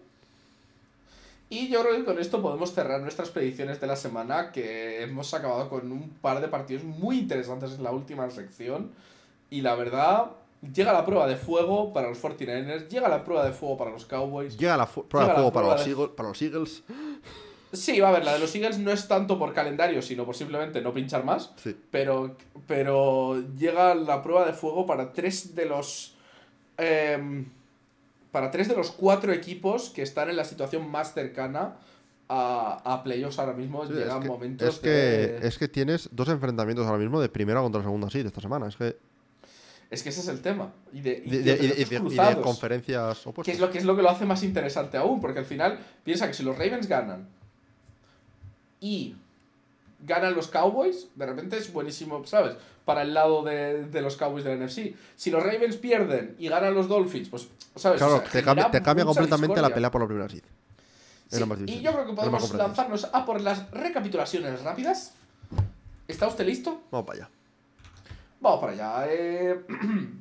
[1.49, 5.35] Y yo creo que con esto podemos cerrar nuestras predicciones de la semana, que hemos
[5.35, 8.93] acabado con un par de partidos muy interesantes en la última sección.
[9.51, 10.31] Y la verdad,
[10.75, 14.05] llega la prueba de fuego para los 49ers, llega la prueba de fuego para los
[14.05, 14.57] Cowboys.
[14.59, 16.83] Llega la fu- prueba de Llega juego para los, de- Eagles, para los Eagles.
[17.73, 20.35] Sí, va a ver, la de los Eagles no es tanto por calendario, sino por
[20.35, 21.53] simplemente no pinchar más.
[21.57, 21.77] Sí.
[21.91, 26.15] Pero, pero llega la prueba de fuego para tres de los.
[26.79, 27.47] em,
[28.33, 31.77] para tres de los cuatro equipos que están en la situación más cercana
[32.29, 33.87] a, a playoffs ahora mismo.
[33.87, 37.21] Sí, llegan es que, momentos es, que, de- es que tienes dos enfrentamientos ahora mismo
[37.21, 38.67] de primera contra segunda seed esta semana.
[38.69, 38.97] Es que.
[39.91, 40.73] Es que ese es el tema.
[40.93, 41.85] Y de, y de- de de- y de- y
[42.17, 43.55] de- de conferencias que opuestas.
[43.55, 46.29] es, lo, que es lo que lo hace más interesante aún, porque al final piensa
[46.29, 47.27] que si los Ravens ganan
[48.81, 49.17] y
[50.07, 52.55] ganan los Cowboys, de repente es buenísimo, ¿sabes?
[52.85, 54.95] Para el lado de, de los Cowboys del NFC.
[55.17, 57.99] Si los Ravens pierden y ganan los Dolphins, pues, ¿sabes?
[57.99, 60.43] Claro, O sea, te cambia, te cambia completamente la pelea por la primera seed.
[61.29, 65.15] Sí, la y yo creo que la podemos lanzarnos a por las recapitulaciones rápidas.
[66.09, 66.81] ¿Está usted listo?
[66.91, 67.31] Vamos para allá.
[68.41, 69.07] Vamos para allá.
[69.09, 69.65] Eh...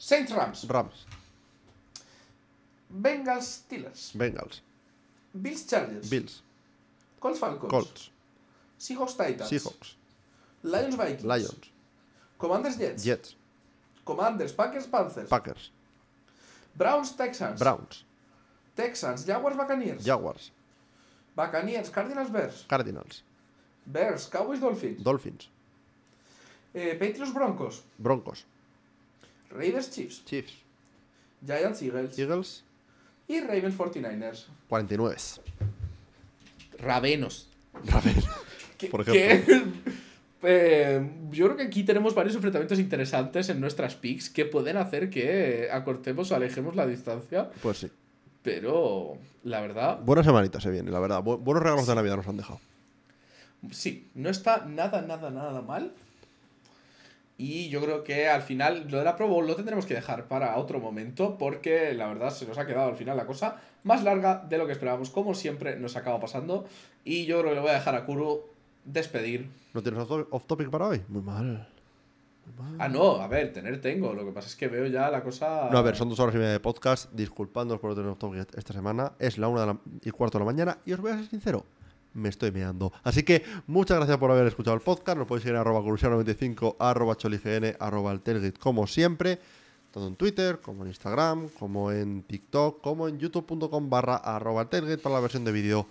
[0.00, 1.04] Saints Rams, Rams,
[2.90, 4.62] Bengals Steelers, Bengals,
[5.34, 6.42] Bills Chargers, Bills,
[7.20, 8.10] Colts Falcons, Colts,
[8.78, 9.96] Seahawks Titans, Seahawks,
[10.62, 11.70] Lions Vikings, Lions,
[12.38, 13.34] Commanders Jets, Jets,
[14.06, 15.70] Commanders Packers Panthers, Packers,
[16.74, 18.04] Browns Texans, Browns,
[18.74, 20.50] Texans Jaguars Buccaneers, Jaguars,
[21.36, 23.22] Buccaneers Cardinals Bears, Cardinals,
[23.86, 25.48] Bears Cowboys Dolphins, Dolphins,
[26.74, 28.44] eh, Patriots Broncos, Broncos,
[29.50, 30.52] Raiders Chiefs, Chiefs,
[31.44, 32.64] Giants Eagles Eagles,
[33.28, 34.46] y Ravens 49ers.
[34.68, 35.16] 49.
[36.78, 37.48] Ravenos.
[38.78, 39.44] Que- Por que,
[40.42, 45.10] eh, yo creo que aquí tenemos varios enfrentamientos interesantes en nuestras picks que pueden hacer
[45.10, 47.90] que acortemos o alejemos la distancia, Pues sí.
[48.42, 51.22] pero la verdad, Buena semanita se viene, la verdad.
[51.22, 52.60] Bu- buenos regalos de Navidad nos han dejado.
[53.70, 55.92] sí, no está nada, nada, nada mal.
[57.42, 60.26] Y yo creo que al final lo de la Pro Bowl lo tendremos que dejar
[60.26, 64.02] para otro momento porque la verdad se nos ha quedado al final la cosa más
[64.04, 65.08] larga de lo que esperábamos.
[65.08, 66.66] Como siempre nos acaba pasando.
[67.02, 68.44] Y yo creo que le voy a dejar a Kuro
[68.84, 71.00] despedir ¿No tienes off- topic para hoy?
[71.08, 71.66] Muy mal.
[72.78, 74.12] Ah, no, a ver, tener tengo.
[74.12, 75.68] Lo que pasa es que veo ya la cosa.
[75.72, 77.10] No, a ver, son dos horas y media de podcast.
[77.12, 79.12] Disculpándoos por no tener off topic esta semana.
[79.18, 80.78] Es la una de la- y cuarto de la mañana.
[80.84, 81.64] Y os voy a ser sincero.
[82.12, 82.92] Me estoy meando.
[83.04, 85.16] Así que muchas gracias por haber escuchado el podcast.
[85.16, 88.20] Nos podéis seguir en arroba cruciano95, arroba cholign, arroba
[88.58, 89.38] como siempre.
[89.92, 95.14] Tanto en Twitter, como en Instagram, como en TikTok, como en youtube.com barra arroba para
[95.14, 95.86] la versión de vídeo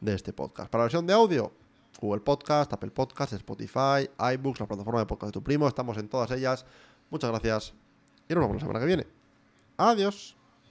[0.00, 0.70] de este podcast.
[0.70, 1.52] Para la versión de audio,
[2.00, 5.66] Google Podcast, Apple Podcast, Spotify, iBooks, la plataforma de podcast de tu primo.
[5.66, 6.64] Estamos en todas ellas.
[7.10, 7.74] Muchas gracias.
[8.28, 9.06] Y nos vemos la semana que viene.
[9.76, 10.39] Adiós.